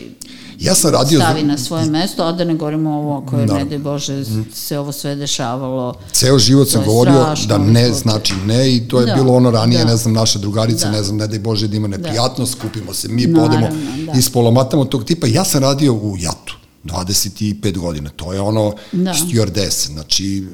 Ja 0.59 0.75
sam 0.75 0.91
radio... 0.91 1.21
Stavi 1.21 1.43
na 1.43 1.59
svoje 1.59 1.87
mesto, 1.87 2.25
a 2.25 2.33
da 2.33 2.45
ne 2.45 2.55
govorimo 2.55 2.91
ovo 2.91 3.27
koje, 3.31 3.47
da. 3.47 3.55
ne 3.55 3.65
daj 3.65 3.79
Bože, 3.79 4.25
se 4.55 4.79
ovo 4.79 4.93
sve 4.93 5.15
dešavalo. 5.15 5.95
Ceo 6.13 6.39
život 6.39 6.69
sam 6.69 6.85
govorio 6.85 7.35
da 7.49 7.59
ne 7.59 7.93
znači 7.93 8.35
ne 8.47 8.77
i 8.77 8.89
to 8.89 9.01
je 9.01 9.07
da, 9.07 9.15
bilo 9.15 9.33
ono 9.33 9.51
ranije, 9.51 9.79
da. 9.79 9.91
ne 9.91 9.97
znam, 9.97 10.15
naša 10.15 10.39
drugarica, 10.39 10.87
da. 10.87 10.93
ne 10.93 11.03
znam, 11.03 11.17
ne 11.17 11.27
daj 11.27 11.39
Bože 11.39 11.69
da 11.69 11.77
ima 11.77 11.89
da. 11.89 11.97
neprijatnost, 11.97 12.53
da. 12.53 12.59
skupimo 12.59 12.95
se, 12.95 13.09
mi 13.09 13.27
Naravno, 13.27 13.61
podemo, 13.61 13.69
da. 14.07 14.19
ispolomatamo 14.19 14.85
tog 14.85 15.05
tipa. 15.05 15.27
Ja 15.27 15.45
sam 15.45 15.63
radio 15.63 15.93
u 15.93 16.17
Jatu. 16.19 16.55
25 16.85 17.79
godina, 17.79 18.11
to 18.17 18.33
je 18.33 18.41
ono 18.41 18.75
da. 18.93 19.15
stewardess, 19.15 19.87
znači 19.87 20.47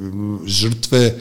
žrtve 0.46 1.18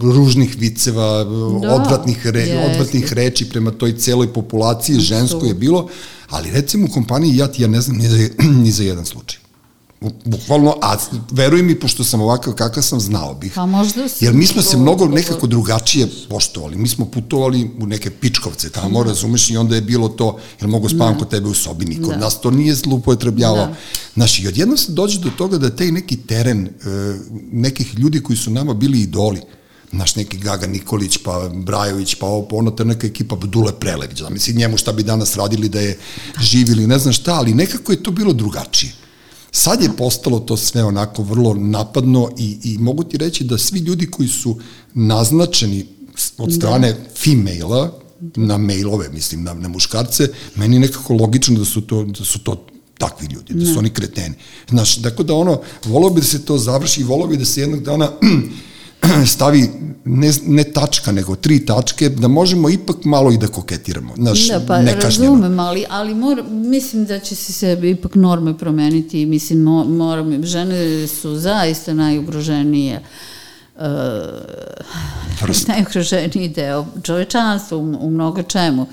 ružnih 0.00 0.56
viceva, 0.58 1.24
da, 1.24 1.74
odvratnih, 1.74 2.26
re, 2.26 2.40
jest. 2.40 2.70
odvratnih 2.70 3.12
reči 3.12 3.48
prema 3.48 3.70
toj 3.70 3.96
celoj 3.96 4.32
populaciji, 4.32 5.00
žensko 5.00 5.46
je 5.46 5.54
bilo, 5.54 5.88
ali 6.28 6.50
recimo 6.50 6.86
u 6.86 6.92
kompaniji 6.92 7.36
ja, 7.36 7.48
ja 7.58 7.68
ne 7.68 7.80
znam 7.80 7.96
ni 7.96 8.08
za, 8.08 8.28
ni 8.64 8.70
za 8.70 8.84
jedan 8.84 9.04
slučaj. 9.04 9.45
Bukvalno, 10.00 10.74
a 10.82 10.96
veruj 11.30 11.62
mi, 11.62 11.74
pošto 11.80 12.04
sam 12.04 12.20
ovakav 12.20 12.54
kakav 12.54 12.82
sam, 12.82 13.00
znao 13.00 13.34
bih. 13.34 13.52
Pa 13.54 13.66
možda 13.66 14.08
si... 14.08 14.24
Jer 14.24 14.34
mi 14.34 14.46
smo 14.46 14.62
se 14.62 14.76
mnogo 14.76 15.06
nekako 15.06 15.46
drugačije 15.46 16.08
poštovali. 16.28 16.76
Mi 16.76 16.88
smo 16.88 17.04
putovali 17.04 17.70
u 17.78 17.86
neke 17.86 18.10
pičkovce 18.10 18.70
tamo, 18.70 19.04
da. 19.04 19.08
razumeš, 19.08 19.50
i 19.50 19.56
onda 19.56 19.74
je 19.74 19.80
bilo 19.80 20.08
to, 20.08 20.38
jer 20.60 20.68
mogu 20.68 20.88
spavam 20.88 21.12
da. 21.12 21.18
kod 21.18 21.28
tebe 21.28 21.48
u 21.48 21.54
sobi, 21.54 21.84
niko 21.84 22.10
da. 22.10 22.16
nas 22.16 22.40
to 22.40 22.50
nije 22.50 22.74
zlupotrebljavao. 22.74 23.66
Da. 23.66 23.74
Znaš, 24.14 24.38
i 24.38 24.48
odjedno 24.48 24.76
se 24.76 24.92
dođe 24.92 25.18
do 25.18 25.30
toga 25.30 25.58
da 25.58 25.76
taj 25.76 25.92
neki 25.92 26.16
teren 26.16 26.66
e, 26.66 26.70
nekih 27.52 27.98
ljudi 27.98 28.22
koji 28.22 28.36
su 28.36 28.50
nama 28.50 28.74
bili 28.74 29.00
idoli, 29.00 29.40
naš 29.92 30.16
neki 30.16 30.38
Gaga 30.38 30.66
Nikolić, 30.66 31.18
pa 31.24 31.48
Brajović, 31.54 32.14
pa 32.14 32.26
ovo, 32.26 32.48
pa 32.48 32.56
ono, 32.56 32.70
ta 32.70 32.84
neka 32.84 33.06
ekipa 33.06 33.36
Dule 33.36 33.72
Prelević, 33.72 34.18
da 34.18 34.30
misli 34.30 34.54
njemu 34.54 34.76
šta 34.76 34.92
bi 34.92 35.02
danas 35.02 35.36
radili 35.36 35.68
da 35.68 35.80
je 35.80 35.98
živili, 36.40 36.86
ne 36.86 36.98
znam 36.98 37.12
šta, 37.12 37.34
ali 37.34 37.54
nekako 37.54 37.92
je 37.92 38.02
to 38.02 38.10
bilo 38.10 38.32
drugačije. 38.32 38.92
Sad 39.58 39.82
je 39.82 39.96
postalo 39.96 40.40
to 40.40 40.56
sve 40.56 40.84
onako 40.84 41.22
vrlo 41.22 41.54
napadno 41.54 42.30
i, 42.38 42.58
i 42.64 42.78
mogu 42.78 43.04
ti 43.04 43.16
reći 43.16 43.44
da 43.44 43.58
svi 43.58 43.78
ljudi 43.78 44.10
koji 44.10 44.28
su 44.28 44.58
naznačeni 44.94 45.86
od 46.38 46.54
strane 46.54 46.92
da. 46.92 46.98
female-a, 47.16 47.90
na 48.36 48.58
mailove, 48.58 49.08
mislim, 49.08 49.42
na, 49.42 49.54
na 49.54 49.68
muškarce, 49.68 50.28
meni 50.56 50.78
nekako 50.78 51.14
logično 51.14 51.58
da 51.58 51.64
su 51.64 51.80
to, 51.80 52.04
da 52.04 52.24
su 52.24 52.38
to 52.38 52.66
takvi 52.98 53.26
ljudi, 53.26 53.54
da 53.54 53.64
su 53.64 53.72
ne. 53.72 53.78
oni 53.78 53.90
kreteni. 53.90 54.34
Znaš, 54.68 55.02
tako 55.02 55.22
da 55.22 55.34
ono, 55.34 55.60
volao 55.84 56.10
bi 56.10 56.20
da 56.20 56.26
se 56.26 56.44
to 56.44 56.58
završi 56.58 57.00
i 57.00 57.04
volao 57.04 57.28
bi 57.28 57.36
da 57.36 57.44
se 57.44 57.60
jednog 57.60 57.82
dana 57.82 58.12
stavi 59.34 59.68
ne, 60.04 60.30
ne 60.46 60.64
tačka, 60.64 61.12
nego 61.12 61.36
tri 61.36 61.66
tačke, 61.66 62.08
da 62.08 62.28
možemo 62.28 62.70
ipak 62.70 63.04
malo 63.04 63.32
i 63.32 63.38
da 63.38 63.46
koketiramo. 63.46 64.14
Znaš, 64.16 64.48
da, 64.48 64.60
pa 64.66 64.80
razumem, 64.80 65.60
ali, 65.60 65.84
ali 65.88 66.14
mora, 66.14 66.42
mislim 66.50 67.04
da 67.04 67.18
će 67.18 67.34
se 67.36 67.52
se 67.52 67.80
ipak 67.82 68.14
norme 68.14 68.58
promeniti, 68.58 69.26
mislim, 69.26 69.62
moramo, 69.88 70.42
žene 70.42 71.06
su 71.06 71.36
zaista 71.36 71.94
najugroženije 71.94 72.96
uh, 72.96 73.35
najugroženiji 75.68 76.48
deo 76.48 76.86
čovečanstva 77.02 77.78
u, 77.78 77.80
u 78.00 78.10
mnogo 78.10 78.42
čemu. 78.42 78.82
Uh, 78.82 78.88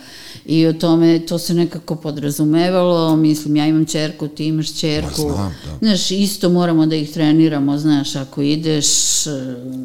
i 0.46 0.68
o 0.68 0.74
tome 0.74 1.20
to 1.20 1.40
se 1.40 1.54
nekako 1.54 1.96
podrazumevalo, 1.96 3.16
mislim 3.16 3.56
ja 3.56 3.68
imam 3.68 3.86
čerku, 3.86 4.28
ti 4.28 4.46
imaš 4.46 4.80
čerku, 4.80 5.28
pa, 5.28 5.34
znam, 5.34 5.56
da. 5.66 5.78
znaš, 5.88 6.12
isto 6.12 6.50
moramo 6.50 6.86
da 6.86 6.96
ih 6.96 7.12
treniramo, 7.12 7.78
znaš, 7.78 8.16
ako 8.16 8.42
ideš 8.42 8.88
e, 9.28 9.30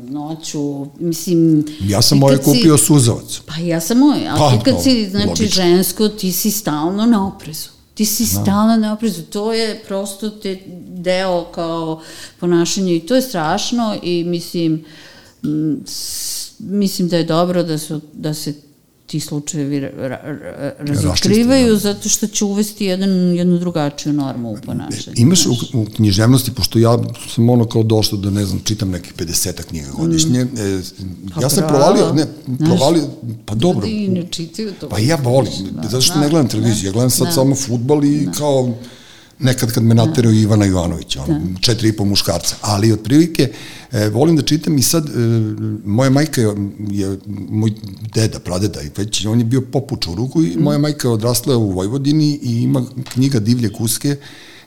noću, 0.08 0.86
mislim... 0.98 1.64
Ja 1.80 2.02
sam 2.02 2.18
moje 2.18 2.38
kupio 2.38 2.78
si, 2.78 2.84
suzavac. 2.84 3.40
Pa 3.46 3.54
ja 3.56 3.80
sam 3.80 3.98
moj, 3.98 4.28
ali 4.28 4.38
pa, 4.38 4.50
ti 4.50 4.64
kad 4.64 4.82
si, 4.82 5.10
znači, 5.10 5.28
logično. 5.28 5.62
žensko, 5.62 6.08
ti 6.08 6.32
si 6.32 6.50
stalno 6.50 7.06
na 7.06 7.26
oprezu. 7.26 7.68
Ti 7.98 8.04
si 8.04 8.22
da. 8.22 8.28
stalno 8.42 8.76
na 8.76 8.92
oprezu. 8.92 9.22
To 9.22 9.52
je 9.52 9.82
prosto 9.88 10.30
te 10.30 10.58
deo 10.88 11.44
kao 11.44 12.02
ponašanje 12.40 12.96
i 12.96 13.06
to 13.06 13.14
je 13.14 13.22
strašno 13.22 13.96
i 14.02 14.24
mislim, 14.24 14.84
mislim 16.58 17.08
da 17.08 17.16
je 17.16 17.24
dobro 17.24 17.62
da, 17.62 17.78
su, 17.78 18.00
da 18.12 18.34
se 18.34 18.54
ti 19.08 19.20
slučajevi 19.20 19.80
ra, 19.80 19.90
ra, 19.96 20.18
ra, 20.22 20.72
razotkrivaju 20.78 21.72
da. 21.72 21.78
zato 21.78 22.08
što 22.08 22.26
će 22.26 22.44
uvesti 22.44 22.84
jedan, 22.84 23.10
jednu 23.10 23.58
drugačiju 23.58 24.12
normu 24.12 24.50
u 24.50 24.56
ponašanju. 24.66 25.14
Imaš 25.16 25.46
u, 25.46 25.54
u 25.72 25.84
književnosti, 25.96 26.50
pošto 26.50 26.78
ja 26.78 26.98
sam 27.34 27.50
ono 27.50 27.64
kao 27.64 27.82
došao 27.82 28.18
da 28.18 28.30
ne 28.30 28.46
znam, 28.46 28.60
čitam 28.64 28.90
nekih 28.90 29.14
50 29.14 29.62
knjiga 29.62 29.90
godišnje, 29.98 30.44
mm. 30.44 30.48
e, 30.58 30.82
pa 31.34 31.40
ja 31.42 31.48
sam 31.48 31.64
pravo, 31.68 31.78
provalio, 31.78 32.12
ne, 32.12 32.26
provalio, 32.58 33.04
pa 33.44 33.54
dobro. 33.54 33.86
Ljudi 33.86 34.08
ne 34.08 34.26
čitaju 34.30 34.72
to. 34.80 34.88
Pa 34.88 34.98
ja 34.98 35.16
volim, 35.16 35.52
da, 35.70 35.88
zato 35.88 36.00
što 36.00 36.14
da, 36.14 36.20
ne 36.20 36.28
gledam 36.28 36.48
televiziju, 36.48 36.88
ja 36.88 36.92
gledam 36.92 37.10
sad 37.10 37.26
da. 37.26 37.32
samo 37.32 37.54
futbal 37.54 38.04
i 38.04 38.26
da. 38.26 38.32
kao 38.32 38.74
nekad 39.38 39.72
kad 39.72 39.82
me 39.82 39.94
naterao 39.94 40.32
da. 40.32 40.38
Ivana 40.38 40.66
Ivanović, 40.66 41.16
ono, 41.16 41.38
da. 41.38 41.60
četiri 41.60 41.88
i 41.88 41.92
po 41.92 42.04
muškarca, 42.04 42.56
ali 42.60 42.92
otprilike 42.92 43.52
e, 43.92 44.08
volim 44.08 44.36
da 44.36 44.42
čitam 44.42 44.78
i 44.78 44.82
sad, 44.82 45.08
e, 45.08 45.10
moja 45.84 46.10
majka 46.10 46.40
je, 46.40 46.54
je, 46.90 47.18
moj 47.48 47.72
deda, 48.14 48.38
pradeda, 48.38 48.82
i 48.82 48.90
već 48.96 49.26
on 49.26 49.38
je 49.38 49.44
bio 49.44 49.60
popuča 49.60 50.10
u 50.10 50.14
ruku 50.14 50.42
i 50.42 50.56
mm. 50.56 50.62
moja 50.62 50.78
majka 50.78 51.08
je 51.08 51.12
odrasla 51.12 51.56
u 51.56 51.70
Vojvodini 51.70 52.38
i 52.42 52.62
ima 52.62 52.84
knjiga 53.12 53.38
Divlje 53.38 53.72
kuske, 53.72 54.16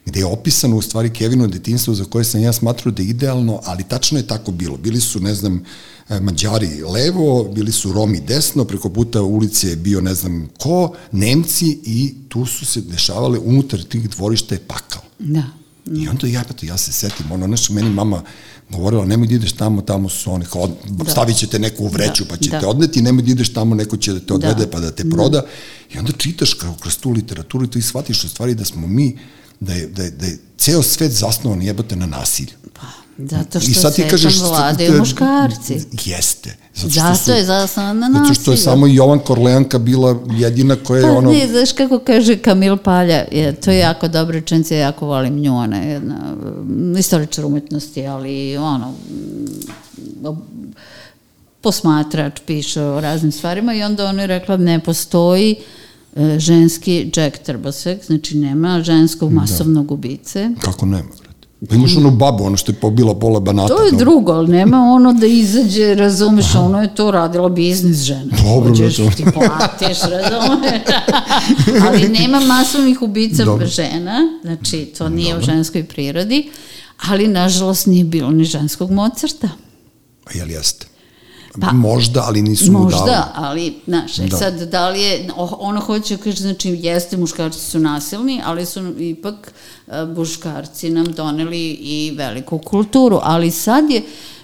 gde 0.06 0.20
je 0.20 0.26
opisano 0.26 0.78
u 0.78 0.82
stvari 0.82 1.10
Kevino 1.10 1.48
detinstvo 1.48 1.94
za 1.94 2.06
koje 2.06 2.26
sam 2.26 2.42
ja 2.42 2.54
smatrao 2.54 2.92
da 2.92 3.04
je 3.04 3.10
idealno, 3.10 3.60
ali 3.64 3.84
tačno 3.84 4.18
je 4.18 4.28
tako 4.28 4.52
bilo. 4.52 4.78
Bili 4.78 5.02
su, 5.02 5.20
ne 5.20 5.36
znam, 5.36 5.64
E, 6.12 6.20
Mađari 6.20 6.84
levo, 6.84 7.44
bili 7.44 7.72
su 7.72 7.94
Romi 7.94 8.22
desno, 8.28 8.66
preko 8.66 8.90
puta 8.90 9.22
ulice 9.22 9.70
je 9.70 9.76
bio 9.76 10.02
ne 10.02 10.14
znam 10.14 10.50
ko, 10.58 10.96
Nemci 11.12 11.80
i 11.86 12.14
tu 12.30 12.46
su 12.46 12.66
se 12.66 12.82
dešavale 12.82 13.40
unutar 13.40 13.84
tih 13.84 14.10
dvorišta 14.10 14.56
je 14.56 14.60
pakao. 14.60 15.02
Da. 15.20 15.44
I 15.86 16.08
onda 16.08 16.28
ja, 16.28 16.44
ja 16.62 16.78
se 16.78 16.92
setim, 16.92 17.32
ono, 17.32 17.48
nešto 17.48 17.74
meni 17.74 17.90
mama 17.90 18.24
govorila, 18.70 19.06
nemoj 19.06 19.28
da 19.28 19.34
ideš 19.34 19.54
tamo, 19.54 19.82
tamo 19.82 20.10
su 20.10 20.32
oni, 20.32 20.46
od, 20.54 20.72
da. 20.90 21.12
stavit 21.12 21.38
ćete 21.38 21.60
neku 21.60 21.88
vreću, 21.88 22.24
da. 22.24 22.30
pa 22.30 22.38
će 22.38 22.50
da. 22.50 22.68
odneti, 22.68 23.02
nemoj 23.02 23.24
da 23.24 23.32
ideš 23.32 23.54
tamo, 23.54 23.76
neko 23.76 23.98
će 23.98 24.14
da 24.14 24.20
te 24.20 24.34
odvede, 24.34 24.66
da. 24.66 24.72
pa 24.72 24.80
da 24.80 24.92
te 24.92 25.10
proda. 25.10 25.46
I 25.94 25.98
onda 25.98 26.12
čitaš 26.12 26.54
kao 26.54 26.76
kroz 26.80 26.98
tu 26.98 27.10
literaturu 27.10 27.66
i 27.66 27.68
to 27.68 27.80
i 27.80 27.82
shvatiš 27.82 28.24
u 28.24 28.30
stvari 28.30 28.56
da 28.56 28.66
smo 28.66 28.88
mi, 28.88 29.18
da 29.62 29.74
je, 29.74 29.88
da 29.88 30.04
je, 30.04 30.12
da 30.12 30.26
je 30.26 30.38
ceo 30.58 30.84
svet 30.84 31.12
zasnovan 31.12 31.62
jebate 31.62 31.96
na 31.96 32.06
nasilju. 32.06 32.54
Pa, 32.74 32.88
zato 33.18 33.60
što 33.60 33.72
I 33.72 33.74
sad 33.74 33.96
ti 33.96 34.04
kažeš, 34.10 34.40
vladaju 34.40 34.98
muškarci. 35.00 35.74
Jeste. 36.06 36.56
Zato, 36.76 36.90
zato 36.90 37.16
su, 37.16 37.32
je 37.32 37.46
zasnovan 37.46 38.00
na 38.00 38.08
nasilju. 38.08 38.28
Zato 38.28 38.42
što 38.42 38.52
je 38.52 38.58
samo 38.58 38.88
Jovan 38.88 39.20
Korleanka 39.20 39.80
bila 39.80 40.20
jedina 40.32 40.76
koja 40.76 41.00
je 41.00 41.08
pa, 41.08 41.12
ono... 41.12 41.32
Ne, 41.32 41.48
znaš 41.48 41.72
kako 41.72 42.00
kaže 42.00 42.38
Kamil 42.38 42.78
Palja, 42.78 43.26
je, 43.32 43.56
to 43.56 43.72
je 43.72 43.78
jako 43.78 44.08
dobra 44.08 44.34
rečenica, 44.34 44.76
ja 44.76 44.82
jako 44.82 45.06
volim 45.06 45.40
nju, 45.40 45.58
ona 45.58 45.78
je 45.78 45.92
jedna 45.92 46.36
istoričar 46.98 47.46
umetnosti, 47.46 48.08
ali 48.08 48.58
ono, 48.58 48.94
posmatrač, 51.62 52.42
piše 52.46 52.82
o 52.82 53.02
raznim 53.02 53.32
stvarima 53.32 53.74
i 53.74 53.84
onda 53.84 54.06
ona 54.06 54.22
je 54.22 54.28
rekla 54.28 54.58
ne 54.58 54.80
postoji 54.80 55.52
e, 55.52 55.81
ženski 56.38 57.12
Jack 57.16 57.38
Trbosek, 57.38 58.06
znači 58.06 58.38
nema 58.38 58.82
ženskog 58.84 59.30
da. 59.30 59.36
masovnog 59.36 59.88
da. 59.88 59.94
ubice. 59.94 60.50
Kako 60.60 60.86
nema? 60.86 61.10
Pa 61.70 61.76
imaš 61.76 61.98
onu 61.98 62.12
babu, 62.12 62.44
ono 62.44 62.58
što 62.58 62.72
je 62.72 62.76
pobila 62.76 63.16
pola 63.20 63.40
banata. 63.40 63.76
To 63.76 63.84
je 63.84 63.92
drugo, 63.92 64.32
ali 64.32 64.52
nema 64.52 64.78
ono 64.78 65.14
da 65.14 65.26
izađe, 65.26 65.96
razumeš, 65.96 66.56
ono 66.56 66.82
je 66.82 66.96
to 66.96 67.12
radila 67.12 67.50
biznis 67.50 67.98
žena. 67.98 68.36
Dobro, 68.44 68.70
Hoćeš, 68.70 68.98
da 68.98 69.12
ti 69.12 69.24
platiš, 69.34 69.98
razumeš. 70.02 70.82
ali 71.88 72.10
nema 72.10 72.40
masovnih 72.40 73.02
ubica 73.02 73.46
Dobro. 73.46 73.68
žena, 73.68 74.20
znači 74.42 74.86
to 74.98 75.10
nije 75.10 75.34
Dobro. 75.34 75.44
u 75.44 75.46
ženskoj 75.46 75.84
prirodi, 75.84 76.50
ali 77.10 77.28
nažalost 77.28 77.88
nije 77.88 78.04
bilo 78.04 78.32
ni 78.32 78.44
ženskog 78.44 78.92
Mozarta. 78.92 79.50
A 80.26 80.38
jel 80.38 80.52
jeste? 80.52 80.91
Pa, 81.60 81.74
možda, 81.74 82.24
ali 82.28 82.42
nisu 82.42 82.72
možda, 82.72 82.80
mu 82.82 82.90
dali. 82.90 83.02
Možda, 83.02 83.32
ali, 83.36 83.76
znaš, 83.88 84.20
e, 84.20 84.28
da. 84.28 84.38
sad, 84.38 84.62
da 84.62 84.90
li 84.90 85.02
je, 85.02 85.30
ono 85.38 85.82
hoće 85.82 86.18
kaže, 86.18 86.42
znači, 86.42 86.70
jeste, 86.82 87.18
muškarci 87.18 87.60
su 87.60 87.80
nasilni, 87.80 88.42
ali 88.46 88.66
su 88.66 88.94
ipak 89.00 89.54
e, 89.88 90.06
muškarci 90.06 90.90
nam 90.90 91.06
doneli 91.06 91.70
i 91.70 92.14
veliku 92.18 92.58
kulturu, 92.58 93.20
ali 93.24 93.52
sad 93.52 93.90
je, 93.90 94.02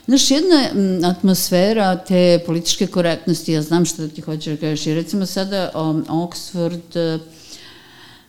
Znaš, 0.07 0.31
jedna 0.31 0.69
atmosfera 1.09 1.95
te 1.95 2.43
političke 2.45 2.87
korektnosti, 2.87 3.51
ja 3.51 3.61
znam 3.61 3.85
što 3.85 4.07
ti 4.07 4.21
hoćeš 4.21 4.45
da 4.45 4.57
kažeš, 4.57 4.87
i 4.87 4.93
recimo 4.93 5.25
sada 5.25 5.71
um, 5.75 6.05
Oxford 6.09 7.19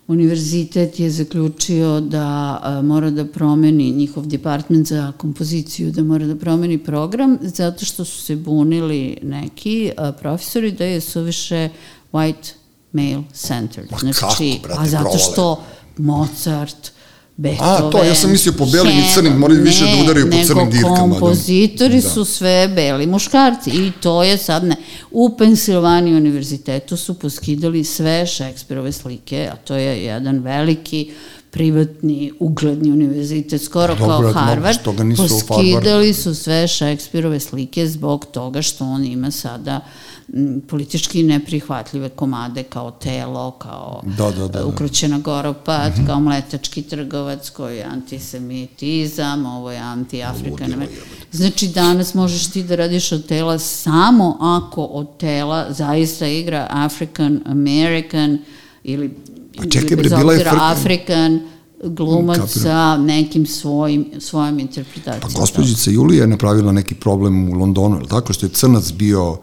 univerzitet 0.09 1.01
je 1.01 1.11
zaključio 1.11 2.01
da 2.01 2.59
a, 2.63 2.83
mora 2.83 3.11
da 3.11 3.25
promeni 3.25 3.91
njihov 3.91 4.27
department 4.27 4.87
za 4.87 5.13
kompoziciju, 5.17 5.91
da 5.91 6.03
mora 6.03 6.27
da 6.27 6.37
promeni 6.37 6.79
program, 6.79 7.39
zato 7.43 7.85
što 7.85 8.05
su 8.05 8.23
se 8.23 8.37
bunili 8.37 9.19
neki 9.23 9.93
a, 9.97 10.13
profesori 10.13 10.73
da 10.73 10.85
je 10.85 11.01
suviše 11.01 11.69
white 12.13 12.53
male 12.93 13.23
centered. 13.33 13.89
Znači, 14.01 14.19
kako, 14.21 14.69
brate, 14.69 14.81
a 14.81 14.87
zato 14.87 15.19
što 15.19 15.63
Mozart, 15.97 16.93
Beethoven, 17.41 17.87
A, 17.87 17.91
to, 17.91 18.05
ja 18.05 18.15
sam 18.15 18.31
mislio 18.31 18.53
po 18.53 18.67
belim 18.67 18.99
i 18.99 19.03
crnim, 19.15 19.33
moraju 19.33 19.63
više 19.63 19.85
da 19.85 20.03
udaraju 20.03 20.31
po 20.31 20.37
crnim 20.47 20.71
dirkama. 20.71 20.97
Ne, 20.97 21.03
nego 21.03 21.21
kompozitori 21.21 22.01
da. 22.01 22.09
su 22.09 22.25
sve 22.25 22.69
beli 22.69 23.07
muškarci 23.07 23.71
i 23.71 23.93
to 24.01 24.23
je 24.23 24.39
sad 24.39 24.65
ne. 24.65 24.77
U 25.11 25.37
Pensilvaniji 25.37 26.15
univerzitetu 26.15 26.97
su 26.97 27.15
poskidali 27.15 27.85
sve 27.85 28.27
Šekspirove 28.27 28.93
slike, 28.93 29.51
a 29.53 29.57
to 29.57 29.75
je 29.75 30.05
jedan 30.05 30.39
veliki 30.39 31.11
privatni, 31.51 32.33
ugledni 32.39 32.91
univerzitet, 32.91 33.63
skoro 33.63 33.95
Dobro, 33.95 34.33
kao 34.33 34.43
Harvard, 34.43 34.79
poskidali 35.17 36.15
su 36.15 36.35
sve 36.35 36.69
Šekspirove 36.69 37.41
slike 37.41 37.87
zbog 37.87 38.27
toga 38.33 38.63
što 38.63 38.85
on 38.85 39.05
ima 39.05 39.31
sada 39.31 39.77
uh, 39.77 40.08
politički 40.69 41.23
neprihvatljive 41.23 42.09
komade 42.09 42.63
kao 42.63 42.91
telo, 42.91 43.51
kao 43.51 44.03
da, 44.19 44.31
da, 44.31 44.31
da, 44.31 44.49
da. 44.49 44.67
ukrućena 44.67 45.19
goropad, 45.19 45.93
mm 45.93 46.01
-hmm. 46.01 46.07
kao 46.07 46.21
mletački 46.21 46.83
trgovac 46.83 47.51
koji 47.51 47.77
je 47.77 47.85
antisemitizam, 47.85 49.47
ovo 49.47 49.71
je 49.71 49.79
anti-afrikan. 49.79 50.87
Znači 51.33 51.69
danas 51.69 52.15
možeš 52.15 52.51
ti 52.51 52.63
da 52.63 52.77
radiš 52.77 53.13
od 53.13 53.27
tela 53.27 53.59
samo 53.59 54.37
ako 54.41 54.85
od 54.85 55.17
tela 55.19 55.73
zaista 55.73 56.27
igra 56.27 56.67
African 56.71 57.41
American 57.47 58.39
ili 58.85 59.15
pa 59.57 59.65
čekaj, 59.71 59.97
bre, 59.97 60.09
bila 60.09 60.33
je 60.33 60.39
frka... 60.39 60.57
African 60.61 61.41
glumac 61.85 62.39
Kapira. 62.39 62.63
sa 62.63 62.97
nekim 62.97 63.47
svojim, 63.47 64.07
svojom 64.19 64.59
interpretacijom. 64.59 65.33
Pa 65.33 65.41
gospođica 65.41 65.91
Julija 65.91 66.21
je 66.21 66.27
napravila 66.27 66.73
neki 66.73 66.95
problem 66.95 67.51
u 67.51 67.53
Londonu, 67.53 67.97
ili 67.97 68.09
tako 68.09 68.33
što 68.33 68.47
je 68.47 68.51
crnac 68.51 68.93
bio 68.93 69.39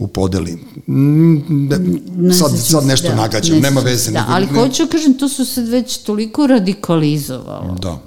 u 0.00 0.06
podeli. 0.06 0.58
Ne, 0.86 1.78
ne 2.16 2.34
sad, 2.34 2.50
sad 2.58 2.86
nešto 2.86 3.08
da, 3.08 3.14
nagađam, 3.14 3.54
ne 3.54 3.60
nema 3.60 3.80
veze. 3.80 4.10
Da, 4.10 4.20
nego, 4.20 4.32
ali 4.32 4.46
ne... 4.46 4.52
hoću 4.52 4.84
da 4.84 4.90
kažem, 4.90 5.14
to 5.14 5.28
su 5.28 5.44
se 5.44 5.62
već 5.62 5.98
toliko 5.98 6.46
radikalizovalo. 6.46 7.74
Da. 7.74 7.98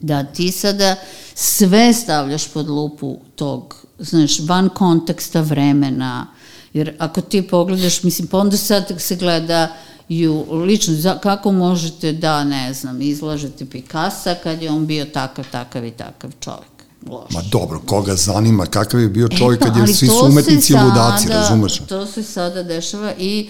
Da 0.00 0.24
ti 0.24 0.52
sada 0.52 0.96
sve 1.34 1.92
stavljaš 1.92 2.48
pod 2.48 2.68
lupu 2.68 3.18
tog, 3.34 3.86
znaš, 3.98 4.40
van 4.40 4.68
konteksta 4.68 5.40
vremena, 5.40 6.26
jer 6.72 6.94
ako 6.98 7.20
ti 7.20 7.42
pogledaš, 7.42 8.02
mislim, 8.02 8.28
pa 8.28 8.38
onda 8.38 8.56
sad 8.56 8.94
se 8.98 9.16
gleda 9.16 9.76
ju 10.08 10.62
lično, 10.64 10.94
za, 10.94 11.18
kako 11.18 11.52
možete 11.52 12.12
da, 12.12 12.44
ne 12.44 12.74
znam, 12.74 13.02
izlažete 13.02 13.66
Pikasa 13.66 14.34
kad 14.34 14.62
je 14.62 14.70
on 14.70 14.86
bio 14.86 15.04
takav, 15.04 15.44
takav 15.50 15.84
i 15.84 15.90
takav 15.90 16.30
čovjek 16.40 16.77
loš. 17.06 17.30
Ma 17.30 17.42
dobro, 17.50 17.80
koga 17.86 18.14
zanima, 18.14 18.66
kakav 18.66 19.00
je 19.00 19.08
bio 19.08 19.28
čovjek 19.28 19.62
kad 19.62 19.76
je 19.76 19.94
svi 19.94 20.06
su 20.06 20.26
umetnici 20.26 20.72
sada, 20.72 20.84
ludaci, 20.84 21.28
razumeš? 21.28 21.78
To 21.78 22.06
se 22.06 22.22
sada 22.22 22.62
dešava 22.62 23.12
i 23.18 23.48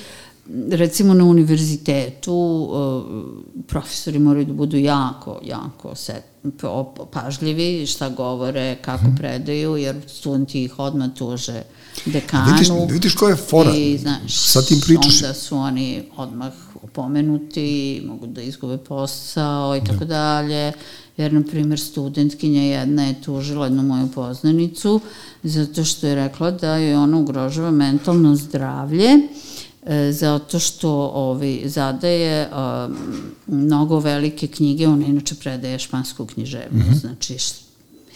recimo 0.71 1.15
na 1.15 1.25
univerzitetu 1.25 2.33
uh, 2.33 3.65
profesori 3.67 4.19
moraju 4.19 4.45
da 4.47 4.53
budu 4.53 4.77
jako, 4.77 5.41
jako 5.45 5.95
set, 5.95 6.25
pažljivi 7.13 7.87
šta 7.87 8.09
govore, 8.09 8.77
kako 8.83 9.05
hmm. 9.05 9.17
predaju, 9.17 9.77
jer 9.77 9.97
studenti 10.07 10.65
ih 10.65 10.79
odmah 10.79 11.09
tuže 11.15 11.63
dekanu. 12.07 12.53
Vidiš, 12.53 12.69
vidiš 12.89 13.15
koja 13.15 13.31
je 13.31 13.37
fora? 13.37 13.71
I, 13.77 13.99
znaš, 13.99 14.53
Sad 14.53 14.67
tim 14.67 14.81
pričaš. 14.81 15.23
Onda 15.23 15.35
su 15.35 15.57
oni 15.57 16.03
odmah 16.17 16.53
opomenuti, 16.83 18.03
mogu 18.07 18.27
da 18.27 18.43
izgube 18.43 18.79
posao 18.79 19.77
i 19.77 19.81
tako 19.85 20.05
da. 20.05 20.05
dalje 20.05 20.73
jer, 21.19 21.33
na 21.33 21.43
primjer, 21.43 21.81
studentkinja 21.81 22.63
jedna 22.63 23.05
je 23.07 23.23
tužila 23.23 23.67
jednu 23.67 23.83
moju 23.83 24.09
poznanicu 24.15 25.01
zato 25.43 25.85
što 25.85 26.07
je 26.07 26.15
rekla 26.15 26.51
da 26.51 26.77
je 26.77 26.99
ona 26.99 27.19
ugrožava 27.19 27.71
mentalno 27.71 28.37
zdravlje 28.37 29.09
e, 29.87 30.13
zato 30.13 30.59
što 30.59 30.91
ovi, 31.15 31.63
zadaje 31.67 32.49
a, 32.53 32.89
mnogo 33.47 33.99
velike 33.99 34.47
knjige, 34.47 34.89
ona 34.89 35.07
inače 35.07 35.35
predaje 35.35 35.79
špansku 35.79 36.27
književnost, 36.27 36.89
mm 36.89 36.93
-hmm. 36.93 37.01
znači 37.01 37.39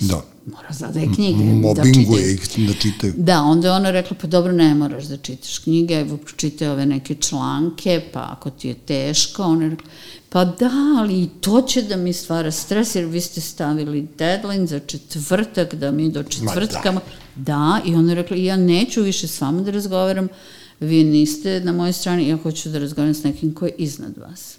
da. 0.09 0.23
mora 0.47 0.69
zadaje 0.71 1.09
knjige. 1.15 1.45
Mobinguje 1.45 2.25
da 2.25 2.31
ih 2.31 2.69
da 2.69 2.75
čitaju. 2.75 3.15
Da, 3.17 3.43
onda 3.43 3.69
je 3.69 3.75
ona 3.75 3.91
rekla, 3.91 4.17
pa 4.21 4.27
dobro, 4.27 4.53
ne 4.53 4.75
moraš 4.75 5.05
da 5.05 5.17
čitaš 5.17 5.59
knjige, 5.59 5.95
evo 5.95 6.17
pročitaj 6.17 6.69
ove 6.69 6.87
neke 6.87 7.15
članke, 7.15 8.03
pa 8.13 8.29
ako 8.31 8.51
ti 8.51 8.69
je 8.69 8.75
teško, 8.75 9.43
ona 9.43 9.65
je 9.65 9.71
rekla, 9.71 9.91
Pa 10.33 10.45
da, 10.45 10.71
ali 10.99 11.23
i 11.23 11.29
to 11.41 11.63
će 11.63 11.83
da 11.83 11.97
mi 11.97 12.13
stvara 12.13 12.51
stres, 12.51 12.95
jer 12.95 13.05
vi 13.05 13.21
ste 13.21 13.41
stavili 13.41 14.09
deadline 14.19 14.67
za 14.67 14.79
četvrtak, 14.79 15.75
da 15.75 15.91
mi 15.91 16.11
do 16.11 16.23
četvrtka... 16.23 16.93
Da. 16.93 17.01
da, 17.37 17.81
i 17.85 17.95
ona 17.95 18.09
je 18.09 18.15
rekla, 18.15 18.37
ja 18.37 18.57
neću 18.57 19.03
više 19.03 19.29
s 19.29 19.41
vama 19.41 19.63
da 19.63 19.71
razgovaram, 19.71 20.29
vi 20.81 21.05
niste 21.05 21.61
na 21.61 21.73
mojoj 21.73 21.93
strani, 21.93 22.29
ja 22.29 22.37
hoću 22.37 22.69
da 22.69 22.79
razgovaram 22.79 23.15
s 23.15 23.23
nekim 23.23 23.55
ko 23.55 23.67
je 23.67 23.75
iznad 23.79 24.19
vas. 24.19 24.57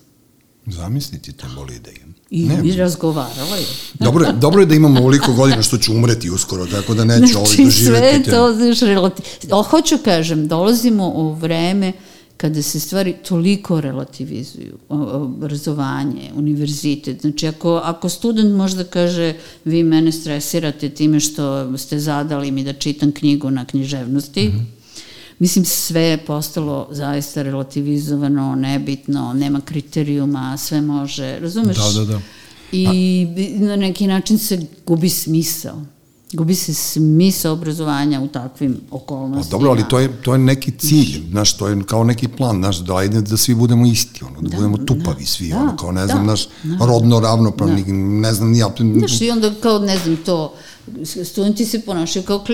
Zamisliti 0.65 1.33
te 1.33 1.45
boli 1.55 1.79
da 1.79 1.91
imam. 1.91 2.13
I, 2.29 2.45
ne. 2.45 2.61
i 2.63 2.75
razgovarala 2.75 3.55
je. 3.55 3.65
dobro, 3.99 4.25
je. 4.25 4.33
dobro 4.33 4.61
je 4.61 4.65
da 4.65 4.75
imamo 4.75 4.99
ovoliko 4.99 5.33
godina 5.33 5.61
što 5.61 5.77
ću 5.77 5.93
umreti 5.93 6.29
uskoro, 6.29 6.65
tako 6.65 6.93
da 6.93 7.05
neću 7.05 7.19
znači, 7.19 7.35
ovaj 7.35 7.65
doživeti. 7.65 8.23
Sve 8.23 8.23
to, 8.23 8.53
znaš, 8.53 8.79
relativ... 8.79 9.25
Hoću 9.69 9.97
kažem, 10.05 10.47
dolazimo 10.47 11.07
u 11.07 11.33
vreme 11.33 11.93
kada 12.37 12.61
se 12.61 12.79
stvari 12.79 13.13
toliko 13.27 13.81
relativizuju, 13.81 14.77
obrazovanje, 14.89 16.31
univerzitet, 16.35 17.21
znači 17.21 17.47
ako, 17.47 17.81
ako 17.83 18.09
student 18.09 18.55
možda 18.55 18.83
kaže 18.83 19.33
vi 19.65 19.83
mene 19.83 20.11
stresirate 20.11 20.89
time 20.89 21.19
što 21.19 21.77
ste 21.77 21.99
zadali 21.99 22.51
mi 22.51 22.63
da 22.63 22.73
čitam 22.73 23.11
knjigu 23.11 23.49
na 23.49 23.65
književnosti, 23.65 24.47
mm 24.47 24.51
-hmm. 24.51 24.82
Mislim 25.43 25.65
sve 25.65 26.01
je 26.01 26.17
postalo 26.17 26.87
zaista 26.91 27.41
relativizovano, 27.41 28.55
nebitno, 28.55 29.33
nema 29.33 29.61
kriterijuma, 29.61 30.57
sve 30.57 30.81
može, 30.81 31.39
razumeš? 31.39 31.77
Da, 31.77 31.99
da, 31.99 32.05
da. 32.05 32.19
I 32.71 32.87
A... 33.59 33.65
na 33.65 33.75
neki 33.75 34.07
način 34.07 34.37
se 34.37 34.61
gubi 34.85 35.09
smisao. 35.09 35.81
Gubi 36.33 36.55
se 36.55 36.73
smisa 36.73 37.51
obrazovanja 37.51 38.21
u 38.21 38.27
takvim 38.27 38.77
Pa 38.89 38.95
okolnostima. 38.95 39.51
dobro, 39.51 39.69
ali 39.69 39.83
to 39.89 39.99
je, 39.99 40.21
to 40.21 40.33
je 40.33 40.39
neki 40.39 40.71
cilj, 40.71 41.21
znaš, 41.31 41.57
to 41.57 41.67
je 41.67 41.83
kao 41.83 42.03
neki 42.03 42.27
plan, 42.27 42.57
znaš, 42.57 42.77
da 42.77 42.95
ajde 42.95 43.21
da 43.21 43.37
svi 43.37 43.55
budemo 43.55 43.85
isti, 43.85 44.23
ono, 44.23 44.41
da, 44.41 44.55
budemo 44.55 44.77
tupavi 44.77 45.25
svi, 45.25 45.49
da, 45.49 45.57
ono, 45.57 45.77
kao 45.77 45.91
ne 45.91 46.01
da, 46.01 46.07
znam, 46.07 46.23
znaš, 46.23 46.47
rodno 46.79 47.19
ravnopravni, 47.19 47.83
ne 47.93 48.33
znam, 48.33 48.53
ja, 48.53 48.69
Znaš, 48.77 49.21
i 49.21 49.29
onda 49.29 49.53
kao, 49.61 49.79
ne 49.79 49.97
znam, 49.97 50.17
to, 50.17 50.53
studenti 51.25 51.65
se 51.65 51.81
ponašaju 51.81 52.25
kao, 52.25 52.45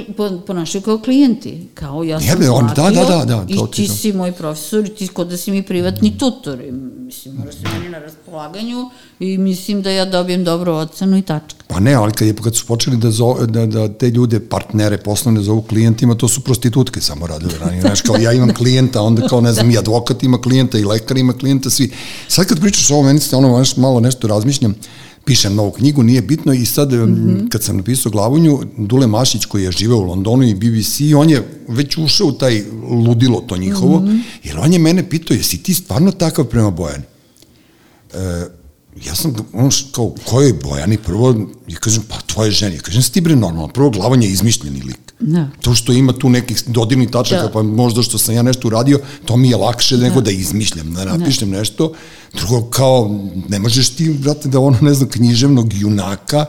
ponašaju 0.47 0.81
kao 0.81 0.97
klijenti, 0.97 1.67
kao 1.73 2.03
ja 2.03 2.19
sam 2.19 2.29
Jebe, 2.29 2.49
on- 2.49 2.69
da, 2.75 2.89
da, 2.89 3.03
da, 3.05 3.25
da, 3.25 3.45
i 3.47 3.57
ti 3.71 3.87
si 3.87 4.13
moj 4.13 4.31
profesor 4.31 4.85
i 4.85 4.89
ti 4.89 5.07
kod 5.07 5.27
da 5.27 5.37
si 5.37 5.51
mi 5.51 5.63
privatni 5.63 6.17
tutor. 6.17 6.61
I, 6.61 6.71
mislim, 6.71 7.35
moraš 7.35 7.55
se 7.55 7.61
meni 7.73 7.89
na 7.89 7.99
raspolaganju 7.99 8.89
i 9.19 9.37
mislim 9.37 9.81
da 9.81 9.89
ja 9.89 10.05
dobijem 10.05 10.43
dobru 10.43 10.73
ocenu 10.73 11.17
i 11.17 11.21
tačka. 11.21 11.63
Pa 11.67 11.79
ne, 11.79 11.93
ali 11.93 12.11
kad, 12.11 12.27
je, 12.27 12.35
kad 12.35 12.55
su 12.55 12.65
počeli 12.65 12.97
da, 12.97 13.11
zo, 13.11 13.33
da, 13.45 13.65
da 13.65 13.93
te 13.93 14.09
ljude, 14.09 14.39
partnere 14.39 14.97
poslovne 14.97 15.41
zovu 15.41 15.61
klijentima, 15.61 16.15
to 16.15 16.27
su 16.27 16.41
prostitutke 16.41 17.01
samo 17.01 17.27
radile 17.27 17.53
ranije. 17.59 17.81
Znaš, 17.81 18.01
kao 18.01 18.15
ja 18.15 18.33
imam 18.33 18.53
klijenta, 18.53 19.01
onda 19.01 19.27
kao 19.27 19.41
ne 19.41 19.53
znam, 19.53 19.71
i 19.71 19.77
advokat 19.77 20.23
ima 20.23 20.41
klijenta, 20.41 20.77
i 20.77 20.83
lekar 20.83 21.17
ima 21.17 21.33
klijenta, 21.33 21.69
svi. 21.69 21.91
Sad 22.27 22.45
kad 22.45 22.59
pričaš 22.61 22.91
o 22.91 22.93
ovo, 22.93 23.03
meni 23.03 23.19
se 23.19 23.35
ono 23.35 23.63
malo 23.77 23.99
nešto 23.99 24.27
razmišljam, 24.27 24.75
pišem 25.25 25.55
novu 25.55 25.71
knjigu, 25.71 26.03
nije 26.03 26.21
bitno 26.21 26.53
i 26.53 26.65
sad 26.65 26.91
mm 26.91 26.95
-hmm. 26.95 27.49
kad 27.49 27.63
sam 27.63 27.77
napisao 27.77 28.11
glavunju, 28.11 28.59
Dule 28.77 29.07
Mašić 29.07 29.45
koji 29.45 29.63
je 29.63 29.71
živeo 29.71 29.97
u 29.97 30.03
Londonu 30.03 30.43
i 30.43 30.55
BBC, 30.55 30.99
on 31.17 31.29
je 31.29 31.63
već 31.67 31.97
ušao 31.97 32.27
u 32.27 32.31
taj 32.31 32.63
ludilo 32.89 33.41
to 33.47 33.57
njihovo, 33.57 33.99
mm 33.99 34.07
-hmm. 34.07 34.19
jer 34.43 34.59
on 34.59 34.73
je 34.73 34.79
mene 34.79 35.09
pitao, 35.09 35.35
jesi 35.35 35.63
ti 35.63 35.73
stvarno 35.73 36.11
takav 36.11 36.45
prema 36.45 36.71
Bojani? 36.71 37.03
E, 38.13 38.58
ja 39.05 39.15
sam, 39.15 39.35
ono 39.53 39.71
što, 39.71 39.91
kao, 39.91 40.15
kojoj 40.25 40.53
Bojani, 40.63 40.97
prvo, 40.97 41.35
ja 41.67 41.77
kažem, 41.77 42.03
pa 42.09 42.15
tvoje 42.25 42.51
ženi, 42.51 42.75
ja 42.75 42.81
kažem, 42.81 43.01
si 43.01 43.11
ti 43.11 43.21
bre 43.21 43.35
normalno, 43.35 43.67
prvo 43.67 43.89
glavan 43.89 44.23
je 44.23 44.29
izmišljeni 44.29 44.81
lik. 44.81 44.99
Da. 45.19 45.47
To 45.61 45.75
što 45.75 45.91
ima 45.91 46.13
tu 46.13 46.29
nekih 46.29 46.63
dodirnih 46.67 47.09
tačaka, 47.09 47.43
Da. 47.43 47.51
pa 47.51 47.63
možda 47.63 48.01
što 48.01 48.17
sam 48.17 48.35
ja 48.35 48.41
nešto 48.41 48.67
uradio, 48.67 48.99
to 49.25 49.37
mi 49.37 49.49
je 49.49 49.57
lakše 49.57 49.97
nego 49.97 50.21
da 50.21 50.31
izmišljam, 50.31 50.93
da 50.93 51.05
napišem 51.05 51.49
nešto. 51.49 51.93
Drugo, 52.33 52.69
kao, 52.69 53.19
ne 53.49 53.59
možeš 53.59 53.89
ti, 53.89 54.09
brate, 54.09 54.49
da 54.49 54.59
ono, 54.59 54.77
ne 54.81 54.93
znam, 54.93 55.09
književnog 55.09 55.73
junaka, 55.73 56.45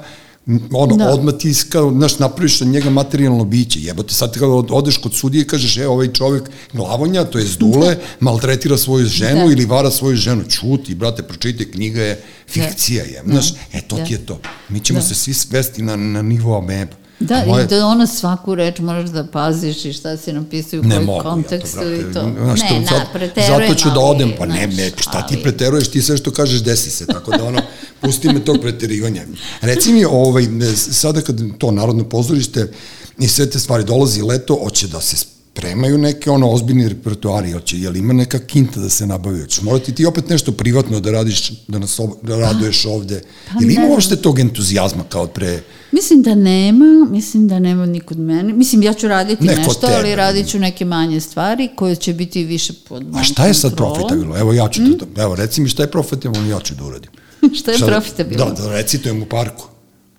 ono, 0.72 0.96
Da. 0.96 1.04
da. 1.04 1.10
odmah 1.10 1.34
ti, 1.34 1.54
kao, 1.68 1.90
znaš, 1.92 2.18
napraviš 2.18 2.60
od 2.60 2.68
njega 2.68 2.90
materijalno 2.90 3.44
biće. 3.44 3.80
Jebote, 3.80 4.14
sad 4.14 4.32
kada 4.32 4.46
od- 4.46 4.70
odeš 4.70 4.96
kod 4.96 5.14
sudije 5.14 5.42
i 5.42 5.46
kažeš, 5.46 5.76
e, 5.76 5.88
ovaj 5.88 6.08
čovek 6.08 6.42
glavonja, 6.72 7.24
to 7.24 7.38
je 7.38 7.46
zdule, 7.46 7.96
maltretira 8.20 8.76
svoju 8.76 9.06
ženu 9.06 9.46
Da. 9.46 9.52
ili 9.52 9.64
vara 9.64 9.90
svoju 9.90 10.16
ženu. 10.16 10.42
Čuti, 10.44 10.94
brate, 10.94 11.22
pročitaj, 11.22 11.66
knjiga 11.66 12.02
je 12.02 12.22
fikcija, 12.48 13.04
je. 13.04 13.22
Znaš, 13.26 13.50
e, 13.72 13.80
to 13.80 13.96
Da. 13.96 14.04
ti 14.04 14.12
je 14.12 14.18
to. 14.18 14.40
Mi 14.68 14.80
ćemo 14.80 14.98
Da. 14.98 15.04
se 15.04 15.14
svi 15.14 15.34
svesti 15.34 15.82
na, 15.82 15.96
na 15.96 16.22
nivo 16.22 16.58
ameba. 16.58 16.92
Da, 17.20 17.44
moje- 17.46 17.64
i 17.64 17.68
da 17.68 17.86
ona 17.86 18.06
svaku 18.06 18.54
reč 18.54 18.78
moraš 18.78 19.10
da 19.10 19.24
paziš 19.24 19.84
i 19.84 19.92
šta 19.92 20.16
si 20.16 20.32
napisao 20.32 20.76
i 20.76 20.80
u 20.80 20.82
kojem 20.82 21.06
kontekstu 21.22 21.78
ja 21.78 21.84
to, 21.84 21.92
i 21.92 22.12
to. 22.14 22.30
Znaš, 22.36 22.60
ne, 22.62 22.80
na, 22.82 23.06
preterujem, 23.12 23.60
zato 23.60 23.74
ću 23.74 23.88
da 23.90 24.00
odem, 24.00 24.32
pa 24.38 24.46
ne, 24.46 24.66
ne, 24.66 24.90
šta 24.96 25.26
ti 25.26 25.34
ali- 25.34 25.42
preteruješ, 25.42 25.88
ti 25.88 26.02
sve 26.02 26.16
što 26.16 26.30
kažeš 26.30 26.60
desi 26.60 26.90
se, 26.90 27.06
tako 27.06 27.30
da 27.30 27.44
ono, 27.44 27.60
pusti 28.00 28.28
me 28.28 28.44
tog 28.44 28.58
preterivanja. 28.60 29.22
Reci 29.60 29.92
mi, 29.92 30.04
ovaj, 30.04 30.46
sada 30.76 31.20
kad 31.20 31.58
to 31.58 31.70
Narodno 31.70 32.04
pozorište 32.04 32.72
i 33.18 33.28
sve 33.28 33.50
te 33.50 33.58
stvari 33.58 33.84
dolazi 33.84 34.22
leto, 34.22 34.54
hoće 34.54 34.88
da 34.88 35.00
se 35.00 35.16
spremaju 35.60 35.98
neke 35.98 36.30
ono 36.30 36.50
ozbiljni 36.50 36.88
repertoari, 36.88 37.52
hoće, 37.52 37.78
jel 37.78 37.96
ima 37.96 38.12
neka 38.12 38.38
kinta 38.38 38.80
da 38.80 38.88
se 38.88 39.06
nabavi, 39.06 39.40
hoćeš 39.40 39.62
morati 39.62 39.94
ti 39.94 40.06
opet 40.06 40.28
nešto 40.28 40.52
privatno 40.52 41.00
da 41.00 41.10
radiš, 41.10 41.52
da 41.68 41.78
nas 41.78 42.00
ob, 42.00 42.10
da 42.22 42.36
raduješ 42.38 42.84
ovde, 42.86 43.20
pa 43.48 43.54
ili 43.62 43.74
ima 43.74 43.86
uopšte 43.86 44.16
tog 44.16 44.38
entuzijazma 44.38 45.04
kao 45.04 45.22
od 45.22 45.30
pre, 45.30 45.62
Mislim 45.92 46.22
da 46.22 46.34
nema, 46.34 46.84
mislim 47.10 47.48
da 47.48 47.58
nema 47.58 47.86
ni 47.86 48.00
kod 48.00 48.18
mene. 48.18 48.52
Mislim, 48.52 48.82
ja 48.82 48.92
ću 48.92 49.08
raditi 49.08 49.44
Ne 49.44 49.54
nešto, 49.56 49.74
tebe. 49.74 49.92
ali 49.94 50.14
radit 50.14 50.48
ću 50.48 50.58
neke 50.58 50.84
manje 50.84 51.20
stvari 51.20 51.68
koje 51.76 51.96
će 51.96 52.12
biti 52.14 52.44
više 52.44 52.72
pod 52.88 53.04
a 53.14 53.22
šta 53.22 53.46
je 53.46 53.54
sad 53.54 53.70
kontrolom. 53.70 53.94
profitabilno? 53.94 54.36
Evo 54.38 54.52
ja 54.52 54.68
ću 54.68 54.80
to, 54.98 55.06
da, 55.06 55.22
evo 55.22 55.34
reci 55.34 55.60
mi 55.60 55.68
šta 55.68 55.82
je 55.82 55.90
profitabilno, 55.90 56.48
ja 56.48 56.60
ću 56.60 56.74
da 56.74 56.84
uradim. 56.84 57.10
šta 57.58 57.70
je 57.70 57.76
Šta- 57.76 57.86
profitabilno? 57.86 58.44
Da, 58.44 58.50
da 58.52 58.68
recitujem 58.70 59.22
u 59.22 59.26
parku. 59.26 59.64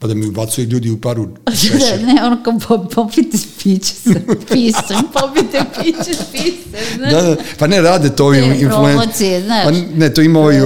Pa 0.02 0.07
da 0.07 0.14
mi 0.14 0.28
ubacuje 0.28 0.65
ljudi 0.65 0.90
u 0.90 0.98
paru 0.98 1.28
šešir. 1.53 1.80
Da, 1.99 2.06
ne, 2.06 2.23
ono 2.23 2.44
kao 2.44 2.53
po, 2.60 2.86
popite 2.86 3.38
piće 3.57 3.94
sa 3.95 4.10
pisom, 4.49 5.03
popite 5.15 5.60
piće 5.76 6.14
s 6.14 6.32
pisem, 6.32 6.61
znaš. 6.98 7.11
Da, 7.11 7.22
da, 7.22 7.36
pa 7.60 7.68
ne 7.68 7.82
rade 7.82 8.10
to 8.10 8.26
ovi 8.26 8.38
Te 8.38 8.45
influencer. 8.45 8.72
promocije, 8.95 9.41
znaš. 9.41 9.64
Pa 9.64 9.72
ne, 9.95 10.14
to 10.14 10.22
ima 10.22 10.40
ovi, 10.40 10.60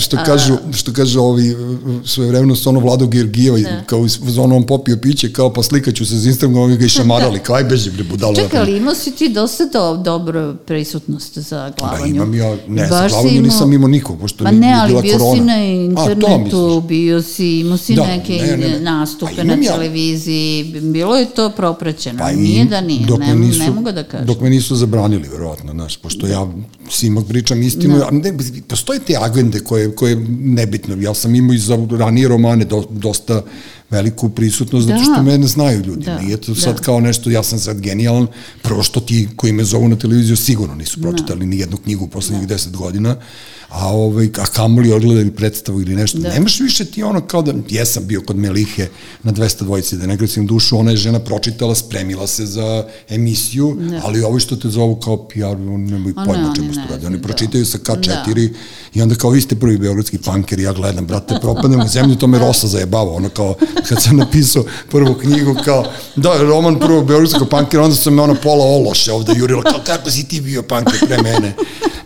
što 0.00 0.16
a. 0.16 0.24
kažu, 0.24 0.56
što 0.72 0.92
kažu 0.92 1.20
ovi 1.20 1.56
svoje 2.04 2.28
vremeno 2.28 2.56
s 2.56 2.66
ono 2.66 2.80
Vlado 2.80 3.06
Georgijeva, 3.06 3.58
Da. 3.58 3.82
kao 3.82 4.04
iz 4.04 4.18
zonu 4.24 4.56
on 4.56 4.62
popio 4.64 4.96
piće, 4.96 5.32
kao 5.32 5.52
pa 5.52 5.62
slikaću 5.62 6.06
se 6.06 6.16
za 6.16 6.28
Instagram, 6.28 6.56
ovi 6.58 6.76
ga 6.76 6.84
i 6.84 6.94
šamarali, 6.98 7.38
kao 7.38 7.56
aj 7.56 7.64
beži 7.64 7.90
bre 7.90 8.04
budalo. 8.04 8.34
Čekaj, 8.34 8.60
ali 8.60 8.76
imao 8.76 8.94
si 8.94 9.10
ti 9.10 9.28
dosta 9.28 9.64
do, 9.66 9.96
dobro 9.96 10.54
prisutnost 10.56 11.38
za 11.38 11.70
Pa 11.70 11.86
glavanju. 11.86 12.06
imam 12.06 12.34
ja, 12.34 12.56
ne, 12.68 12.82
za 12.82 12.90
Baš 12.92 13.12
si 13.12 13.14
glavanju 13.14 13.42
nisam 13.42 13.72
imao 13.72 13.88
nikog, 13.88 14.20
pošto 14.20 14.44
Ma 14.44 14.50
nije 14.50 14.60
ne, 14.62 14.74
ali 14.74 14.88
bila 14.88 15.02
bio 15.02 15.12
korona. 15.12 15.34
si 15.34 15.40
na 15.40 15.52
A, 15.52 15.64
internetu, 15.64 16.38
misliš? 16.66 16.88
bio 16.88 17.22
si, 17.22 17.58
imao 17.58 17.76
si 17.76 17.94
Da, 17.94 18.06
neke 18.06 18.32
ne, 18.34 18.56
ne, 18.56 18.68
ne. 18.70 18.77
Nastupe 18.80 19.40
A 19.40 19.44
na 19.44 19.54
ja- 19.54 19.72
televiziji, 19.72 20.64
bilo 20.82 21.16
je 21.16 21.26
to 21.26 21.50
propraćeno, 21.50 22.18
Pa 22.18 22.32
nije 22.32 22.64
da 22.64 22.80
nije, 22.80 23.06
dok 23.06 23.18
ne, 23.20 23.34
nisu, 23.34 23.58
ne 23.58 23.70
mogu 23.70 23.92
da 23.92 24.04
kažem. 24.04 24.26
Dok 24.26 24.40
me 24.40 24.50
nisu 24.50 24.76
zabranili, 24.76 25.28
verovatno, 25.28 25.72
znaš, 25.72 25.96
pošto 25.96 26.26
ja 26.26 26.46
svima 26.90 27.22
pričam 27.22 27.62
istinu, 27.62 27.98
Da. 27.98 28.06
a 28.06 28.10
ne, 28.12 28.32
postoje 28.68 28.98
te 29.00 29.14
agende 29.16 29.60
koje, 29.60 29.94
koje 29.94 30.10
je 30.10 30.16
nebitno, 30.30 30.96
ja 30.96 31.14
sam 31.14 31.34
imao 31.34 31.54
i 31.54 31.58
za 31.58 31.86
ranije 31.90 32.28
romane 32.28 32.64
do, 32.64 32.84
dosta 32.90 33.42
veliku 33.90 34.28
prisutnost, 34.28 34.86
zato 34.86 34.98
Da. 34.98 35.04
što 35.04 35.22
mene 35.22 35.46
znaju 35.46 35.82
ljudi, 35.82 36.04
Da, 36.04 36.18
nije 36.18 36.36
to 36.36 36.54
da. 36.54 36.60
sad 36.60 36.80
kao 36.80 37.00
nešto, 37.00 37.30
ja 37.30 37.42
sam 37.42 37.58
sad 37.58 37.80
genijalan, 37.80 38.26
prvo 38.62 38.82
što 38.82 39.00
ti 39.00 39.28
koji 39.36 39.52
me 39.52 39.64
zovu 39.64 39.88
na 39.88 39.96
televiziju 39.96 40.36
sigurno 40.36 40.74
nisu 40.74 41.00
pročitali 41.02 41.46
ni 41.46 41.58
jednu 41.58 41.76
knjigu 41.76 42.04
u 42.04 42.08
poslednjih 42.08 42.48
deset 42.48 42.76
godina, 42.76 43.16
a, 43.68 43.88
ovaj, 43.88 44.28
a 44.38 44.46
kamoli 44.46 44.92
odgledali 44.92 45.30
predstavu 45.30 45.80
ili 45.80 45.94
nešto. 45.94 46.18
Da. 46.18 46.28
Nemaš 46.28 46.60
više 46.60 46.84
ti 46.84 47.02
ono 47.02 47.20
kao 47.20 47.42
da, 47.42 47.52
jesam 47.68 48.06
bio 48.06 48.22
kod 48.22 48.36
Melihe 48.36 48.88
na 49.22 49.32
200 49.32 49.62
dvojici, 49.62 49.96
da 49.96 50.06
ne 50.06 50.16
gresim 50.16 50.46
dušu, 50.46 50.78
ona 50.78 50.90
je 50.90 50.96
žena 50.96 51.18
pročitala, 51.18 51.74
spremila 51.74 52.26
se 52.26 52.46
za 52.46 52.84
emisiju, 53.08 53.76
Da. 53.80 54.00
ali 54.04 54.22
ovi 54.22 54.40
što 54.40 54.56
te 54.56 54.68
zovu 54.68 54.96
kao 54.96 55.28
PR, 55.28 55.44
oni 55.44 55.90
nemaju 55.90 56.14
A 56.16 56.20
ne, 56.20 56.26
pojma 56.26 56.52
čemu 56.56 56.72
što 56.72 56.82
radi. 56.90 57.06
Oni 57.06 57.16
da. 57.16 57.22
pročitaju 57.22 57.66
sa 57.66 57.78
K4 57.78 58.52
i 58.94 59.02
onda 59.02 59.14
kao 59.14 59.30
vi 59.30 59.40
ste 59.40 59.56
prvi 59.56 59.78
beogradski 59.78 60.18
panker, 60.18 60.60
ja 60.60 60.72
gledam, 60.72 61.06
brate, 61.06 61.38
propadnem 61.42 61.80
u 61.80 61.88
zemlju, 61.88 62.16
to 62.16 62.26
me 62.26 62.38
Rosa 62.38 62.66
zajebava, 62.66 63.12
ono 63.12 63.28
kao, 63.28 63.54
kad 63.88 64.02
sam 64.02 64.16
napisao 64.16 64.64
prvu 64.90 65.14
knjigu, 65.14 65.56
kao, 65.64 65.84
da, 66.16 66.42
roman 66.42 66.78
prvog 66.78 67.06
beogradskog 67.06 67.48
pankera, 67.48 67.82
onda 67.82 67.96
sam 67.96 68.14
me 68.14 68.22
ona 68.22 68.34
pola 68.34 68.64
ološe 68.64 69.12
ovde 69.12 69.32
jurila, 69.36 69.62
kao, 69.62 69.80
kako 69.86 70.10
si 70.10 70.28
ti 70.28 70.40
bio 70.40 70.62
panker 70.62 71.06
pre 71.06 71.22
mene? 71.22 71.54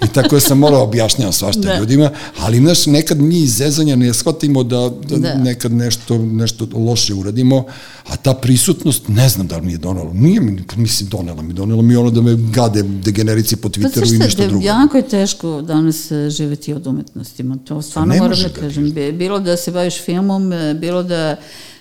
I 0.02 0.08
tako 0.08 0.40
sam 0.40 0.58
morao 0.58 0.82
objašnjavam 0.82 1.32
svašta 1.32 1.60
Da. 1.60 1.78
ljudima, 1.78 2.10
ali 2.38 2.58
znaš, 2.58 2.86
nekad 2.86 3.18
mi 3.18 3.38
iz 3.38 3.54
zezanja 3.54 3.96
ne 3.96 4.14
shvatimo 4.14 4.62
da, 4.62 4.76
da, 5.00 5.16
Da. 5.18 5.34
nekad 5.34 5.72
nešto, 5.72 6.18
nešto 6.18 6.66
loše 6.74 7.14
uradimo, 7.14 7.64
a 8.04 8.16
ta 8.16 8.34
prisutnost, 8.34 9.08
ne 9.08 9.28
znam 9.28 9.46
da 9.46 9.56
li 9.56 9.62
mi 9.62 9.72
je 9.72 9.78
donalo, 9.78 10.12
nije 10.12 10.40
mi, 10.40 10.64
mislim, 10.76 11.08
donela 11.08 11.42
mi, 11.42 11.52
donela 11.52 11.82
mi 11.82 11.96
ono 11.96 12.10
da 12.10 12.20
me 12.20 12.36
gade 12.36 12.82
degenerici 12.82 13.56
po 13.56 13.68
Pa 13.68 13.68
Twitteru 13.70 14.02
i 14.04 14.06
znaš 14.06 14.10
ništa 14.10 14.28
šta, 14.28 14.42
da, 14.42 14.48
drugo. 14.48 14.64
jako 14.66 14.96
je 14.96 15.08
teško 15.08 15.62
danas 15.62 16.10
e, 16.10 16.30
živeti 16.30 16.72
od 16.74 16.86
umetnostima, 16.86 17.56
to 17.58 17.82
stvarno 17.82 18.10
Pa 18.10 18.14
ne 18.14 18.20
moram 18.20 18.38
da 18.42 18.48
kažem. 18.50 18.92
Bi- 18.92 19.12
Bilo 19.12 19.40
da 19.40 19.56
se 19.56 19.70
baviš 19.70 19.94
filmom, 19.96 20.52
e, 20.52 20.74
bilo 20.74 21.02
da 21.02 21.36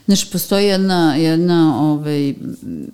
Znaš, 0.05 0.31
postoji 0.31 0.65
jedna, 0.65 1.15
jedna 1.15 1.81
ovaj, 1.81 2.33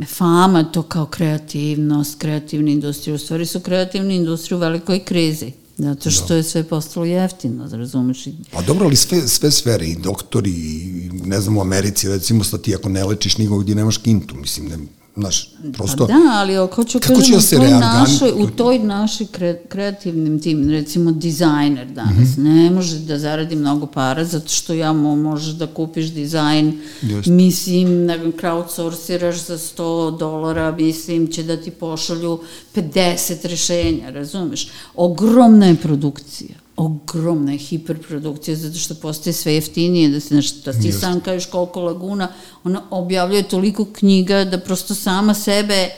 fama 0.08 0.64
to 0.64 0.84
kao 0.84 1.06
kreativnost, 1.06 2.20
kreativna 2.20 2.72
industrija. 2.72 3.16
U 3.16 3.18
stvari 3.18 3.46
su 3.46 3.60
kreativne 3.60 4.16
industrije 4.16 4.58
u 4.58 4.60
velikoj 4.60 5.00
krizi. 5.00 5.52
Zato 5.78 6.12
što 6.12 6.34
je 6.34 6.44
sve 6.44 6.64
postalo 6.64 7.06
jeftino, 7.06 7.70
razumeš? 7.72 8.28
I 8.28 8.34
Pa 8.52 8.62
dobro, 8.62 8.86
ali 8.86 8.96
sve, 8.96 9.28
sve 9.28 9.52
sfere, 9.52 9.86
i 9.86 9.96
doktori, 9.96 10.52
i 10.52 11.10
ne 11.26 11.42
znam, 11.42 11.58
u 11.58 11.62
Americi, 11.62 12.08
recimo, 12.10 12.44
sad 12.44 12.62
ti 12.62 12.76
ako 12.76 12.90
ne 12.90 13.04
lečiš 13.04 13.38
nikog 13.38 13.64
gdje 13.64 13.76
nemaš 13.76 13.98
kintu, 13.98 14.36
mislim, 14.36 14.68
ne, 14.68 14.78
znaš, 15.18 15.50
prosto... 15.74 16.08
Pa 16.08 16.14
da, 16.14 16.20
ali 16.32 16.58
ako 16.58 16.84
ću 16.84 17.00
Kako 17.00 17.14
kažem, 17.14 17.40
će 17.42 17.56
da 17.56 17.62
u 17.62 17.70
toj 17.70 17.80
našoj, 17.80 18.32
u 18.34 18.48
toj 18.48 18.80
našoj 18.80 19.28
kre, 19.28 19.62
kreativnim 19.70 20.40
tim, 20.40 20.70
recimo 20.70 21.12
dizajner 21.12 21.88
danas, 21.88 22.38
Mhm. 22.38 22.44
ne 22.44 22.72
može 22.72 23.00
da 23.00 23.20
zaradi 23.20 23.56
mnogo 23.56 23.86
para, 23.86 24.26
zato 24.26 24.50
što 24.50 24.74
ja 24.74 24.94
mo, 24.94 25.16
možeš 25.16 25.54
da 25.54 25.68
kupiš 25.68 26.06
dizajn, 26.06 26.80
Jeste. 27.02 27.32
mislim, 27.32 28.06
ne 28.06 28.18
znam, 28.18 28.32
crowdsourciraš 28.32 29.36
za 29.38 29.58
100 29.58 29.78
dolara, 30.12 30.72
mislim, 30.72 31.28
će 31.28 31.44
da 31.44 31.58
ti 31.58 31.72
pošalju 31.72 32.40
50 32.76 33.46
rešenja, 33.46 34.10
razumeš? 34.10 34.68
Ogromna 34.96 35.66
je 35.66 35.76
produkcija 35.76 36.67
ogromna 36.78 37.52
je 37.52 37.58
hiperprodukcija 37.60 38.56
zato 38.58 38.78
što 38.78 38.96
postaje 38.96 39.34
sve 39.34 39.54
jeftinije 39.54 40.10
da 40.10 40.20
se 40.20 40.28
znaš, 40.28 40.54
da 40.56 40.74
ti 40.74 40.80
Jeste. 40.84 41.02
sam 41.02 41.20
kažeš 41.20 41.46
koliko 41.46 41.82
laguna 41.82 42.28
ona 42.64 42.82
objavljuje 42.92 43.44
toliko 43.44 43.86
knjiga 43.88 44.46
da 44.46 44.60
prosto 44.60 44.96
sama 44.96 45.34
sebe 45.34 45.90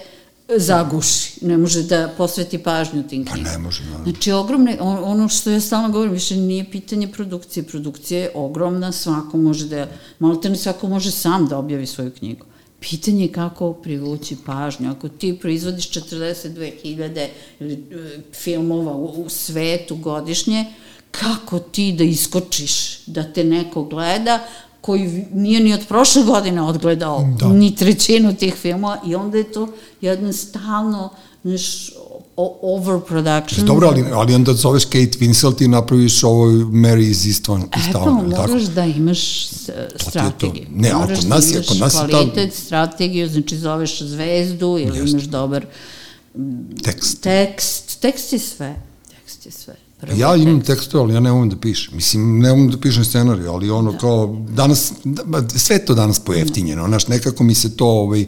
zaguši, 0.49 1.39
ne 1.41 1.57
može 1.57 1.83
da 1.83 2.13
posveti 2.17 2.57
pažnju 2.59 3.03
tim 3.03 3.25
Pa 3.25 3.33
knjigama. 3.33 3.51
ne 3.51 3.59
može, 3.59 3.83
da. 3.85 4.03
Znači, 4.03 4.31
ogromne, 4.31 4.77
on- 4.81 5.03
ono 5.03 5.27
što 5.29 5.49
ja 5.49 5.61
stalno 5.61 5.89
govorim, 5.89 6.13
više 6.13 6.35
nije 6.37 6.71
pitanje 6.71 7.07
produkcije. 7.07 7.63
Produkcija 7.63 8.19
je 8.19 8.31
ogromna, 8.35 8.91
svako 8.91 9.37
može 9.37 9.67
da, 9.67 9.87
malo 10.19 10.35
te 10.35 10.49
ne 10.49 10.55
svako 10.55 10.87
može 10.87 11.11
sam 11.11 11.45
da 11.45 11.57
objavi 11.57 11.85
svoju 11.87 12.11
knjigu. 12.11 12.45
Pitanje 12.79 13.25
je 13.25 13.31
kako 13.31 13.73
privući 13.73 14.37
pažnju. 14.45 14.91
Ako 14.91 15.09
ti 15.09 15.37
proizvodiš 15.41 15.89
42.000 15.89 17.27
ili, 17.59 17.73
e, 17.73 18.19
filmova 18.33 18.93
u, 18.93 19.05
u 19.05 19.29
svetu 19.29 19.95
godišnje, 19.95 20.65
kako 21.11 21.59
ti 21.59 21.91
da 21.91 22.03
iskočiš, 22.03 23.05
da 23.05 23.33
te 23.33 23.43
neko 23.43 23.83
gleda, 23.83 24.39
koji 24.81 25.25
nije 25.33 25.59
ni 25.59 25.73
od 25.73 25.87
prošle 25.87 26.23
godine 26.23 26.61
odgledao 26.61 27.35
da. 27.39 27.47
ni 27.47 27.75
trećinu 27.75 28.35
tih 28.35 28.53
filmova 28.53 29.01
i 29.05 29.15
onda 29.15 29.37
je 29.37 29.51
to 29.51 29.67
jedno 30.01 30.33
stalno 30.33 31.09
znaš, 31.43 31.91
overproduction. 32.61 33.65
Dobro, 33.65 33.87
ali, 33.87 34.05
ali 34.13 34.35
onda 34.35 34.53
zoveš 34.53 34.85
Kate 34.85 35.17
Winslet 35.19 35.63
i 35.63 35.67
napraviš 35.67 36.23
ovo 36.23 36.45
Mary 36.51 37.09
iz 37.09 37.25
Istvana. 37.25 37.65
E 37.65 37.93
pa, 37.93 37.99
moraš 38.09 38.61
da 38.61 38.85
imaš 38.85 39.47
strategiju. 39.95 40.65
Ne, 40.75 40.91
ali 40.91 41.15
kod 41.15 41.27
nas 41.27 41.51
je, 41.51 41.63
kod 41.67 41.77
nas 41.77 41.93
kvalitet, 41.93 42.49
ta... 42.49 42.55
strategiju, 42.55 43.27
znači 43.27 43.57
zoveš 43.57 44.01
zvezdu 44.01 44.77
ili 44.79 44.97
Just. 44.97 45.11
imaš 45.13 45.23
dobar 45.23 45.65
tekst. 46.83 47.21
Tekst, 47.21 47.99
tekst 47.99 48.33
je 48.33 48.39
sve. 48.39 48.75
Tekst 49.09 49.45
je 49.45 49.51
sve. 49.51 49.75
Prvo 49.99 50.17
ja 50.17 50.35
imam 50.35 50.61
tekst, 50.61 50.95
ali 50.95 51.13
ja 51.13 51.19
ne 51.19 51.31
umem 51.31 51.49
da 51.49 51.55
pišem. 51.55 51.95
Mislim, 51.95 52.39
ne 52.39 52.51
umem 52.51 52.71
da 52.71 52.77
pišem 52.77 53.05
scenariju, 53.05 53.51
ali 53.51 53.69
ono 53.69 53.91
da. 53.91 53.97
kao, 53.97 54.45
danas, 54.49 54.91
sve 55.55 55.85
to 55.85 55.95
danas 55.95 56.19
pojeftinjeno, 56.19 56.87
znaš, 56.87 57.07
nekako 57.07 57.43
mi 57.43 57.55
se 57.55 57.77
to, 57.77 57.85
ovaj, 57.87 58.25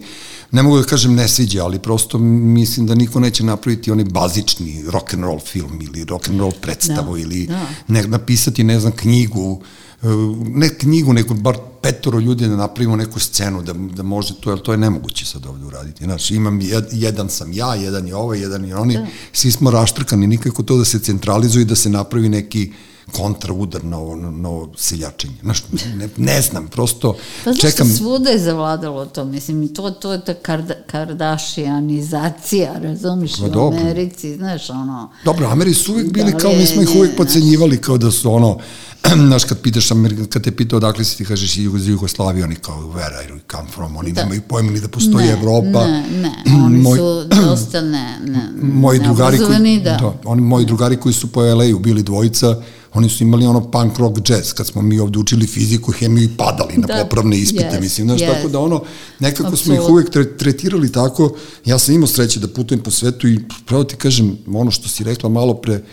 ne 0.51 0.63
mogu 0.63 0.77
da 0.77 0.83
kažem 0.83 1.15
ne 1.15 1.27
sviđa, 1.27 1.63
ali 1.63 1.79
prosto 1.79 2.17
mislim 2.17 2.85
da 2.85 2.95
niko 2.95 3.19
neće 3.19 3.43
napraviti 3.43 3.91
onaj 3.91 4.05
bazični 4.05 4.83
rock 4.87 5.13
and 5.13 5.23
roll 5.23 5.39
film 5.39 5.79
ili 5.81 6.03
rock 6.05 6.29
and 6.29 6.39
roll 6.39 6.51
predstavu 6.61 7.13
da. 7.13 7.21
ili 7.21 7.45
da. 7.47 7.65
Ne, 7.87 8.07
napisati, 8.07 8.63
ne 8.63 8.79
znam, 8.79 8.91
knjigu, 8.91 9.61
eh, 10.03 10.07
ne 10.47 10.69
knjigu, 10.69 11.13
nego 11.13 11.33
bar 11.33 11.57
petoro 11.81 12.19
ljudi 12.19 12.47
da 12.47 12.55
napravimo 12.55 12.95
neku 12.95 13.19
scenu, 13.19 13.61
da, 13.61 13.73
da 13.73 14.03
može 14.03 14.33
to, 14.41 14.49
jer 14.49 14.59
to 14.61 14.71
je 14.71 14.77
nemoguće 14.77 15.25
sad 15.25 15.45
ovde 15.45 15.65
uraditi. 15.65 16.03
Znaš, 16.03 16.31
imam, 16.31 16.61
jed, 16.61 16.85
jedan 16.91 17.29
sam 17.29 17.53
ja, 17.53 17.75
jedan 17.75 18.07
je 18.07 18.15
ovaj, 18.15 18.39
jedan 18.39 18.65
je 18.65 18.75
oni, 18.75 18.93
da. 18.93 19.05
svi 19.33 19.51
smo 19.51 19.71
raštrkani, 19.71 20.27
nikako 20.27 20.63
to 20.63 20.77
da 20.77 20.85
se 20.85 20.99
centralizuje 20.99 21.61
i 21.61 21.65
da 21.65 21.75
se 21.75 21.89
napravi 21.89 22.29
neki 22.29 22.71
kontraudar 23.11 23.83
na 23.83 23.97
ovo, 23.97 24.15
na 24.15 24.49
ovo 24.49 24.69
seljačenje. 24.77 25.35
Znaš, 25.41 25.63
ne, 25.95 26.09
ne 26.17 26.41
znam, 26.41 26.67
prosto 26.67 27.13
pa, 27.13 27.51
znaš 27.51 27.61
čekam... 27.61 27.89
svuda 27.89 28.29
je 28.29 28.39
zavladalo 28.39 29.05
to, 29.05 29.25
mislim, 29.25 29.73
to, 29.73 29.91
to 29.91 30.13
je 30.13 30.25
ta 30.25 30.33
karda, 30.33 30.73
kardašianizacija, 30.87 32.73
razumiš, 32.79 33.31
pa, 33.53 33.59
u 33.59 33.67
Americi, 33.67 34.35
znaš, 34.35 34.69
ono... 34.69 35.11
Dobro, 35.25 35.47
Ameri 35.47 35.73
su 35.73 35.91
uvijek 35.91 36.11
bili 36.11 36.31
da, 36.31 36.37
kao, 36.37 36.53
mi 36.53 36.65
smo 36.65 36.81
ih 36.81 36.89
uvijek 36.95 37.17
pocenjivali 37.17 37.81
kao 37.81 37.97
da 37.97 38.11
su 38.11 38.33
ono, 38.33 38.57
znaš, 39.27 39.43
kad 39.43 39.59
pitaš 39.61 39.91
Amerika, 39.91 40.25
kad 40.25 40.43
te 40.43 40.51
pitao 40.51 40.77
odakle 40.77 41.03
si 41.03 41.17
ti 41.17 41.25
kažeš 41.25 41.57
iz 41.57 41.87
Jugoslavije, 41.87 42.45
oni 42.45 42.55
kao 42.55 42.93
where 42.95 43.37
I 43.37 43.39
come 43.51 43.69
from, 43.73 43.97
oni 43.97 44.11
da. 44.11 44.21
nemaju 44.21 44.41
pojma 44.41 44.71
ni 44.71 44.79
da 44.79 44.87
postoji 44.87 45.25
ne, 45.25 45.31
Evropa. 45.31 45.87
Ne, 45.87 46.05
ne, 46.21 46.31
oni 46.65 46.77
Moj, 46.77 46.97
su 46.97 47.23
dosta 47.23 47.81
ne, 47.81 48.19
ne, 48.25 48.49
moji 48.83 48.99
drugari 48.99 49.37
koji, 49.37 49.79
da. 49.79 49.97
da. 50.01 50.13
oni, 50.25 50.41
moji 50.41 50.65
drugari 50.65 50.97
koji 50.97 51.13
su 51.13 51.27
po 51.27 51.41
LA-u 51.41 51.79
bili 51.79 52.03
dvojica, 52.03 52.55
oni 52.93 53.09
su 53.09 53.23
imali 53.23 53.45
ono 53.45 53.71
punk 53.71 53.97
rock 53.97 54.29
jazz, 54.29 54.53
kad 54.53 54.67
smo 54.67 54.81
mi 54.81 54.99
ovde 54.99 55.19
učili 55.19 55.47
fiziku, 55.47 55.91
hemiju 55.91 56.23
i 56.23 56.37
padali 56.37 56.77
na 56.77 56.87
da, 56.87 57.03
popravne 57.03 57.37
ispite, 57.37 57.69
yes, 57.73 57.81
mislim, 57.81 58.07
znaš, 58.07 58.21
yes. 58.21 58.35
tako 58.35 58.49
da 58.49 58.59
ono, 58.59 58.83
nekako 59.19 59.47
Absolut. 59.47 59.63
smo 59.63 59.73
ih 59.73 59.89
uvek 59.89 60.09
tretirali 60.37 60.91
tako, 60.91 61.35
ja 61.65 61.79
sam 61.79 61.95
imao 61.95 62.07
sreće 62.07 62.39
da 62.39 62.47
putujem 62.47 62.83
po 62.83 62.91
svetu 62.91 63.27
i 63.27 63.39
pravo 63.65 63.83
ti 63.83 63.95
kažem, 63.95 64.37
ono 64.53 64.71
što 64.71 64.89
si 64.89 65.03
rekla 65.03 65.29
malo 65.29 65.53
pre, 65.53 65.83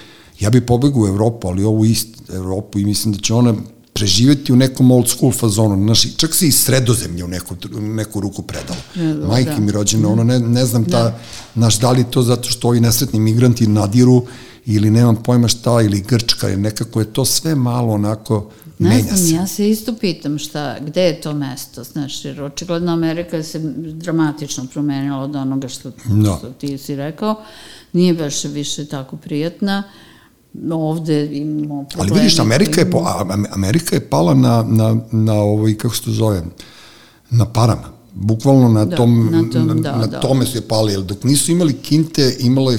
ja 0.40 0.50
bi 0.50 0.66
pobegao 0.66 1.02
u 1.02 1.06
Evropu, 1.06 1.48
ali 1.48 1.64
ovu 1.64 1.84
ist 1.84 2.08
Evropu 2.32 2.78
i 2.78 2.84
mislim 2.84 3.14
da 3.14 3.20
će 3.20 3.34
ona 3.34 3.54
preživeti 3.98 4.52
u 4.52 4.56
nekom 4.56 4.90
old 4.90 5.08
school 5.08 5.32
fazonu. 5.32 5.84
Znaš, 5.84 6.16
čak 6.16 6.34
se 6.34 6.46
i 6.46 6.52
sredozemlje 6.52 7.24
u 7.24 7.28
neku, 7.28 7.54
neku 7.80 8.20
ruku 8.20 8.42
predalo. 8.42 8.80
Da, 8.94 9.26
Majke 9.26 9.50
da. 9.50 9.60
mi 9.60 9.72
rođene, 9.72 10.06
ono, 10.06 10.24
ne, 10.24 10.38
ne 10.38 10.66
znam 10.66 10.84
ta, 10.84 11.02
da. 11.02 11.18
naš, 11.54 11.78
da 11.78 11.90
li 11.90 12.04
to 12.10 12.22
zato 12.22 12.50
što 12.50 12.68
ovi 12.68 12.80
nesretni 12.80 13.20
migranti 13.20 13.66
nadiru 13.66 14.22
ili 14.70 14.90
nemam 14.90 15.16
pojma 15.16 15.48
šta, 15.48 15.80
ili 15.82 16.00
Grčka, 16.00 16.48
ili 16.48 16.60
nekako 16.62 17.00
je 17.00 17.12
to 17.12 17.24
sve 17.24 17.54
malo 17.54 17.92
onako 17.92 18.50
ne 18.78 18.88
menja 18.88 19.02
znam, 19.02 19.18
se. 19.18 19.34
ja 19.34 19.46
se 19.46 19.70
isto 19.70 19.94
pitam 20.00 20.38
šta, 20.38 20.76
gde 20.80 21.02
je 21.02 21.20
to 21.20 21.34
mesto, 21.34 21.84
znaš, 21.84 22.24
jer 22.24 22.42
očigledno 22.42 22.92
Amerika 22.92 23.42
se 23.42 23.58
dramatično 23.92 24.66
promenila 24.72 25.18
od 25.18 25.36
onoga 25.36 25.68
što, 25.68 25.90
da. 26.04 26.36
što 26.38 26.50
ti 26.50 26.78
si 26.78 26.96
rekao, 26.96 27.42
nije 27.92 28.14
baš 28.14 28.44
više 28.44 28.86
tako 28.86 29.16
prijatna, 29.16 29.82
ovde 30.70 31.26
imamo 31.36 31.84
probleme. 31.84 32.10
Ali 32.12 32.20
vidiš, 32.20 32.38
Amerika 32.38 32.80
je, 32.80 32.90
po, 32.90 33.04
Amerika 33.50 33.96
je 33.96 34.10
pala 34.10 34.34
na, 34.34 34.64
na, 34.68 34.96
na 35.12 35.34
ovaj, 35.34 35.74
kako 35.74 35.94
se 35.94 36.02
to 36.02 36.10
zove, 36.10 36.42
na 37.30 37.52
parama 37.52 37.97
bukvalno 38.20 38.68
na, 38.68 38.84
da, 38.84 38.96
tom, 38.96 39.28
na, 39.32 39.52
tom, 39.52 39.66
na, 39.66 39.74
da, 39.74 39.96
na 39.96 40.06
da. 40.06 40.20
tome 40.20 40.46
su 40.46 40.58
je 40.58 40.60
pali, 40.60 40.92
jer 40.92 41.02
dok 41.02 41.24
nisu 41.24 41.52
imali 41.52 41.72
kinte, 41.72 42.36
imalo 42.40 42.70
je, 42.70 42.78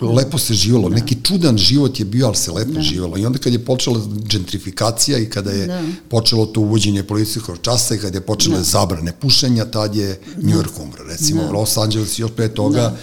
lepo 0.00 0.38
se 0.38 0.54
živalo, 0.54 0.88
da. 0.88 0.94
neki 0.94 1.16
čudan 1.22 1.58
život 1.58 2.00
je 2.00 2.04
bio, 2.04 2.26
ali 2.26 2.36
se 2.36 2.52
lepo 2.52 2.72
da. 2.72 2.80
živalo. 2.80 3.18
I 3.18 3.26
onda 3.26 3.38
kad 3.38 3.52
je 3.52 3.58
počela 3.58 4.00
gentrifikacija 4.30 5.18
i 5.18 5.30
kada 5.30 5.50
je 5.50 5.66
da. 5.66 5.82
počelo 6.08 6.46
to 6.46 6.60
uvođenje 6.60 7.02
policijskog 7.02 7.58
časa 7.62 7.94
i 7.94 7.98
kada 7.98 8.18
je 8.18 8.22
počela 8.22 8.56
da. 8.56 8.62
zabrane 8.62 9.12
pušenja, 9.12 9.64
tad 9.64 9.94
je 9.94 10.20
New 10.36 10.58
York 10.58 10.82
umro. 10.82 11.04
Recimo, 11.04 11.42
da. 11.42 11.50
Los 11.50 11.76
Angeles 11.76 12.18
još 12.18 12.30
pre 12.36 12.48
toga, 12.48 12.80
da 12.80 12.96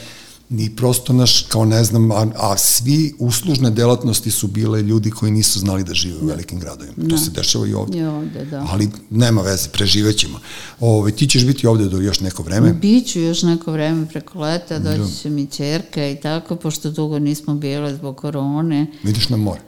ni 0.52 0.69
prosto 0.76 1.14
naš, 1.14 1.41
kao 1.41 1.65
ne 1.65 1.84
znam, 1.84 2.11
a, 2.11 2.28
a 2.36 2.57
svi 2.57 3.14
uslužne 3.19 3.69
delatnosti 3.69 4.32
su 4.32 4.48
bile 4.48 4.82
ljudi 4.82 5.11
koji 5.11 5.32
nisu 5.32 5.60
znali 5.60 5.84
da 5.84 5.94
žive 5.94 6.15
u 6.22 6.26
velikim 6.26 6.60
gradovima. 6.60 6.94
Da. 6.98 7.10
To 7.10 7.18
se 7.18 7.32
dešava 7.32 7.68
i 7.68 7.73
ovde. 7.73 7.98
I 7.98 8.03
ovde, 8.03 8.45
da. 8.45 8.68
Ali 8.69 8.90
nema 9.10 9.41
veze, 9.41 9.69
preživećemo. 9.69 10.40
Ove, 10.80 11.11
ti 11.11 11.28
ćeš 11.28 11.45
biti 11.45 11.68
ovde 11.68 11.86
do 11.86 11.98
još 11.98 12.19
neko 12.19 12.44
vreme? 12.44 12.73
Biću 12.73 13.19
još 13.19 13.44
neko 13.44 13.72
vreme 13.72 14.07
preko 14.07 14.40
leta, 14.40 14.80
doći 14.80 14.99
da. 14.99 15.07
će 15.22 15.30
mi 15.30 15.48
čerka 15.48 16.07
i 16.07 16.15
tako, 16.15 16.56
pošto 16.56 16.91
dugo 16.91 17.19
nismo 17.19 17.56
bile 17.56 17.95
zbog 17.95 18.18
korone. 18.18 18.88
Vidiš 19.03 19.30
na 19.30 19.38
more? 19.38 19.61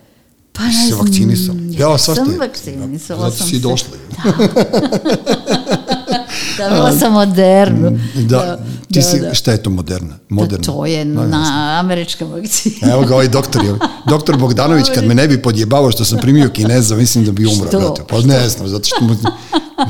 Pa 0.54 0.64
ne 0.64 0.72
znam. 0.72 0.90
Se 0.90 0.96
vakcinisao. 0.96 1.56
Ja, 1.56 1.90
ja 1.92 1.98
sam 1.98 2.16
vakcinisala. 2.40 3.30
Zato 3.30 3.44
si 3.44 3.60
došla. 3.60 3.98
Da. 4.24 5.54
Dobila 6.58 6.92
sam 7.00 7.14
modernu. 7.14 8.00
Da, 8.16 8.38
da 8.38 8.58
ti 8.92 9.00
da, 9.00 9.02
si, 9.02 9.20
da. 9.20 9.34
šta 9.34 9.52
je 9.52 9.64
to 9.64 9.70
moderna? 9.70 10.16
Moderna. 10.30 10.58
Da, 10.58 10.64
to 10.64 10.86
je 10.86 11.06
na, 11.06 11.28
na 11.28 11.78
američka 11.80 12.26
vakcina. 12.26 12.92
Evo 12.94 13.06
ga 13.06 13.14
ovaj 13.14 13.28
doktor, 13.28 13.64
je, 13.64 13.76
doktor 14.10 14.38
Bogdanović, 14.38 14.86
kad 14.96 15.06
me 15.06 15.16
ne 15.16 15.28
bi 15.28 15.42
podjebavao 15.42 15.92
što 15.92 16.06
sam 16.06 16.20
primio 16.20 16.50
kineza, 16.50 16.96
mislim 16.96 17.26
da 17.26 17.32
bi 17.32 17.46
umro. 17.46 17.68
Što? 17.68 17.96
Pa 18.10 18.18
ne 18.20 18.50
znam, 18.50 18.68
zato 18.68 18.84
što 18.84 19.06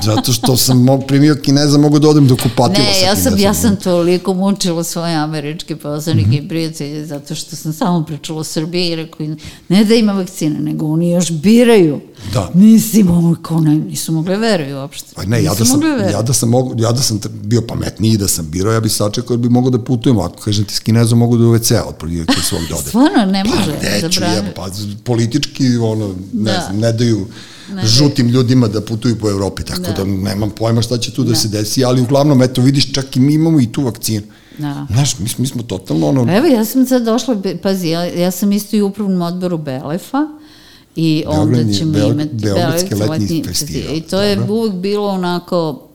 Zato 0.04 0.34
što 0.34 0.58
sam 0.58 0.86
primio 1.08 1.36
kineza, 1.36 1.78
mogu 1.78 2.00
da 2.00 2.10
odem 2.10 2.28
do 2.28 2.38
kupatila 2.44 2.88
ne, 2.88 2.94
sa 2.94 3.06
ja 3.06 3.16
sam, 3.16 3.38
ja 3.38 3.54
sam 3.54 3.76
toliko 3.76 4.34
mučila 4.34 4.84
svoje 4.84 5.16
američke 5.16 5.76
poslanike 5.76 6.30
mm 6.30 6.34
-hmm. 6.34 6.46
i 6.46 6.48
prijatelje, 6.48 7.06
zato 7.06 7.36
što 7.36 7.56
sam 7.56 7.74
samo 7.74 8.06
pričala 8.06 8.40
o 8.40 8.44
Srbiji 8.44 8.92
i 8.92 8.96
rekao, 8.96 9.28
ne 9.70 9.86
da 9.86 9.96
ima 9.96 10.14
vakcine, 10.14 10.60
nego 10.60 10.86
oni 10.86 11.12
još 11.12 11.32
biraju. 11.32 12.02
Da. 12.34 12.52
Mislim, 12.54 13.12
ono, 13.12 13.36
kao 13.42 13.60
ne, 13.60 13.76
nisu 13.76 14.12
mogli 14.12 14.38
veruju 14.38 14.78
uopšte. 14.78 15.12
Pa 15.16 15.26
ne, 15.26 15.44
ja 15.44 15.54
da, 15.54 15.66
sam, 15.66 15.82
ja, 16.12 16.22
da 16.22 16.34
sam 16.34 16.50
mogu, 16.50 16.76
ja 16.78 16.92
da 16.92 17.02
sam 17.02 17.20
bio 17.32 17.62
pametniji 17.62 18.18
da 18.18 18.28
sam 18.28 18.50
birao, 18.52 18.74
ja 18.74 18.80
bi 18.80 18.90
sačekao 18.90 19.34
jer 19.34 19.40
bi 19.40 19.50
mogao 19.50 19.70
da 19.70 19.80
putujem. 19.80 20.20
Ako 20.20 20.44
kažem 20.44 20.66
ti 20.66 20.76
s 20.76 20.80
kinezom, 20.80 21.20
mogu 21.20 21.38
da 21.38 21.44
u 21.44 21.54
WC-a 21.54 21.84
otprilike 21.84 22.42
svog 22.42 22.62
dode. 22.70 22.90
Stvarno, 22.90 23.26
ne 23.26 23.44
može. 23.44 23.74
Pa 23.82 24.08
neću, 24.08 24.22
ja, 24.22 24.44
pa 24.56 24.70
politički, 25.04 25.78
ono, 25.78 26.08
ne 26.34 26.52
da. 26.52 26.64
znam, 26.68 26.80
ne 26.80 26.92
daju 26.92 27.28
ne, 27.70 27.86
žutim 27.86 28.28
ljudima 28.28 28.68
da 28.68 28.82
putuju 28.82 29.20
po 29.20 29.30
Evropi, 29.30 29.64
tako 29.64 29.82
da. 29.82 29.92
da 29.92 30.04
nemam 30.04 30.50
pojma 30.50 30.82
šta 30.82 30.98
će 30.98 31.14
tu 31.14 31.24
da, 31.24 31.30
da 31.30 31.36
se 31.36 31.48
desi, 31.48 31.86
ali 31.86 32.02
uglavnom, 32.02 32.42
eto, 32.42 32.62
vidiš, 32.62 32.94
čak 32.94 33.16
i 33.16 33.20
mi 33.20 33.34
imamo 33.34 33.60
i 33.62 33.72
tu 33.72 33.84
vakcinu. 33.84 34.24
Da. 34.58 34.88
Znaš, 34.92 35.20
mi, 35.20 35.30
mi 35.38 35.48
smo 35.48 35.64
totalno 35.64 36.08
ono... 36.08 36.38
Evo, 36.38 36.48
ja 36.48 36.66
sam 36.66 36.86
sad 36.86 37.04
došla, 37.04 37.42
pazi, 37.64 37.88
ja, 37.88 38.04
ja 38.04 38.32
sam 38.32 38.52
isto 38.52 38.76
i 38.76 38.82
u 38.82 38.88
upravnom 38.88 39.22
odboru 39.22 39.58
Belefa, 39.58 40.28
i 40.96 41.24
onda 41.28 41.74
ćemo 41.74 41.98
imati 41.98 42.30
Beogradski 42.34 42.96
letnji 42.96 43.44
festival. 43.48 43.96
I 43.96 44.02
to 44.02 44.22
je 44.22 44.42
uvek 44.50 44.74
bilo 44.74 45.08
onako 45.08 45.88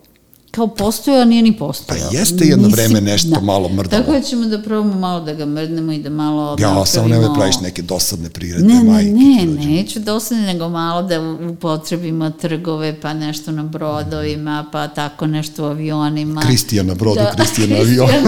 kao 0.50 0.66
postoje, 0.66 1.22
a 1.22 1.24
nije 1.24 1.42
ni 1.42 1.56
postoje. 1.56 2.00
Pa 2.00 2.16
jeste 2.16 2.44
jedno 2.44 2.68
Nisi, 2.68 2.80
vreme 2.80 3.00
nešto 3.00 3.30
da. 3.30 3.40
malo 3.40 3.68
mrdalo. 3.68 4.02
Tako 4.02 4.12
da 4.12 4.20
ćemo 4.20 4.46
da 4.46 4.62
probamo 4.62 4.94
malo 4.94 5.20
da 5.20 5.34
ga 5.34 5.46
mrdnemo 5.46 5.92
i 5.92 5.98
da 5.98 6.10
malo 6.10 6.56
Ja, 6.60 6.86
samo 6.86 7.08
nemoj 7.08 7.34
praviš 7.34 7.60
neke 7.60 7.82
dosadne 7.82 8.30
priredne 8.30 8.74
ne, 8.74 8.84
majke. 8.84 9.10
Ne, 9.10 9.46
ne, 9.46 9.66
neću 9.66 10.00
dosadne, 10.00 10.42
nego 10.42 10.68
malo 10.68 11.02
da 11.02 11.20
upotrebimo 11.50 12.30
trgove, 12.30 13.00
pa 13.00 13.14
nešto 13.14 13.52
na 13.52 13.62
brodovima, 13.62 14.66
pa 14.72 14.88
tako 14.88 15.26
nešto 15.26 15.64
u 15.64 15.66
avionima. 15.66 16.40
Kristijan 16.40 16.86
na 16.86 16.94
brodu, 16.94 17.20
da, 17.20 17.32
Kristijan 17.36 17.70
na 17.70 17.76
avionu. 17.84 18.10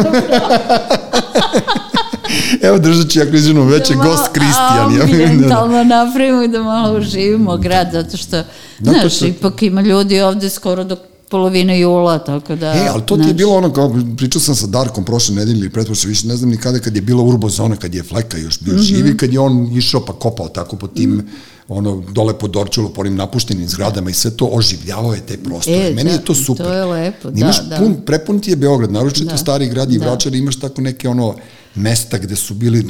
Evo 2.63 2.79
držat 2.79 3.11
ću 3.11 3.19
ja 3.19 3.27
križinu 3.27 3.65
veće 3.65 3.95
da 3.95 4.03
gost 4.03 4.29
Kristijan. 4.33 4.97
Ja, 4.97 5.03
ambientalno 5.03 5.85
napravimo 5.85 6.43
i 6.43 6.49
da 6.49 6.63
malo 6.63 6.99
uživimo 6.99 7.57
grad, 7.57 7.89
zato 7.93 8.17
što, 8.17 8.43
znaš, 8.81 9.17
što... 9.17 9.27
ipak 9.27 9.63
ima 9.63 9.81
ljudi 9.81 10.21
ovde 10.21 10.51
skoro 10.51 10.85
do 10.85 10.97
polovine 11.31 11.81
jula, 11.81 12.19
tako 12.19 12.57
da... 12.57 12.67
E, 12.67 12.89
ali 12.93 13.03
to 13.07 13.17
ti 13.17 13.29
je 13.29 13.35
bilo 13.35 13.55
ono, 13.55 13.73
kao, 13.73 13.95
pričao 14.17 14.41
sam 14.41 14.55
sa 14.55 14.67
Darkom 14.67 15.05
prošle 15.05 15.35
nedelje 15.35 15.59
ili 15.59 15.71
pretpošle, 15.71 16.09
više 16.09 16.27
ne 16.27 16.37
znam 16.37 16.51
ni 16.51 16.57
kada 16.57 16.79
kad 16.79 16.97
je 16.97 17.03
bila 17.03 17.23
urbozona, 17.23 17.77
kad 17.77 17.95
je 17.95 18.03
Fleka 18.03 18.39
još 18.39 18.61
bio 18.61 18.75
mm 18.75 18.79
-hmm. 18.79 18.83
živi, 18.83 19.17
kad 19.17 19.33
je 19.33 19.41
on 19.41 19.73
išao 19.77 20.05
pa 20.05 20.13
kopao 20.13 20.49
tako 20.49 20.77
po 20.77 20.87
tim 20.87 21.23
ono, 21.69 22.03
dole 22.13 22.39
po 22.39 22.49
Dorčulu, 22.49 22.89
po 22.89 23.01
onim 23.01 23.17
napuštenim 23.17 23.69
zgradama 23.69 24.11
i 24.11 24.13
sve 24.13 24.31
to 24.31 24.47
oživljavao 24.47 25.15
je 25.15 25.21
te 25.21 25.37
prostore. 25.37 25.91
E, 25.91 25.95
Meni 25.95 26.11
da, 26.11 26.17
je 26.17 26.25
to 26.25 26.35
super. 26.35 26.67
to 26.67 26.73
je 26.73 26.85
lepo, 26.85 27.31
da, 27.31 27.41
imaš 27.41 27.63
da. 27.69 27.77
Pun, 27.77 27.97
prepun 28.07 28.41
ti 28.41 28.51
je 28.51 28.57
Beograd, 28.57 28.93
naročito 28.93 29.31
Da. 29.31 29.37
stari 29.37 29.69
grad 29.69 29.93
i 29.93 29.99
Da. 29.99 30.07
Vračar, 30.07 30.35
imaš 30.35 30.57
tako 30.57 30.81
neke 30.81 31.09
ono 31.09 31.35
mesta 31.75 32.19
gde 32.19 32.37
su 32.37 32.55
bili 32.55 32.79
e, 32.79 32.83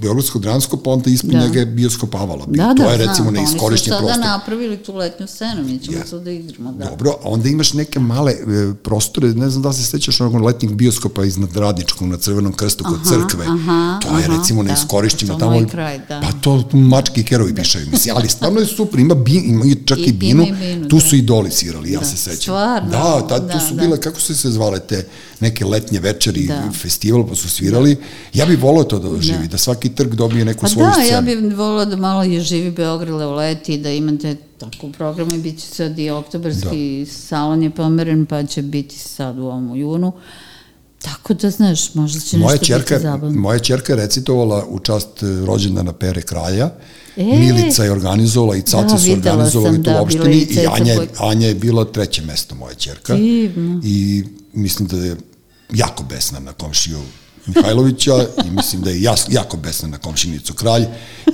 Beogradsko-Dransko, 0.00 0.76
pa 0.76 0.90
onda 0.90 1.10
ispod 1.10 1.30
Da. 1.30 1.38
njega 1.38 1.60
je 1.60 1.66
bioskop 1.66 2.14
Avala. 2.14 2.46
bio. 2.46 2.62
Da, 2.64 2.74
to 2.74 2.82
da, 2.82 2.90
je 2.90 2.96
recimo 2.98 3.14
znam, 3.22 3.34
neiskorišćen 3.34 3.64
Oni 3.92 4.00
su 4.00 4.04
prostor. 4.04 4.22
sada 4.22 4.36
napravili 4.38 4.76
tu 4.76 4.94
letnju 4.94 5.26
scenu, 5.26 5.62
mi 5.62 5.78
ćemo 5.78 5.96
Ja. 5.96 6.04
yeah. 6.04 6.20
da 6.20 6.30
igramo, 6.30 6.72
da. 6.72 6.84
Dobro, 6.84 7.10
a 7.12 7.24
onda 7.24 7.48
imaš 7.48 7.72
neke 7.72 7.98
male 8.00 8.32
e, 8.32 8.36
prostore, 8.74 9.28
ne 9.28 9.50
znam 9.50 9.62
da 9.62 9.72
se 9.72 9.82
sećaš 9.84 10.20
onog 10.20 10.34
letnjeg 10.36 10.72
bioskopa 10.72 11.24
iznad 11.24 11.56
Radičkog 11.56 12.08
na 12.08 12.16
Crvenom 12.16 12.52
krstu 12.52 12.84
kod 12.84 12.94
Aha, 12.96 13.04
crkve. 13.06 13.44
aha, 13.46 13.98
to 14.02 14.18
je 14.18 14.24
aha, 14.24 14.36
recimo 14.36 14.62
da. 14.62 14.68
neiskorišćeno 14.68 15.32
To 15.32 15.38
tamo. 15.38 15.52
moj 15.52 15.68
kraj, 15.68 15.98
da. 15.98 16.20
Pa 16.20 16.32
to 16.32 16.68
mački 16.72 17.20
i 17.20 17.24
kerovi 17.24 17.54
pišaju, 17.54 17.86
mislim, 17.88 18.16
ali 18.16 18.28
stvarno 18.28 18.60
je 18.60 18.66
super, 18.68 19.00
ima, 19.00 19.14
bin, 19.14 19.44
ima 19.46 19.64
čak 19.86 19.98
i, 19.98 20.02
I- 20.02 20.12
binu, 20.12 20.42
i 20.44 20.52
binu, 20.54 20.88
tu 20.88 20.96
da. 20.96 21.02
su 21.02 21.16
i 21.16 21.22
doli 21.22 21.50
svirali, 21.50 21.92
ja 21.92 22.00
Da, 22.00 22.06
se 22.06 22.16
sećam. 22.16 22.38
stvarno? 22.42 22.90
Da, 22.90 23.26
tad, 23.28 23.42
tu 23.42 23.54
Da, 23.54 23.60
su 23.60 23.74
da. 23.74 23.82
bile, 23.82 24.00
kako 24.00 24.20
su 24.20 24.36
se 24.36 24.50
zvale 24.50 24.80
te 24.80 25.06
neke 25.40 25.64
letnje 25.64 26.00
večeri, 26.00 26.46
Da. 26.46 26.70
festival, 26.72 27.26
pa 27.28 27.34
su 27.34 27.50
svirali. 27.50 27.93
Ja 28.34 28.46
bih 28.46 28.58
volao 28.60 28.84
to 28.84 28.98
da 28.98 29.08
doživi, 29.08 29.48
da. 29.48 29.58
svaki 29.58 29.88
trg 29.88 30.14
dobije 30.14 30.44
neku 30.44 30.60
Pa 30.60 30.68
svoju 30.68 30.86
da, 30.86 30.92
scenu. 30.92 31.08
ja 31.08 31.20
bih 31.20 31.56
volila 31.56 31.84
da 31.84 31.96
malo 31.96 32.22
je 32.22 32.40
živi 32.40 32.70
Beograd 32.70 33.20
u 33.20 33.32
leti, 33.32 33.78
da 33.78 33.90
imate 33.90 34.36
tako 34.58 34.88
programe, 34.88 35.38
bit 35.38 35.58
će 35.58 35.66
sad 35.66 35.98
i 35.98 36.10
oktobarski 36.10 36.60
da. 37.00 37.12
salon 37.12 37.62
je 37.62 37.70
pomeren, 37.70 38.26
pa 38.26 38.42
će 38.44 38.62
biti 38.62 38.98
sad 38.98 39.38
u 39.38 39.42
ovom 39.42 39.76
junu. 39.76 40.12
Tako 41.00 41.34
da, 41.34 41.50
znaš, 41.50 41.94
možda 41.94 42.20
će 42.20 42.36
Moja 42.38 42.52
nešto 42.52 42.64
čerka, 42.66 42.94
biti 42.94 43.02
zabavno. 43.02 43.40
moja 43.40 43.58
čerka 43.58 43.92
je 43.92 43.96
recitovala 43.96 44.64
u 44.66 44.78
čast 44.78 45.22
e, 45.22 45.26
rođendana 45.46 45.92
Pere 45.92 46.22
Kralja. 46.22 46.70
E! 47.16 47.24
Milica 47.24 47.84
je 47.84 47.92
organizovala 47.92 48.56
i 48.56 48.62
Caca 48.62 48.82
Da, 48.86 48.98
su 48.98 49.12
organizovali 49.12 49.74
sam, 49.74 49.84
tu 49.84 49.90
da, 49.90 50.00
opštini 50.02 50.36
i 50.36 50.54
i 50.54 50.66
Anja, 50.70 50.92
je- 50.92 51.08
Anja 51.20 51.46
je 51.48 51.54
bila 51.54 51.84
treće 51.84 52.22
mesto 52.22 52.54
moja 52.54 52.74
čerka. 52.74 53.14
Divno. 53.14 53.80
I 53.84 54.24
mislim 54.52 54.88
da 54.88 54.96
je 54.96 55.16
jako 55.72 56.04
besna 56.04 56.40
na 56.40 56.52
komšiju 56.52 56.98
Mihajlovića 57.46 58.26
i 58.46 58.50
mislim 58.50 58.82
da 58.82 58.90
je 58.90 59.02
jas, 59.02 59.26
jako 59.30 59.56
besna 59.56 59.88
na 59.88 59.98
komšinicu 59.98 60.54
Kralj 60.54 60.84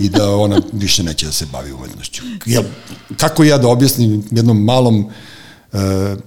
i 0.01 0.09
da 0.09 0.37
ona 0.37 0.61
više 0.73 1.03
neće 1.03 1.27
da 1.27 1.32
se 1.32 1.47
bavi 1.53 1.73
umetnošću. 1.73 2.23
Jel, 2.47 2.62
kako 3.16 3.45
ja 3.45 3.59
da 3.59 3.69
objasnim 3.69 4.24
jednom 4.31 4.65
malom 4.65 5.11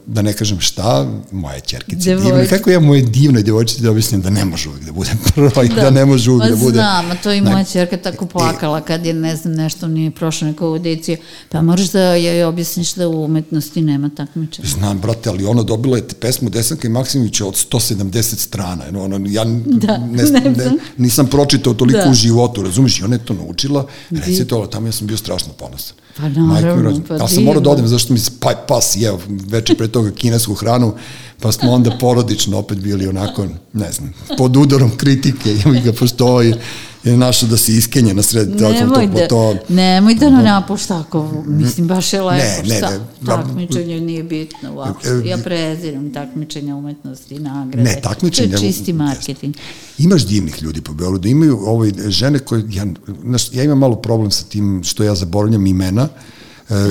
da 0.06 0.22
ne 0.22 0.34
kažem 0.34 0.60
šta, 0.60 1.07
moje 1.32 1.61
čerkice 1.61 2.10
divne, 2.10 2.26
Devojčice. 2.26 2.57
kako 2.57 2.70
ja 2.70 2.80
moje 2.80 3.02
divnoj 3.02 3.44
devojčici 3.44 3.82
da 3.82 3.91
objasnim 3.91 4.22
da 4.22 4.30
ne 4.30 4.45
može 4.45 4.70
uvijek 4.70 4.86
da 4.86 4.91
bude 4.91 5.10
prva 5.36 5.64
i 5.64 5.70
da, 5.70 5.76
da 5.76 5.90
ne 5.90 6.06
može 6.06 6.32
uvijek 6.32 6.49
da 6.49 6.56
Ma 6.56 6.61
bude... 6.64 6.74
znam, 6.74 7.11
a 7.11 7.15
to 7.15 7.32
i 7.32 7.41
moja 7.41 7.64
čerka 7.64 7.98
tako 7.98 8.26
plakala 8.26 8.82
kad 8.82 9.06
je, 9.06 9.14
ne 9.14 9.36
znam, 9.36 9.53
nešto 9.53 9.88
nije 9.88 10.11
prošlo 10.11 10.48
neku 10.48 10.65
audiciju. 10.65 11.18
Pa 11.49 11.61
moraš 11.61 11.91
da 11.91 12.15
joj 12.15 12.44
objasniš 12.44 12.94
da 12.94 13.07
u 13.07 13.24
umetnosti 13.26 13.82
nema 13.82 14.10
takmičenja. 14.10 14.68
Znam, 14.70 14.99
brate, 14.99 15.30
ali 15.30 15.45
ona 15.45 15.64
dobila 15.64 15.98
je 15.98 16.07
pesmu 16.20 16.49
Desanka 16.49 16.88
i 16.88 16.91
Maksimovića 16.91 17.45
od 17.45 17.65
170 17.72 18.22
strana. 18.22 18.84
Ono, 18.90 19.03
ono, 19.06 19.26
ja 19.30 19.44
Da, 19.65 19.98
ne, 19.98 20.24
ne 20.24 20.41
ne, 20.41 20.72
nisam 20.98 21.28
pročitao 21.28 21.74
toliko 21.74 21.99
Da. 21.99 22.10
u 22.10 22.14
životu, 22.14 22.64
razumiješ? 22.64 22.99
I 22.99 23.03
ona 23.03 23.15
je 23.15 23.26
to 23.26 23.34
naučila, 23.34 23.86
recitovala 24.11 24.68
tamo, 24.68 24.88
ja 24.88 24.91
sam 24.91 25.07
bio 25.07 25.18
strašno 25.18 25.53
ponosan. 25.53 25.95
Pa 26.18 26.30
naravno, 26.30 26.84
Majko 26.91 27.02
pa 27.07 27.14
Ali 27.14 27.30
sam 27.30 27.44
morao 27.44 27.60
da 27.61 27.64
divno. 27.64 27.72
odem, 27.74 27.88
zašto 27.88 28.14
mi 28.14 28.20
pa, 28.40 28.49
pas 28.68 28.95
jeo 28.95 29.20
veče 29.39 29.76
pre 29.76 29.88
toga 29.88 30.11
kinesku 30.11 30.53
hranu, 30.53 30.93
pa 31.39 31.51
smo 31.51 31.72
onda 31.72 31.91
porodično 31.91 32.57
opet 32.57 32.77
bili 32.77 33.07
onako, 33.07 33.45
ne 33.73 33.91
znam, 33.91 34.14
pod 34.38 34.57
udarom 34.57 34.97
kritike, 34.97 35.51
i 35.53 35.81
ga 35.81 35.93
ovaj 36.19 36.53
je 37.03 37.18
našao 37.18 37.49
da 37.49 37.57
se 37.57 37.73
iskenje 37.73 38.14
na 38.14 38.22
sred 38.22 38.49
Nemoj 38.61 39.07
da, 39.10 39.27
to, 39.27 39.55
nemoj 39.69 40.15
da 40.15 40.30
nam 40.30 40.43
napuš 40.43 40.85
tako, 40.85 41.43
mislim, 41.45 41.88
baš 41.88 42.14
je 42.14 42.22
lepo, 42.22 42.38
Ne, 42.38 42.64
ne, 42.65 42.77
šta, 42.77 42.89
ne. 42.89 42.99
takmičenje 43.26 44.01
nije 44.01 44.23
bitno 44.23 44.73
uopšte. 44.73 45.10
E, 45.10 45.22
Ja 45.26 45.38
preziram 45.38 46.14
takmičenja 46.14 46.76
umetnosti 46.76 47.35
i 47.35 47.39
nagrade. 47.39 47.84
Ne, 47.84 48.01
takmičenje- 48.03 48.57
To 48.57 48.64
je 48.64 48.72
čisti 48.72 48.93
marketing. 48.93 49.55
Imaš 49.97 50.26
divnih 50.26 50.64
ljudi 50.64 50.81
po 50.81 50.93
Beogradu, 50.93 51.27
imaju 51.27 51.60
ovaj, 51.61 51.91
žene 52.07 52.39
koje, 52.39 52.64
ja, 52.69 52.85
ja 53.51 53.64
imam 53.64 53.77
malo 53.77 53.95
problem 53.95 54.31
sa 54.31 54.45
tim 54.45 54.81
što 54.84 55.03
ja 55.03 55.15
zaboravljam 55.15 55.68
imena, 55.68 56.03
E, 56.03 56.43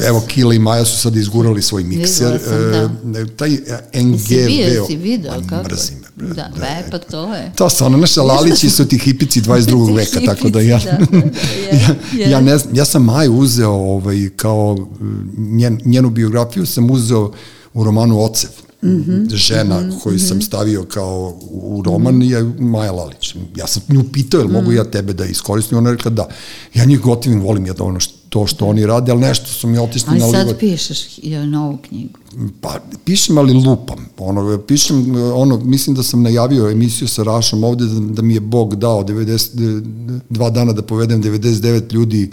Evo, 0.09 0.23
Kila 0.29 0.55
i 0.55 0.59
Maja 0.59 0.85
su 0.85 0.99
sad 0.99 1.17
izgurali 1.17 1.63
svoj 1.63 1.85
mikser. 1.85 2.41
Sam, 2.45 3.15
E, 3.17 3.27
taj 3.37 3.51
Jesi 3.51 4.05
NGV... 4.05 4.87
si 4.87 4.97
video, 4.97 5.33
kako? 5.49 5.69
Mrzim 5.69 5.99
me, 5.99 6.09
bre. 6.27 6.35
Da, 6.35 6.51
ve, 6.57 6.91
pa 6.91 6.99
to 6.99 7.35
je. 7.35 7.53
To 7.57 7.71
su 7.71 7.85
ono, 7.85 7.99
naše 7.99 8.21
Lalići 8.21 8.71
su 8.71 8.85
ti 8.85 8.99
hipici 8.99 9.41
22. 9.47 9.97
veka, 9.97 10.21
tako 10.27 10.49
da 10.49 10.61
ja, 10.61 10.79
Da, 10.79 10.99
da, 11.11 11.19
da, 11.19 12.19
ja, 12.23 12.29
ja, 12.29 12.41
ne 12.41 12.59
znam, 12.59 12.75
ja 12.75 12.85
sam 12.85 13.05
Maju 13.05 13.35
uzeo 13.35 13.71
ovaj, 13.71 14.29
kao 14.37 14.89
njen, 15.37 15.81
njenu 15.85 16.11
biografiju 16.11 16.67
sam 16.67 16.91
uzeo 16.91 17.33
u 17.75 17.85
romanu 17.85 18.25
Ocev. 18.25 18.51
Mm 18.83 18.89
-hmm, 18.89 19.35
žena 19.35 19.81
mm 19.81 19.85
-hmm, 19.85 20.01
koju 20.01 20.19
sam 20.19 20.43
stavio 20.43 20.85
kao 20.85 21.39
u 21.51 21.83
roman 21.87 22.15
mm 22.15 22.21
-hmm. 22.21 22.33
je 22.33 22.65
Maja 22.65 22.93
Lalić. 22.93 23.35
Ja 23.57 23.67
sam 23.67 23.83
nju 23.89 24.05
pitao, 24.13 24.41
jel 24.41 24.49
mogu 24.49 24.73
ja 24.73 24.85
tebe 24.85 25.13
da 25.13 25.25
iskoristim? 25.25 25.79
Ona 25.79 25.91
je 25.91 25.97
rekla 25.97 26.11
da. 26.11 26.29
Ja 26.75 26.85
njih 26.85 27.01
gotivim, 27.01 27.41
volim 27.41 27.67
ja 27.67 27.73
da 27.73 27.85
ono 27.85 28.01
što, 28.01 28.15
to 28.33 28.47
što 28.47 28.67
oni 28.67 28.87
rade, 28.87 29.13
ali 29.13 29.21
nešto 29.21 29.47
su 29.47 29.69
mi 29.69 29.79
otišli 29.79 30.09
Ali 30.11 30.19
na 30.21 30.31
sad 30.31 30.47
livo. 30.47 30.59
pišeš 30.59 31.19
je, 31.19 31.47
novu 31.47 31.79
knjigu. 31.79 32.19
Pa, 32.61 32.75
pišem, 33.05 33.39
ali 33.39 33.53
lupam. 33.55 34.07
Ono, 34.19 34.59
pišem, 34.59 34.97
ono, 35.35 35.57
mislim 35.59 35.97
da 35.97 36.03
sam 36.03 36.23
najavio 36.23 36.71
emisiju 36.71 37.09
sa 37.09 37.23
Rašom 37.23 37.65
ovde 37.65 37.85
da, 37.85 38.01
da 38.01 38.23
mi 38.23 38.35
je 38.35 38.41
Bog 38.41 38.77
dao 38.77 39.05
90, 39.05 39.83
dva 40.31 40.51
dana 40.51 40.73
da 40.73 40.83
povedem 40.83 41.23
99 41.23 41.93
ljudi 41.93 42.31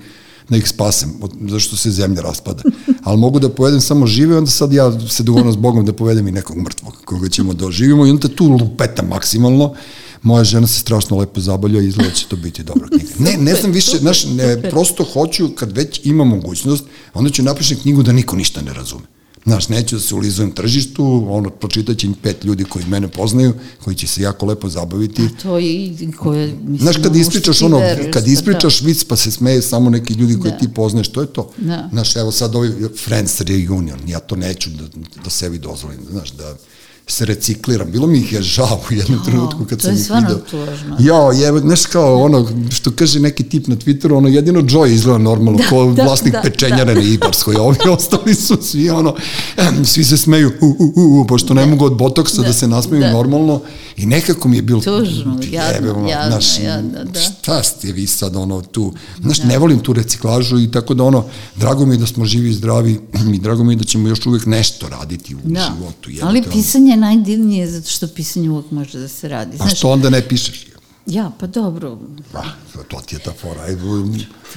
da 0.49 0.57
ih 0.57 0.67
spasem, 0.67 1.09
od- 1.21 1.31
zašto 1.41 1.77
se 1.77 1.91
zemlja 1.91 2.21
raspada. 2.21 2.63
Ali 3.03 3.17
mogu 3.17 3.39
da 3.39 3.49
povedem 3.49 3.81
samo 3.81 4.07
žive, 4.07 4.38
onda 4.38 4.51
sad 4.51 4.73
ja 4.73 5.07
se 5.09 5.23
dogovorim 5.23 5.51
s 5.53 5.57
Bogom 5.57 5.85
da 5.85 5.93
povedem 5.93 6.27
i 6.27 6.31
nekog 6.31 6.57
mrtvog 6.57 7.01
koga 7.05 7.30
ćemo 7.30 7.53
da 7.53 7.65
oživimo 7.65 8.05
i 8.05 8.11
onda 8.11 8.27
tu 8.27 8.45
lupeta 8.47 9.03
maksimalno. 9.03 9.73
Moja 10.24 10.44
žena 10.44 10.68
se 10.68 10.80
strašno 10.80 11.18
lepo 11.18 11.41
zabavlja 11.41 11.82
i 11.82 11.88
izgleda 11.88 12.10
da 12.10 12.16
će 12.16 12.26
to 12.28 12.36
biti 12.36 12.64
dobra 12.64 12.88
knjiga. 12.88 13.14
Ne, 13.20 13.38
ne 13.38 13.56
znam 13.56 13.72
više, 13.72 13.98
znaš, 13.98 14.26
ne, 14.26 14.62
prosto 14.62 15.04
hoću, 15.04 15.50
kad 15.56 15.78
već 15.78 16.02
ima 16.04 16.24
mogućnost, 16.24 16.84
onda 17.14 17.30
ću 17.30 17.44
napišem 17.44 17.78
knjigu 17.78 18.04
da 18.04 18.12
niko 18.12 18.36
ništa 18.36 18.62
ne 18.62 18.74
razume. 18.74 19.04
Znaš, 19.46 19.70
neću 19.70 19.96
da 19.96 20.02
se 20.02 20.16
ulizujem 20.16 20.52
tržištu, 20.52 21.26
ono, 21.30 21.50
pročitaće 21.50 22.08
im 22.08 22.14
pet 22.14 22.44
ljudi 22.44 22.64
koji 22.64 22.86
mene 22.86 23.08
poznaju, 23.08 23.54
koji 23.84 23.96
će 23.96 24.08
se 24.08 24.22
jako 24.22 24.46
lepo 24.46 24.70
zabaviti. 24.70 25.22
To 25.44 25.58
je 25.58 25.86
i 25.86 26.12
koje, 26.20 26.48
mislim, 26.48 26.78
Znaš, 26.80 26.98
kad 27.04 27.16
ispričaš 27.16 27.62
ono, 27.62 27.78
veruješ, 27.80 28.14
kad 28.14 28.24
pa 28.24 28.30
ispričaš 28.30 28.82
vic 28.82 29.04
pa 29.04 29.16
se 29.16 29.32
smeje 29.32 29.62
samo 29.62 29.90
neki 29.90 30.14
ljudi 30.14 30.40
koje 30.40 30.52
Da. 30.52 30.58
ti 30.58 30.68
poznaješ, 30.76 31.08
to 31.08 31.22
je 31.22 31.28
to. 31.28 31.52
Da. 31.58 31.90
Znaš, 31.91 32.16
evo 32.16 32.32
sad 32.32 32.56
ovaj 32.56 32.70
Friends 33.06 33.41
reunion, 33.41 34.00
ja 34.08 34.20
to 34.20 34.36
neću 34.36 34.70
da, 34.70 34.84
da 35.24 35.30
sebi 35.30 35.60
dozvolim, 35.60 36.00
znaš, 36.12 36.32
da 36.32 36.56
se 37.11 37.26
recikliram. 37.26 37.91
Bilo 37.91 38.07
mi 38.07 38.18
ih 38.18 38.34
je 38.34 38.41
žao 38.41 38.81
u 38.91 38.94
jednom 38.94 39.26
trenutku 39.26 39.65
kad 39.65 39.77
to 39.77 39.84
sam 39.84 39.94
je 39.94 39.98
ih 39.98 40.03
stvarno 40.03 40.27
video. 40.30 40.41
tužno. 40.41 40.95
Jo, 40.99 41.31
je, 41.31 41.60
znaš 41.60 41.86
kao 41.86 42.22
ono, 42.23 42.48
što 42.69 42.91
kaže 42.91 43.19
neki 43.19 43.44
tip 43.44 43.68
na 43.68 43.76
Twitteru, 43.76 44.18
ono 44.18 44.27
jedino 44.27 44.61
Joy 44.61 44.91
izgleda 44.91 45.18
normalno, 45.18 45.60
da, 45.60 45.68
ko 45.69 45.86
da, 45.86 46.03
vlasnik 46.03 46.34
da, 46.34 46.41
pečenjare 46.41 46.95
na 46.95 47.02
Ibarskoj, 47.02 47.56
a 47.56 47.61
ovi 47.69 47.77
ostali 47.90 48.36
su 48.36 48.57
svi 48.61 48.90
ono, 48.90 49.15
svi 49.84 50.03
se 50.03 50.18
smeju, 50.18 50.52
u, 50.61 50.65
u, 50.65 50.94
u, 50.95 51.22
u, 51.22 51.27
pošto 51.27 51.53
ne 51.53 51.65
mogu 51.65 51.86
od 51.86 51.95
botoksa 51.98 52.41
da, 52.41 52.48
Da, 52.48 52.53
se 52.53 52.68
nasmeju 52.68 53.02
da. 53.02 53.11
normalno 53.11 53.61
i 53.98 54.06
nekako 54.06 54.48
mi 54.48 54.56
je 54.56 54.61
bilo 54.61 54.81
Tužno, 54.81 55.40
jadno, 55.52 55.94
ono, 55.94 56.10
jadno, 56.10 56.31
znaš, 56.31 56.60
jadno, 56.60 57.03
da. 57.14 57.19
šta 57.19 57.64
ste 57.64 57.91
vi 57.91 58.07
sad 58.07 58.36
ono 58.36 58.61
tu, 58.61 58.94
znaš, 59.22 59.44
ne 59.44 59.57
volim 59.57 59.80
tu 59.80 59.94
reciklažu 59.94 60.60
i 60.60 60.72
tako 60.72 60.94
da 60.94 61.03
ono, 61.03 61.26
drago 61.56 61.86
mi 61.86 61.94
je 61.94 61.98
da 61.98 62.06
smo 62.06 62.26
živi 62.26 62.49
i 62.49 62.53
zdravi 62.53 62.99
i 63.36 63.40
drago 63.40 63.64
mi 63.64 63.73
je 63.73 63.77
da 63.77 63.84
ćemo 63.84 64.07
još 64.07 64.26
uvek 64.26 64.45
nešto 64.45 64.90
raditi 64.90 65.36
u 65.36 65.40
Da, 65.44 65.73
životu. 65.77 65.95
ali 66.06 66.15
jebote, 66.15 66.49
ono. 66.49 66.52
pisanje 66.52 66.91
je 66.91 66.98
najdivnije 66.99 67.67
zato 67.69 67.89
što 67.89 68.07
pisanje 68.07 68.49
uvek 68.49 68.71
može 68.71 68.99
da 68.99 69.07
se 69.07 69.27
radi. 69.27 69.57
Pa 69.57 69.63
Znaš, 69.63 69.77
što 69.77 69.89
onda 69.89 70.09
ne 70.09 70.21
pišeš? 70.21 70.65
ja, 71.07 71.31
pa 71.39 71.47
dobro, 71.47 71.97
Pa, 72.31 72.43
to 72.84 72.97
ti 72.99 73.15
je 73.15 73.19
ta 73.19 73.31
fora. 73.34 73.61
Ajde, 73.61 73.81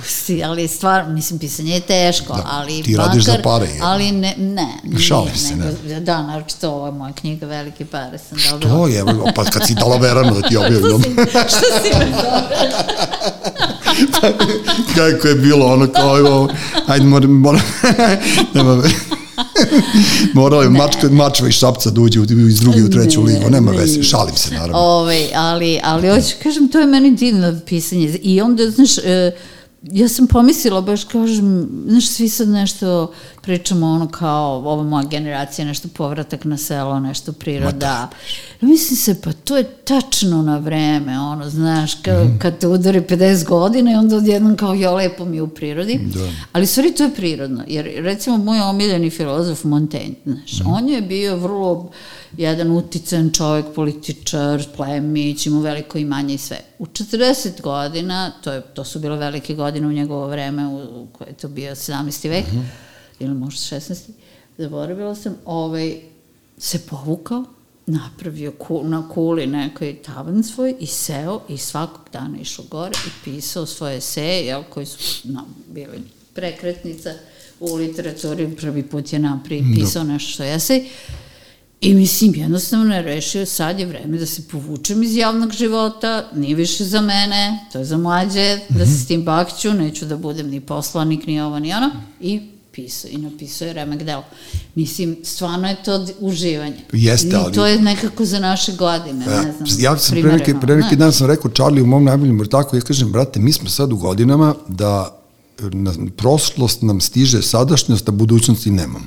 si, 0.05 0.43
ali 0.45 0.69
stvar, 0.69 1.09
mislim, 1.09 1.39
pisanje 1.39 1.73
je 1.73 1.81
teško, 1.81 2.33
Da, 2.35 2.43
ali 2.47 2.83
ti 2.83 2.97
radiš 2.97 3.25
za 3.25 3.39
pare, 3.45 3.67
jel? 3.67 3.79
Ali 3.83 4.13
ne, 4.13 4.35
ne. 4.39 4.69
nije, 4.85 4.99
Šalim 5.01 5.37
se, 5.37 5.57
nego- 5.57 6.01
Da, 6.01 6.23
naročito 6.23 6.71
ova 6.71 6.91
moja 6.91 7.13
knjiga 7.13 7.47
Velike 7.47 7.85
pare 7.87 8.19
sam 8.21 8.39
dobila. 8.51 8.73
to 8.73 8.89
je, 8.89 9.05
pa 9.35 9.45
kad 9.45 9.67
si 9.67 9.75
dala 9.75 9.97
Veranu 9.97 10.35
da 10.35 10.49
ti 10.49 10.57
objavim, 10.57 11.03
Što 11.49 11.59
si 11.59 11.99
me 11.99 12.13
zove? 12.13 12.43
kako 14.97 15.29
je 15.29 15.35
bilo 15.35 15.67
ono 15.67 15.87
kao, 15.87 16.19
evo, 16.19 16.49
ajde, 16.87 17.05
moram, 17.05 17.31
moram, 17.31 17.61
nema 18.55 18.83
Morao 20.35 20.63
je 20.63 20.69
mačka, 20.71 21.09
mačva 21.11 21.49
i 21.49 21.53
šapca 21.53 21.91
da 21.91 22.01
uđe 22.01 22.21
iz 22.49 22.61
druge 22.61 22.83
u 22.83 22.91
treću 22.91 23.23
Ne, 23.23 23.33
ligu, 23.33 23.51
nema 23.51 23.73
ne. 23.73 23.79
veze, 23.79 24.03
šalim 24.03 24.37
se 24.37 24.55
naravno. 24.55 24.79
Ove, 24.79 25.29
ali, 25.35 25.81
ali 25.83 26.09
hoću 26.09 26.35
kažem, 26.43 26.69
to 26.69 26.79
je 26.79 26.87
meni 26.87 27.11
divno 27.11 27.61
pisanje. 27.67 28.19
I 28.23 28.41
onda, 28.41 28.71
znaš, 28.71 28.99
e, 28.99 29.31
ja 29.83 30.09
sam 30.09 30.27
pomislila, 30.27 30.81
baš 30.81 31.05
kažem, 31.05 31.69
znaš, 31.89 32.09
svi 32.09 32.29
sad 32.29 32.49
nešto 32.49 33.13
pričamo 33.43 33.87
ono 33.87 34.09
kao, 34.09 34.57
ova 34.57 34.83
moja 34.83 35.05
generacija, 35.05 35.65
nešto 35.65 35.89
povratak 35.89 36.45
na 36.45 36.57
selo, 36.57 37.01
nešto 37.01 37.33
priroda. 37.33 37.73
Da. 37.79 38.09
Mislim 38.61 38.97
se, 38.97 39.21
pa 39.21 39.33
to 39.33 39.57
je 39.57 39.65
tačno 39.65 40.43
na 40.43 40.59
vreme, 40.59 41.21
ono, 41.21 41.51
znaš, 41.51 41.95
ka, 41.95 42.13
mm. 42.13 42.39
kad 42.39 42.59
te 42.59 42.69
udari 42.69 43.01
50 43.01 43.45
godina 43.49 43.93
i 43.93 43.95
onda 43.95 44.17
odjednom 44.17 44.57
kao, 44.57 44.75
ja 44.75 44.93
lepo 44.93 45.25
mi 45.25 45.41
u 45.41 45.49
prirodi. 45.49 46.01
Da. 46.15 46.29
Ali 46.53 46.67
stvari 46.67 46.95
to 46.95 47.05
je 47.05 47.15
prirodno, 47.15 47.65
jer 47.67 47.91
recimo 47.97 48.39
moj 48.39 48.61
omiljeni 48.61 49.11
filozof 49.11 49.65
Montaigne, 49.65 50.17
znaš, 50.25 50.61
mm. 50.61 50.67
on 50.67 50.89
je 50.89 51.03
bio 51.03 51.37
vrlo 51.37 51.91
jedan 52.37 52.71
utican 52.71 53.31
čovjek, 53.31 53.67
političar, 53.75 54.65
plemić, 54.77 55.47
imao 55.47 55.63
veliko 55.63 55.99
imanje 55.99 56.35
i 56.35 56.39
sve. 56.39 56.61
U 56.79 56.87
40 56.87 57.61
godina, 57.61 58.33
to, 58.45 58.53
je, 58.53 58.63
to 58.75 58.85
su 58.85 58.99
bile 58.99 59.17
velike 59.17 59.55
godine 59.55 59.87
u 59.87 59.93
njegovo 59.93 60.27
vreme, 60.27 60.67
u, 60.67 61.03
u 61.03 61.07
koje 61.13 61.29
je 61.29 61.35
to 61.35 61.49
bio 61.49 61.75
17. 61.75 62.29
vek, 62.29 62.53
mm 62.53 62.57
-hmm. 62.57 62.65
ili 63.19 63.35
možda 63.35 63.77
16. 63.77 64.11
Zaboravila 64.59 65.15
sam, 65.15 65.37
ovaj, 65.45 66.01
se 66.59 66.79
povukao, 66.79 67.45
napravio 67.87 68.53
ku, 68.53 68.83
na 68.85 69.09
kuli 69.09 69.47
nekoj 69.47 70.03
tavan 70.03 70.45
svoj 70.45 70.75
i 70.81 70.87
seo 70.87 71.41
i 71.49 71.59
svakog 71.59 72.09
dana 72.13 72.39
išao 72.41 72.65
gore 72.71 72.93
i 73.07 73.11
pisao 73.25 73.67
svoje 73.67 73.97
eseje, 73.97 74.47
jel, 74.47 74.63
koji 74.71 74.87
su 74.87 75.29
no, 75.29 75.45
bili 75.69 76.03
prekretnica 76.35 77.11
u 77.61 77.75
literaturi, 77.75 78.57
prvi 78.57 78.83
put 78.83 79.13
je 79.13 79.19
napri, 79.19 79.61
da. 79.61 79.75
pisao 79.75 80.05
nešto 80.05 80.31
što 80.31 80.43
je 80.43 80.55
esej. 80.55 80.89
I 81.83 81.95
mislim, 81.95 82.35
jednostavno 82.35 82.95
je 82.95 83.03
rešio, 83.03 83.47
sad 83.47 83.79
je 83.79 83.87
vreme 83.87 84.19
da 84.19 84.27
se 84.27 84.43
povučem 84.43 85.03
iz 85.03 85.17
javnog 85.17 85.53
života, 85.53 86.29
nije 86.35 86.55
više 86.55 86.85
za 86.85 87.01
mene, 87.01 87.59
to 87.73 87.79
je 87.79 87.85
za 87.85 87.97
mlađe, 87.97 88.59
da 88.69 88.87
se 88.87 88.93
s 88.93 89.07
tim 89.07 89.25
bakću, 89.25 89.73
neću 89.75 90.07
da 90.07 90.17
budem 90.17 90.49
ni 90.51 90.61
poslanik, 90.61 91.27
ni 91.27 91.41
ovo, 91.41 91.59
ni 91.59 91.73
ono, 91.75 91.91
i 92.21 92.41
pisao, 92.73 93.11
i 93.11 93.19
napisao 93.19 93.67
je 93.67 93.73
remek 93.73 94.03
delo. 94.03 94.25
Mislim, 94.75 95.17
stvarno 95.23 95.69
je 95.69 95.83
to 95.85 96.07
uživanje. 96.21 96.77
Jeste, 96.93 97.37
ali... 97.37 97.51
I 97.51 97.55
to 97.55 97.67
je 97.67 97.81
nekako 97.81 98.25
za 98.25 98.39
naše 98.39 98.73
godine, 98.73 99.25
ja, 99.27 99.43
ne 99.43 99.53
znam. 99.53 99.69
Ja 99.79 99.99
sam 99.99 100.21
pre 100.21 100.33
neki, 100.33 100.55
pre 100.61 100.77
neki 100.77 100.97
dan 100.97 101.13
sam 101.13 101.27
rekao 101.27 101.51
Charlie 101.51 101.83
u 101.83 101.87
mom 101.87 102.05
najboljem 102.05 102.39
vrtaku, 102.39 102.77
ja 102.77 102.83
kažem, 102.83 103.13
brate, 103.13 103.41
mi 103.41 103.53
smo 103.53 103.69
sad 103.69 103.93
u 103.93 103.97
godinama 103.97 104.55
da 104.69 105.19
na, 105.73 105.93
prošlost 106.17 106.83
nam 106.83 107.01
stiže 107.01 107.43
sadašnjost, 107.43 108.09
a 108.09 108.13
budućnosti 108.13 108.71
nemamo. 108.71 109.07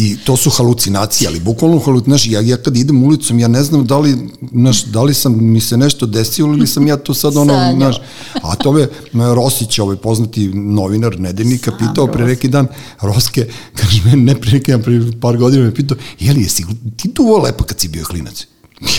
I 0.00 0.16
to 0.24 0.36
su 0.36 0.50
halucinacije, 0.50 1.28
ali 1.28 1.40
bukvalno 1.40 1.78
halucinacije. 1.78 2.32
Ja, 2.32 2.40
ja 2.40 2.56
kad 2.56 2.76
idem 2.76 3.02
ulicom, 3.02 3.38
ja 3.38 3.48
ne 3.48 3.62
znam 3.62 3.86
da 3.86 3.98
li, 3.98 4.30
naš, 4.40 4.84
da 4.84 5.02
li 5.02 5.14
sam, 5.14 5.44
mi 5.44 5.60
se 5.60 5.76
nešto 5.76 6.06
desilo 6.06 6.52
ili 6.54 6.66
sam 6.66 6.86
ja 6.86 6.96
to 6.96 7.14
sad 7.14 7.36
ono, 7.36 7.72
naš, 7.76 7.96
a 8.42 8.54
to 8.54 8.72
me 8.72 8.88
Rosić, 9.34 9.78
ovaj 9.78 9.96
poznati 9.96 10.48
novinar 10.54 11.20
nedeljnika, 11.20 11.72
pitao 11.78 12.06
pre 12.06 12.26
neki 12.26 12.48
dan, 12.48 12.66
Roske, 13.00 13.48
kaže 13.74 14.02
me, 14.04 14.16
ne 14.16 14.40
pre 14.40 14.52
neki 14.52 14.70
dan, 14.70 14.82
pre 14.82 15.00
par 15.20 15.36
godina 15.36 15.64
me 15.64 15.74
pitao, 15.74 15.96
jeli 16.18 16.42
jesi, 16.42 16.64
ti 16.96 17.14
tu 17.14 17.22
ovo 17.22 17.38
lepa 17.38 17.64
kad 17.64 17.80
si 17.80 17.88
bio 17.88 18.04
klinac? 18.04 18.46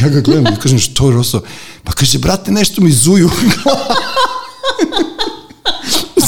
Ja 0.01 0.09
ga 0.09 0.21
gledam 0.21 0.53
i 0.53 0.59
kažem, 0.59 0.79
što 0.79 1.09
je 1.09 1.15
Roso? 1.15 1.41
Pa 1.83 1.91
kaže, 1.91 2.19
brate, 2.19 2.51
nešto 2.51 2.81
mi 2.81 2.91
zuju. 2.91 3.29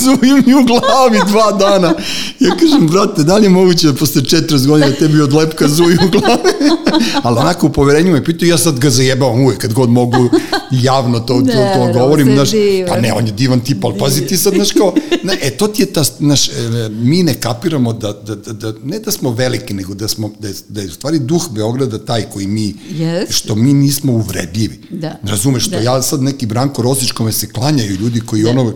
zuju 0.03 0.43
mi 0.45 0.53
u 0.53 0.63
glavi 0.63 1.19
dva 1.27 1.51
dana. 1.51 1.93
Ja 2.39 2.55
kažem, 2.59 2.87
brate, 2.87 3.23
da 3.23 3.37
li 3.37 3.45
je 3.45 3.49
moguće 3.49 3.87
da 3.87 3.93
posle 3.93 4.21
40 4.21 4.67
godina 4.67 4.91
tebi 4.91 5.21
od 5.21 5.33
lepka 5.33 5.67
zuju 5.67 5.97
u 6.07 6.09
glavi? 6.09 6.41
Ali 7.23 7.39
onako 7.39 7.67
u 7.67 7.71
poverenju 7.71 8.11
me 8.11 8.23
pitao, 8.23 8.47
ja 8.47 8.57
sad 8.57 8.79
ga 8.79 8.89
zajebavam 8.89 9.41
uvek 9.41 9.57
kad 9.57 9.73
god 9.73 9.89
mogu 9.89 10.29
javno 10.71 11.19
to, 11.19 11.41
to, 11.41 11.51
to, 11.51 11.93
to 11.93 11.99
govorim. 11.99 12.35
Naš, 12.35 12.49
pa 12.87 12.99
ne, 12.99 13.13
on 13.13 13.25
je 13.27 13.31
divan 13.31 13.59
tip, 13.59 13.85
ali 13.85 13.99
pazi 13.99 14.27
ti 14.27 14.37
sad, 14.37 14.53
znaš 14.53 14.71
kao, 14.71 14.93
ne, 15.23 15.37
e, 15.41 15.49
to 15.49 15.67
ti 15.67 15.81
je 15.81 15.85
ta, 15.85 16.03
naš, 16.19 16.49
e, 16.49 16.51
mi 16.89 17.23
ne 17.23 17.33
kapiramo 17.33 17.93
da, 17.93 18.13
da, 18.13 18.35
da, 18.35 18.53
da, 18.53 18.73
ne 18.83 18.99
da 18.99 19.11
smo 19.11 19.31
veliki, 19.31 19.73
nego 19.73 19.93
da 19.93 20.07
smo, 20.07 20.31
da 20.39 20.47
je, 20.47 20.53
da 20.69 20.81
je 20.81 20.87
u 20.87 20.91
stvari 20.91 21.19
duh 21.19 21.41
Beograda 21.51 22.05
taj 22.05 22.29
koji 22.29 22.47
mi, 22.47 22.73
yes. 22.91 23.25
što 23.29 23.55
mi 23.55 23.73
nismo 23.73 24.13
uvredljivi. 24.13 24.79
Da. 24.89 25.19
Razumeš, 25.23 25.63
što 25.63 25.75
da. 25.75 25.81
ja 25.81 26.01
sad 26.01 26.21
neki 26.21 26.45
Branko 26.45 26.81
Rosić 26.81 27.11
kome 27.11 27.31
se 27.31 27.47
klanjaju 27.47 27.95
ljudi 27.95 28.19
koji 28.19 28.43
da. 28.43 28.49
ono 28.49 28.73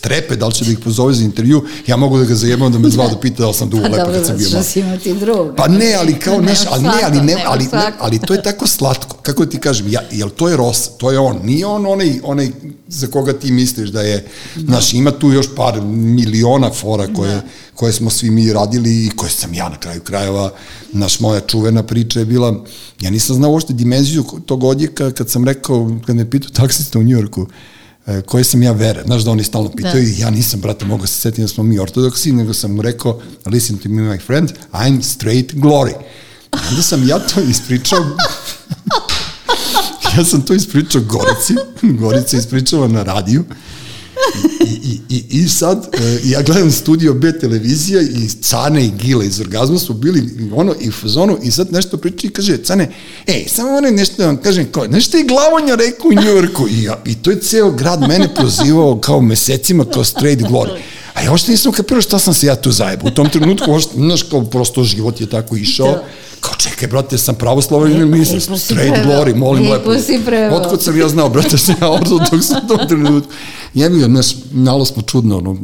strepe 0.00 0.36
da 0.36 0.46
li 0.46 0.54
će 0.54 0.64
da 0.64 0.70
ih 0.70 0.78
pozove 0.78 1.14
za 1.14 1.24
intervju, 1.24 1.64
ja 1.86 1.96
mogu 1.96 2.18
da 2.18 2.24
ga 2.24 2.34
zajebam 2.34 2.72
da 2.72 2.78
me 2.78 2.88
zvao 2.90 3.08
da 3.08 3.18
pita 3.20 3.42
da 3.42 3.48
li 3.48 3.54
sam 3.54 3.70
dugo 3.70 3.82
pa 3.82 3.88
lepo 3.88 4.12
kad 4.12 4.26
sam 4.26 4.36
bio 4.36 4.50
malo. 4.50 4.64
Pa 4.74 4.80
imati. 4.80 5.10
Pa 5.56 5.68
ne, 5.68 5.94
ali 5.94 6.18
kao, 6.18 6.40
neš, 6.40 6.58
ali 6.70 6.82
ne, 6.82 7.02
ali 7.04 7.20
ne, 7.20 7.36
ali, 7.46 7.64
ne, 7.72 7.92
ali 7.98 8.18
to 8.18 8.34
je 8.34 8.42
tako 8.42 8.66
slatko. 8.66 9.16
Kako 9.22 9.46
ti 9.46 9.60
kažem, 9.60 9.92
ja, 9.92 10.00
jel 10.10 10.30
to 10.30 10.48
je 10.48 10.56
Ros, 10.56 10.90
to 10.98 11.10
je 11.12 11.18
on, 11.18 11.40
nije 11.44 11.66
on 11.66 11.86
onaj, 11.86 12.20
onaj 12.22 12.50
za 12.88 13.06
koga 13.06 13.32
ti 13.32 13.52
misliš 13.52 13.90
da 13.90 14.00
je, 14.00 14.26
znaš, 14.56 14.92
ima 14.94 15.10
tu 15.10 15.32
još 15.32 15.46
par 15.56 15.80
miliona 15.82 16.70
fora 16.70 17.06
koje, 17.14 17.34
da. 17.34 17.42
koje 17.74 17.92
smo 17.92 18.10
svi 18.10 18.30
mi 18.30 18.52
radili 18.52 19.06
i 19.06 19.10
koje 19.16 19.30
sam 19.30 19.54
ja 19.54 19.68
na 19.68 19.76
kraju 19.76 20.00
krajeva, 20.00 20.52
naš 20.92 21.20
moja 21.20 21.40
čuvena 21.40 21.82
priča 21.82 22.18
je 22.18 22.24
bila, 22.24 22.64
ja 23.00 23.10
nisam 23.10 23.36
znao 23.36 23.50
uopšte 23.50 23.72
dimenziju 23.72 24.24
tog 24.46 24.64
odjeka 24.64 25.10
kad 25.12 25.30
sam 25.30 25.44
rekao, 25.44 25.98
kad 26.06 26.16
me 26.16 26.30
pitao 26.30 26.50
taksista 26.50 26.98
u 26.98 27.02
Njujorku, 27.02 27.46
koje 28.26 28.44
sam 28.44 28.62
ja 28.62 28.72
vere. 28.72 29.02
Znaš 29.06 29.22
da 29.22 29.30
oni 29.30 29.44
stalno 29.44 29.68
da. 29.68 29.76
pitaju 29.76 30.04
da. 30.04 30.22
ja 30.22 30.30
nisam, 30.30 30.60
brate, 30.60 30.84
mogu 30.84 31.06
se 31.06 31.14
setiti 31.14 31.42
da 31.42 31.48
smo 31.48 31.64
mi 31.64 31.78
ortodoksi, 31.78 32.32
nego 32.32 32.54
sam 32.54 32.74
mu 32.74 32.82
rekao, 32.82 33.20
listen 33.46 33.78
to 33.78 33.88
me, 33.88 34.02
my 34.02 34.26
friend, 34.26 34.50
I'm 34.72 35.02
straight 35.02 35.54
glory. 35.54 35.94
Onda 36.70 36.82
sam 36.82 37.08
ja 37.08 37.18
to 37.18 37.40
ispričao 37.40 37.98
ja 40.16 40.24
sam 40.24 40.42
to 40.42 40.54
ispričao 40.54 41.02
Gorici, 41.02 41.54
Gorica 42.00 42.36
ispričava 42.36 42.88
na 42.88 43.02
radiju 43.02 43.44
I, 44.84 45.00
i, 45.08 45.24
i 45.30 45.48
sad, 45.48 45.88
e, 45.92 46.20
ja 46.24 46.42
gledam 46.42 46.70
studio 46.70 47.14
B 47.14 47.38
televizija 47.38 48.02
i 48.02 48.28
Cane 48.42 48.84
i 48.84 48.90
Gile 48.90 49.26
iz 49.26 49.40
Orgazma 49.40 49.78
su 49.78 49.94
bili 49.94 50.50
ono 50.54 50.74
i 50.80 50.90
fazonu 50.90 51.38
i 51.42 51.50
sad 51.50 51.72
nešto 51.72 51.96
priča 51.96 52.26
i 52.26 52.30
kaže, 52.30 52.56
Cane, 52.64 52.90
ej, 53.26 53.46
samo 53.48 53.70
ono 53.70 53.90
nešto 53.90 54.16
da 54.16 54.26
vam 54.26 54.36
kažem, 54.36 54.66
kao, 54.72 54.86
nešto 54.86 55.16
je 55.16 55.24
glavonja 55.24 55.74
rekao 55.74 56.08
u 56.08 56.22
Njujorku 56.24 56.68
i, 56.68 56.82
ja, 56.82 57.02
i 57.06 57.14
to 57.14 57.30
je 57.30 57.40
ceo 57.40 57.70
grad 57.70 58.00
mene 58.00 58.34
prozivao 58.34 59.00
kao 59.00 59.20
mesecima 59.20 59.84
kao 59.84 60.04
straight 60.04 60.42
glory. 60.42 60.78
A 61.14 61.22
ja 61.22 61.32
ošte 61.32 61.50
nisam 61.50 61.72
kapirao 61.72 62.02
šta 62.02 62.18
sam 62.18 62.34
se 62.34 62.46
ja 62.46 62.56
tu 62.56 62.70
zajebao. 62.72 63.08
U 63.08 63.10
tom 63.10 63.30
trenutku, 63.30 63.72
ošte, 63.72 63.92
znaš, 63.96 64.22
kao 64.22 64.44
prosto 64.44 64.84
život 64.84 65.20
je 65.20 65.30
tako 65.30 65.56
išao. 65.56 65.92
Da. 65.92 66.04
Kao, 66.40 66.54
čekaj, 66.58 66.88
brate, 66.88 67.18
sam 67.18 67.34
pravoslavan 67.34 67.92
ili 67.92 68.18
nisam 68.18 68.58
straight 68.58 69.06
glory, 69.06 69.36
molim 69.36 69.70
lepo. 69.70 69.90
Otkud 70.56 70.82
sam 70.82 70.98
ja 70.98 71.08
znao, 71.08 71.28
brate, 71.28 71.58
se 71.58 71.74
ja 71.80 71.90
ortodoks 71.90 72.50
u 72.50 72.68
tom 72.68 72.88
trenutku. 72.88 73.32
Jebi 73.74 73.98
ga, 73.98 74.06
znaš, 74.06 74.26
malo 74.52 74.84
smo 74.84 75.02
čudno, 75.02 75.38
ono, 75.38 75.56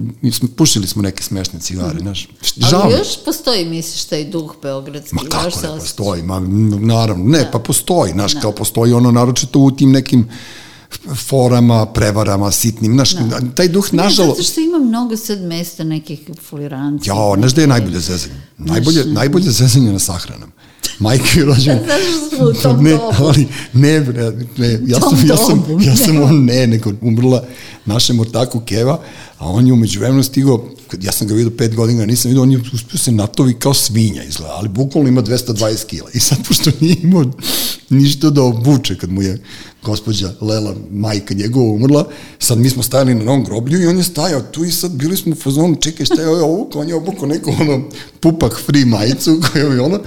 pušili 0.56 0.86
smo 0.86 1.02
neke 1.02 1.22
smešne 1.22 1.60
cigare, 1.60 1.98
znaš. 2.00 2.28
Žao. 2.56 2.80
Ali 2.82 2.92
još 2.92 3.24
postoji, 3.24 3.64
misliš, 3.64 4.04
taj 4.04 4.24
duh 4.24 4.54
beogradski? 4.62 5.14
Ma 5.14 5.22
kako 5.28 5.60
ne 5.62 5.78
postoji, 5.80 6.22
ma, 6.22 6.40
naravno, 6.80 7.24
ne, 7.24 7.38
da. 7.38 7.50
pa 7.50 7.58
postoji, 7.58 8.12
znaš, 8.12 8.34
da. 8.34 8.40
kao 8.40 8.52
postoji 8.52 8.92
ono, 8.92 9.10
naročito 9.10 9.58
u 9.58 9.70
tim 9.70 9.92
nekim 9.92 10.28
forama, 11.28 11.86
prevarama, 11.86 12.50
sitnim, 12.52 12.92
znaš, 12.92 13.12
da. 13.12 13.40
taj 13.54 13.68
duh, 13.68 13.88
nažalo... 13.92 14.28
Ne, 14.28 14.34
zato 14.34 14.42
što 14.42 14.60
ima 14.60 14.78
mnogo 14.78 15.16
sad 15.16 15.40
mesta 15.40 15.84
nekih 15.84 16.20
foliranci. 16.48 17.08
Ja, 17.08 17.14
znaš 17.38 17.52
da 17.52 17.60
je 17.60 17.66
najbolje 17.66 18.00
zezanje? 18.00 18.40
Najbolje, 18.58 19.04
najbolje 19.04 19.50
zezanje 19.50 19.92
na 19.92 19.98
sahranom 19.98 20.55
majke 20.98 21.24
smo 22.36 22.48
u 22.48 22.52
tom 22.52 22.84
ne? 22.84 22.98
Ali, 23.18 23.46
ne, 23.72 24.00
bre, 24.00 24.32
ne, 24.56 24.78
ja 24.86 25.00
sam, 25.00 25.28
ja 25.28 25.36
sam, 25.36 25.64
ja 25.80 25.96
sam 25.96 26.22
on, 26.22 26.44
ne, 26.44 26.66
nego 26.66 26.92
umrla 27.00 27.44
našem 27.84 28.20
ortaku 28.20 28.60
Keva, 28.60 29.00
a 29.38 29.48
on 29.48 29.66
je 29.66 29.72
umeđu 29.72 30.00
vremenu 30.00 30.22
stigao, 30.22 30.64
ja 31.00 31.12
sam 31.12 31.28
ga 31.28 31.34
vidio 31.34 31.50
pet 31.58 31.74
godina, 31.74 32.06
nisam 32.06 32.28
vidio, 32.28 32.42
on 32.42 32.52
je 32.52 32.60
uspio 32.72 32.98
se 32.98 33.12
natovi 33.12 33.54
kao 33.54 33.74
svinja 33.74 34.22
izgleda, 34.22 34.52
ali 34.54 34.68
bukvalno 34.68 35.08
ima 35.08 35.22
220 35.22 35.86
kila. 35.86 36.10
I 36.14 36.20
sad, 36.20 36.38
pošto 36.48 36.70
nije 36.80 36.96
imao 37.02 37.24
ništa 37.90 38.30
da 38.30 38.42
obuče 38.42 38.98
kad 38.98 39.10
mu 39.10 39.22
je 39.22 39.42
gospođa 39.82 40.32
Lela, 40.40 40.74
majka 40.90 41.34
njegova, 41.34 41.72
umrla, 41.72 42.08
sad 42.38 42.58
mi 42.58 42.70
smo 42.70 42.82
stajali 42.82 43.14
na 43.14 43.24
novom 43.24 43.44
groblju 43.44 43.82
i 43.82 43.86
on 43.86 43.96
je 43.96 44.04
stajao 44.04 44.40
tu 44.40 44.64
i 44.64 44.70
sad 44.70 44.90
bili 44.90 45.16
smo 45.16 45.32
u 45.32 45.34
fazonu, 45.34 45.76
čekaj 45.80 46.06
šta 46.06 46.22
je 46.22 46.28
ovo, 46.28 46.68
on 46.74 46.88
je 46.88 46.94
obukao 46.94 47.26
neku 47.28 47.52
ono 47.60 47.82
pupak 48.20 48.60
free 48.66 48.84
majicu 48.84 49.40
koju 49.52 49.72
je 49.72 49.80
ono, 49.80 50.00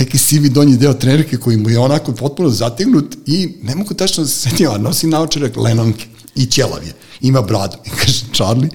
neki 0.00 0.18
sivi 0.18 0.48
donji 0.48 0.76
deo 0.76 0.94
trenerke 0.94 1.36
koji 1.36 1.56
mu 1.56 1.70
je 1.70 1.78
onako 1.78 2.12
potpuno 2.12 2.50
zategnut 2.50 3.16
i 3.26 3.48
ne 3.62 3.74
mogu 3.74 3.94
tačno 3.94 4.22
da 4.22 4.28
se 4.28 4.50
setim, 4.50 4.70
a 4.70 4.78
nosi 4.78 5.06
naočarak 5.06 5.56
lenonke 5.56 6.06
i 6.36 6.46
ćelav 6.46 6.84
je, 6.86 6.92
ima 7.20 7.42
bradu. 7.42 7.76
I 7.86 7.90
kaže, 7.90 8.24
Charlie, 8.34 8.70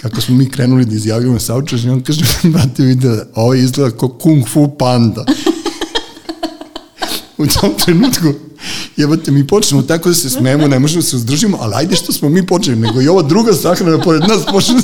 kako 0.00 0.20
smo 0.20 0.36
mi 0.36 0.50
krenuli 0.50 0.84
da 0.84 0.94
izjavljamo 0.94 1.40
saučaš, 1.40 1.84
on 1.84 2.02
kaže, 2.02 2.24
brate, 2.52 2.82
vidi, 2.82 3.08
ovo 3.34 3.54
izgleda 3.54 3.96
kao 3.96 4.08
kung 4.08 4.48
fu 4.48 4.68
panda. 4.78 5.24
u 7.38 7.46
tom 7.46 7.70
trenutku, 7.84 8.32
jebate, 8.96 9.30
mi 9.30 9.46
počnemo 9.46 9.82
tako 9.82 10.08
da 10.08 10.14
se 10.14 10.30
smemo, 10.30 10.68
ne 10.68 10.78
možemo 10.78 11.02
da 11.02 11.08
se 11.08 11.16
uzdržimo, 11.16 11.58
ali 11.60 11.74
ajde 11.76 11.96
što 11.96 12.12
smo 12.12 12.28
mi 12.28 12.46
počeli, 12.46 12.76
nego 12.76 13.02
i 13.02 13.08
ova 13.08 13.22
druga 13.22 13.52
sahrana 13.52 14.02
pored 14.02 14.22
nas 14.22 14.42
počne 14.52 14.74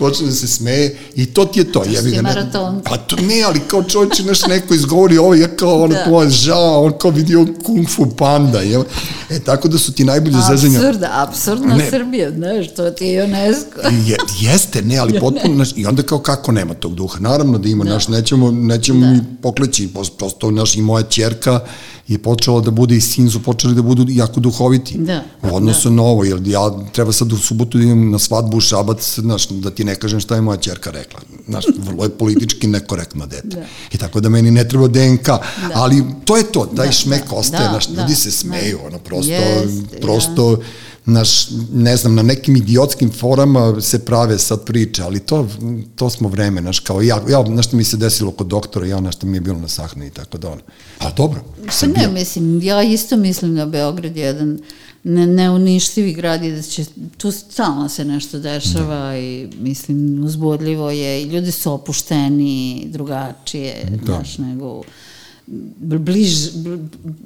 počne 0.00 0.26
da 0.26 0.32
se 0.32 0.48
smeje 0.48 0.96
i 1.16 1.26
to 1.26 1.44
ti 1.44 1.60
je 1.60 1.64
to. 1.64 1.80
To 1.80 1.90
ne- 2.10 2.22
maraton. 2.22 2.80
Pa 2.84 2.96
to 2.96 3.16
ne, 3.16 3.42
ali 3.42 3.60
kao 3.60 3.82
čovječe 3.82 4.22
nešto 4.22 4.48
neko 4.48 4.74
izgovori 4.74 5.18
ovo, 5.18 5.34
ja 5.34 5.48
kao 5.48 5.74
ono 5.76 5.88
Da. 5.88 5.98
da. 6.00 6.04
to 6.04 6.28
žao, 6.28 6.82
on 6.82 6.92
kao 6.92 7.10
vidio 7.10 7.46
kung 7.64 7.88
fu 7.88 8.06
panda, 8.08 8.60
je. 8.60 8.80
E, 9.30 9.40
tako 9.40 9.68
da 9.68 9.78
su 9.78 9.92
ti 9.92 10.04
najbolje 10.04 10.36
zezanja. 10.50 10.78
Absurda, 10.78 11.08
absurdna 11.12 11.74
Ne. 11.76 11.90
Srbija, 11.90 12.30
znaš, 12.30 12.74
to 12.74 12.90
ti 12.90 13.06
je 13.06 13.24
UNESCO. 13.24 13.80
Je, 14.06 14.16
jeste, 14.40 14.82
ne, 14.82 14.96
ali 14.98 15.20
potpuno, 15.20 15.54
naš, 15.54 15.70
i 15.76 15.86
onda 15.86 16.02
kao 16.02 16.18
kako 16.18 16.52
nema 16.52 16.74
tog 16.74 16.94
duha. 16.94 17.20
Naravno 17.20 17.58
da 17.58 17.68
ima, 17.68 17.84
naš, 17.84 18.08
nećemo, 18.08 18.50
nećemo 18.50 19.00
Da. 19.00 19.06
mi 19.06 19.20
pokleći, 19.42 19.88
prosto, 20.18 20.50
naš, 20.50 20.76
i 20.76 20.82
moja 20.82 21.02
čerka 21.04 21.60
je 22.08 22.18
počela 22.18 22.60
da 22.60 22.70
bude 22.70 22.96
i 22.96 23.00
sin 23.00 23.30
su 23.30 23.42
počeli 23.42 23.74
da 23.74 23.82
budu 23.82 24.06
jako 24.08 24.40
duhoviti. 24.40 24.98
Da. 24.98 25.22
U 25.44 25.56
odnosu 25.56 25.90
na 25.90 26.02
ovo, 26.02 26.24
jer 26.24 26.40
ja 26.44 26.60
treba 26.92 27.12
sad 27.12 27.32
u 27.32 27.38
subotu 27.38 27.78
da 27.78 27.84
idem 27.84 28.10
na 28.10 28.18
svadbu 28.18 28.60
šabac, 28.60 29.14
znaš, 29.14 29.48
da 29.48 29.70
ti 29.70 29.84
ne 29.84 29.89
kažem 29.96 30.20
šta 30.20 30.34
je 30.34 30.40
moja 30.40 30.56
čerka 30.56 30.90
rekla. 30.90 31.20
Znaš, 31.48 31.64
vrlo 31.86 32.04
je 32.04 32.10
politički 32.10 32.66
nekorektno 32.66 33.26
dete. 33.26 33.56
Da. 33.56 33.64
I 33.92 33.98
tako 33.98 34.20
da 34.20 34.28
meni 34.28 34.50
ne 34.50 34.68
treba 34.68 34.88
DNK, 34.88 35.28
ali 35.74 36.04
to 36.24 36.36
je 36.36 36.52
to, 36.52 36.66
taj 36.76 36.86
Da, 36.86 36.92
šmek 36.92 37.28
da, 37.30 37.36
ostaje, 37.36 37.64
da, 37.64 37.70
znaš, 37.70 37.88
da, 37.88 38.02
ljudi 38.02 38.14
se 38.14 38.28
da. 38.28 38.32
smeju, 38.32 38.78
ono, 38.86 38.98
prosto, 38.98 39.32
Jeste, 39.32 40.00
prosto, 40.00 40.58
naš, 41.04 41.48
ne 41.72 41.96
znam, 41.96 42.14
na 42.14 42.22
nekim 42.22 42.56
idiotskim 42.56 43.10
forama 43.10 43.80
se 43.80 44.04
prave 44.04 44.38
sad 44.38 44.64
priče, 44.64 45.02
ali 45.02 45.20
to, 45.20 45.48
to 45.96 46.10
smo 46.10 46.28
vreme, 46.28 46.60
znaš, 46.60 46.80
kao 46.80 47.02
ja, 47.02 47.22
ja, 47.28 47.44
znaš 47.46 47.66
što 47.66 47.76
mi 47.76 47.84
se 47.84 47.96
desilo 47.96 48.30
kod 48.30 48.46
doktora, 48.46 48.86
ja, 48.86 48.98
znaš 48.98 49.16
što 49.16 49.26
mi 49.26 49.36
je 49.36 49.40
bilo 49.40 49.58
na 49.58 49.68
sahrani 49.68 50.06
i 50.06 50.10
tako 50.10 50.38
da 50.38 50.48
ono. 50.48 50.62
A 50.98 51.10
dobro, 51.10 51.40
Pa 51.80 51.86
ne, 51.86 52.08
mislim, 52.08 52.62
ja 52.62 52.82
isto 52.82 53.16
mislim 53.16 53.54
da 53.54 53.66
Beograd 53.66 54.16
je 54.16 54.22
jedan 54.22 54.58
ne, 55.04 55.26
neuništivi 55.26 56.12
grad 56.12 56.44
i 56.44 56.52
da 56.52 56.62
će, 56.62 56.84
tu 57.16 57.30
stalno 57.32 57.88
se 57.88 58.04
nešto 58.04 58.38
dešava 58.38 59.06
Da. 59.06 59.16
i 59.16 59.48
mislim, 59.54 60.24
uzbudljivo 60.24 60.90
je 60.90 61.22
i 61.22 61.26
ljudi 61.26 61.52
su 61.52 61.72
opušteni, 61.72 62.86
drugačije, 62.88 63.74
Da. 63.96 64.14
znaš, 64.14 64.38
nego 64.38 64.82
bl- 65.80 65.98
bliž, 65.98 66.30
bl, 66.52 66.74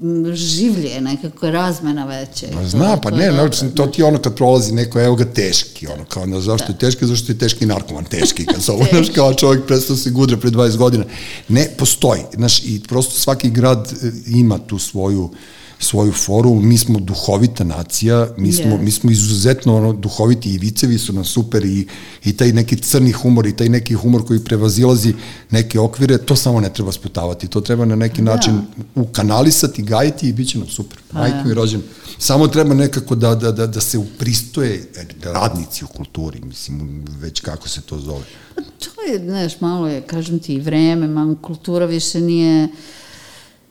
bl, 0.01 0.32
življe, 0.34 1.01
nekako 1.01 1.51
razmena 1.51 2.05
veće. 2.06 2.46
Pa 2.48 2.60
To- 2.60 2.68
zna, 2.68 2.96
pa 2.96 3.10
to 3.10 3.16
ne, 3.16 3.24
je 3.24 3.30
dobro, 3.30 3.52
znači, 3.52 3.74
to 3.74 3.86
ti 3.86 4.02
ono 4.02 4.18
kad 4.18 4.30
prolazi 4.30 4.72
neko, 4.72 5.01
evo 5.01 5.14
ga 5.16 5.24
teški, 5.24 5.86
ono 5.86 6.05
kao, 6.05 6.26
na, 6.26 6.40
zašto 6.40 6.72
je 6.72 6.78
teški, 6.78 7.06
zašto 7.06 7.32
je 7.32 7.38
teški 7.38 7.66
narkoman 7.66 8.05
teški, 8.05 8.46
kad 8.46 8.62
se 8.62 8.72
ovo, 8.72 8.84
znaš, 8.90 9.09
kao 9.09 9.34
čovjek 9.34 9.66
prestao 9.66 9.96
se 9.96 10.10
gudre 10.10 10.36
pre 10.36 10.51
20 10.51 10.76
godina. 10.76 11.05
Ne, 11.48 11.68
postoji, 11.78 12.20
znaš, 12.34 12.60
i 12.60 12.80
prosto 12.88 13.12
svaki 13.12 13.51
grad 13.51 13.92
e, 13.94 14.06
ima 14.28 14.59
tu 14.59 14.78
svoju, 14.78 15.30
svoju 15.78 16.12
foru, 16.12 16.55
mi 16.55 16.78
smo 16.78 16.98
duhovita 16.98 17.64
nacija, 17.64 18.28
mi 18.36 18.52
smo, 18.52 18.64
Yes. 18.66 18.82
mi 18.82 18.90
smo 18.90 19.10
izuzetno 19.10 19.76
ono, 19.76 19.92
duhoviti 19.92 20.55
i 20.55 20.59
vicevi 20.59 20.98
su 20.98 21.12
nam 21.12 21.24
super 21.24 21.64
i, 21.64 21.86
i 22.24 22.32
taj 22.32 22.52
neki 22.52 22.76
crni 22.76 23.12
humor 23.12 23.46
i 23.46 23.56
taj 23.56 23.68
neki 23.68 23.94
humor 23.94 24.26
koji 24.26 24.44
prevazilazi 24.44 25.14
neke 25.51 25.80
okvire, 25.80 26.18
to 26.18 26.36
samo 26.36 26.60
ne 26.60 26.72
treba 26.72 26.92
sputavati, 26.92 27.48
to 27.48 27.60
treba 27.60 27.84
na 27.84 27.96
neki 27.96 28.22
Da. 28.22 28.34
način 28.34 28.60
ukanalisati, 28.94 29.82
gajiti 29.82 30.28
i 30.28 30.32
bit 30.32 30.48
će 30.48 30.59
nam 30.59 30.68
super. 30.68 30.98
Pa 31.12 31.18
Majko 31.18 31.48
mi 31.48 31.55
rođen. 31.55 31.82
Samo 32.18 32.48
treba 32.48 32.74
nekako 32.74 33.14
da, 33.14 33.34
da, 33.34 33.52
da, 33.52 33.66
da 33.66 33.80
se 33.80 33.98
upristoje 33.98 34.90
radnici 35.22 35.84
u 35.84 35.88
kulturi, 35.88 36.40
mislim, 36.40 37.05
već 37.20 37.40
kako 37.40 37.68
se 37.68 37.80
to 37.80 37.98
zove. 37.98 38.24
Pa 38.55 38.62
to 38.62 39.12
je, 39.12 39.18
znaš, 39.18 39.60
malo 39.60 39.88
je, 39.88 40.01
kažem 40.01 40.38
ti, 40.38 40.55
i 40.55 40.60
vreme, 40.60 41.09
malo 41.09 41.34
kultura 41.42 41.86
više 41.86 42.20
nije 42.20 42.68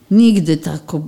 nigde 0.10 0.56
tako 0.56 1.08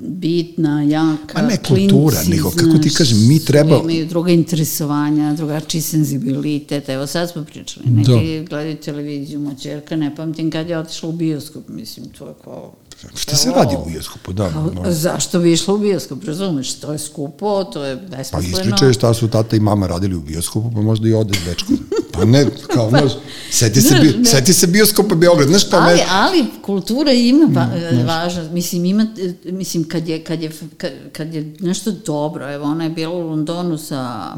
bitna, 0.00 0.82
jaka, 0.82 1.34
Pa 1.34 1.42
ne 1.42 1.56
kultura, 1.58 2.16
klinci, 2.16 2.30
nego, 2.30 2.50
kako 2.50 2.78
ti 2.78 2.90
kažem, 2.90 3.28
mi 3.28 3.38
treba- 3.40 3.80
Imaju 3.80 4.06
druga 4.06 4.30
interesovanja, 4.30 5.32
drugačiji 5.32 5.80
senzibilitet, 5.82 6.88
evo 6.88 7.06
sad 7.06 7.30
smo 7.30 7.44
pričali, 7.44 7.86
neki 7.86 8.10
Da. 8.38 8.48
gledaju 8.48 8.76
televiziju, 8.76 9.40
moćerka, 9.40 9.96
ne 9.96 10.16
pamtim 10.16 10.50
kad 10.50 10.68
je 10.68 10.78
otišla 10.78 11.08
u 11.08 11.12
bioskop, 11.12 11.68
mislim, 11.68 12.06
to 12.08 12.26
je 12.26 12.34
kao... 12.44 12.72
Šta 13.14 13.36
se 13.36 13.50
radi 13.50 13.76
u 13.86 13.90
bioskopu, 13.90 14.32
da. 14.32 14.50
Kao, 14.50 14.70
no. 14.74 14.82
zašto 14.86 15.38
bi 15.38 15.52
išla 15.52 15.74
u 15.74 15.78
bioskop, 15.78 16.24
razumeš, 16.24 16.74
to 16.74 16.92
je 16.92 16.98
skupo, 16.98 17.64
to 17.64 17.84
je 17.84 17.96
Pa 17.96 18.16
besmisleno. 18.16 18.58
ispričaju 18.58 18.92
šta 18.92 19.14
su 19.14 19.28
tata 19.28 19.56
i 19.56 19.60
mama 19.60 19.86
radili 19.86 20.14
u 20.14 20.20
bioskopu, 20.20 20.70
pa 20.74 20.80
možda 20.80 21.08
i 21.08 21.14
ode 21.14 21.38
s 21.38 21.44
dečkom. 21.44 21.78
Pa 22.12 22.24
ne, 22.24 22.46
kao, 22.74 22.90
znaš, 22.90 23.12
seti 23.50 23.80
se, 23.80 23.94
bi, 24.00 24.24
seti 24.24 24.52
se 24.52 24.66
bioskopa 24.66 25.14
Beograd, 25.14 25.48
znaš 25.48 25.64
kao 25.64 25.80
ali, 25.80 25.96
ne, 25.96 26.06
ali 26.10 26.46
kultura 26.62 27.12
ima 27.12 27.46
va, 27.50 27.68
važnost, 28.06 28.50
mislim, 28.50 28.84
ima, 28.84 29.06
mislim, 29.44 29.84
kad 29.84 30.08
je, 30.08 30.24
kad, 30.24 30.42
je, 30.42 30.50
kad, 30.76 30.92
kad 31.12 31.34
je 31.34 31.54
nešto 31.60 31.92
dobro, 32.06 32.52
evo, 32.52 32.64
ona 32.64 32.84
je 32.84 32.90
bila 32.90 33.14
u 33.14 33.28
Londonu 33.28 33.78
sa 33.78 34.32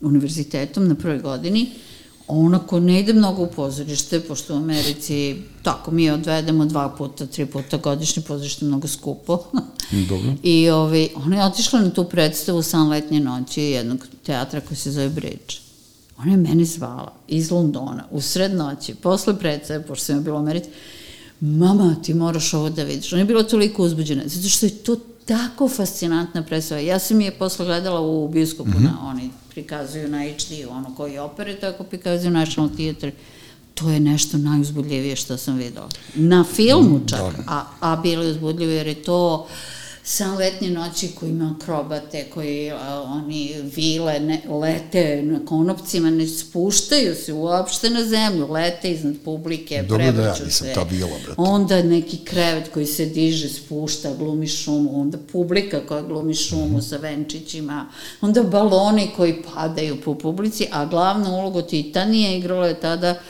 univerzitetom 0.00 0.88
na 0.88 0.94
prvoj 0.94 1.18
godini, 1.18 1.70
ko 2.66 2.80
ne 2.80 3.00
ide 3.00 3.12
mnogo 3.12 3.42
u 3.42 3.46
pozorište, 3.46 4.20
pošto 4.20 4.54
u 4.54 4.56
Americi, 4.56 5.36
tako, 5.62 5.90
mi 5.90 6.04
je 6.04 6.12
odvedemo 6.12 6.64
dva 6.64 6.88
puta, 6.88 7.26
tri 7.26 7.46
puta 7.46 7.76
godišnje 7.76 8.22
pozorište, 8.22 8.64
mnogo 8.64 8.88
skupo. 8.88 9.42
Dobro. 10.08 10.32
I 10.42 10.70
ovaj, 10.70 11.08
ona 11.14 11.36
je 11.36 11.44
otišla 11.44 11.80
na 11.80 11.90
tu 11.90 12.04
predstavu 12.04 12.62
San 12.62 12.88
letnje 12.88 13.20
noći 13.20 13.62
jednog 13.62 14.06
teatra 14.26 14.60
koji 14.60 14.76
se 14.76 14.92
zove 14.92 15.08
Bridge. 15.08 15.54
Ona 16.18 16.30
je 16.30 16.36
meni 16.36 16.64
zvala 16.64 17.12
iz 17.28 17.50
Londona, 17.50 18.04
u 18.10 18.20
sred 18.20 18.54
noći, 18.54 18.94
posle 18.94 19.38
predstave, 19.38 19.86
pošto 19.86 20.04
sam 20.04 20.16
ja 20.16 20.20
bila 20.20 20.36
u 20.36 20.42
Americi, 20.42 20.68
mama, 21.40 21.96
ti 22.02 22.14
moraš 22.14 22.54
ovo 22.54 22.70
da 22.70 22.82
vidiš. 22.82 23.12
Ona 23.12 23.20
je 23.20 23.26
bila 23.26 23.42
toliko 23.42 23.82
uzbuđena, 23.82 24.22
zato 24.26 24.48
što 24.48 24.66
je 24.66 24.70
to 24.70 24.96
tako 25.26 25.68
fascinantna 25.68 26.42
predstava. 26.42 26.80
Ja 26.80 26.98
sam 26.98 27.20
je 27.20 27.30
posle 27.30 27.66
gledala 27.66 28.00
u 28.00 28.28
bioskopu, 28.28 28.70
mm 28.70 28.72
-hmm. 28.72 28.84
na, 28.84 29.08
oni 29.08 29.30
prikazuju 29.50 30.08
na 30.08 30.18
HD, 30.18 30.52
ono 30.70 30.94
koji 30.94 31.18
opere, 31.18 31.60
tako 31.60 31.84
prikazuju 31.84 32.30
National 32.30 32.70
Theatre. 32.76 33.12
To 33.74 33.90
je 33.90 34.00
nešto 34.00 34.38
najuzbudljivije 34.38 35.16
što 35.16 35.36
sam 35.36 35.56
videla. 35.56 35.88
Na 36.14 36.44
filmu 36.44 37.00
čak, 37.06 37.20
a, 37.46 37.64
a 37.80 37.96
bilo 37.96 38.22
je 38.22 38.30
uzbudljivo 38.30 38.72
jer 38.72 38.86
je 38.86 39.02
to 39.02 39.46
sam 40.04 40.36
letnje 40.36 40.70
noći 40.70 41.08
koji 41.10 41.30
ima 41.30 41.56
akrobate, 41.56 42.24
koji 42.24 42.70
a, 42.70 43.02
oni 43.02 43.54
vile, 43.66 44.20
ne, 44.20 44.40
lete 44.50 45.22
na 45.22 45.44
konopcima, 45.46 46.10
ne 46.10 46.26
spuštaju 46.28 47.14
se 47.14 47.32
uopšte 47.32 47.90
na 47.90 48.04
zemlju, 48.04 48.48
lete 48.48 48.90
iznad 48.90 49.14
publike, 49.24 49.82
Dobro 49.82 50.12
da 50.12 50.22
ja 50.22 50.32
nisam 50.34 50.48
se. 50.66 50.72
ta 50.74 50.82
vila, 50.82 51.08
brate. 51.18 51.34
Onda 51.36 51.82
neki 51.82 52.16
krevet 52.18 52.68
koji 52.68 52.86
se 52.86 53.06
diže, 53.06 53.48
spušta, 53.48 54.14
glumi 54.14 54.46
šumu, 54.48 55.00
onda 55.00 55.18
publika 55.32 55.80
koja 55.80 56.02
glumi 56.02 56.34
šumu 56.34 56.66
Mhm. 56.68 56.80
sa 56.80 56.96
venčićima, 56.96 57.86
onda 58.20 58.42
baloni 58.42 59.10
koji 59.16 59.34
padaju 59.44 60.00
po 60.00 60.14
publici, 60.14 60.66
a 60.72 60.86
glavnu 60.86 61.30
ulogu 61.30 61.62
Titanije 61.62 62.38
igrala 62.38 62.66
je 62.66 62.80
tada 62.80 63.20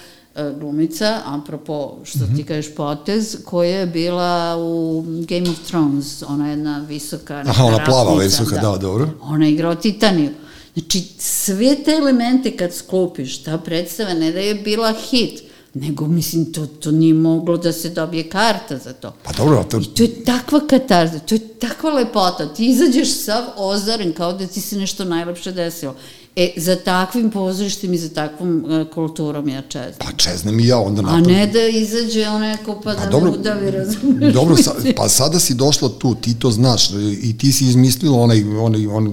glumica, 0.52 1.20
apropo 1.26 1.96
što 2.04 2.18
Mhm. 2.18 2.36
ti 2.36 2.44
kažeš 2.44 2.74
potez, 2.74 3.36
koja 3.44 3.70
je 3.70 3.86
bila 3.86 4.56
u 4.58 5.02
Game 5.06 5.50
of 5.50 5.58
Thrones, 5.60 6.22
ona 6.22 6.46
je 6.46 6.50
jedna 6.50 6.78
visoka 6.78 7.42
Aha, 7.46 7.64
ona 7.64 7.84
plava 7.84 8.14
visoka, 8.14 8.56
da, 8.56 8.76
dobro. 8.78 9.08
Ona 9.20 9.46
je 9.46 9.52
igrao 9.52 9.74
Titaniju. 9.74 10.30
Znači, 10.74 11.02
sve 11.18 11.74
te 11.76 11.90
elemente 11.92 12.56
kad 12.56 12.74
sklopiš, 12.74 13.42
ta 13.42 13.58
predstava 13.58 14.14
ne 14.14 14.32
da 14.32 14.38
je 14.40 14.54
bila 14.54 14.94
hit, 15.00 15.42
nego, 15.74 16.06
mislim, 16.06 16.52
to, 16.52 16.66
to 16.66 16.90
nije 16.90 17.14
moglo 17.14 17.56
da 17.56 17.72
se 17.72 17.88
dobije 17.90 18.28
karta 18.28 18.78
za 18.78 18.92
to. 18.92 19.12
Pa 19.22 19.32
dobro, 19.32 19.64
to, 19.64 19.78
I 19.78 19.84
to 19.84 20.02
je 20.02 20.24
takva 20.24 20.60
katarza, 20.60 21.18
to 21.18 21.34
je 21.34 21.48
takva 21.48 21.90
lepota. 21.90 22.46
Ti 22.46 22.66
izađeš 22.66 23.14
sav 23.14 23.42
ozaren 23.56 24.12
kao 24.12 24.32
da 24.32 24.46
ti 24.46 24.60
se 24.60 24.76
nešto 24.76 25.04
najlepše 25.04 25.52
desilo. 25.52 25.94
E, 26.36 26.52
za 26.56 26.76
takvim 26.76 27.30
pozorištem 27.30 27.94
i 27.94 27.98
za 27.98 28.08
takvom 28.10 28.64
uh, 28.64 28.94
kulturom 28.94 29.48
ja 29.48 29.62
čezam. 29.62 29.92
pa 29.98 30.12
čeznem 30.12 30.60
i 30.60 30.66
ja, 30.66 30.78
onda 30.78 31.00
A 31.00 31.02
napravim. 31.02 31.26
ne 31.28 31.46
da 31.46 31.58
izađe 31.60 32.28
onako 32.28 32.74
pa, 32.74 32.80
Pa 32.84 32.94
da 32.94 33.06
dobro, 33.08 33.30
me 33.30 33.38
udavi, 33.38 33.70
razumiješ? 33.70 34.34
dobro, 34.34 34.56
sa, 34.56 34.72
pa 34.96 35.08
sada 35.08 35.38
si 35.40 35.54
došla 35.54 35.88
tu, 35.90 36.14
ti 36.14 36.34
to 36.34 36.50
znaš 36.50 36.90
i 37.22 37.38
ti 37.38 37.52
si 37.52 37.64
izmislila 37.64 38.18
onaj, 38.18 38.44
onaj, 38.56 38.86
onaj, 38.86 39.12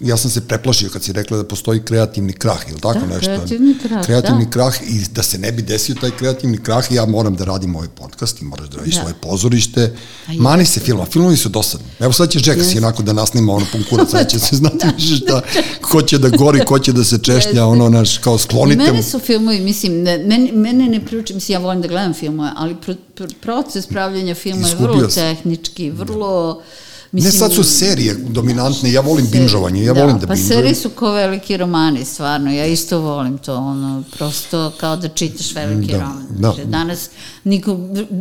ja 0.00 0.16
sam 0.16 0.30
se 0.30 0.40
preplašio 0.40 0.90
kad 0.90 1.02
si 1.02 1.12
rekla 1.12 1.36
da 1.36 1.44
postoji 1.44 1.80
kreativni 1.80 2.32
krah, 2.32 2.60
ili 2.68 2.80
tako 2.80 2.98
Da, 3.00 3.06
nešto? 3.06 3.24
kreativni 3.26 3.74
krah, 3.78 4.04
Kreativni 4.04 4.44
da. 4.44 4.50
krah 4.50 4.74
i 4.82 5.04
da 5.10 5.22
se 5.22 5.38
ne 5.38 5.52
bi 5.52 5.62
desio 5.62 5.94
taj 5.94 6.10
kreativni 6.10 6.58
krah, 6.58 6.84
ja 6.90 7.06
moram 7.06 7.36
da 7.36 7.44
radim 7.44 7.76
ovaj 7.76 7.88
podcast, 7.90 8.38
ti 8.38 8.44
moraš 8.44 8.68
da 8.68 8.76
radiš 8.76 8.94
Da. 8.94 9.00
svoje 9.00 9.14
pozorište, 9.16 9.96
A 10.28 10.32
mani 10.32 10.66
se 10.66 10.80
filma, 10.80 11.06
filmovi 11.06 11.36
su 11.36 11.48
dosadni. 11.48 11.86
Evo 12.00 12.12
sad 12.12 12.30
će 12.30 12.38
Jackass 12.40 12.58
Jeste. 12.66 12.78
onako 12.78 13.02
da 13.02 13.12
nas 13.12 13.28
snima 13.30 13.52
ono 13.52 13.66
pun 13.72 13.84
kurac, 13.84 14.10
sad 14.10 14.28
će 14.28 14.38
se 14.38 14.56
znati 14.56 14.86
više 14.96 15.16
šta, 15.16 15.42
ko 15.82 16.02
će 16.02 16.18
da 16.18 16.28
gori, 16.50 16.64
ko 16.64 16.78
će 16.78 16.92
da 16.92 17.04
se 17.04 17.18
češlja, 17.22 17.66
ono 17.66 17.88
naš, 17.88 18.18
kao 18.18 18.38
sklonite 18.38 18.82
mu. 18.82 18.86
Mene 18.86 19.02
su 19.02 19.18
filmovi, 19.18 19.60
mislim, 19.60 20.02
ne, 20.02 20.18
mene, 20.18 20.52
mene 20.52 20.88
ne 20.88 21.06
priuči, 21.06 21.34
mislim, 21.34 21.54
ja 21.54 21.58
volim 21.58 21.82
da 21.82 21.88
gledam 21.88 22.14
filmove, 22.14 22.50
ali 22.56 22.76
pro, 22.80 22.94
pro, 23.14 23.26
proces 23.40 23.86
pravljanja 23.86 24.34
filma 24.34 24.68
je 24.68 24.74
vrlo 24.74 25.06
tehnički, 25.06 25.90
vrlo 25.90 26.62
ne 27.12 27.30
sad 27.30 27.52
su 27.52 27.64
serije 27.64 28.14
dominantne, 28.14 28.92
ja 28.92 29.00
volim 29.00 29.24
Serije, 29.24 29.40
binžovanje, 29.40 29.84
ja 29.84 29.92
volim 29.94 30.18
da 30.18 30.26
Pa 30.26 30.34
binžujem. 30.34 30.48
serije 30.52 30.74
su 30.74 30.88
kao 30.90 31.12
veliki 31.12 31.56
romani, 31.56 32.04
stvarno, 32.04 32.52
ja 32.52 32.66
isto 32.66 32.98
volim 33.00 33.38
to, 33.38 33.56
ono, 33.56 34.02
prosto 34.10 34.72
kao 34.72 34.96
da 34.96 35.08
čitaš 35.08 35.54
veliki 35.54 35.92
Da, 35.92 35.98
roman. 35.98 36.26
da. 36.30 36.54
Danas 36.66 37.10
niko, 37.44 37.78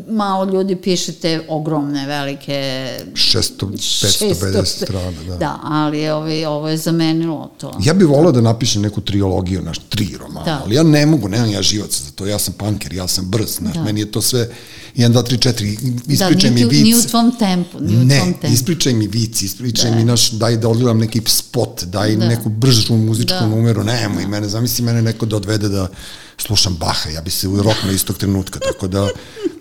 malo 0.08 0.46
ljudi 0.46 0.76
piše 0.76 1.12
te 1.12 1.46
ogromne, 1.50 2.08
velike... 2.08 2.54
600, 3.14 3.66
550 3.98 4.66
strana, 4.66 5.12
da. 5.24 5.36
Da, 5.38 5.60
ali 5.64 6.10
ovo, 6.10 6.28
ovo 6.48 6.70
je 6.70 6.78
zamenilo 6.78 7.52
to. 7.58 7.72
Ja 7.80 7.94
bih 7.94 8.08
volao 8.08 8.32
da 8.32 8.42
napišem 8.42 8.82
neku 8.82 9.02
triologiju, 9.02 9.62
naš, 9.62 9.78
tri 9.90 10.18
romana, 10.20 10.46
Da. 10.46 10.62
ali 10.66 10.76
ja 10.76 10.84
ne 10.84 11.06
mogu, 11.06 11.28
nemam 11.28 11.52
ja 11.52 11.62
živac 11.62 11.92
za 11.96 12.12
to, 12.12 12.26
ja 12.26 12.40
sam 12.40 12.54
panker, 12.54 12.94
ja 12.94 13.08
sam 13.08 13.26
brz, 13.28 13.56
znaš, 13.56 13.74
Da. 13.74 13.84
meni 13.84 14.00
je 14.00 14.12
to 14.12 14.22
sve 14.22 14.50
1, 14.96 15.10
2, 15.10 15.24
3, 15.24 15.38
4, 15.44 15.78
ispričaj 16.08 16.50
da, 16.50 16.56
mi 16.56 16.64
vic. 16.66 16.84
Ni 16.84 16.96
u 16.96 17.02
tvom 17.02 17.32
tempu, 17.32 17.80
ni 17.80 17.96
u 17.96 18.00
ne, 18.00 18.18
tvom 18.18 18.34
tempu. 18.34 18.48
ispričaj 18.48 18.94
mi 18.94 19.08
vic, 19.08 19.42
ispričaj 19.42 19.90
Da. 19.90 19.96
mi 19.96 20.04
naš, 20.04 20.32
daj 20.32 20.58
da 20.58 20.70
odgledam 20.70 20.98
neki 21.00 21.22
spot, 21.28 21.84
daj 21.84 22.16
Da. 22.16 22.28
neku 22.28 22.50
bržu 22.50 22.94
muzičku 22.96 23.34
Da. 23.36 23.48
numeru, 23.48 23.84
nemoj 23.84 24.28
mene, 24.28 24.50
zamisli 24.50 24.86
mene 24.86 25.02
neko 25.02 25.26
da 25.26 25.36
odvede 25.36 25.70
da 25.70 25.88
slušam 26.38 26.76
Baha, 26.76 27.10
ja 27.10 27.22
bi 27.22 27.32
se 27.32 27.48
urokno 27.48 27.92
istog 27.92 28.18
trenutka, 28.18 28.60
tako 28.62 28.88
da, 28.88 29.10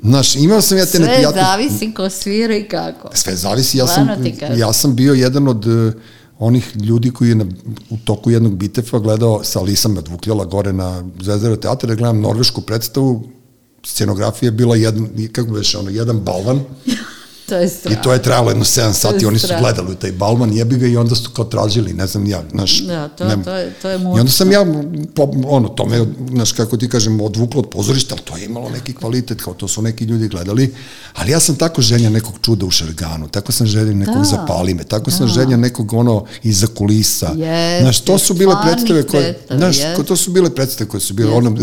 znaš, 0.03 0.37
imao 0.37 0.61
sam 0.63 0.79
ja 0.79 0.85
te 0.85 0.91
Sve 0.91 1.01
neprijatnosti. 1.01 1.45
zavisi 1.47 1.95
ko 1.95 2.11
svira 2.11 2.57
i 2.57 2.65
kako. 2.65 3.11
Sve 3.15 3.37
zavisi, 3.37 3.79
ja 3.79 3.87
sam, 3.87 4.09
ja 4.57 4.73
sam 4.73 4.97
bio 4.97 5.15
jedan 5.15 5.49
od 5.49 5.67
uh, 5.67 5.93
onih 6.39 6.77
ljudi 6.77 7.11
koji 7.11 7.29
je 7.29 7.35
na, 7.35 7.45
u 7.91 7.97
toku 7.97 8.31
jednog 8.31 8.57
bitefa 8.57 8.99
gledao, 8.99 9.45
sa 9.45 9.61
Alisam 9.61 9.93
me 9.93 9.99
odvukljala 9.99 10.45
gore 10.45 10.73
na 10.73 11.05
Zvezdara 11.21 11.57
teatra, 11.57 11.89
da 11.89 11.95
gledam 11.95 12.21
norvešku 12.21 12.61
predstavu, 12.61 13.29
scenografija 13.89 14.47
je 14.47 14.53
bila 14.53 14.77
jedan, 14.77 15.09
kako 15.33 15.51
beš, 15.51 15.75
ono, 15.75 15.91
jedan 15.91 16.21
balvan 16.21 16.61
To 17.49 17.55
je 17.55 17.67
i 17.67 17.69
strašno. 17.71 18.03
to 18.03 18.13
je 18.13 18.23
trajalo 18.23 18.51
jedno 18.51 18.65
7 18.65 18.93
sati, 18.93 19.27
oni 19.27 19.39
su 19.39 19.49
gledali 19.61 19.97
taj 19.97 20.13
balvan, 20.13 20.53
jebi 20.53 20.77
ga 20.77 20.87
i 20.87 20.97
onda 20.97 21.15
su 21.15 21.31
kao 21.31 21.45
tražili, 21.45 21.93
ne 21.93 22.07
znam 22.07 22.27
ja, 22.27 22.43
znaš, 22.51 22.81
Da, 22.81 23.09
to, 23.09 23.25
nem- 23.27 23.45
to 23.45 23.53
je, 23.53 23.73
to 23.73 23.89
je 23.89 23.95
I 23.95 23.99
mučno. 23.99 24.13
onda 24.13 24.33
sam 24.33 24.53
ja, 24.53 24.67
po, 25.15 25.31
ono, 25.47 25.69
to 25.69 25.87
me, 25.87 25.99
znaš, 26.29 26.53
kako 26.53 26.77
ti 26.77 26.89
kažem, 26.89 27.21
odvuklo 27.21 27.61
od 27.61 27.69
pozorišta, 27.69 28.15
ali 28.15 28.23
to 28.23 28.37
je 28.37 28.45
imalo 28.45 28.71
neki 28.71 28.93
kvalitet, 28.95 29.43
kao 29.43 29.55
to 29.55 29.69
su 29.69 29.83
neki 29.83 30.05
ljudi 30.05 30.29
gledali, 30.29 30.75
ali 31.15 31.33
ja 31.33 31.41
sam 31.41 31.57
tako 31.57 31.83
želja 31.83 32.11
nekog 32.11 32.35
čuda 32.43 32.67
u 32.67 32.71
šarganu, 32.71 33.29
tako 33.29 33.53
sam 33.53 33.67
želja 33.67 33.93
nekog 33.95 34.17
Da. 34.17 34.25
zapali 34.25 34.75
me, 34.75 34.85
tako 34.85 35.11
sam 35.11 35.27
Da. 35.27 35.33
želja 35.33 35.57
nekog 35.57 35.93
ono 35.93 36.25
iza 36.43 36.67
kulisa. 36.69 37.27
Jeste, 37.29 37.79
znaš, 37.83 38.01
to 38.01 38.19
su 38.19 38.35
bile 38.35 38.55
predstave 38.65 39.03
koje, 39.03 39.23
predstava, 39.25 39.61
znaš, 39.61 39.77
ko- 39.97 40.03
to 40.03 40.17
su 40.17 40.31
bile 40.31 40.51
predstave 40.51 40.91
koje 40.91 41.01
su 41.01 41.15
bile, 41.15 41.33
ono, 41.33 41.57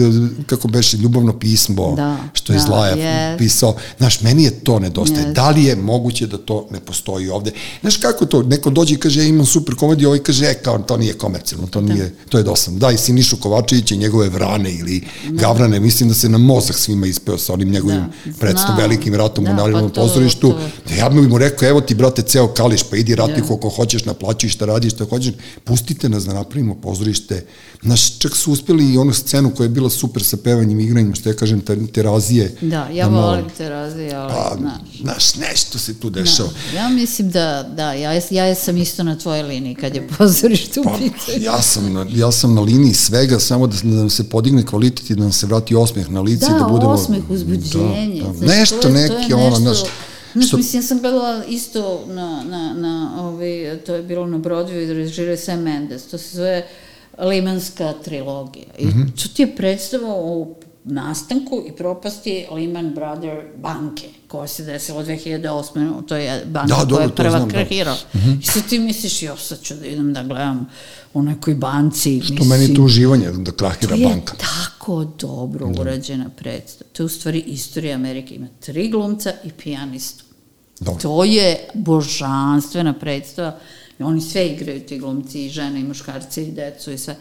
kako 0.46 0.68
beše, 0.68 0.98
ljubavno 0.98 1.40
pismo, 1.40 1.94
Da, 1.96 2.18
što 2.34 2.54
je 2.54 2.60
da, 2.60 2.66
Zlaja 2.66 2.92
jeste. 2.92 3.36
pisao, 3.38 3.76
znaš, 3.98 4.22
meni 4.22 4.44
je 4.44 4.52
to 4.52 4.80
nedostaje. 4.80 5.20
Jeste. 5.20 5.32
Da 5.32 5.50
li 5.50 5.64
je 5.64 5.75
moguće 5.76 6.28
da 6.28 6.38
to 6.38 6.68
ne 6.72 6.80
postoji 6.80 7.30
ovde? 7.30 7.52
Znaš 7.82 7.98
kako 7.98 8.26
to, 8.26 8.44
neko 8.44 8.70
dođe 8.70 8.94
i 8.94 8.98
kaže, 8.98 9.20
ja 9.20 9.26
imam 9.26 9.46
super 9.46 9.76
komediju, 9.76 10.08
ovaj 10.08 10.20
kaže, 10.20 10.46
e, 10.46 10.54
kao, 10.56 10.78
to 10.80 10.98
nije 10.98 11.14
komercijalno, 11.14 11.68
to 11.68 11.82
nije, 11.82 12.16
to 12.30 12.38
je 12.38 12.44
dosadno. 12.44 12.80
Daj 12.80 12.98
Sinišu 12.98 13.38
Kovačevića 13.38 13.96
i 13.96 13.98
njegove 13.98 14.30
vrane 14.30 14.72
ili 14.72 15.02
gavrane, 15.26 15.80
mislim 15.80 16.10
da 16.10 16.16
se 16.16 16.30
na 16.30 16.38
mozak 16.38 16.76
svima 16.76 17.08
ispeo 17.08 17.38
sa 17.38 17.54
onim 17.54 17.70
njegovim 17.70 18.02
Da, 18.26 18.32
predstavom 18.34 18.78
velikim 18.78 19.16
ratom 19.16 19.44
Da, 19.44 19.52
u 19.52 19.56
Narodnom 19.56 19.90
pa 19.90 20.02
pozorištu. 20.02 20.52
to- 20.52 20.60
Da 20.88 20.96
ja 20.96 21.10
bih 21.10 21.30
mu 21.30 21.38
rekao, 21.38 21.70
evo 21.70 21.82
ti, 21.82 21.96
brate, 21.96 22.22
ceo 22.22 22.48
kališ, 22.48 22.84
pa 22.84 22.98
idi 22.98 23.16
rati 23.16 23.34
Da. 23.34 23.48
koliko 23.48 23.70
hoćeš, 23.70 24.06
naplaćuj 24.06 24.50
šta 24.50 24.66
radiš, 24.66 24.94
šta 24.94 25.06
hoćeš, 25.06 25.34
pustite 25.64 26.10
nas 26.10 26.26
da 26.26 26.34
napravimo 26.34 26.76
pozorište. 26.76 27.46
Znaš, 27.86 28.20
čak 28.20 28.36
su 28.36 28.52
uspjeli 28.52 28.86
i 28.86 28.98
onu 28.98 29.14
scenu 29.14 29.52
koja 29.52 29.66
je 29.66 29.70
bila 29.70 29.90
super 29.90 30.24
sa 30.24 30.38
pevanjem 30.38 30.80
i 30.80 30.84
igranjem, 30.84 31.16
što 31.16 31.30
ja 31.30 31.36
kažem, 31.36 31.62
te- 31.62 31.88
terazije. 31.88 32.56
Da, 32.62 32.88
ja 32.88 33.10
malo- 33.10 33.28
volim 33.28 33.46
te 33.50 33.70
razlije, 33.70 34.16
ali, 34.16 34.34
Pa, 34.34 34.56
znaš. 34.58 35.02
znaš, 35.02 35.36
nešto 35.38 35.80
se 35.80 35.94
tu 35.96 36.10
dešava. 36.10 36.50
Da, 36.72 36.78
ja 36.78 36.90
mislim 36.90 37.30
da, 37.30 37.46
da, 37.70 37.94
ja, 37.94 38.12
ja 38.32 38.56
sam 38.56 38.78
isto 38.78 39.04
na 39.04 39.18
tvojoj 39.18 39.44
liniji 39.44 39.76
kad 39.76 39.96
je 39.96 40.08
pozorište 40.18 40.80
u 40.80 40.84
Pa, 40.84 40.90
pitanju. 40.92 41.44
ja 41.44 41.62
sam, 41.62 41.94
na, 41.94 42.06
ja 42.12 42.32
sam 42.32 42.54
na 42.56 42.62
liniji 42.62 42.94
svega, 42.96 43.40
samo 43.40 43.68
da, 43.68 43.76
da 43.84 43.90
nam 43.90 44.10
se 44.10 44.24
podigne 44.26 44.66
kvalitet 44.66 45.10
i 45.10 45.16
da 45.16 45.22
nam 45.22 45.32
se 45.32 45.46
vrati 45.46 45.76
osmeh 45.76 46.10
na 46.10 46.22
lice. 46.22 46.46
Da, 46.48 46.54
da 46.54 46.66
budemo, 46.66 46.92
osmeh, 46.92 47.30
uzbuđenje. 47.30 48.22
Da, 48.22 48.28
da. 48.30 48.34
Znaš, 48.36 48.50
nešto, 48.50 48.76
to 48.78 48.88
je- 48.88 49.08
to 49.08 49.14
neki, 49.14 49.32
je 49.32 49.36
ono, 49.36 49.46
nešto- 49.50 49.60
znaš, 49.62 49.78
Znaš, 50.34 50.48
što- 50.48 50.58
mislim, 50.58 50.82
ja 50.82 50.88
sam 50.88 51.00
gledala 51.00 51.46
isto 51.46 51.82
na, 52.08 52.44
na, 52.44 52.74
na 52.76 52.94
ovaj, 53.20 53.48
to 53.80 53.96
je 53.96 54.04
bilo 54.04 54.26
na 54.28 54.38
Broadway 54.40 54.84
i 54.84 54.94
režira 54.94 55.38
Sam 55.38 55.60
Mendes, 55.62 56.04
to 56.04 56.18
se 56.18 56.38
zove 56.38 56.68
Limanska 57.20 57.94
trilogija. 57.96 58.66
I 58.80 58.86
Mhm. 58.86 59.02
to 59.14 59.28
ti 59.28 59.42
je 59.42 59.56
predstava 59.56 60.08
o 60.10 60.48
nastanku 60.86 61.64
i 61.66 61.72
propasti 61.72 62.46
Lehman 62.52 62.92
Brother 62.92 63.42
banke, 63.58 64.04
koja 64.28 64.48
se 64.48 64.64
desila 64.64 65.04
2008. 65.04 65.74
To 66.02 66.16
je 66.16 66.46
banka 66.46 66.76
Da, 66.76 66.86
koja 66.88 67.04
je 67.04 67.10
prva 67.12 67.30
znam, 67.32 67.50
da. 67.50 67.54
krahirala. 67.54 67.98
I 68.42 68.46
sad 68.46 68.64
ti 68.66 68.80
misliš, 68.80 69.24
jo, 69.24 69.38
sad 69.38 69.62
ću 69.62 69.76
da 69.76 69.86
idem 69.86 70.14
da 70.14 70.24
gledam 70.24 70.70
u 71.14 71.24
nekoj 71.24 71.56
banci. 71.56 72.22
Što 72.22 72.44
meni 72.44 72.64
je 72.64 72.74
to 72.74 72.82
uživanje 72.82 73.32
da 73.32 73.52
krahira 73.54 73.90
To 73.90 74.02
je 74.02 74.08
banka. 74.08 74.36
tako 74.36 75.06
dobro 75.20 75.68
urađena 75.72 76.30
predstava. 76.32 76.90
To 76.92 77.04
je 77.04 77.06
u 77.06 77.10
stvari 77.10 77.40
istorija 77.40 77.96
Amerike. 77.96 78.36
Ima 78.36 78.48
tri 78.60 78.90
glumca 78.90 79.34
i 79.44 79.52
pijanistu. 79.54 80.24
Dobro. 80.80 81.02
To 81.02 81.24
je 81.24 81.70
božanstvena 81.76 82.94
predstava. 82.94 83.58
I 84.00 84.04
oni 84.04 84.22
sve 84.22 84.48
igraju, 84.48 84.80
ti 84.80 85.00
glumci, 85.00 85.46
i 85.46 85.50
žene, 85.50 85.80
i 85.80 85.84
muškarci, 85.84 86.44
i 86.44 86.52
decu, 86.52 86.92
i 86.92 86.98
sve. 86.98 87.16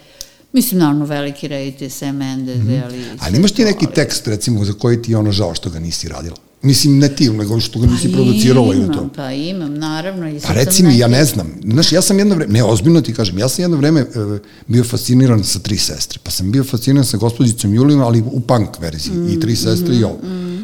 Mislim, 0.53 0.81
naravno, 0.81 1.05
veliki 1.05 1.49
rejte, 1.49 1.91
Sam 1.91 2.17
Mendes, 2.17 2.59
mm 2.59 2.69
-hmm. 2.69 2.83
ali... 2.85 3.05
Ali 3.21 3.37
imaš 3.37 3.53
ti 3.53 3.65
neki 3.65 3.87
ali- 3.87 3.95
tekst, 3.95 4.27
recimo, 4.27 4.65
za 4.65 4.73
koji 4.73 5.03
ti 5.03 5.13
je 5.13 5.17
ono 5.17 5.33
žao 5.33 5.55
što 5.55 5.71
ga 5.71 5.79
nisi 5.79 6.09
radila? 6.09 6.37
Mislim, 6.63 6.99
ne 6.99 7.09
ti, 7.09 7.31
nego 7.31 7.61
što 7.61 7.79
ga 7.79 7.87
nisi 7.87 8.13
producirala 8.13 8.75
ili 8.75 8.93
to. 8.93 9.09
Pa 9.17 9.33
imam, 9.33 9.75
naravno. 9.75 10.29
I 10.29 10.41
Pa 10.41 10.53
reci 10.53 10.83
mi, 10.83 10.99
ja 10.99 11.09
negde- 11.09 11.19
ne 11.19 11.25
znam. 11.25 11.47
Znaš, 11.73 11.93
ja 11.93 12.03
sam 12.03 12.19
jedno 12.19 12.35
vreme, 12.35 12.53
ne, 12.53 12.65
ozbiljno 12.65 13.01
ti 13.01 13.15
kažem, 13.15 13.39
ja 13.39 13.49
sam 13.49 13.63
jedno 13.63 13.77
vreme 13.77 14.01
e, 14.01 14.07
bio 14.67 14.85
fasciniran 14.85 15.45
sa 15.45 15.59
tri 15.59 15.79
sestre. 15.79 16.21
Pa 16.23 16.31
sam 16.31 16.53
bio 16.53 16.65
fasciniran 16.65 17.05
sa 17.05 17.17
gospođicom 17.17 17.75
Julijom, 17.75 18.01
ali 18.01 18.21
u 18.21 18.41
punk 18.41 18.81
verziji. 18.81 19.13
I 19.31 19.41
tri 19.41 19.57
sestre 19.57 19.95
i 19.95 20.05
ovo. 20.05 20.19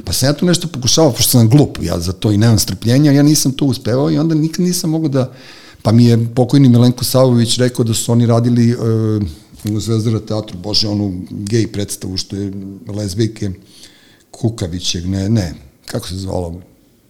Pa 0.05 0.13
sam 0.13 0.29
ja 0.29 0.33
tu 0.33 0.47
nešto 0.47 0.69
pokušavao, 0.69 1.13
pošto 1.13 1.31
sam 1.31 1.49
glup, 1.49 1.79
ja 1.83 2.01
za 2.01 2.13
to 2.13 2.33
i 2.33 2.39
nemam 2.39 2.59
strpljenja, 2.59 3.13
ja 3.13 3.23
nisam 3.23 3.53
to 3.53 3.65
uspevao 3.65 4.11
i 4.11 4.19
onda 4.19 4.35
nikad 4.35 4.65
nisam 4.65 4.91
mogao 4.91 5.09
da... 5.09 5.33
Pa 5.83 5.93
mi 5.93 6.05
je 6.05 6.35
pokojni 6.35 6.69
Milenko 6.69 7.05
Savović 7.05 7.59
rekao 7.59 7.85
da 7.85 7.95
su 7.95 8.13
oni 8.13 8.27
radili 8.27 8.71
e, 8.71 8.77
u 9.73 9.81
Zvezdara 9.81 10.21
teatru, 10.21 10.59
bože, 10.59 10.89
onu 10.89 11.23
gej 11.31 11.67
predstavu 11.73 12.17
što 12.17 12.37
je 12.37 12.53
lezbijke 12.89 13.51
Kukavićeg, 14.31 15.07
ne, 15.07 15.29
ne, 15.29 15.55
kako 15.87 16.09
se 16.09 16.17
zvalo, 16.17 16.61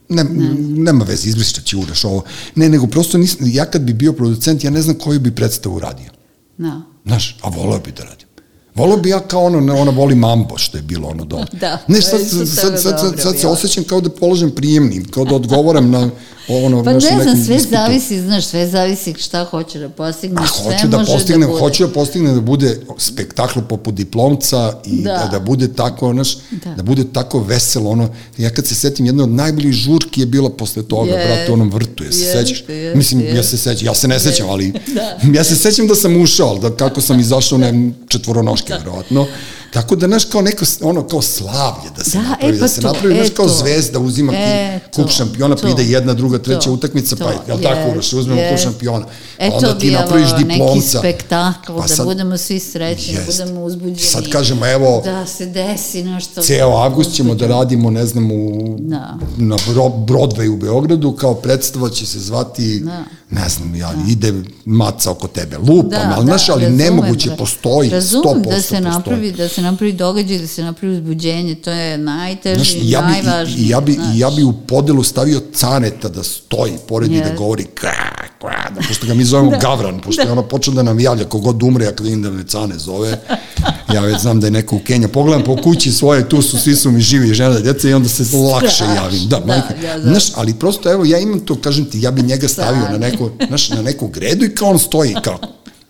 ne, 0.09 0.25
nema 0.59 1.05
veze, 1.05 1.29
izbrišat 1.29 1.65
ću 1.65 1.81
uraš 1.81 2.05
ovo. 2.05 2.23
Ne, 2.55 2.69
nego 2.69 2.87
prosto 2.87 3.19
nisam, 3.19 3.47
ja 3.53 3.65
kad 3.65 3.83
bi 3.83 3.93
bio 3.93 4.13
producent, 4.13 4.65
ja 4.65 4.71
ne 4.71 4.83
znam 4.83 4.99
koju 4.99 5.21
bi 5.21 5.35
predstavu 5.35 5.79
radio. 5.79 6.11
Da. 6.59 6.83
Znaš, 7.07 7.39
a 7.43 7.49
voleo 7.49 7.79
bi 7.79 7.93
da 7.93 8.05
radim. 8.05 8.27
Voleo 8.75 8.97
bi 8.97 9.09
ja 9.09 9.21
kao 9.21 9.45
ono, 9.45 9.75
ona 9.75 9.91
voli 9.91 10.15
mambo, 10.15 10.59
što 10.59 10.79
je 10.79 10.83
bilo 10.83 11.09
ono 11.09 11.25
dole. 11.25 11.47
Da, 11.61 11.79
ne, 11.89 12.03
sad, 12.03 12.21
sad, 12.29 12.49
sad, 12.49 12.83
sad, 12.83 13.03
dobro 13.03 13.23
sad 13.23 13.39
se 13.39 13.47
osjećam 13.47 13.85
kao 13.85 14.01
da 14.01 14.11
položem 14.11 14.51
prijemni, 14.51 15.05
kao 15.05 15.25
da 15.25 15.35
odgovaram 15.35 15.91
na 15.91 16.11
ono, 16.57 16.85
Pa 16.85 16.93
ne 16.93 17.01
znam, 17.01 17.45
sve 17.45 17.57
ispitu. 17.57 17.71
zavisi, 17.73 18.21
znaš, 18.21 18.47
sve 18.47 18.69
zavisi 18.69 19.15
šta 19.19 19.45
hoće 19.45 19.79
da 19.79 19.89
postigne. 19.89 20.37
A 20.43 20.47
sve 20.47 20.65
hoću 20.65 20.89
da 20.89 20.99
može 20.99 21.13
postignem, 21.13 21.49
bude. 21.49 21.61
hoću 21.61 21.87
da 21.87 21.93
postignem 21.93 22.35
da 22.35 22.41
bude 22.41 22.81
spektakl 22.99 23.59
poput 23.61 23.95
diplomca 23.95 24.73
i 24.85 25.03
da, 25.03 25.13
Da. 25.13 25.29
da, 25.29 25.41
bude 25.41 25.69
tako, 25.69 26.13
znaš, 26.13 26.35
da. 26.37 26.41
Da. 26.65 26.75
da 26.75 26.83
bude 26.83 27.05
tako 27.13 27.41
veselo, 27.41 27.91
ono, 27.91 28.09
ja 28.39 28.51
kad 28.51 28.67
se 28.67 28.75
setim, 28.75 29.07
jedna 29.07 29.23
od 29.23 29.31
najboljih 29.31 29.73
žurki 29.73 30.21
je 30.21 30.27
bila 30.27 30.51
posle 30.51 30.83
toga, 30.83 31.11
Jest, 31.11 31.27
brate, 31.27 31.51
u 31.51 31.55
onom 31.55 31.71
vrtu, 31.71 32.05
ja 32.05 32.13
se 32.13 32.21
jest, 32.21 32.33
sećaš? 32.33 32.65
jest, 32.69 32.97
Mislim, 32.97 33.21
ja 33.21 33.27
jest. 33.29 33.51
se 33.51 33.59
sećam, 33.59 33.87
ja 33.87 33.95
se 33.95 34.09
ne 34.09 34.21
sećam, 34.21 34.49
ali 34.51 34.73
Da. 34.95 35.19
ja 35.33 35.45
se 35.45 35.57
sećam 35.57 35.87
da 35.87 35.95
sam 35.95 36.17
ušao, 36.17 36.59
da 36.59 36.77
kako 36.77 37.01
sam 37.01 37.21
izašao, 37.21 37.59
ne, 37.59 37.91
četvoronoške, 38.09 38.69
da. 38.69 38.79
verovatno. 38.79 39.27
Tako 39.73 39.97
da, 39.97 40.07
znaš, 40.07 40.25
kao 40.25 40.43
neko, 40.43 40.65
ono, 40.83 41.03
kao 41.03 41.23
slavlje 41.23 41.91
da 41.97 42.05
se 42.05 42.11
Da, 42.13 42.23
napravi, 42.23 42.49
e, 42.49 42.57
da 42.57 42.61
pa 42.61 42.69
se 42.69 42.81
to, 42.81 42.87
napravi, 42.87 43.15
znaš, 43.15 43.29
e, 43.29 43.31
kao 43.31 43.49
zvezda, 43.51 43.99
uzima 43.99 44.33
E, 44.35 44.81
kup 44.87 45.05
to, 45.05 45.11
šampiona, 45.11 45.57
pa 45.57 45.63
to, 45.63 45.69
ide 45.69 45.85
jedna, 45.85 46.15
druga, 46.15 46.39
treća 46.39 46.61
to, 46.61 46.73
utakmica, 46.73 47.17
pa, 47.17 47.25
to, 47.25 47.31
jel 47.49 47.59
tako, 47.59 47.79
jest, 47.79 47.91
Uroš, 47.91 48.13
uzmemo 48.15 48.41
kup 48.51 48.59
šampiona. 48.59 49.07
E, 49.39 49.51
Pa 49.51 49.57
onda 49.57 49.79
ti 49.79 49.91
napraviš 49.93 50.29
evo, 50.29 50.39
neki 50.39 50.49
diplomca. 50.51 50.99
spektakl, 50.99 51.73
Pa 51.73 51.81
da 51.81 51.89
sad- 51.89 52.07
budemo 52.07 52.39
svi 52.39 52.61
srećni, 52.61 53.15
da 53.15 53.21
Jest. 53.21 53.39
budemo 53.39 53.61
uzbuđeni. 53.63 53.99
Sad 54.01 54.29
kažemo, 54.29 54.67
evo, 54.67 55.03
Da 55.05 55.27
se 55.27 55.47
desi 55.47 56.03
nešto. 56.05 56.43
Ceo 56.43 56.71
avgust 56.71 57.13
ćemo 57.13 57.35
da 57.35 57.47
radimo, 57.49 57.91
ne 57.91 58.07
znam, 58.07 58.31
u, 58.33 58.77
Da. 58.79 59.19
na 59.37 59.57
Bro- 59.67 60.05
Broadway 60.07 60.49
u 60.49 60.57
Beogradu, 60.57 61.13
kao 61.13 61.35
predstava 61.35 61.91
će 61.91 62.07
se 62.07 62.21
zvati, 62.21 62.81
Da. 62.81 63.05
Ne 63.33 63.49
znam, 63.49 63.75
ja, 63.75 63.93
ide 64.09 64.33
maca 64.65 65.11
oko 65.11 65.29
tebe, 65.29 65.59
lupam, 65.59 65.89
Da, 65.91 66.15
ali, 66.17 66.25
znaš, 66.25 66.49
ali 66.49 66.63
razumem, 66.63 66.79
nemoguće 66.79 67.29
da. 67.29 67.37
postoji, 67.37 67.91
100% 67.91 67.93
Razumem 67.93 68.43
da 68.43 68.51
se 68.53 68.57
postoji. 68.61 68.81
napravi, 68.83 69.33
da 69.33 69.49
se 69.49 69.63
napravi 69.63 69.93
događaj, 69.93 70.39
da 70.39 70.47
se 70.47 70.63
napravi 70.63 70.95
uzbuđenje, 70.95 71.55
to 71.55 71.71
je 71.71 71.99
najteži, 71.99 72.55
Znaš, 72.57 72.75
ja 72.83 73.01
bi, 73.03 73.13
najvažnije. 73.13 73.61
i, 73.61 73.69
ja, 73.69 73.81
bi, 73.81 73.93
znaš. 73.93 74.15
i 74.15 74.19
ja 74.19 74.31
bi 74.31 74.43
u 74.45 74.53
podelu 74.55 75.03
stavio 75.03 75.43
caneta 75.53 76.09
da 76.09 76.23
stoji 76.23 76.73
pored 76.89 77.13
i 77.13 77.19
da 77.19 77.25
Yes. 77.25 77.37
govori 77.37 77.65
kra, 77.65 77.93
kra, 78.41 78.71
da, 78.71 78.81
pošto 78.89 79.07
ga 79.07 79.15
mi 79.15 79.25
zovemo 79.25 79.51
Gavran, 79.63 80.01
pošto 80.01 80.23
je 80.23 80.31
ono 80.31 80.43
počeo 80.43 80.75
da 80.75 80.83
nam 80.83 81.01
javlja 81.01 81.25
kogod 81.25 81.63
umre, 81.63 81.85
ja 81.85 81.93
kad 81.93 82.07
vidim 82.07 82.23
da 82.23 82.31
me 82.31 82.45
cane 82.45 82.79
zove, 82.79 83.19
Ja 83.95 84.01
već 84.01 84.21
znam 84.21 84.41
da 84.41 84.47
je 84.47 84.51
neko 84.51 84.77
u 84.77 84.79
Kenja. 84.79 85.09
Pogledam 85.09 85.45
po 85.45 85.57
kući 85.57 85.93
svoje, 85.93 86.29
tu 86.29 86.43
su, 86.43 86.59
svi 86.59 86.77
su 86.77 86.91
mi 86.91 87.01
živi 87.01 87.35
žena 87.35 87.61
djeca 87.61 87.89
i 87.89 87.95
onda 87.95 88.09
se 88.09 88.37
lakše 88.37 88.85
javim. 88.97 89.29
Da, 89.29 89.41
Da, 89.41 89.55
ja. 89.87 90.01
Znaš, 90.01 90.25
ali 90.35 90.55
prosto, 90.55 90.93
evo, 90.93 91.05
ja 91.05 91.19
imam 91.19 91.41
to, 91.41 91.55
kažem 91.55 91.85
ti, 91.85 92.01
ja 92.01 92.11
bi 92.11 92.23
njega 92.23 92.49
stavio 92.49 92.89
na 92.91 92.99
neku, 92.99 93.31
znaš, 93.49 93.71
na 93.71 93.83
neku 93.83 94.09
gredu 94.09 94.45
i 94.45 94.55
kao 94.55 94.69
on 94.69 94.79
stoji, 94.79 95.15
kao. 95.25 95.39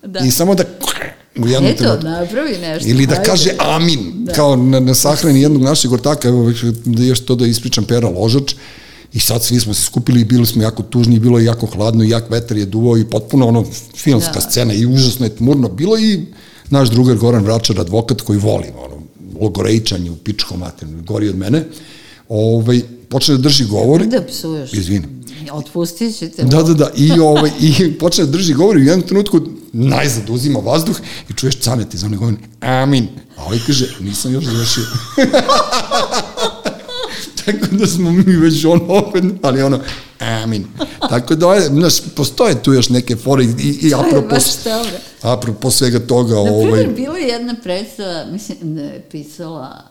Da. 0.07 0.21
I 0.21 0.31
samo 0.31 0.55
da 0.55 0.65
u 1.39 1.49
jednom 1.49 1.71
Eto, 1.71 1.79
trenutku. 1.79 2.05
napravi 2.07 2.59
nešto. 2.59 2.89
Ili 2.89 3.07
da 3.07 3.15
ajde. 3.15 3.25
kaže 3.25 3.51
amin, 3.59 4.25
da. 4.25 4.33
kao 4.33 4.57
na, 4.57 4.81
na 4.81 4.95
sahrani 4.95 5.43
jednog 5.43 5.63
našeg 5.63 5.93
ortaka, 5.93 6.29
evo 6.29 6.53
da 6.85 7.03
još 7.05 7.21
to 7.21 7.35
da 7.35 7.47
ispričam 7.47 7.85
Pera 7.85 8.09
Ložač, 8.09 8.55
i 9.13 9.21
sad 9.21 9.45
svi 9.45 9.61
smo 9.61 9.75
se 9.75 9.83
skupili 9.83 10.21
i 10.21 10.25
bili 10.25 10.47
smo 10.47 10.63
jako 10.63 10.83
tužni, 10.83 11.19
bilo 11.19 11.39
je 11.39 11.45
jako 11.45 11.67
hladno 11.67 12.05
i 12.05 12.09
jak 12.09 12.31
vetar 12.31 12.57
je 12.57 12.67
duvao 12.67 12.99
i 12.99 13.05
potpuno 13.05 13.47
ono 13.47 13.65
filmska 13.97 14.33
Da. 14.35 14.41
scena 14.41 14.75
i 14.75 14.87
užasno 14.87 15.27
je 15.27 15.37
tmurno 15.37 15.69
bilo 15.69 15.99
i 15.99 16.27
naš 16.71 16.91
drugar 16.91 17.17
Goran 17.17 17.45
Vračar, 17.45 17.81
advokat 17.81 18.21
koji 18.21 18.39
volim, 18.39 18.73
ono, 18.85 19.03
logorejčanje 19.41 20.11
u 20.11 20.17
pičko 20.17 20.57
materno, 20.57 21.03
gori 21.03 21.29
od 21.29 21.37
mene, 21.37 21.65
ovaj, 22.29 22.81
počne 23.09 23.37
da 23.37 23.43
drži 23.43 23.65
govor. 23.65 24.07
Da 24.07 24.23
psuješ. 24.23 24.73
Izvini. 24.73 25.07
Otpustit 25.53 26.19
ćete. 26.19 26.43
Da, 26.43 26.63
da, 26.63 26.75
da, 26.75 26.91
i, 26.97 27.11
ovaj, 27.13 27.51
i 27.61 27.93
počne 28.01 28.25
da 28.25 28.31
drži 28.31 28.55
govor 28.55 28.77
i 28.77 28.81
u 28.81 28.85
jednom 28.85 29.09
trenutku 29.09 29.41
najzad 29.73 30.31
uzima 30.31 30.59
vazduh 30.59 30.97
i 31.29 31.33
čuješ 31.33 31.59
canet 31.59 31.95
iz 31.95 32.05
one 32.05 32.17
govori, 32.17 32.37
amin. 32.61 33.09
A 33.37 33.45
ovaj 33.45 33.59
kaže, 33.67 33.97
nisam 34.01 34.33
još 34.33 34.45
završio. 34.45 34.85
Tako 37.45 37.67
da 37.73 37.87
smo 37.87 38.13
mi 38.13 38.37
već 38.37 38.65
ono 38.65 38.85
opet, 38.89 39.25
ali 39.43 39.63
ono, 39.63 39.81
amin. 40.19 40.67
Tako 41.09 41.35
da, 41.35 41.55
je, 41.55 41.61
znaš, 41.61 42.01
postoje 42.17 42.63
tu 42.63 42.73
još 42.73 42.89
neke 42.89 43.17
fore 43.17 43.45
i, 43.45 43.79
i 43.83 43.95
apropo, 43.95 44.37
apropo 45.23 45.71
svega 45.71 45.99
toga, 45.99 46.35
Na 46.35 46.41
ovaj, 46.41 46.73
primjer, 46.73 46.95
bila 46.97 47.19
je 47.19 47.29
jedna 47.29 47.55
predstava, 47.63 48.25
mislim 48.33 48.75
da 48.75 48.83
je 48.83 49.07
pisala 49.11 49.83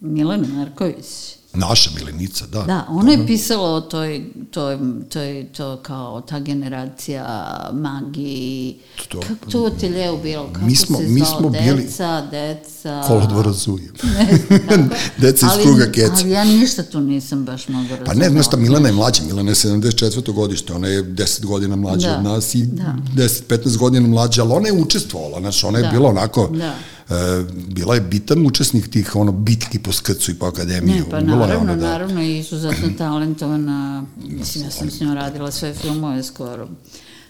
Milena 0.00 0.48
Marković. 0.48 1.37
Naša 1.58 1.90
milenica, 1.92 2.46
da. 2.46 2.62
Da, 2.62 2.86
ona 2.88 3.12
je 3.12 3.26
pisala 3.26 3.68
o 3.70 3.80
toj, 3.80 4.22
toj, 4.50 4.78
toj, 5.08 5.46
to 5.46 5.76
kao 5.76 6.20
ta 6.20 6.40
generacija 6.40 7.24
magiji, 7.72 8.76
To- 9.08 9.20
kako 9.20 9.50
to 9.50 9.62
u 9.62 9.66
ateljeu 9.66 10.18
bilo, 10.18 10.48
kako 10.52 10.66
Mi 10.66 10.76
smo- 10.76 10.98
se 10.98 11.04
mi 11.04 11.20
smo 11.22 11.48
bili- 11.50 11.76
deca, 11.76 12.22
deca... 12.22 13.02
Kolodvora 13.02 13.52
zujem. 13.52 13.92
Deca 15.18 15.46
iz 15.48 15.62
kruga 15.62 15.86
keca. 15.86 16.12
Ali 16.14 16.30
ja 16.30 16.44
ništa 16.46 16.82
tu 16.82 17.00
nisam 17.00 17.44
baš 17.44 17.68
mnogo 17.68 17.88
razumela. 17.88 18.06
Pa 18.06 18.14
ne, 18.14 18.30
znaš 18.30 18.46
šta, 18.46 18.56
Milana 18.56 18.88
je 18.88 18.94
mlađa, 18.94 19.22
Milana 19.24 19.50
je 19.50 19.54
74. 19.54 20.32
godište, 20.32 20.72
ona 20.72 20.88
je 20.88 21.04
10 21.04 21.44
godina 21.44 21.76
mlađa 21.76 22.08
Da, 22.08 22.16
od 22.18 22.24
nas 22.24 22.54
i 22.54 22.62
da. 22.62 22.94
10-15 23.16 23.76
godina 23.76 24.08
mlađa, 24.08 24.42
ali 24.42 24.52
ona 24.52 24.66
je 24.68 24.72
učestvovala, 24.74 25.40
znaš, 25.40 25.64
ona 25.64 25.78
je 25.78 25.84
Da, 25.84 25.90
bila 25.90 26.08
onako, 26.08 26.46
da. 26.48 26.74
E, 27.10 27.44
bila 27.68 27.94
je 27.94 28.00
bitan 28.00 28.46
učesnik 28.46 28.90
tih 28.90 29.16
ono 29.16 29.32
bitki 29.32 29.78
po 29.78 29.92
skrcu 29.92 30.30
i 30.30 30.34
po 30.34 30.46
akademiji. 30.46 30.94
Ne, 30.94 31.10
pa 31.10 31.16
je 31.16 31.24
naravno, 31.24 31.60
ona, 31.60 31.76
da. 31.76 31.90
naravno 31.90 32.22
i 32.22 32.38
izuzetno 32.38 32.88
talentovana, 32.98 34.04
mislim, 34.28 34.64
ja 34.64 34.70
sam 34.70 34.90
s 34.90 35.00
njom 35.00 35.14
radila 35.14 35.50
sve 35.50 35.74
filmove 35.74 36.22
skoro, 36.22 36.68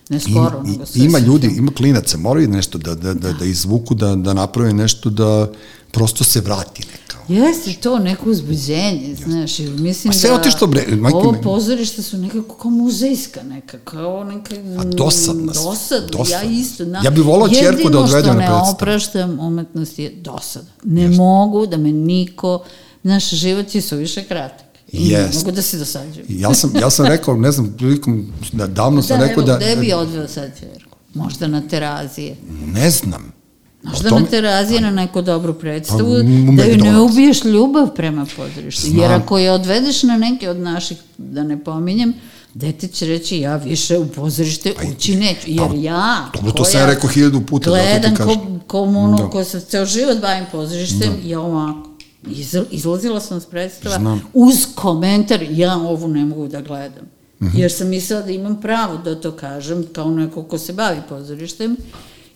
ne 0.08 0.20
skoro, 0.20 0.62
I, 0.66 0.70
nego 0.70 0.86
sve 0.86 1.04
ima 1.04 1.18
ljudi, 1.18 1.54
ima 1.56 1.72
klinaca, 1.76 2.18
moraju 2.18 2.48
nešto 2.48 2.78
da, 2.78 2.94
da, 2.94 3.14
da, 3.14 3.32
da 3.32 3.44
izvuku, 3.44 3.94
da, 3.94 4.16
da 4.16 4.34
naprave 4.34 4.72
nešto 4.72 5.10
da 5.10 5.50
prosto 5.90 6.24
se 6.24 6.40
vrati 6.40 6.82
neka. 6.82 7.18
Jeste 7.30 7.72
to 7.72 7.98
neko 7.98 8.30
uzbuđenje, 8.30 9.14
znaš, 9.16 9.58
i 9.58 9.62
mislim 9.64 10.12
sve 10.12 10.30
da 10.30 10.36
otišlo, 10.36 10.66
bre, 10.66 10.84
ovo 11.04 11.32
mi. 11.32 11.42
pozorišta 11.42 12.02
su 12.02 12.18
nekako 12.18 12.54
kao 12.54 12.70
muzejska 12.70 13.42
neka, 13.42 13.78
kao 13.78 14.24
neka... 14.24 14.54
A 14.78 14.84
dosadna 14.86 15.54
su, 15.54 15.62
Dosadna, 15.62 16.06
ja 16.06 16.18
dosadna. 16.18 16.50
isto. 16.52 16.84
Na, 16.84 17.00
Ja 17.04 17.10
bi 17.10 17.20
volao 17.20 17.48
ćerku 17.50 17.88
da 17.90 17.98
odvedem 17.98 18.36
na 18.36 18.42
Jedino 18.42 18.64
što 18.64 18.76
predstavu. 18.76 19.28
ne 19.28 19.32
opraštam 19.32 19.46
umetnosti 19.46 20.02
je 20.02 20.10
dosada. 20.12 20.66
Ne 20.84 21.08
mogu 21.08 21.66
da 21.66 21.76
me 21.76 21.92
niko, 21.92 22.64
naš 23.02 23.30
život 23.30 23.74
je 23.74 23.82
suviše 23.82 24.24
kratak. 24.24 24.66
Jest. 24.92 25.34
mogu 25.34 25.50
da 25.50 25.62
se 25.62 25.78
dosađujem. 25.78 26.26
Ja 26.30 26.54
sam, 26.54 26.72
ja 26.76 26.90
sam 26.90 27.06
rekao, 27.14 27.36
ne 27.36 27.52
znam, 27.52 27.74
prilikom, 27.78 28.32
da, 28.52 28.66
davno 28.66 29.02
sam 29.02 29.18
Da, 29.18 29.26
rekao 29.26 29.42
evo, 29.42 29.46
da, 29.48 29.56
gde 29.56 29.76
bi 29.76 29.92
odveo 29.92 30.28
sad 30.28 30.50
Čerku? 30.60 30.96
Možda 31.14 31.46
na 31.46 31.60
terazije. 31.60 32.36
ne 32.66 32.90
znam. 32.90 33.37
Možda 33.82 34.08
tome- 34.08 34.20
na 34.20 34.26
terazije 34.26 34.80
na 34.80 34.90
neku 34.92 35.22
dobru 35.22 35.54
predstavu, 35.54 36.14
Pa, 36.46 36.52
da 36.54 36.64
ju 36.64 36.76
ne 36.76 37.00
ubiješ 37.00 37.44
ljubav 37.44 37.88
prema 37.88 38.26
pozorištu. 38.36 38.86
Jer 38.86 38.94
Znam. 39.06 39.22
ako 39.22 39.38
je 39.38 39.50
odvedeš 39.50 40.02
na 40.02 40.16
neke 40.16 40.50
od 40.50 40.56
naših, 40.56 40.98
da 41.18 41.42
ne 41.42 41.58
pominjem, 41.58 42.14
dete 42.54 42.88
će 42.88 43.06
reći 43.06 43.38
ja 43.38 43.56
više 43.56 43.98
u 43.98 44.06
pozorište 44.06 44.72
ući 44.88 45.16
neću, 45.16 45.40
jer 45.46 45.70
ja, 45.74 46.30
Pa, 46.32 46.38
dobro, 46.38 46.52
to 46.52 46.64
sam 46.64 46.80
ja 46.80 46.86
rekao 46.86 47.10
hiljadu 47.10 47.40
puta, 47.40 47.70
gledam 47.70 48.10
ko, 48.12 48.24
kažem. 48.24 48.60
ko, 48.60 48.80
ono, 48.80 49.16
Da. 49.16 49.26
ko 49.26 49.44
se 49.44 49.60
ceo 49.60 49.86
život 49.86 50.20
bavim 50.20 50.44
pozorištem, 50.52 51.12
ja 51.24 51.40
ovako, 51.40 51.88
Izl, 52.26 52.58
izlazila 52.70 53.20
sam 53.20 53.40
s 53.40 53.46
predstava 53.46 53.96
Znam. 53.96 54.22
uz 54.34 54.54
komentar, 54.74 55.40
ja 55.50 55.76
ovu 55.76 56.08
ne 56.08 56.24
mogu 56.24 56.48
da 56.48 56.60
gledam. 56.60 57.04
Mhm. 57.42 57.58
Jer 57.58 57.72
sam 57.72 57.88
mislila 57.88 58.22
da 58.22 58.30
imam 58.30 58.60
pravo 58.60 58.96
da 58.96 59.14
to 59.14 59.32
kažem, 59.32 59.84
kao 59.92 60.10
neko 60.10 60.42
ko 60.42 60.58
se 60.58 60.72
bavi 60.72 60.98
pozorištem, 61.08 61.76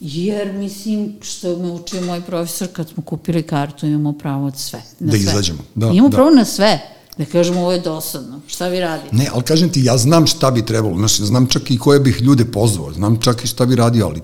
jer 0.05 0.53
mislim, 0.53 1.13
što 1.23 1.57
me 1.57 1.71
učio 1.71 2.01
moj 2.01 2.21
profesor, 2.21 2.69
kad 2.73 2.89
smo 2.89 3.03
kupili 3.03 3.43
kartu, 3.43 3.87
imamo 3.87 4.13
pravo 4.13 4.47
od 4.47 4.59
sve. 4.59 4.83
Na 5.01 5.07
Da 5.07 5.13
sve. 5.13 5.21
izađemo, 5.21 5.59
da, 5.75 5.87
imamo 5.87 6.09
da. 6.09 6.17
pravo 6.17 6.31
na 6.31 6.45
sve. 6.45 6.81
Da 7.19 7.25
kažemo, 7.25 7.61
ovo 7.61 7.73
je 7.73 7.81
dosadno. 7.81 8.41
Šta 8.47 8.69
vi 8.69 8.81
radite? 8.81 9.17
Ne, 9.17 9.29
ali 9.33 9.43
kažem 9.43 9.71
ti, 9.73 9.85
ja 9.85 9.97
znam 9.99 10.27
šta 10.27 10.51
bi 10.51 10.67
trebalo, 10.67 10.99
znaš, 10.99 11.17
znam 11.17 11.47
čak 11.47 11.71
i 11.71 11.79
koje 11.79 12.01
bih 12.01 12.21
ljude 12.21 12.45
pozvao, 12.45 12.93
znam 12.93 13.21
čak 13.21 13.45
i 13.45 13.47
šta 13.47 13.67
bi 13.67 13.77
radio, 13.77 14.07
ali, 14.07 14.21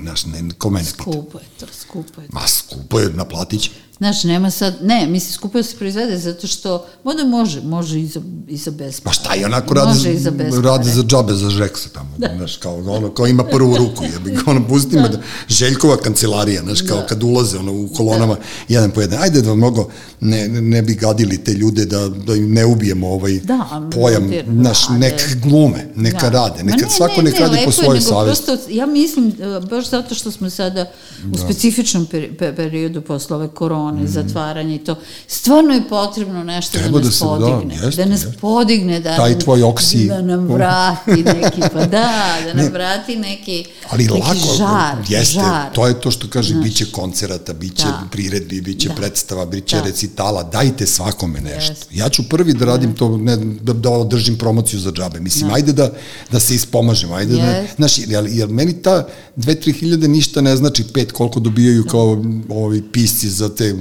znaš, 0.00 0.26
ne, 0.26 0.42
ko 0.58 0.70
mene 0.70 0.84
pita. 0.84 1.02
Skupo 1.02 1.38
je 1.38 1.44
to, 1.60 1.66
skupo 1.80 2.20
je 2.20 2.28
to. 2.28 2.34
Ma, 2.34 2.46
skupo 2.46 2.98
je, 3.00 3.10
naplatit 3.10 3.60
će. 3.60 3.70
Znaš, 4.04 4.24
nema 4.24 4.50
sad, 4.50 4.74
ne, 4.82 5.06
mislim, 5.06 5.32
skupo 5.32 5.58
da 5.58 5.62
se 5.62 5.76
proizvede 5.76 6.18
zato 6.18 6.46
što, 6.46 6.86
možda 7.04 7.24
može, 7.24 7.60
može 7.62 8.00
i 8.00 8.06
za, 8.06 8.20
i 8.48 8.56
za 8.56 8.70
bez 8.70 9.00
Pa 9.00 9.12
šta 9.12 9.34
i 9.34 9.44
onako 9.44 9.74
rade, 9.74 9.88
Može 9.88 10.16
za 10.16 10.32
rade 10.62 10.90
za 10.90 11.02
džabe, 11.02 11.32
za 11.34 11.50
žeksa 11.50 11.88
tamo, 11.88 12.10
da. 12.18 12.28
znaš, 12.36 12.56
kao, 12.56 12.76
ono, 12.76 13.10
kao 13.10 13.26
ima 13.26 13.44
prvu 13.44 13.76
ruku, 13.76 14.04
jebi 14.04 14.30
ga, 14.30 14.40
ono, 14.46 14.68
pusti 14.68 14.96
me 14.96 15.08
da, 15.08 15.18
Željkova 15.48 15.96
kancelarija, 15.96 16.62
znaš, 16.62 16.80
kao 16.80 16.96
Da. 16.96 17.06
kad 17.06 17.22
ulaze, 17.22 17.58
ono, 17.58 17.72
u 17.74 17.88
kolonama, 17.88 18.36
jedan 18.68 18.90
po 18.90 19.00
jedan, 19.00 19.22
ajde 19.22 19.42
da 19.42 19.54
mnogo 19.54 19.88
ne, 20.20 20.48
ne 20.48 20.82
bi 20.82 20.94
gadili 20.94 21.38
te 21.38 21.52
ljude, 21.52 21.84
da, 21.84 22.08
da 22.08 22.34
im 22.34 22.52
ne 22.52 22.66
ubijemo 22.66 23.08
ovaj 23.08 23.32
Da, 23.38 23.88
pojam, 23.94 24.30
znaš, 24.52 24.88
nek 24.90 25.14
glume, 25.42 25.86
neka 25.96 26.30
Da. 26.30 26.38
rade, 26.40 26.62
Ma 26.62 26.70
neka, 26.70 26.84
ne, 26.84 26.90
svako 26.90 27.16
ne, 27.16 27.22
nek 27.22 27.34
ne, 27.34 27.40
radi 27.40 27.56
po 27.56 27.62
je, 27.62 27.72
svojoj 27.72 28.00
savesti. 28.00 28.44
Prosto, 28.46 28.70
ja 28.70 28.86
mislim, 28.86 29.28
e, 29.28 29.60
baš 29.60 29.90
zato 29.90 30.14
što 30.14 30.30
smo 30.30 30.50
sada 30.50 30.90
u 31.34 31.38
specifičnom 31.38 32.06
peri- 32.06 32.36
pe- 32.36 32.56
periodu 32.56 33.00
posle 33.02 33.36
ove 33.36 33.48
korone, 33.48 33.93
zatvaranja 34.04 34.74
i 34.74 34.78
to, 34.78 34.96
stvarno 35.28 35.74
je 35.74 35.88
potrebno 35.88 36.44
nešto. 36.44 36.78
Treba 36.78 36.90
da 36.90 36.98
da 36.98 37.06
nas 37.06 37.18
da, 37.18 37.26
podigne. 37.26 37.74
jeste, 37.76 38.02
da 38.02 38.10
nas 38.10 38.22
jeste. 38.22 38.38
podigne, 38.38 39.00
da, 39.00 39.16
Taj 39.16 39.30
nam- 39.30 39.40
tvoj 39.40 39.62
oksi. 39.62 40.06
da 40.06 40.22
nam 40.22 40.46
vrati 40.46 41.10
neki, 41.24 41.60
pa 41.72 41.86
da, 41.86 42.08
da 42.44 42.54
nam 42.54 42.72
vrati 42.72 43.16
neki, 43.16 43.64
Ali 43.90 44.04
neki 44.04 44.20
lako, 44.20 44.54
žar, 44.58 44.96
jeste, 45.08 45.34
žar. 45.34 45.72
to 45.72 45.86
je 45.86 46.00
to 46.00 46.10
što 46.10 46.28
kaže, 46.28 46.54
biće 46.54 46.84
koncerata, 46.86 47.52
biće 47.52 47.84
Da. 47.84 48.02
priredbi, 48.10 48.60
biće 48.60 48.88
Da. 48.88 48.94
predstava, 48.94 49.46
biće 49.46 49.76
Da. 49.76 49.82
recitala, 49.82 50.42
dajte 50.42 50.86
svakome 50.86 51.40
nešto. 51.40 51.72
Jeste. 51.72 51.86
Ja 51.92 52.08
ću 52.08 52.22
prvi 52.24 52.52
da 52.52 52.64
radim 52.64 52.94
to, 52.94 53.16
ne, 53.16 53.36
da, 53.36 53.72
da 53.72 53.90
održim 53.90 54.38
promociju 54.38 54.80
za 54.80 54.92
džabe. 54.92 55.20
Mislim, 55.20 55.50
ajde 55.50 55.72
da, 55.72 55.90
da 56.32 56.40
se 56.40 56.54
ispomažemo, 56.54 57.14
ajde 57.14 57.36
da, 57.36 57.62
znaš, 57.76 57.98
jer, 57.98 58.26
jer 58.26 58.48
meni 58.48 58.72
ta 58.74 59.06
2-3 59.36 59.72
hiljade 59.74 60.08
ništa 60.08 60.40
ne 60.40 60.56
znači 60.56 60.84
pet 60.84 61.12
koliko 61.12 61.40
dobijaju 61.40 61.84
kao 61.84 62.24
ovi 62.50 62.82
pisci 62.82 63.30
za 63.30 63.48
te 63.48 63.73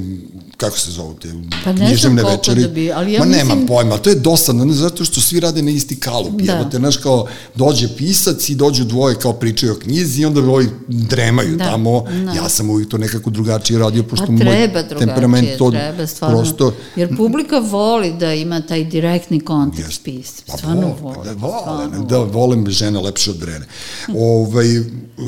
kako 0.57 0.77
se 0.77 0.91
zovu 0.91 1.13
te 1.13 1.27
Pa 1.63 1.71
ne 1.73 1.87
književne 1.87 2.23
večeri. 2.25 2.61
dobijaju, 2.61 2.93
ali 2.95 3.13
ja 3.13 3.19
Ma 3.19 3.25
nemam 3.27 3.47
mislim- 3.47 3.67
pojma, 3.67 3.97
to 3.97 4.09
je 4.09 4.15
dosadno, 4.15 4.65
ne, 4.65 4.73
zato 4.73 5.05
što 5.05 5.21
svi 5.21 5.39
rade 5.39 5.61
na 5.61 5.71
isti 5.71 5.95
kalup. 5.95 6.31
Da. 6.33 6.63
Da. 6.63 6.77
znaš, 6.77 6.97
kao 6.97 7.27
dođe 7.55 7.87
pisac 7.89 8.49
i 8.49 8.55
dođu 8.55 8.83
dvoje 8.83 9.15
kao 9.15 9.33
pričaju 9.33 9.71
o 9.71 9.75
knjizi 9.75 10.21
i 10.21 10.25
onda 10.25 10.41
ovi 10.41 10.67
dremaju 10.87 11.57
Da, 11.57 11.63
tamo. 11.65 12.01
da. 12.25 12.31
Ja 12.33 12.49
sam 12.49 12.69
uvijek 12.69 12.89
to 12.89 12.97
nekako 12.97 13.29
drugačije 13.29 13.79
radio, 13.79 14.03
pošto 14.03 14.31
moj 14.31 14.39
treba 14.39 14.83
temperament 14.83 15.19
drugačije, 15.43 15.57
to 15.57 15.71
treba 15.71 16.07
stvarno. 16.07 16.37
prosto... 16.37 16.73
Jer 16.95 17.17
publika 17.17 17.59
voli 17.59 18.13
da 18.13 18.33
ima 18.33 18.61
taj 18.61 18.83
direktni 18.83 19.39
kontakt 19.39 19.83
s 19.83 19.89
Jeste. 19.89 20.03
piscem. 20.03 20.43
Pa 20.47 20.57
Stvarno 20.57 20.95
voli. 21.01 21.17
Da, 21.25 21.31
vole, 21.31 21.61
stvarno 21.61 22.05
da, 22.05 22.17
volim 22.17 22.69
žene 22.69 22.99
lepše 22.99 23.31
od 23.31 23.37
brene. 23.37 23.65
Ovaj, 24.09 24.65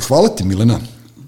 hvala 0.02 0.30
ti, 0.30 0.44
Milena. 0.44 0.80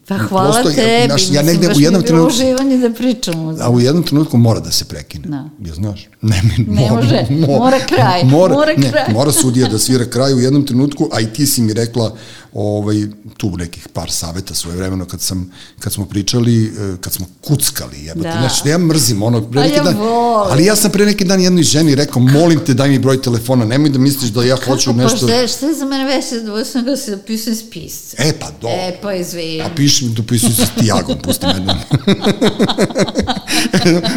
Pa 0.07 0.17
hvala 0.19 0.51
Prosto, 0.51 0.71
tebi, 0.71 1.05
znaš, 1.07 1.31
ja 1.31 1.41
negde 1.43 1.67
u 1.67 1.71
jednom 1.75 2.03
trenutku- 2.03 2.27
uživanje 2.29 2.77
da 2.77 2.89
pričamo. 2.91 3.57
A 3.61 3.69
u 3.69 3.79
jednom 3.79 4.03
trenutku 4.03 4.37
mora 4.37 4.59
da 4.59 4.71
se 4.71 4.85
prekine. 4.85 5.27
Da. 5.27 5.49
Ja 5.61 5.73
znaš? 5.73 6.09
Ne, 6.21 6.41
ne, 6.47 6.65
Ne 6.75 6.91
može, 6.91 7.25
mora 7.47 7.79
kraj, 7.79 8.23
Mora, 8.25 8.53
mora 8.53 8.73
ne, 8.77 8.91
kraj. 8.91 9.05
mora 9.09 9.31
sudija 9.31 9.67
da 9.67 9.77
svira 9.77 10.05
kraj 10.05 10.33
u 10.33 10.39
jednom 10.39 10.65
trenutku, 10.65 11.09
a 11.13 11.19
i 11.19 11.27
ti 11.27 11.45
si 11.45 11.61
mi 11.61 11.73
rekla 11.73 12.15
ovaj, 12.59 13.07
tu 13.37 13.57
nekih 13.57 13.87
par 13.93 14.11
saveta 14.11 14.55
svoje 14.55 14.77
vremeno 14.77 15.05
kad, 15.05 15.21
sam, 15.21 15.51
kad 15.79 15.93
smo 15.93 16.05
pričali, 16.05 16.65
eh, 16.65 16.97
kad 17.01 17.13
smo 17.13 17.25
kuckali, 17.41 18.05
jebate, 18.05 18.29
Da. 18.29 18.37
znači, 18.39 18.69
ja 18.69 18.77
mrzim 18.77 19.23
ono, 19.23 19.51
pre 19.51 19.61
neki 19.61 19.75
ja 19.75 19.83
dan, 19.83 19.97
volim. 19.97 20.51
ali 20.51 20.65
ja 20.65 20.75
sam 20.75 20.91
pre 20.91 21.05
neki 21.05 21.25
dan 21.25 21.41
jednoj 21.41 21.63
ženi 21.63 21.95
rekao, 21.95 22.21
molim 22.21 22.59
te 22.65 22.73
daj 22.73 22.89
mi 22.89 22.99
broj 22.99 23.21
telefona, 23.21 23.65
nemoj 23.65 23.89
da 23.89 23.99
misliš 23.99 24.29
da 24.29 24.43
ja 24.43 24.55
hoću 24.65 24.89
Kako, 24.89 25.01
nešto... 25.03 25.27
Pa 25.27 25.33
šta, 25.33 25.47
šta 25.47 25.67
je 25.67 25.73
za 25.73 25.85
mene 25.85 26.05
veće 26.05 26.39
zadovoljstvo 26.39 26.81
nego 26.81 26.91
da 26.91 26.97
se 26.97 27.15
dopisujem 27.15 27.55
spisce? 27.55 28.17
E, 28.19 28.33
pa 28.39 28.51
do. 28.61 28.67
E, 28.67 28.97
pa 29.01 29.13
izvini. 29.13 29.61
A 29.61 29.69
mi, 29.77 30.09
dopisuj 30.09 30.49
se 30.49 30.65
s 30.65 30.69
Tijagom, 30.79 31.15
pusti 31.23 31.45
mene. 31.45 31.73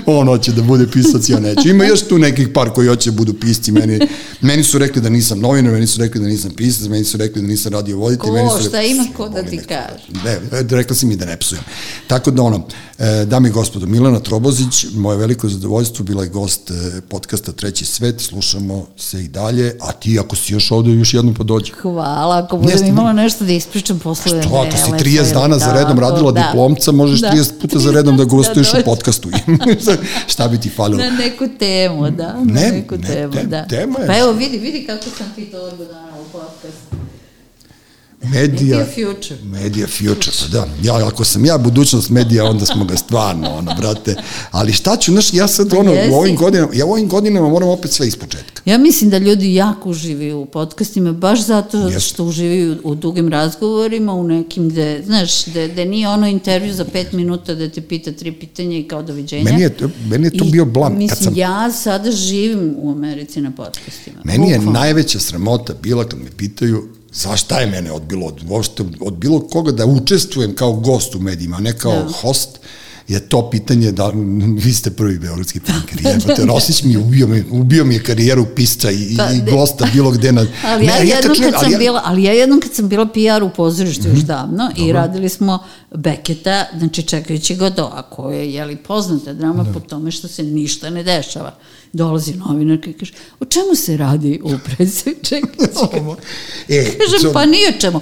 On 0.06 0.26
hoće 0.26 0.52
da 0.52 0.62
bude 0.62 0.90
pisac, 0.90 1.28
ja 1.28 1.40
neću. 1.40 1.68
Ima 1.68 1.84
još 1.84 2.08
tu 2.08 2.18
nekih 2.18 2.48
par 2.54 2.70
koji 2.70 2.88
hoće 2.88 3.10
da 3.10 3.16
budu 3.16 3.34
pisci. 3.34 3.72
Meni, 3.72 4.00
meni 4.40 4.64
su 4.64 4.78
rekli 4.78 5.02
da 5.02 5.08
nisam 5.08 5.40
novinar, 5.40 5.72
meni 5.72 5.86
su 5.86 6.00
rekli 6.00 6.20
da 6.20 6.26
nisam 6.26 6.50
pisac, 6.50 6.88
meni 6.88 7.04
su 7.04 7.16
rekli 7.16 7.42
da 7.42 7.48
nisam 7.48 7.72
radio 7.72 7.96
voditelj. 7.96 8.29
Ko, 8.30 8.34
meni 8.34 8.50
su 8.52 8.62
šta 8.62 8.82
ima 8.82 9.04
ko 9.10 9.28
da 9.28 9.42
ti 9.42 9.58
kaže? 9.58 10.04
Ne, 10.24 10.38
rekla 10.70 10.96
si 10.96 11.06
mi 11.06 11.16
da 11.16 11.24
ne 11.24 11.36
psujem. 11.36 11.62
Tako 12.06 12.30
da 12.30 12.42
ono, 12.42 12.66
e, 12.98 13.24
dame 13.24 13.48
i 13.48 13.52
gospodo, 13.52 13.86
Milena 13.86 14.20
Trobozić, 14.20 14.68
moje 14.94 15.16
veliko 15.16 15.48
zadovoljstvo, 15.48 16.04
bila 16.04 16.22
je 16.22 16.28
gost 16.30 16.70
e, 16.70 16.74
podcasta 17.00 17.52
Treći 17.52 17.84
svet, 17.86 18.20
slušamo 18.20 18.86
se 18.98 19.20
i 19.20 19.28
dalje, 19.28 19.76
a 19.80 19.92
ti 19.92 20.18
ako 20.18 20.36
si 20.36 20.52
još 20.52 20.70
ovde, 20.70 20.90
još 20.90 21.14
jednom 21.14 21.34
pa 21.34 21.42
dođi. 21.44 21.72
Hvala, 21.72 22.38
ako 22.38 22.56
budem 22.56 22.70
Jeste, 22.72 22.88
imala 22.88 23.12
nešto 23.14 23.44
da 23.44 23.52
ispričam 23.52 23.98
posle 23.98 24.42
Što, 24.42 24.56
ako 24.56 24.76
si 24.76 24.82
Andrele, 24.84 24.98
30 25.00 25.16
to 25.18 25.26
je 25.28 25.32
dana 25.34 25.58
za 25.58 25.72
redom 25.72 25.98
radila 25.98 26.32
da. 26.32 26.40
diplomca, 26.42 26.92
možeš 26.92 27.20
Da. 27.20 27.30
30 27.30 27.52
puta 27.60 27.78
za 27.78 27.90
redom 27.90 28.16
da 28.16 28.24
gostuješ 28.36 28.68
u 28.68 28.72
dođem. 28.72 28.84
podcastu. 28.84 29.28
Šta 30.26 30.48
bi 30.48 30.60
ti 30.60 30.70
falilo? 30.70 30.98
Na 31.00 31.10
neku 31.10 31.48
temu, 31.50 32.10
da. 32.10 32.32
Na 32.34 32.40
Ne, 32.44 32.70
neku 32.72 32.96
ne, 32.96 33.06
temu, 33.06 33.32
te- 33.32 33.42
da. 33.44 33.64
tema 33.66 33.98
je- 33.98 34.06
Pa 34.06 34.18
evo, 34.18 34.32
vidi, 34.32 34.58
vidi 34.58 34.86
kako 34.86 35.04
sam 35.10 35.32
ti 35.36 35.44
to 35.44 35.58
odgodala 35.58 36.00
u 36.20 36.32
podcastu. 36.32 36.99
Medija, 38.22 38.78
Media 38.78 38.86
future. 38.86 39.40
Media 39.44 39.86
future, 39.86 40.32
pa 40.42 40.48
da. 40.48 40.66
Ja, 40.82 41.06
ako 41.06 41.24
sam 41.24 41.44
ja 41.44 41.58
budućnost 41.58 42.10
medija, 42.10 42.44
onda 42.44 42.66
smo 42.66 42.84
ga 42.84 42.96
stvarno, 42.96 43.50
ono, 43.50 43.74
brate. 43.74 44.14
Ali 44.50 44.72
šta 44.72 44.96
ću, 44.96 45.12
znaš, 45.12 45.32
ja 45.32 45.48
sad, 45.48 45.72
ono, 45.72 45.92
jesi. 45.92 46.10
u 46.10 46.14
ovim 46.14 46.36
godinama, 46.36 46.72
ja 46.74 46.86
u 46.86 46.90
ovim 46.90 47.08
godinama 47.08 47.48
moram 47.48 47.68
opet 47.68 47.92
sve 47.92 48.08
ispočetka. 48.08 48.62
Ja 48.64 48.78
mislim 48.78 49.10
da 49.10 49.18
ljudi 49.18 49.54
jako 49.54 49.90
uživaju 49.90 50.38
u 50.38 50.46
podcastima, 50.46 51.12
baš 51.12 51.40
zato 51.40 51.78
Jeste. 51.78 52.00
što 52.00 52.24
uživaju 52.24 52.76
u 52.84 52.94
dugim 52.94 53.28
razgovorima, 53.28 54.14
u 54.14 54.22
nekim 54.24 54.68
gde, 54.68 55.02
znaš, 55.06 55.46
gde, 55.46 55.68
gde 55.68 55.84
nije 55.84 56.08
ono 56.08 56.26
intervju 56.26 56.74
za 56.74 56.84
pet 56.84 57.12
minuta 57.12 57.54
da 57.54 57.68
te 57.68 57.80
pita 57.80 58.12
tri 58.12 58.32
pitanja 58.32 58.78
i 58.78 58.82
kao 58.82 59.02
doviđenja. 59.02 59.44
Meni 59.44 59.62
je, 59.62 59.70
to- 59.70 59.90
meni 60.04 60.26
je 60.26 60.30
to 60.30 60.44
I, 60.44 60.50
bio 60.50 60.64
blam. 60.64 60.92
Mislim, 60.92 61.08
Kad 61.08 61.18
sam, 61.18 61.36
ja 61.36 61.72
sada 61.72 62.12
živim 62.12 62.74
u 62.76 62.90
Americi 62.90 63.40
na 63.40 63.50
podcastima. 63.50 64.20
meni 64.24 64.50
je 64.50 64.58
Bukvalno. 64.58 64.80
najveća 64.80 65.18
sramota 65.20 65.74
bila 65.74 66.04
kad 66.04 66.18
me 66.18 66.30
pitaju 66.30 66.88
za 67.12 67.36
šta 67.36 67.60
je 67.60 67.66
mene 67.66 67.92
odbilo 67.92 68.26
od, 68.26 68.40
uopšte 68.48 68.84
od 69.00 69.14
bilo 69.14 69.40
koga 69.40 69.72
da 69.72 69.86
učestvujem 69.86 70.54
kao 70.54 70.72
gost 70.72 71.14
u 71.14 71.18
medijima, 71.20 71.56
a 71.56 71.60
ne 71.60 71.78
kao 71.78 71.92
Da. 71.92 72.08
host, 72.08 72.60
je 73.08 73.20
to 73.20 73.50
pitanje 73.50 73.92
da 73.92 74.12
vi 74.56 74.72
ste 74.72 74.90
prvi 74.90 75.18
beogradski 75.18 75.60
tanker. 75.60 75.98
Jebate, 76.02 76.44
Rosić 76.44 76.82
mi 76.82 76.92
je 76.92 76.98
ubio, 76.98 77.26
mi, 77.26 77.44
ubio 77.50 77.84
mi 77.84 77.94
je 77.94 78.02
karijeru 78.02 78.46
pisca 78.46 78.90
i, 78.90 79.16
Pa, 79.16 79.26
i 79.26 79.50
gosta 79.50 79.86
bilo 79.86 80.10
gde 80.10 80.32
na... 80.32 80.40
Ali 80.64 80.86
ja, 80.86 80.94
Ne, 80.94 81.06
jednom 81.06 81.34
čujem- 81.36 81.42
kad 81.42 81.52
sam 81.52 81.64
ali 81.64 81.64
ja- 81.64 81.70
Mhm. 81.70 81.78
bila, 81.80 82.02
ali 82.04 82.22
ja 82.22 82.32
jednom 82.32 82.60
kad 82.60 82.74
sam 82.74 82.88
bila 82.88 83.06
PR 83.06 83.42
u 83.42 83.50
pozorištu 83.50 84.08
još 84.08 84.18
davno 84.20 84.70
i 84.78 84.92
radili 84.92 85.28
smo 85.28 85.58
Beketa, 85.92 86.40
znači 86.78 87.02
čekajući 87.02 87.56
Godoa, 87.56 88.02
koja 88.04 88.38
je 88.38 88.52
jeli, 88.52 88.76
poznata 88.78 89.32
drama 89.32 89.62
Da. 89.62 89.72
po 89.72 89.80
tome 89.80 90.10
što 90.10 90.28
se 90.28 90.42
ništa 90.44 90.90
ne 90.90 91.02
dešava. 91.02 91.54
Dolazi 91.92 92.34
novinarka 92.34 92.90
i 92.90 92.94
kaže, 92.94 93.12
o 93.40 93.44
čemu 93.44 93.74
se 93.76 93.96
radi 93.96 94.40
u 94.44 94.50
predstavi? 94.66 95.16
E, 96.68 96.84
Kažem, 96.84 97.22
to- 97.22 97.32
pa 97.32 97.46
ni 97.46 97.58
o 97.68 97.80
čemu. 97.80 98.00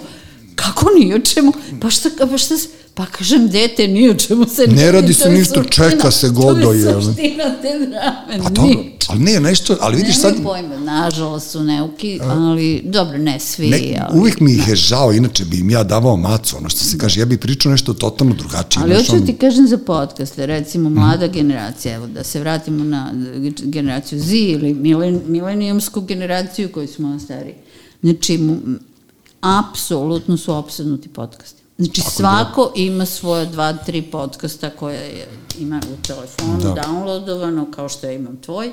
Kako 0.54 0.86
ni 0.92 1.14
o 1.14 1.20
čemu? 1.20 1.52
Pa 1.80 1.90
šta, 1.90 2.08
pa 2.20 2.38
šta 2.38 2.56
se... 2.56 2.68
Pa 2.98 3.06
kažem, 3.08 3.48
dete, 3.48 3.88
ni 3.88 4.10
o 4.10 4.14
čemu 4.16 4.46
se 4.46 4.66
Ne 4.68 4.92
radi 4.92 5.06
to 5.08 5.12
se 5.14 5.28
je 5.28 5.34
ništa, 5.34 5.54
suština- 5.54 5.90
čeka 5.90 6.10
se 6.10 6.26
To 6.26 6.32
Godo, 6.32 6.72
je 6.72 6.80
jel? 6.80 7.02
suština 7.02 7.44
te 7.62 7.78
drame, 7.80 8.42
Pa 8.42 8.50
dobro, 8.50 8.64
nič. 8.74 9.04
ali 9.08 9.20
ne, 9.20 9.40
nešto, 9.40 9.76
ali 9.80 9.96
vidiš 9.96 10.16
sad, 10.16 10.32
Nemaju 10.32 10.44
pojma, 10.44 10.76
nažalost 10.76 11.50
su 11.50 11.62
neuki, 11.62 12.20
ali 12.22 12.82
dobro, 12.84 13.18
ne 13.18 13.40
svi. 13.40 13.68
ne, 13.68 13.78
ali, 14.02 14.18
uvijek 14.20 14.40
mi 14.40 14.52
ih 14.52 14.68
je 14.68 14.76
žao, 14.76 15.12
inače 15.12 15.44
bi 15.44 15.58
im 15.58 15.70
ja 15.70 15.84
davao 15.84 16.16
macu, 16.18 16.56
ono 16.56 16.68
što 16.68 16.80
se 16.80 16.98
kaže, 16.98 17.20
ja 17.20 17.26
bih 17.26 17.38
pričao 17.38 17.72
nešto 17.72 17.94
totalno 17.94 18.34
drugačije. 18.34 18.82
ali 18.82 18.94
hoću 18.94 19.12
ono- 19.12 19.26
ti 19.26 19.32
kažem 19.34 19.66
za 19.66 19.78
podcaste, 19.78 20.46
recimo 20.46 20.90
mlada 20.90 21.26
Mhm. 21.26 21.34
generacija, 21.34 21.94
evo 21.94 22.06
da 22.06 22.24
se 22.24 22.40
vratimo 22.40 22.84
na 22.84 23.12
generaciju 23.56 24.18
Z 24.20 24.32
ili 24.34 24.74
milen, 24.74 25.20
milenijumsku 25.26 26.00
generaciju 26.00 26.68
koju 26.68 26.88
smo 26.88 27.18
stari. 27.18 27.54
Znači, 28.02 28.38
apsolutno 29.40 30.36
su 30.36 30.54
opsednuti 30.54 31.08
podcasti. 31.08 31.62
Znači, 31.78 32.00
svako 32.00 32.72
ima 32.76 33.06
svoje 33.06 33.46
dva, 33.46 33.72
tri 33.72 34.02
podcasta 34.02 34.70
koje 34.70 34.96
je, 34.96 35.28
ima 35.58 35.80
u 35.92 36.06
telefonu 36.06 36.58
Da. 36.60 36.74
Downloadovano, 36.74 37.70
kao 37.70 37.88
što 37.88 38.06
ja 38.06 38.12
imam 38.12 38.36
tvoj, 38.36 38.70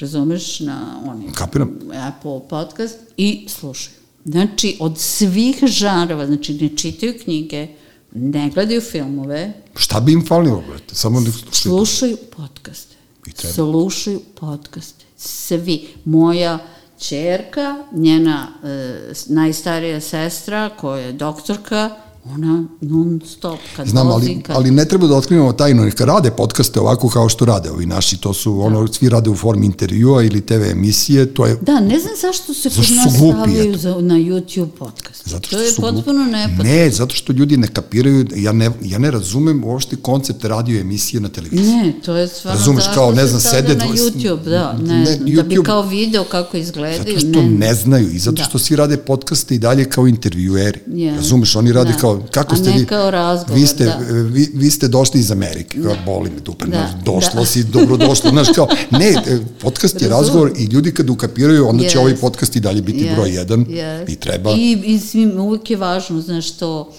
razumeš, 0.00 0.60
na 0.60 1.02
onim 1.06 1.32
Kapiram. 1.32 1.78
Apple 1.94 2.40
podcast 2.48 2.98
i 3.16 3.46
slušaju. 3.48 3.96
Znači, 4.24 4.76
od 4.80 4.98
svih 4.98 5.56
žanrova, 5.66 6.26
znači 6.26 6.54
ne 6.54 6.76
čitaju 6.76 7.14
knjige, 7.24 7.68
ne 8.14 8.50
gledaju 8.54 8.80
filmove, 8.80 9.52
Šta 9.76 10.00
bi 10.00 10.12
im 10.12 10.26
falilo, 10.26 10.62
brate? 10.68 10.94
Samo 10.94 11.20
da 11.20 11.32
slušaju. 11.32 11.52
slušaju 11.52 12.16
podcaste. 12.36 12.96
I 13.26 13.32
treba. 13.32 13.54
Slušaju 13.54 14.20
podcaste. 14.40 15.04
Svi. 15.16 15.88
Moja 16.04 16.58
čerka, 16.98 17.84
njena 17.92 18.48
e, 18.64 19.12
najstarija 19.26 20.00
sestra, 20.00 20.70
koja 20.80 21.02
je 21.02 21.12
doktorka, 21.12 21.90
ona 22.24 22.64
non 22.80 23.20
stop 23.26 23.58
kad 23.76 23.88
Znam, 23.88 24.08
vozi, 24.08 24.30
ali, 24.30 24.42
kad... 24.42 24.56
ali 24.56 24.70
ne 24.70 24.84
treba 24.84 25.06
da 25.06 25.14
otkrivamo 25.16 25.52
tajnu, 25.52 25.82
neka 25.84 26.04
rade 26.04 26.30
podcaste 26.30 26.80
ovako 26.80 27.08
kao 27.08 27.28
što 27.28 27.44
rade 27.44 27.70
ovi 27.70 27.86
naši, 27.86 28.16
to 28.20 28.34
su, 28.34 28.60
ono, 28.60 28.86
svi 28.88 29.08
rade 29.08 29.30
u 29.30 29.36
formi 29.36 29.66
intervjua 29.66 30.22
ili 30.22 30.40
TV 30.40 30.62
emisije, 30.70 31.34
to 31.34 31.46
je, 31.46 31.56
Da, 31.62 31.80
ne 31.80 31.98
znam 32.00 32.12
zašto 32.22 32.54
se 32.54 32.68
kod 32.68 32.78
nas 32.96 33.14
stavljaju 33.14 33.78
za, 33.78 33.88
na 33.90 34.14
YouTube 34.14 34.68
podcast. 34.78 35.28
zato 35.28 35.46
što 35.46 35.56
to 35.56 35.62
je 35.62 35.70
potpuno 35.76 36.24
nepotpuno. 36.24 36.70
Ne, 36.70 36.90
zato 36.90 37.14
što 37.14 37.32
ljudi 37.32 37.56
ne 37.56 37.68
kapiraju, 37.68 38.26
ja 38.36 38.52
ne, 38.52 38.70
ja 38.82 38.98
ne 38.98 39.10
razumem 39.10 39.64
uopšte 39.64 39.96
koncept 39.96 40.44
radio 40.44 40.80
emisije 40.80 41.20
na 41.20 41.28
televiziji. 41.28 41.74
Ne, 41.74 41.92
to 42.04 42.16
je 42.16 42.28
stvarno 42.28 42.58
Razumeš, 42.58 42.84
kao, 42.94 43.12
ne 43.12 43.22
se 43.22 43.28
znam, 43.28 43.40
sede 43.40 43.76
na 43.76 43.84
YouTube, 43.86 44.44
da, 44.44 44.72
ne, 44.72 44.94
ne, 44.94 45.04
znam, 45.06 45.18
da 45.18 45.42
bi 45.42 45.54
YouTube- 45.56 45.62
kao 45.62 45.82
video 45.82 46.24
kako 46.24 46.56
izgledaju. 46.56 47.14
Zato 47.14 47.20
što 47.20 47.42
ne, 47.42 47.74
znaju 47.74 48.10
i 48.10 48.18
zato 48.18 48.36
Da. 48.36 48.44
što 48.44 48.58
svi 48.58 48.76
rade 48.76 48.96
podcaste 48.96 49.54
i 49.54 49.58
dalje 49.58 49.84
kao 49.84 50.06
intervjueri. 50.06 50.80
Je. 50.86 51.16
Razumeš, 51.16 51.56
oni 51.56 51.72
rade 51.72 51.92
Da. 51.92 51.98
kao, 51.98 52.09
kako 52.30 52.54
A 52.54 52.56
ste 52.56 52.70
ne 52.70 52.78
vi... 52.78 52.86
kao 52.86 53.10
razgovor, 53.10 53.60
vi 53.60 53.66
ste, 53.66 53.84
da. 53.84 53.98
vi, 54.10 54.50
vi 54.54 54.70
ste 54.70 54.88
došli 54.88 55.20
iz 55.20 55.30
Amerike, 55.30 55.82
kao 55.82 55.94
boli 56.06 56.30
me 56.30 56.40
dupe, 56.40 56.66
Da, 56.66 56.94
došla 57.04 57.40
da. 57.40 57.46
si, 57.46 57.64
dobro 57.64 57.96
došla, 57.96 58.30
znaš, 58.30 58.48
kao, 58.54 58.68
ne, 58.90 59.08
e, 59.08 59.38
podcast 59.60 60.02
je 60.02 60.08
razgovor 60.08 60.52
i 60.58 60.64
ljudi 60.64 60.94
kad 60.94 61.10
ukapiraju, 61.10 61.68
onda 61.68 61.88
će 61.88 61.98
Yes. 61.98 62.00
ovaj 62.00 62.16
podcast 62.16 62.56
i 62.56 62.60
dalje 62.60 62.82
biti 62.82 63.04
Yes, 63.04 63.14
broj 63.14 63.34
jedan 63.34 63.64
yes. 63.64 64.12
i 64.12 64.16
treba. 64.16 64.50
I, 64.52 64.82
i 64.84 64.98
svim, 64.98 65.40
uvijek 65.40 65.70
je 65.70 65.76
važno, 65.76 66.20
znaš, 66.20 66.50
to 66.50 66.92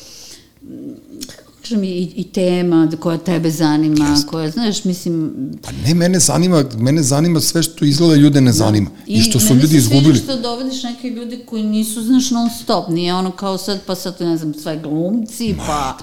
kako 0.61 1.00
kažem, 1.61 1.83
i, 1.83 1.89
i 2.15 2.23
tema 2.25 2.85
da- 2.85 2.97
koja 2.97 3.17
tebe 3.19 3.51
zanima, 3.51 4.07
Jeste. 4.07 4.27
koja, 4.27 4.49
znaš, 4.49 4.83
mislim... 4.83 5.31
Pa 5.61 5.69
ne, 5.79 5.93
mene 5.93 6.19
zanima, 6.19 6.63
mene 6.77 7.03
zanima 7.03 7.39
sve 7.41 7.63
što 7.63 7.85
izgleda 7.85 8.15
ljude 8.15 8.41
ne 8.41 8.53
zanima. 8.53 8.89
I, 9.07 9.21
što 9.21 9.39
su 9.39 9.45
ljudi 9.47 9.61
se 9.61 9.71
sviđa 9.71 9.77
izgubili. 9.79 10.15
što 10.17 10.37
dovodiš 10.37 10.83
neke 10.83 11.09
ljude 11.09 11.39
koji 11.39 11.63
nisu, 11.63 12.01
znaš, 12.01 12.31
non 12.31 12.49
stop, 12.53 12.89
nije 12.89 13.13
ono 13.13 13.31
kao 13.31 13.57
sad, 13.57 13.79
pa 13.81 13.95
sad, 13.95 14.15
ne 14.19 14.37
znam, 14.37 14.53
sve 14.53 14.79
glumci, 14.79 15.55
pa... 15.57 15.97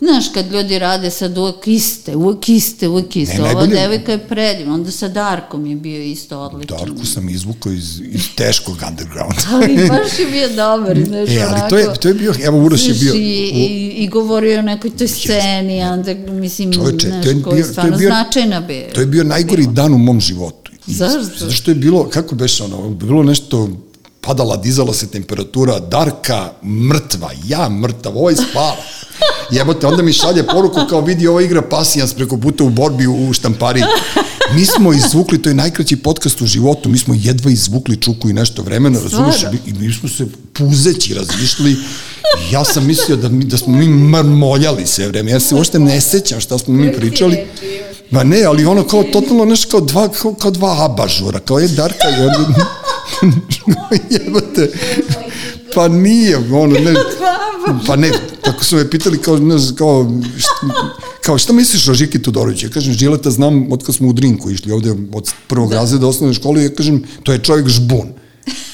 Znaš, 0.00 0.24
kad 0.28 0.52
ljudi 0.52 0.78
rade 0.78 1.10
sad 1.10 1.38
uvek 1.38 1.68
iste, 1.68 2.16
uvek 2.16 2.48
iste, 2.48 2.88
uvek 2.88 3.16
iste. 3.16 3.34
Ne, 3.34 3.40
Ova 3.40 3.52
najbolje- 3.52 3.70
devojka 3.72 4.12
je 4.12 4.18
predivna, 4.20 4.74
onda 4.74 4.90
sa 4.90 5.08
Darkom 5.08 5.66
je 5.66 5.76
bio 5.76 6.02
isto 6.02 6.38
odličan. 6.40 6.78
Darku 6.78 7.06
sam 7.06 7.28
izvukao 7.28 7.72
iz, 7.72 8.00
iz 8.02 8.22
teškog 8.36 8.76
undergrounda. 8.88 9.36
Ali 9.52 9.76
baš 9.78 10.18
je 10.18 10.26
bio 10.28 10.48
dobar, 10.48 10.98
znaš, 11.06 11.28
E, 11.30 11.40
ali 11.40 11.50
onako. 11.50 11.68
to 11.70 11.78
je, 11.78 11.94
to 11.94 12.08
je 12.08 12.14
bio, 12.14 12.34
evo 12.42 12.58
Uroš 12.58 12.80
je 12.82 12.94
bio, 12.94 13.14
I, 13.14 13.18
u- 13.18 13.20
i, 13.20 13.94
i 13.94 14.08
govorio 14.08 14.58
o 14.58 14.62
nekoj 14.62 14.90
toj 15.02 15.08
sceni, 15.10 15.82
a 15.82 15.92
onda, 15.92 16.14
mislim, 16.30 16.72
Čoveče, 16.72 17.08
znaš, 17.08 17.26
je 17.26 17.32
koji 17.34 17.42
bio- 17.44 17.44
to 17.44 17.56
je 17.58 17.64
stvarno 17.64 17.96
bio- 17.96 18.08
značajna 18.08 18.60
bi. 18.60 18.84
To 18.94 19.00
je 19.00 19.06
bio 19.06 19.24
najgori 19.24 19.66
dan 19.66 19.94
u 19.94 19.98
mom 19.98 20.20
životu. 20.20 20.72
I 20.86 20.92
Zašto? 20.92 21.22
Zato 21.38 21.52
što 21.52 21.70
je 21.70 21.74
bilo, 21.74 22.08
kako 22.08 22.34
beše 22.34 22.64
ono, 22.64 22.90
bilo 22.90 23.22
nešto, 23.22 23.68
padala, 24.20 24.56
dizala 24.56 24.94
se 24.94 25.06
temperatura, 25.08 25.78
Darka 25.80 26.52
mrtva, 26.64 27.30
ja 27.46 27.68
mrtav, 27.70 28.18
ovo 28.18 28.30
je 28.30 28.36
spava. 28.36 28.76
Jebote, 29.50 29.86
onda 29.86 30.02
mi 30.02 30.12
šalje 30.12 30.42
poruku 30.44 30.80
kao 30.90 31.00
vidi 31.00 31.26
ova 31.26 31.42
igra 31.42 31.62
pasijans 31.62 32.14
preko 32.14 32.36
puta 32.36 32.64
u 32.64 32.70
borbi 32.70 33.06
u, 33.06 33.28
u 33.28 33.32
štampari. 33.32 33.82
Mi 34.54 34.66
smo 34.66 34.92
izvukli, 34.92 35.42
to 35.42 35.48
je 35.48 35.54
najkraći 35.54 35.96
podcast 35.96 36.42
u 36.42 36.46
životu, 36.46 36.88
mi 36.88 36.98
smo 36.98 37.14
jedva 37.18 37.50
izvukli 37.50 37.96
čuku 37.96 38.30
i 38.30 38.32
nešto 38.32 38.62
vremena, 38.62 39.00
razumiješ, 39.02 39.42
i 39.66 39.72
mi 39.72 39.92
smo 39.92 40.08
se 40.08 40.26
puzeći 40.52 41.14
razišli. 41.14 41.76
Ja 42.50 42.64
sam 42.64 42.86
mislio 42.86 43.16
da, 43.16 43.28
mi, 43.28 43.44
da 43.44 43.56
smo 43.56 43.76
mi 43.76 43.88
mrmoljali 43.88 44.86
sve 44.86 45.08
vreme, 45.08 45.30
ja 45.30 45.40
se 45.40 45.54
uopšte 45.54 45.78
ne 45.78 46.00
sećam 46.00 46.40
šta 46.40 46.58
smo 46.58 46.74
mi 46.74 46.92
pričali. 46.92 47.38
Ma 48.10 48.24
ne, 48.24 48.42
ali 48.42 48.64
ono 48.64 48.84
kao 48.84 49.02
totalno 49.02 49.44
nešto 49.44 49.70
kao 49.70 49.80
dva, 49.80 50.08
kao, 50.08 50.34
kao 50.34 50.50
dva 50.50 50.84
abažura, 50.84 51.40
kao 51.40 51.58
je 51.58 51.68
Darka 51.68 52.08
i 52.08 52.22
onda... 52.22 52.66
Jebate. 54.10 54.72
Pa 55.74 55.88
nije, 55.88 56.36
ono, 56.36 56.78
ne, 56.78 56.94
pa 57.86 57.96
ne, 57.96 58.10
tako 58.44 58.64
su 58.64 58.76
me 58.76 58.90
pitali 58.90 59.18
kao, 59.18 59.38
ne, 59.38 59.56
kao, 59.78 60.12
šta, 60.36 60.50
kao 61.20 61.38
šta 61.38 61.52
misliš 61.52 61.88
o 61.88 61.94
Žiki 61.94 62.22
Todoroviću? 62.22 62.66
Ja 62.66 62.70
kažem, 62.70 62.94
Žileta 62.94 63.30
znam 63.30 63.72
od 63.72 63.84
kad 63.84 63.94
smo 63.94 64.08
u 64.08 64.12
Drinku 64.12 64.50
išli 64.50 64.72
ovde 64.72 64.90
od 65.12 65.32
prvog 65.46 65.70
da. 65.70 65.76
razreda 65.76 66.06
osnovne 66.06 66.34
škole, 66.34 66.64
ja 66.64 66.74
kažem, 66.74 67.02
to 67.22 67.32
je 67.32 67.38
čovjek 67.38 67.68
žbun. 67.68 68.12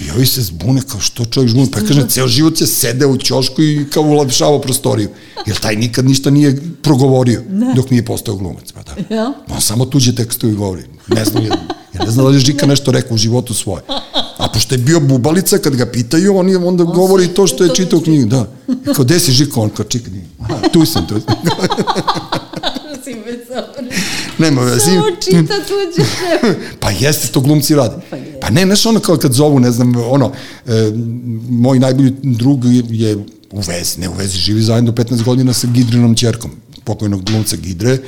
I 0.01 0.11
ovi 0.11 0.27
se 0.27 0.43
zbune 0.43 0.83
kao 0.89 1.01
što 1.01 1.25
čovjek 1.25 1.51
žbune, 1.51 1.70
pa 1.73 1.81
kažem, 1.81 2.09
ceo 2.09 2.29
život 2.29 2.61
je 2.61 2.66
sedeo 2.66 3.09
u 3.09 3.16
ćošku 3.16 3.62
i 3.62 3.87
kao 3.91 4.03
ulavšavao 4.03 4.61
prostoriju. 4.61 5.09
Jer 5.47 5.57
taj 5.57 5.77
nikad 5.77 6.05
ništa 6.05 6.31
nije 6.31 6.62
progovorio 6.83 7.43
ne. 7.51 7.75
dok 7.77 7.91
nije 7.91 8.05
postao 8.05 8.37
glumac. 8.37 8.73
Pa 8.73 8.83
da. 8.83 9.15
Ja. 9.15 9.33
On 9.49 9.61
samo 9.61 9.85
tuđe 9.85 10.15
tekstovi 10.15 10.55
govori. 10.55 10.83
Ne 11.09 11.25
znam, 11.25 11.45
ja, 11.99 12.05
ne 12.05 12.11
znam 12.11 12.25
da 12.25 12.31
li 12.31 12.37
je 12.37 12.41
Žika 12.41 12.66
nešto 12.66 12.91
rekao 12.91 13.15
u 13.15 13.19
životu 13.19 13.55
svoje. 13.55 13.83
A 14.37 14.49
pošto 14.55 14.75
je 14.75 14.79
bio 14.79 15.01
bubalica, 15.01 15.59
kad 15.59 15.77
ga 15.77 15.87
pitaju, 15.87 16.37
on 16.37 16.49
je 16.49 16.57
onda 16.59 16.85
on 16.85 16.93
govori 16.95 17.29
to 17.29 17.47
što 17.47 17.65
je 17.65 17.75
čitao 17.75 18.01
knjigu. 18.01 18.29
Da. 18.29 18.47
I 18.69 18.95
kao, 18.95 19.05
gde 19.05 19.20
si 19.20 19.33
Žika? 19.33 19.61
On 19.61 19.70
kao, 19.70 19.85
čekaj, 19.85 20.12
aha, 20.41 20.69
tu 20.73 20.87
sam, 20.87 21.07
tu 21.07 21.20
sam. 21.20 21.35
Nema 24.39 24.62
veze. 24.62 24.81
Samo 24.81 25.03
čita 25.25 25.55
tuđe. 25.69 26.09
pa 26.81 26.91
jeste, 26.91 27.29
to 27.29 27.41
glumci 27.41 27.75
rade. 27.75 27.97
Pa, 28.11 28.16
pa 28.41 28.51
ne, 28.51 28.65
znaš 28.65 28.87
ono 28.87 29.01
kao 29.01 29.16
kad 29.16 29.33
zovu, 29.33 29.61
ne 29.61 29.70
znam, 29.70 29.97
ono, 29.97 30.33
e, 30.66 30.93
moj 31.49 31.79
najbolji 31.79 32.12
drug 32.23 32.65
je 32.91 33.16
u 33.51 33.61
vezi, 33.61 34.01
ne 34.01 34.09
u 34.09 34.12
vezi, 34.12 34.39
živi 34.39 34.62
zajedno 34.62 34.93
15 34.93 35.25
godina 35.25 35.53
sa 35.53 35.66
Gidrinom 35.66 36.15
čerkom, 36.15 36.51
pokojnog 36.85 37.25
glumca 37.25 37.57
Gidre, 37.57 37.99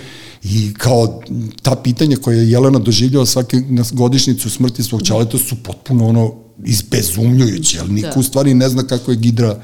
I 0.42 0.74
kao 0.74 1.22
ta 1.62 1.76
pitanja 1.76 2.16
koje 2.16 2.36
je 2.36 2.50
Jelena 2.50 2.78
doživljala 2.78 3.26
svake 3.26 3.56
na 3.68 3.84
godišnicu 3.92 4.50
smrti 4.50 4.82
svog 4.82 5.02
čaleta 5.02 5.38
su 5.38 5.56
potpuno 5.62 6.06
ono 6.08 6.34
izbezumljujuće, 6.64 7.80
ali 7.80 7.92
niko 7.92 8.14
da. 8.14 8.20
u 8.20 8.22
stvari 8.22 8.54
ne 8.54 8.68
zna 8.68 8.82
kako 8.82 9.10
je 9.10 9.16
Gidra 9.16 9.60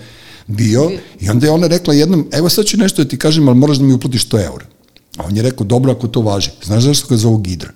bio. 0.46 0.90
I 1.20 1.28
onda 1.28 1.46
je 1.46 1.52
ona 1.52 1.66
rekla 1.66 1.94
jednom, 1.94 2.28
evo 2.32 2.48
sad 2.48 2.64
ću 2.64 2.76
nešto 2.76 3.04
da 3.04 3.08
ti 3.08 3.18
kažem, 3.18 3.48
ali 3.48 3.58
moraš 3.58 3.76
da 3.76 3.84
mi 3.84 3.94
uplatiš 3.94 4.28
100 4.28 4.44
eura. 4.44 4.66
A 5.16 5.24
on 5.24 5.36
je 5.36 5.42
rekao, 5.42 5.66
dobro 5.66 5.92
ako 5.92 6.08
to 6.08 6.20
važi. 6.20 6.50
Znaš 6.64 6.82
zašto 6.82 7.08
ga 7.08 7.16
zovu 7.16 7.38
Gidra? 7.38 7.70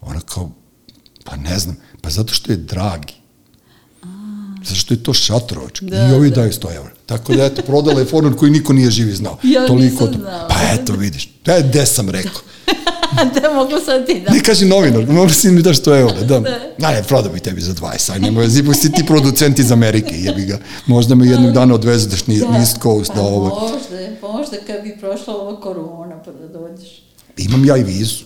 Ona 0.00 0.20
kao, 0.20 0.50
pa 1.24 1.36
ne 1.36 1.58
znam, 1.58 1.76
pa 2.00 2.10
zato 2.10 2.34
što 2.34 2.52
je 2.52 2.56
dragi. 2.56 3.14
Zato 4.64 4.74
što 4.74 4.94
je 4.94 5.02
to 5.02 5.12
šatrovač. 5.12 5.80
Da, 5.80 6.08
I 6.08 6.12
ovi 6.12 6.30
da. 6.30 6.36
daju 6.36 6.52
100 6.52 6.76
evra. 6.76 6.90
Tako 7.06 7.34
da, 7.34 7.44
eto, 7.44 7.62
prodala 7.62 8.00
je 8.00 8.06
fornor 8.06 8.36
koji 8.36 8.50
niko 8.50 8.72
nije 8.72 8.90
živi 8.90 9.12
znao. 9.12 9.38
Ja 9.42 9.66
Toliko 9.66 10.04
nisam 10.04 10.20
znao. 10.20 10.48
Pa 10.48 10.54
eto, 10.74 10.92
vidiš. 10.92 11.28
Da, 11.44 11.60
gde 11.60 11.86
sam 11.86 12.10
rekao. 12.10 12.40
da 13.40 13.54
mogu 13.54 13.72
sad 13.84 14.06
ti 14.06 14.22
da. 14.26 14.32
Ne 14.32 14.42
kaži 14.42 14.66
novinar, 14.66 15.06
mogu 15.08 15.30
si 15.30 15.50
mi 15.50 15.62
daš 15.62 15.82
100 15.82 16.00
evra. 16.00 16.20
Da. 16.20 16.40
da. 16.78 16.90
ne, 16.90 17.02
prodao 17.02 17.32
bi 17.32 17.40
tebi 17.40 17.60
za 17.60 17.74
20, 17.74 18.12
aj 18.12 18.20
nemoj, 18.20 18.48
zipak 18.48 18.76
si 18.76 18.92
ti 18.92 19.06
producent 19.06 19.58
iz 19.58 19.72
Amerike, 19.72 20.14
jebi 20.18 20.44
ga. 20.44 20.58
Možda 20.86 21.14
me 21.14 21.26
jednog 21.26 21.52
dana 21.52 21.74
odvezeš 21.74 22.26
ni 22.26 22.38
da. 22.38 22.58
East 22.58 22.82
Coast 22.82 23.10
pa, 23.10 23.14
da 23.14 23.22
ovo. 23.22 23.48
Možda, 23.48 24.28
možda 24.32 24.56
kad 24.66 24.82
bi 24.82 24.96
prošla 25.00 25.34
ova 25.34 25.60
korona 25.60 26.22
pa 26.24 26.32
da 26.32 26.48
dođeš. 26.48 27.02
Imam 27.36 27.64
ja 27.64 27.76
i 27.76 27.82
vizu. 27.82 28.24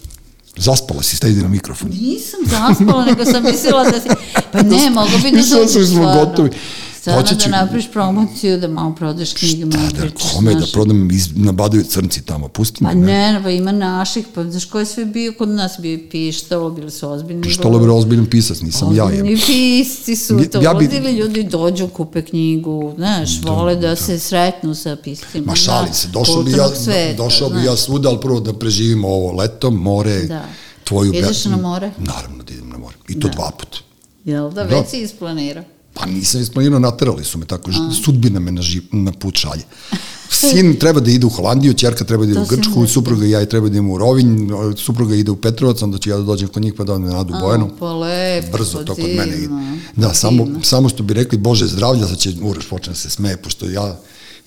Zaspala 0.58 1.02
si, 1.02 1.16
stajdi 1.16 1.42
na 1.42 1.48
mikrofon. 1.48 1.90
Nisam 1.90 2.40
zaspala, 2.44 3.04
nego 3.04 3.24
sam 3.24 3.44
mislila 3.44 3.84
da 3.84 4.00
si... 4.00 4.08
Pa 4.52 4.62
ne, 4.62 4.90
mogu 4.90 5.18
bi 5.22 5.30
da 5.30 5.36
Mislila 5.36 5.68
sam 5.68 5.80
da 5.80 5.86
smo 5.86 6.02
gotovi. 6.02 6.50
Stvarno 7.00 7.22
da 7.44 7.48
napraviš 7.48 7.90
promociju, 7.92 8.58
da 8.58 8.68
malo 8.68 8.94
prodaš 8.94 9.32
knjige, 9.32 9.64
malo 9.64 9.88
da, 9.92 10.00
pričaš. 10.00 10.32
Kome 10.34 10.54
da 10.54 10.66
prodam, 10.72 11.10
iz, 11.10 11.28
nabadaju 11.36 11.84
crnci 11.84 12.22
tamo, 12.22 12.48
pusti 12.48 12.84
me. 12.84 12.90
Pa 12.90 12.94
ne, 12.94 13.40
pa 13.42 13.50
ima 13.50 13.72
naših, 13.72 14.26
pa 14.34 14.44
znaš 14.44 14.64
ko 14.64 14.78
je 14.78 14.86
sve 14.86 15.04
bio 15.04 15.32
kod 15.38 15.48
nas, 15.48 15.72
bio 15.78 15.92
je 15.92 16.10
Pištalo, 16.10 16.70
bili 16.70 16.90
su 16.90 17.10
ozbiljni. 17.10 17.42
Pištalo 17.42 17.84
je 17.84 17.90
ozbiljan 17.90 18.26
pisac, 18.26 18.60
nisam 18.60 18.96
ja. 18.96 19.04
Ozbiljni 19.04 19.36
pisci 19.46 20.16
su 20.16 20.40
to 20.52 20.62
ja 20.62 20.74
bi... 20.74 20.86
vodili, 20.86 21.12
ljudi 21.12 21.42
dođu, 21.42 21.88
kupe 21.88 22.22
knjigu, 22.22 22.92
znaš, 22.96 23.30
da, 23.30 23.50
vole 23.50 23.74
da, 23.74 23.80
da, 23.80 23.96
se 23.96 24.18
sretnu 24.18 24.74
sa 24.74 24.96
piscima. 24.96 25.46
Ma 25.46 25.54
šalim 25.54 25.94
se, 25.94 26.08
došao 26.08 26.42
bi 26.42 26.50
ja, 26.50 26.68
sveta, 26.68 27.22
došao 27.22 27.50
bi 27.50 27.64
ja 27.64 27.76
svuda, 27.76 28.08
ali 28.08 28.20
prvo 28.20 28.40
da 28.40 28.52
preživimo 28.52 29.08
ovo 29.08 29.32
leto, 29.32 29.70
more, 29.70 30.22
da. 30.22 30.44
tvoju... 30.84 31.12
Ideš 31.14 31.44
na 31.44 31.56
more? 31.56 31.90
Naravno 31.98 32.44
da 32.44 32.52
idem 32.52 32.68
na 32.68 32.78
more. 32.78 32.96
I 33.08 33.20
to 33.20 33.28
da. 33.28 33.34
dva 33.34 33.50
puta. 33.50 33.78
Jel 34.24 34.50
da, 34.50 34.62
već 34.62 34.72
da. 34.72 34.84
si 34.84 35.00
isplanirao? 35.00 35.64
Pa 35.98 36.06
nisam 36.06 36.40
isplanirao, 36.40 36.78
naterali 36.78 37.24
su 37.24 37.38
me 37.38 37.46
tako, 37.46 37.70
A. 37.70 37.90
sudbina 38.04 38.40
me 38.40 38.52
na, 38.52 38.62
živ, 38.62 38.82
na 38.92 39.12
put 39.12 39.36
šalje. 39.36 39.62
Sin 40.30 40.76
treba 40.78 41.00
da 41.00 41.10
ide 41.10 41.26
u 41.26 41.28
Holandiju, 41.28 41.74
čerka 41.74 42.04
treba 42.04 42.26
da 42.26 42.32
ide 42.32 42.40
u 42.40 42.46
Grčku, 42.46 42.86
supruga 42.86 43.26
i 43.26 43.30
ja 43.30 43.46
treba 43.46 43.68
da 43.68 43.72
idem 43.72 43.90
u 43.90 43.98
Rovinj, 43.98 44.50
supruga 44.76 45.14
ide 45.14 45.30
u 45.30 45.36
Petrovac, 45.36 45.82
onda 45.82 45.98
ću 45.98 46.10
ja 46.10 46.16
da 46.16 46.22
dođem 46.22 46.48
kod 46.48 46.62
njih 46.62 46.74
pa 46.76 46.84
da 46.84 46.92
odem 46.92 47.08
Nadu 47.08 47.34
Bojanu. 47.40 47.70
Pa 47.78 47.92
lepo, 47.92 48.52
Brzo 48.52 48.78
to 48.78 48.94
kod 48.94 49.04
mene 49.04 49.36
ide. 49.36 49.54
Da, 49.96 50.14
samo, 50.14 50.46
samo 50.62 50.88
što 50.88 51.02
bi 51.02 51.14
rekli, 51.14 51.38
Bože 51.38 51.66
zdravlja, 51.66 52.06
sad 52.06 52.18
će 52.18 52.32
Uroš 52.42 52.68
počne 52.68 52.92
da 52.92 52.96
se 52.96 53.10
smeje, 53.10 53.36
pošto 53.36 53.70
ja 53.70 53.96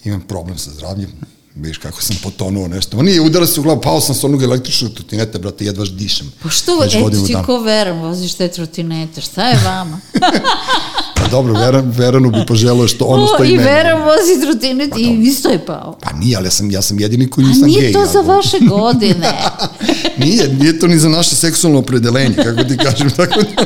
imam 0.04 0.22
problem 0.22 0.58
sa 0.58 0.72
zdravljem 0.72 1.10
Viš 1.56 1.78
kako 1.78 2.02
sam 2.02 2.16
potonuo 2.24 2.68
nešto. 2.68 2.98
Ma 2.98 3.04
nije, 3.04 3.22
udara 3.22 3.48
se 3.48 3.60
u 3.60 3.64
glavu, 3.64 3.82
pao 3.82 4.02
sam 4.02 4.16
sa 4.16 4.28
onog 4.28 4.44
električnog 4.44 4.94
trotineta, 4.94 5.40
brate, 5.40 5.66
jedva 5.66 5.86
dišem. 5.86 6.32
Pa 6.44 6.50
što, 6.50 6.84
eto 6.84 7.10
ti 7.28 7.36
ko 7.46 7.60
Veran 7.60 8.00
voziš 8.00 8.34
te 8.34 8.48
trotinete, 8.48 9.22
šta 9.22 9.50
je 9.50 9.60
vama? 9.66 10.00
dobro, 11.32 11.54
Veran, 11.54 11.94
Veranu 11.98 12.30
bi 12.32 12.46
poželao 12.48 12.88
što 12.88 13.06
ono 13.06 13.28
što 13.28 13.44
i 13.44 13.48
meni. 13.48 13.62
I 13.62 13.66
Veran 13.66 14.02
vozi 14.02 14.42
trotinet 14.42 14.90
pa, 14.90 15.00
i 15.00 15.20
isto 15.22 15.50
je 15.50 15.66
pao. 15.66 15.98
Pa 16.02 16.14
nije, 16.14 16.38
ali 16.38 16.48
ja 16.48 16.52
sam, 16.52 16.72
ja 16.72 16.82
sam 16.82 17.00
jedini 17.00 17.30
koji 17.30 17.48
nisam 17.48 17.70
gej. 17.70 17.78
A 17.78 17.82
nije 17.82 17.94
to 17.94 18.00
ja, 18.00 18.06
za 18.06 18.22
vaše 18.22 18.58
godine. 18.60 19.34
nije, 20.26 20.54
nije 20.54 20.80
to 20.80 20.88
ni 20.88 21.00
za 21.00 21.10
naše 21.10 21.36
seksualno 21.36 21.80
opredelenje, 21.80 22.36
kako 22.36 22.64
ti 22.64 22.78
kažem, 22.78 23.10
tako 23.18 23.42
da... 23.42 23.66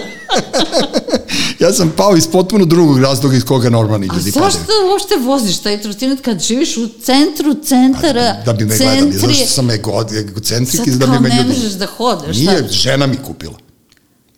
ja 1.60 1.74
sam 1.74 1.94
pao 1.98 2.18
iz 2.18 2.28
potpuno 2.28 2.66
drugog 2.66 3.00
razloga 3.00 3.36
iz 3.36 3.44
koga 3.44 3.70
normalni 3.70 4.08
ljudi 4.08 4.32
padaju. 4.32 4.48
A 4.48 4.52
zašto 4.52 4.72
uopšte 4.92 5.16
voziš 5.16 5.58
taj 5.58 5.82
trotinet 5.82 6.22
kad 6.22 6.42
živiš 6.42 6.78
u 6.78 6.88
centru 7.04 7.56
centara, 7.64 8.36
pa, 8.46 8.52
da 8.52 8.58
bi 8.58 8.66
me 8.66 8.78
centri... 8.78 9.12
gledali, 9.12 9.34
zašto 9.34 9.46
sam 9.46 9.70
egocentrik 9.70 10.88
i 10.88 10.92
da 10.92 11.08
bi 11.08 11.20
me 11.20 11.30
ljudi... 11.30 11.30
Sad 11.30 11.38
kao 11.38 11.48
ne 11.48 11.54
možeš 11.54 11.74
da 11.74 11.86
hodeš, 11.86 12.38
Nije, 12.38 12.58
šta? 12.58 12.72
žena 12.72 13.08
mi 13.08 13.18
kupila. 13.18 13.58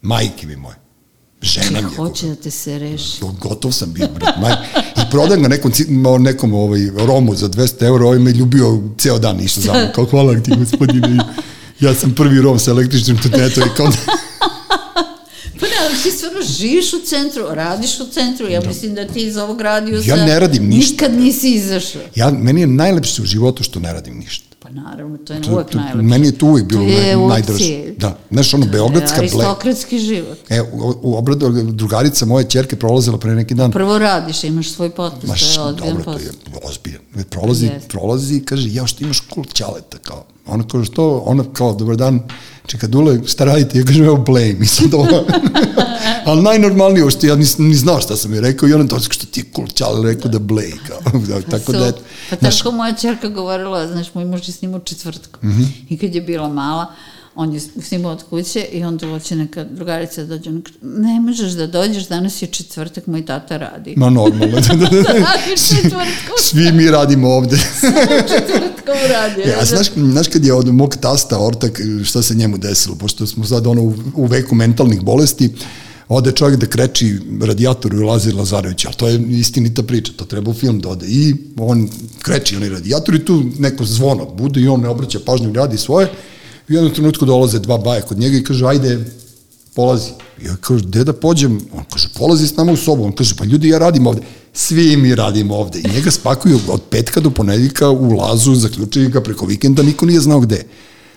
Majke 0.02 0.48
mi 0.48 0.56
moje. 0.56 0.87
Žena 1.42 1.72
mi 1.72 1.78
je 1.78 1.96
hoće 1.96 2.28
da 2.28 2.36
te 2.36 2.52
se 2.52 2.80
reši. 2.80 3.22
Gotov 3.42 3.72
sam 3.72 3.94
bio. 3.94 4.08
Maj. 4.42 4.54
I 4.98 5.12
prodam 5.12 5.42
ga 5.42 5.48
nekom, 5.48 5.72
nekom 6.20 6.54
ovaj, 6.54 6.80
Romu 6.98 7.36
za 7.36 7.50
200 7.50 7.86
euro, 7.86 8.06
ovaj 8.06 8.20
me 8.20 8.32
ljubio 8.32 8.82
ceo 8.98 9.20
dan 9.20 9.40
išao 9.40 9.64
za 9.64 9.74
mnom. 9.74 9.88
Kao 9.96 10.06
hvala 10.06 10.40
ti 10.40 10.52
gospodine. 10.58 11.24
Ja 11.80 11.96
sam 11.96 12.16
prvi 12.16 12.42
Rom 12.42 12.60
sa 12.60 12.72
električnim 12.72 13.18
tutetom 13.18 13.64
i 13.64 13.76
kao 13.78 13.92
Pa 15.60 15.66
ne, 15.66 15.74
ali 15.86 16.04
ti 16.04 16.12
stvarno 16.12 16.40
živiš 16.58 16.94
u 16.94 17.00
centru, 17.06 17.44
radiš 17.50 18.00
u 18.00 18.06
centru, 18.12 18.48
ja 18.48 18.62
da. 18.62 18.68
mislim 18.68 18.96
da 18.96 19.08
ti 19.08 19.28
iz 19.28 19.38
ovog 19.38 19.62
radiosa 19.62 20.10
ja 20.10 20.26
ne 20.26 20.40
radim 20.40 20.68
ništa. 20.68 20.92
nikad 20.92 21.22
nisi 21.22 21.50
izašao. 21.50 22.02
Ja, 22.16 22.32
meni 22.32 22.62
je 22.62 22.68
najlepše 22.68 23.22
u 23.22 23.26
životu 23.26 23.64
što 23.64 23.80
ne 23.80 23.94
radim 23.94 24.18
ništa. 24.18 24.47
Pa 24.68 24.74
naravno, 24.74 25.18
to 25.18 25.34
je 25.34 25.42
to, 25.42 25.52
uvek 25.52 25.74
najlepše. 25.74 26.02
Meni 26.02 26.28
je 26.28 26.32
to 26.38 26.46
uvek 26.46 26.66
bilo 26.66 26.84
naj, 26.84 27.16
najdraže. 27.28 27.94
Da, 27.98 28.18
znaš, 28.32 28.54
ono, 28.54 28.66
beogradska 28.66 29.18
ble... 29.18 29.24
Aristokratski 29.24 30.00
život. 30.00 30.38
E, 30.50 30.62
u, 30.62 30.94
u 31.02 31.18
obradu, 31.18 31.50
drugarica 31.72 32.26
moje 32.26 32.50
čerke 32.50 32.76
prolazila 32.76 33.18
pre 33.18 33.36
neki 33.36 33.54
dan. 33.54 33.72
Prvo 33.72 33.98
radiš, 34.00 34.44
imaš 34.44 34.72
svoj 34.72 34.90
potpis, 34.90 35.30
Maš, 35.30 35.56
to 35.56 35.62
je 35.62 35.68
ozbiljan 35.68 35.98
dobro, 35.98 36.14
to 36.14 36.20
je 36.20 36.32
ozbiljan. 36.64 37.02
Prolazi, 37.24 37.68
yes. 37.68 37.88
prolazi 37.88 38.36
i 38.36 38.46
kaže, 38.46 38.74
ja 38.74 38.88
što 38.88 39.04
imaš 39.04 39.20
kult 39.20 39.54
ćaleta, 39.54 39.98
kao. 39.98 40.26
Ona 40.46 40.64
kaže, 40.68 40.86
što? 40.86 41.24
Ona 41.26 41.44
kao, 41.54 41.74
dobar 41.74 41.96
dan, 41.96 42.20
čeka 42.66 42.88
Dule, 42.88 43.20
šta 43.28 43.46
radite? 43.46 43.80
Ja 43.80 43.86
kažem, 43.86 44.06
evo 44.06 44.18
blame. 44.18 44.58
I 44.64 44.66
sad 44.66 44.94
ovo, 44.94 45.26
ali 46.26 46.42
najnormalnije, 46.42 47.10
što 47.12 47.28
ja 47.28 47.36
nis, 47.36 47.58
ni 47.58 47.76
znao 47.76 48.02
šta 48.02 48.16
sam 48.16 48.34
je 48.34 48.42
rekao 48.42 48.70
i 48.70 48.74
ona 48.74 48.88
to 48.88 49.00
što 49.00 49.26
ti 49.26 49.40
je 49.40 49.46
cool 49.56 49.68
čale 49.68 50.14
rekao 50.14 50.32
da 50.32 50.40
blej. 50.40 50.74
Kao, 50.88 51.20
da, 51.28 51.42
tako 51.42 51.72
da, 51.72 51.92
pa 52.30 52.36
tako 52.36 52.72
moja 52.72 52.96
čerka 52.96 53.28
govorila, 53.28 53.88
znaš, 53.88 54.14
moj 54.14 54.26
muž 54.26 54.50
je 54.50 54.54
snimao 54.54 54.80
četvrtkom. 54.80 55.50
Mm 55.50 55.54
-hmm. 55.54 55.68
I 55.90 55.98
kad 55.98 56.16
je 56.16 56.22
bila 56.22 56.48
mala, 56.48 56.94
on 57.40 57.54
je 57.54 57.60
snimao 57.60 58.12
od 58.12 58.24
kuće 58.30 58.66
i 58.72 58.84
onda 58.84 59.08
hoće 59.08 59.36
neka 59.36 59.64
drugarica 59.64 60.24
da 60.24 60.38
dođe, 60.38 60.52
ne 60.82 61.20
možeš 61.20 61.52
da 61.52 61.68
dođeš, 61.68 62.08
danas 62.08 62.42
je 62.42 62.48
četvrtak, 62.48 63.08
moj 63.08 63.26
tata 63.26 63.58
radi. 63.58 63.94
Ma 63.98 64.10
normalno. 64.10 64.60
da, 64.68 64.76
da, 64.76 64.90
da. 64.90 65.02
da. 65.02 65.28
svi, 65.56 65.92
svi 66.40 66.72
mi 66.72 66.92
radimo 66.92 67.30
ovde. 67.30 67.58
četvrtkom 68.30 68.96
radi. 69.10 69.42
Ja, 69.42 69.66
znaš, 69.66 69.88
znaš 69.96 70.28
kad 70.28 70.46
je 70.46 70.54
od 70.54 70.68
mog 70.68 70.96
tasta 70.96 71.40
ortak, 71.40 71.82
šta 72.04 72.22
se 72.22 72.36
njemu 72.36 72.58
desilo, 72.58 72.96
pošto 72.96 73.28
smo 73.28 73.46
sad 73.46 73.68
ono 73.68 73.82
u, 73.82 73.94
u 74.16 74.26
veku 74.26 74.56
mentalnih 74.56 75.02
bolesti, 75.02 75.54
ode 76.10 76.32
čovjek 76.32 76.60
da 76.60 76.66
kreči 76.66 77.20
radijator 77.42 77.96
u 77.96 78.06
Lazar 78.06 78.36
Lazarević, 78.36 78.86
ali 78.86 78.96
to 78.96 79.08
je 79.08 79.22
istinita 79.30 79.84
priča, 79.84 80.12
to 80.16 80.26
treba 80.26 80.52
u 80.52 80.54
film 80.54 80.80
da 80.80 80.90
ode. 80.90 81.06
I 81.08 81.36
on 81.58 81.90
kreči 82.22 82.56
onaj 82.56 82.70
radijator 82.70 83.16
i 83.16 83.26
tu 83.26 83.44
neko 83.60 83.86
zvono 83.86 84.26
bude 84.26 84.62
i 84.62 84.68
on 84.68 84.82
ne 84.82 84.90
obraća 84.90 85.20
pažnju, 85.26 85.54
radi 85.54 85.78
svoje. 85.78 86.08
I 86.70 86.74
u 86.74 86.76
jednom 86.76 86.94
trenutku 86.94 87.26
dolaze 87.26 87.60
dva 87.60 87.78
baje 87.78 88.02
kod 88.02 88.20
njega 88.20 88.38
i 88.38 88.44
kaže, 88.44 88.66
ajde, 88.68 89.06
polazi. 89.76 90.12
Ja 90.46 90.56
kaže, 90.62 90.84
gde 90.84 91.04
da 91.04 91.14
pođem? 91.14 91.62
On 91.74 91.84
kaže, 91.94 92.10
polazi 92.18 92.48
s 92.48 92.56
nama 92.56 92.72
u 92.72 92.78
sobu. 92.78 93.04
On 93.04 93.12
kaže, 93.12 93.36
pa 93.38 93.46
ljudi, 93.46 93.70
ja 93.70 93.80
radim 93.80 94.08
ovde. 94.08 94.22
Svi 94.54 94.98
mi 94.98 95.16
radimo 95.16 95.56
ovde. 95.56 95.80
I 95.80 95.94
njega 95.96 96.12
spakuju 96.12 96.60
od 96.68 96.82
petka 96.90 97.20
do 97.20 97.30
ponedeljka 97.30 97.90
u 97.90 98.12
lazu, 98.12 98.56
zaključuju 98.56 99.10
ga 99.10 99.22
preko 99.22 99.46
vikenda, 99.46 99.84
niko 99.84 100.06
nije 100.06 100.20
znao 100.20 100.40
gde. 100.40 100.64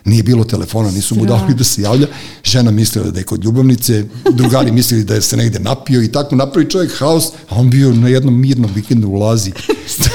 Nije 0.05 0.23
bilo 0.23 0.45
telefona, 0.45 0.91
nisu 0.91 1.15
mu 1.15 1.27
dali 1.27 1.55
da 1.55 1.65
se 1.65 1.83
javlja. 1.83 2.07
Žena 2.45 2.71
mislila 2.71 3.11
da 3.11 3.19
je 3.19 3.25
kod 3.25 3.45
ljubavnice, 3.45 4.05
drugari 4.31 4.73
mislili 4.73 5.05
da 5.05 5.15
je 5.15 5.23
se 5.23 5.37
negde 5.37 5.59
napio 5.59 6.03
i 6.03 6.13
tako 6.13 6.37
napravi 6.37 6.71
čovjek 6.71 6.99
haos, 6.99 7.27
a 7.49 7.57
on 7.57 7.71
bio 7.71 7.93
na 7.93 8.09
jednom 8.09 8.41
mirnom 8.41 8.71
vikendu 8.75 9.09
ulazi. 9.09 9.53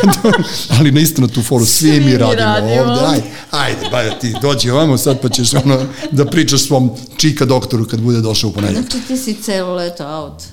Ali 0.80 0.91
na 0.91 0.99
istinu 0.99 1.28
tu 1.28 1.41
foru, 1.41 1.66
svi, 1.66 1.90
svi 1.90 1.99
mi 1.99 2.18
radimo, 2.18 2.45
radimo. 2.45 2.82
ovde, 2.82 3.06
ajde, 3.06 3.24
ajde, 3.52 3.90
ba, 3.91 4.20
ti 4.20 4.34
dođi 4.41 4.70
ovamo 4.70 4.98
sad 4.98 5.22
pa 5.22 5.30
ćeš 5.30 5.53
ono, 5.53 5.86
da 6.12 6.26
pričaš 6.26 6.62
svom 6.62 6.91
čika 7.18 7.45
doktoru 7.45 7.86
kad 7.86 8.02
bude 8.02 8.22
došao 8.22 8.49
u 8.49 8.53
ponedjeljak. 8.53 8.91
Znači 8.91 9.07
ti 9.07 9.18
si 9.18 9.34
celo 9.34 9.76
leto 9.76 10.03
out. 10.07 10.44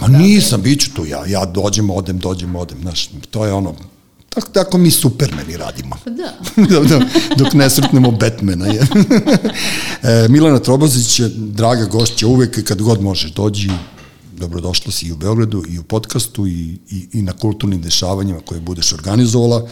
Ma 0.00 0.08
nisam, 0.08 0.62
bit 0.62 0.80
ću 0.80 0.94
tu 0.94 1.06
ja, 1.06 1.26
ja 1.26 1.44
dođem, 1.44 1.90
odem, 1.90 2.18
dođem, 2.18 2.56
odem, 2.56 2.78
znaš, 2.80 3.10
to 3.30 3.46
je 3.46 3.52
ono, 3.52 3.74
Tako, 4.34 4.48
tako 4.52 4.78
mi 4.78 4.90
supermeni 4.90 5.56
radimo. 5.56 5.96
Pa 6.04 6.10
da. 6.10 6.32
da. 6.88 7.00
Dok 7.36 7.52
ne 7.54 7.70
srpnemo 7.70 8.10
Batmana. 8.10 8.66
Je. 8.66 8.80
e, 10.02 10.28
Milana 10.28 10.58
Trobozić 10.58 11.20
draga 11.36 11.84
gošća 11.84 12.26
uvek 12.26 12.64
kad 12.64 12.82
god 12.82 13.02
možeš 13.02 13.32
dođi. 13.32 13.70
Dobrodošla 14.36 14.92
si 14.92 15.06
i 15.06 15.12
u 15.12 15.16
Beogradu 15.16 15.62
i 15.68 15.78
u 15.78 15.82
podcastu 15.82 16.46
i, 16.46 16.78
i, 16.90 17.08
i 17.12 17.22
na 17.22 17.32
kulturnim 17.32 17.82
dešavanjima 17.82 18.40
koje 18.40 18.60
budeš 18.60 18.92
organizovala, 18.92 19.68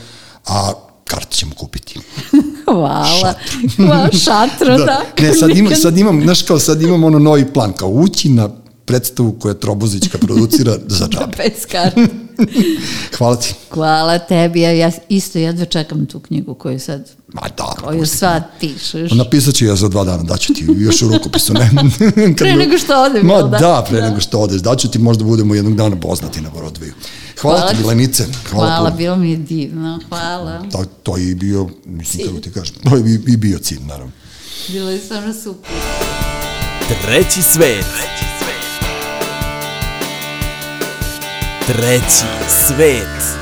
a 0.46 0.72
karte 1.04 1.36
ćemo 1.36 1.54
kupiti. 1.54 2.00
Hvala. 2.64 3.34
Hvala 3.76 4.08
šatro, 4.12 4.78
da. 4.78 4.84
da. 4.84 5.02
Ne, 5.18 5.34
sad 5.34 5.56
imam, 5.56 5.76
sad 5.76 5.98
imam, 5.98 6.22
znaš 6.22 6.42
kao, 6.42 6.58
sad 6.58 6.82
imam 6.82 7.04
ono 7.04 7.18
novi 7.18 7.52
plan, 7.52 7.72
kao 7.72 7.88
ući 7.88 8.28
na 8.28 8.48
predstavu 8.84 9.36
koja 9.40 9.54
Trobozićka 9.54 10.18
producira 10.18 10.76
za 10.86 11.08
džabe. 11.08 11.36
Bez 11.36 11.66
karte. 11.70 12.21
Hvala 13.18 13.36
ti. 13.36 13.54
Hvala 13.70 14.18
tebi, 14.18 14.60
ja, 14.60 14.70
ja 14.72 14.90
isto 15.08 15.38
jedva 15.38 15.64
čekam 15.64 16.06
tu 16.06 16.20
knjigu 16.20 16.54
koju 16.54 16.80
sad 16.80 17.10
Ma 17.32 17.48
da, 17.56 17.74
koju 17.84 18.06
sad 18.06 18.42
pišeš. 18.60 19.10
Pa 19.10 19.14
napisat 19.14 19.54
ću 19.54 19.64
ja 19.64 19.76
za 19.76 19.88
dva 19.88 20.04
dana, 20.04 20.22
daću 20.22 20.54
ti 20.54 20.66
još 20.78 21.02
u 21.02 21.08
rukopisu. 21.08 21.52
Ne? 21.52 21.70
pre 22.38 22.54
nego 22.54 22.78
što 22.78 23.02
odem. 23.02 23.26
Ma 23.26 23.42
da, 23.42 23.58
da 23.58 23.84
pre 23.88 24.00
da. 24.00 24.08
nego 24.08 24.20
što 24.20 24.38
odeš, 24.38 24.60
daću 24.60 24.90
ti 24.90 24.98
možda 24.98 25.24
budemo 25.24 25.54
jednog 25.54 25.76
dana 25.76 26.00
poznati 26.00 26.40
na 26.40 26.50
Borodviju. 26.50 26.92
Hvala, 27.40 27.58
hvala 27.58 27.72
ti, 27.72 27.78
Milenice. 27.80 28.26
Hvala, 28.50 28.76
hvala 28.76 28.90
bilo 28.90 29.16
mi 29.16 29.30
je 29.30 29.36
divno, 29.36 30.00
hvala. 30.08 30.64
To, 30.72 30.84
to 31.02 31.16
je 31.16 31.30
i 31.30 31.34
bio, 31.34 31.68
mislim, 31.84 32.26
kako 32.26 32.40
ti 32.40 32.52
kažem, 32.52 32.74
to 32.90 32.96
je 32.96 33.02
i, 33.06 33.32
i 33.32 33.36
bio 33.36 33.58
cilj, 33.58 33.80
naravno. 33.86 34.12
Bilo 34.68 34.90
je 34.90 34.98
stvarno 34.98 35.34
super. 35.34 35.70
Treći 37.02 37.42
svet. 37.42 37.84
Treći 37.84 38.18
svet. 38.18 38.31
Treći 41.72 42.26
svet. 42.48 43.41